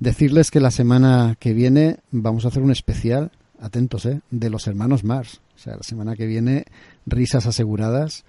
Decirles 0.00 0.50
que 0.50 0.60
la 0.60 0.70
semana 0.70 1.36
que 1.38 1.52
viene 1.52 1.98
vamos 2.10 2.44
a 2.44 2.48
hacer 2.48 2.62
un 2.62 2.72
especial, 2.72 3.30
atentos, 3.60 4.06
¿eh? 4.06 4.20
de 4.30 4.50
los 4.50 4.66
hermanos 4.66 5.04
Mars. 5.04 5.40
O 5.54 5.58
sea, 5.58 5.76
la 5.76 5.82
semana 5.82 6.16
que 6.16 6.26
viene, 6.26 6.64
risas 7.06 7.46
aseguradas 7.46 8.24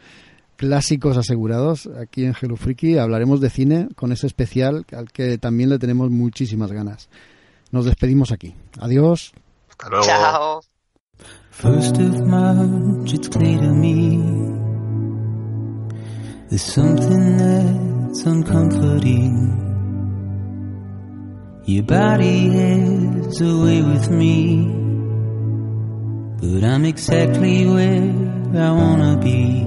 clásicos 0.56 1.18
asegurados 1.18 1.90
aquí 2.00 2.26
en 2.26 2.34
Hello 2.40 2.56
Freaky. 2.56 2.98
Hablaremos 2.98 3.42
de 3.42 3.50
cine 3.50 3.88
con 3.96 4.12
ese 4.12 4.28
especial 4.28 4.86
al 4.92 5.12
que 5.12 5.38
también 5.38 5.70
le 5.70 5.80
tenemos 5.80 6.10
muchísimas 6.10 6.72
ganas. 6.72 7.10
Nos 7.72 7.86
despedimos 7.86 8.32
aquí. 8.32 8.56
Adiós. 8.80 9.34
Hasta 9.70 9.90
luego. 9.90 10.06
Chao. 10.06 10.62
First 11.52 11.98
of 12.00 12.22
March, 12.28 13.14
it's 13.14 13.30
clear 13.30 13.58
to 13.60 13.74
me 13.74 14.20
there's 16.50 16.62
something 16.62 17.38
that's 17.38 18.26
uncomforting. 18.26 19.62
Your 21.66 21.84
body 21.84 22.48
is 22.48 23.42
away 23.42 23.82
with 23.82 24.10
me, 24.12 24.68
but 26.40 26.64
I'm 26.64 26.86
exactly 26.86 27.66
where 27.66 28.14
I 28.54 28.72
wanna 28.72 29.18
be. 29.18 29.64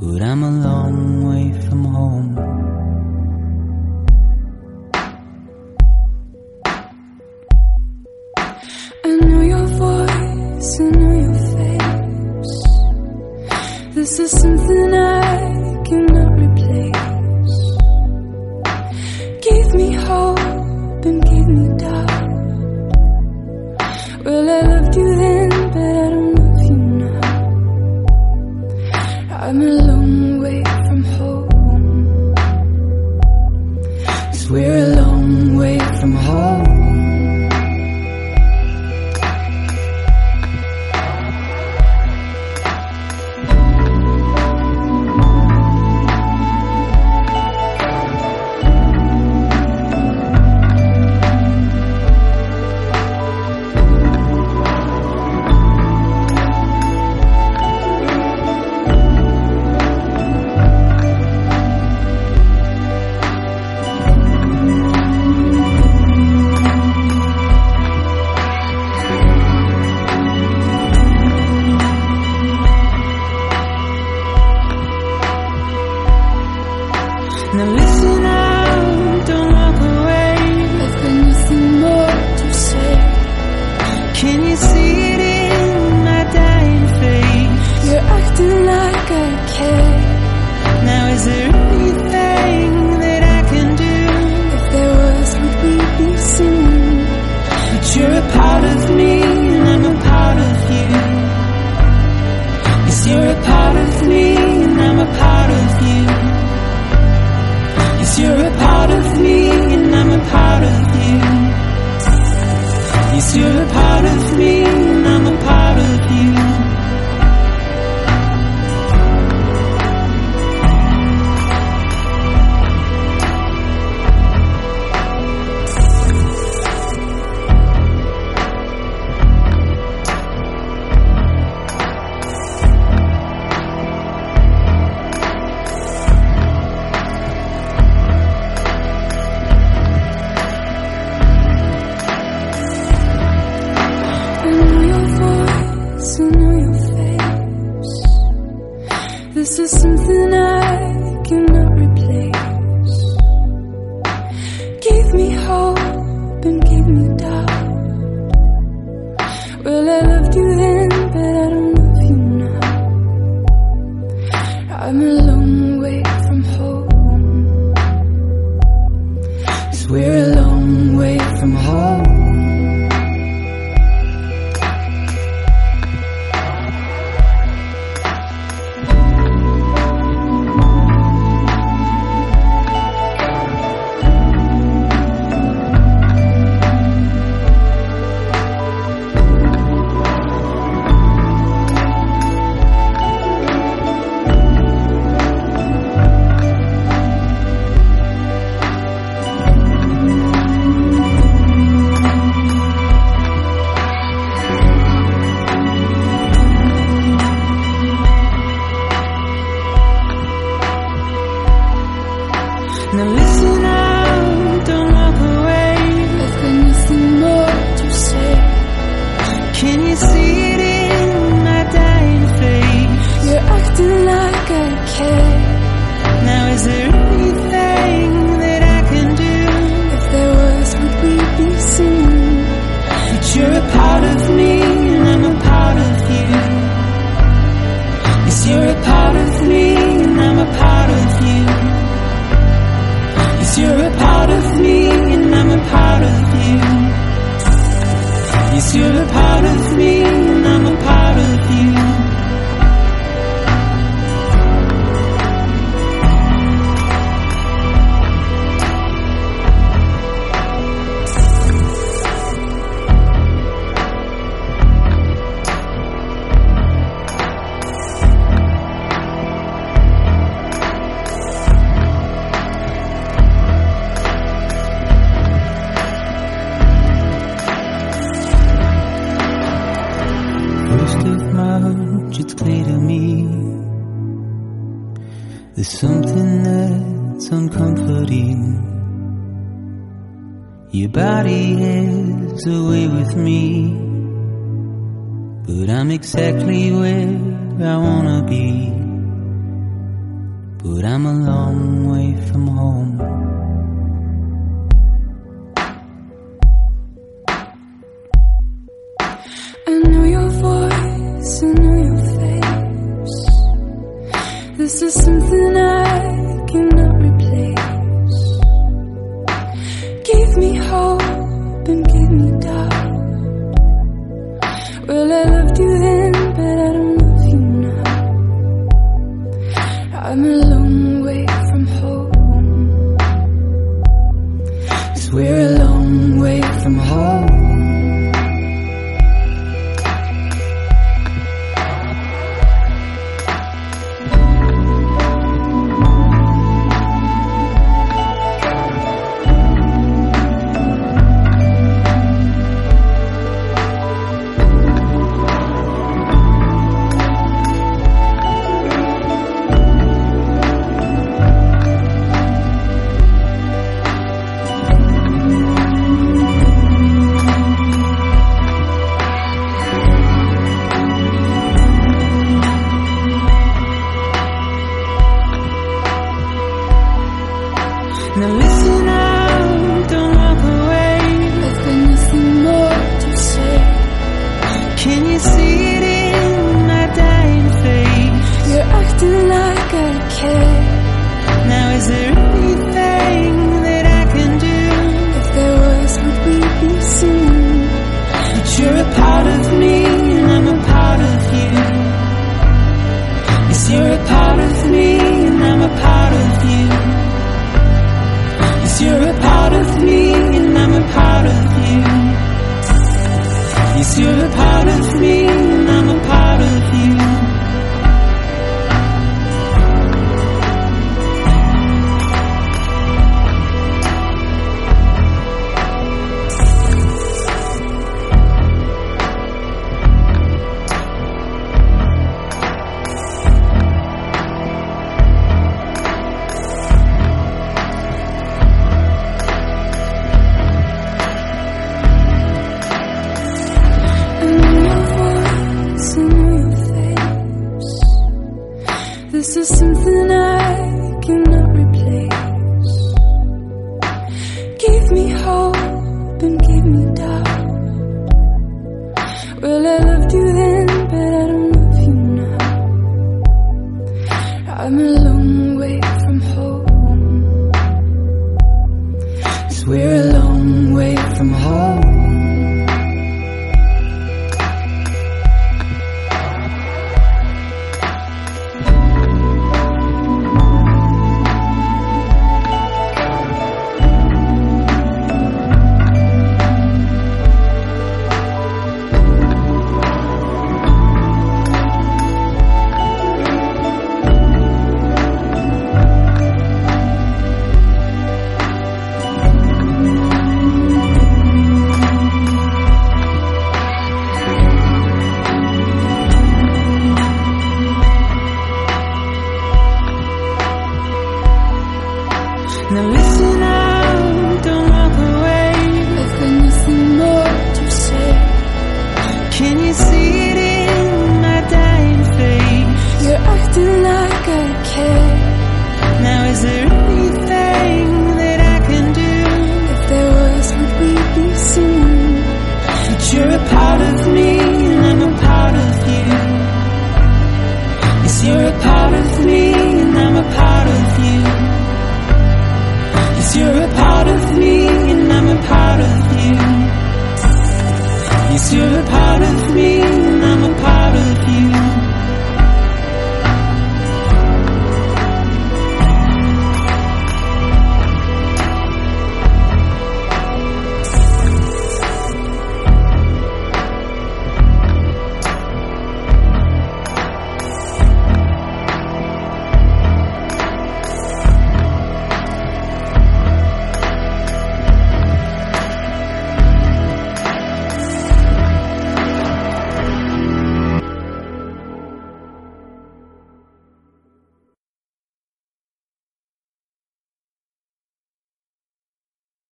But 0.00 0.22
I'm 0.22 0.42
a 0.44 0.50
long 0.50 1.28
way 1.28 1.60
from 1.68 1.84
home. 1.84 2.57
I 10.58 10.60
know 10.90 11.14
your 11.14 11.34
face. 11.54 12.54
This 13.94 14.18
is 14.18 14.30
something 14.32 14.92
I 14.92 15.82
cannot 15.86 16.32
replace. 16.44 17.54
Give 19.46 19.74
me 19.74 19.92
hope 19.92 21.04
and 21.06 21.22
give 21.22 21.46
me 21.46 21.64
doubt. 21.78 22.10
Well, 24.24 24.50
I 24.50 24.60
loved 24.62 24.96
you 24.96 25.14
then. 25.14 25.37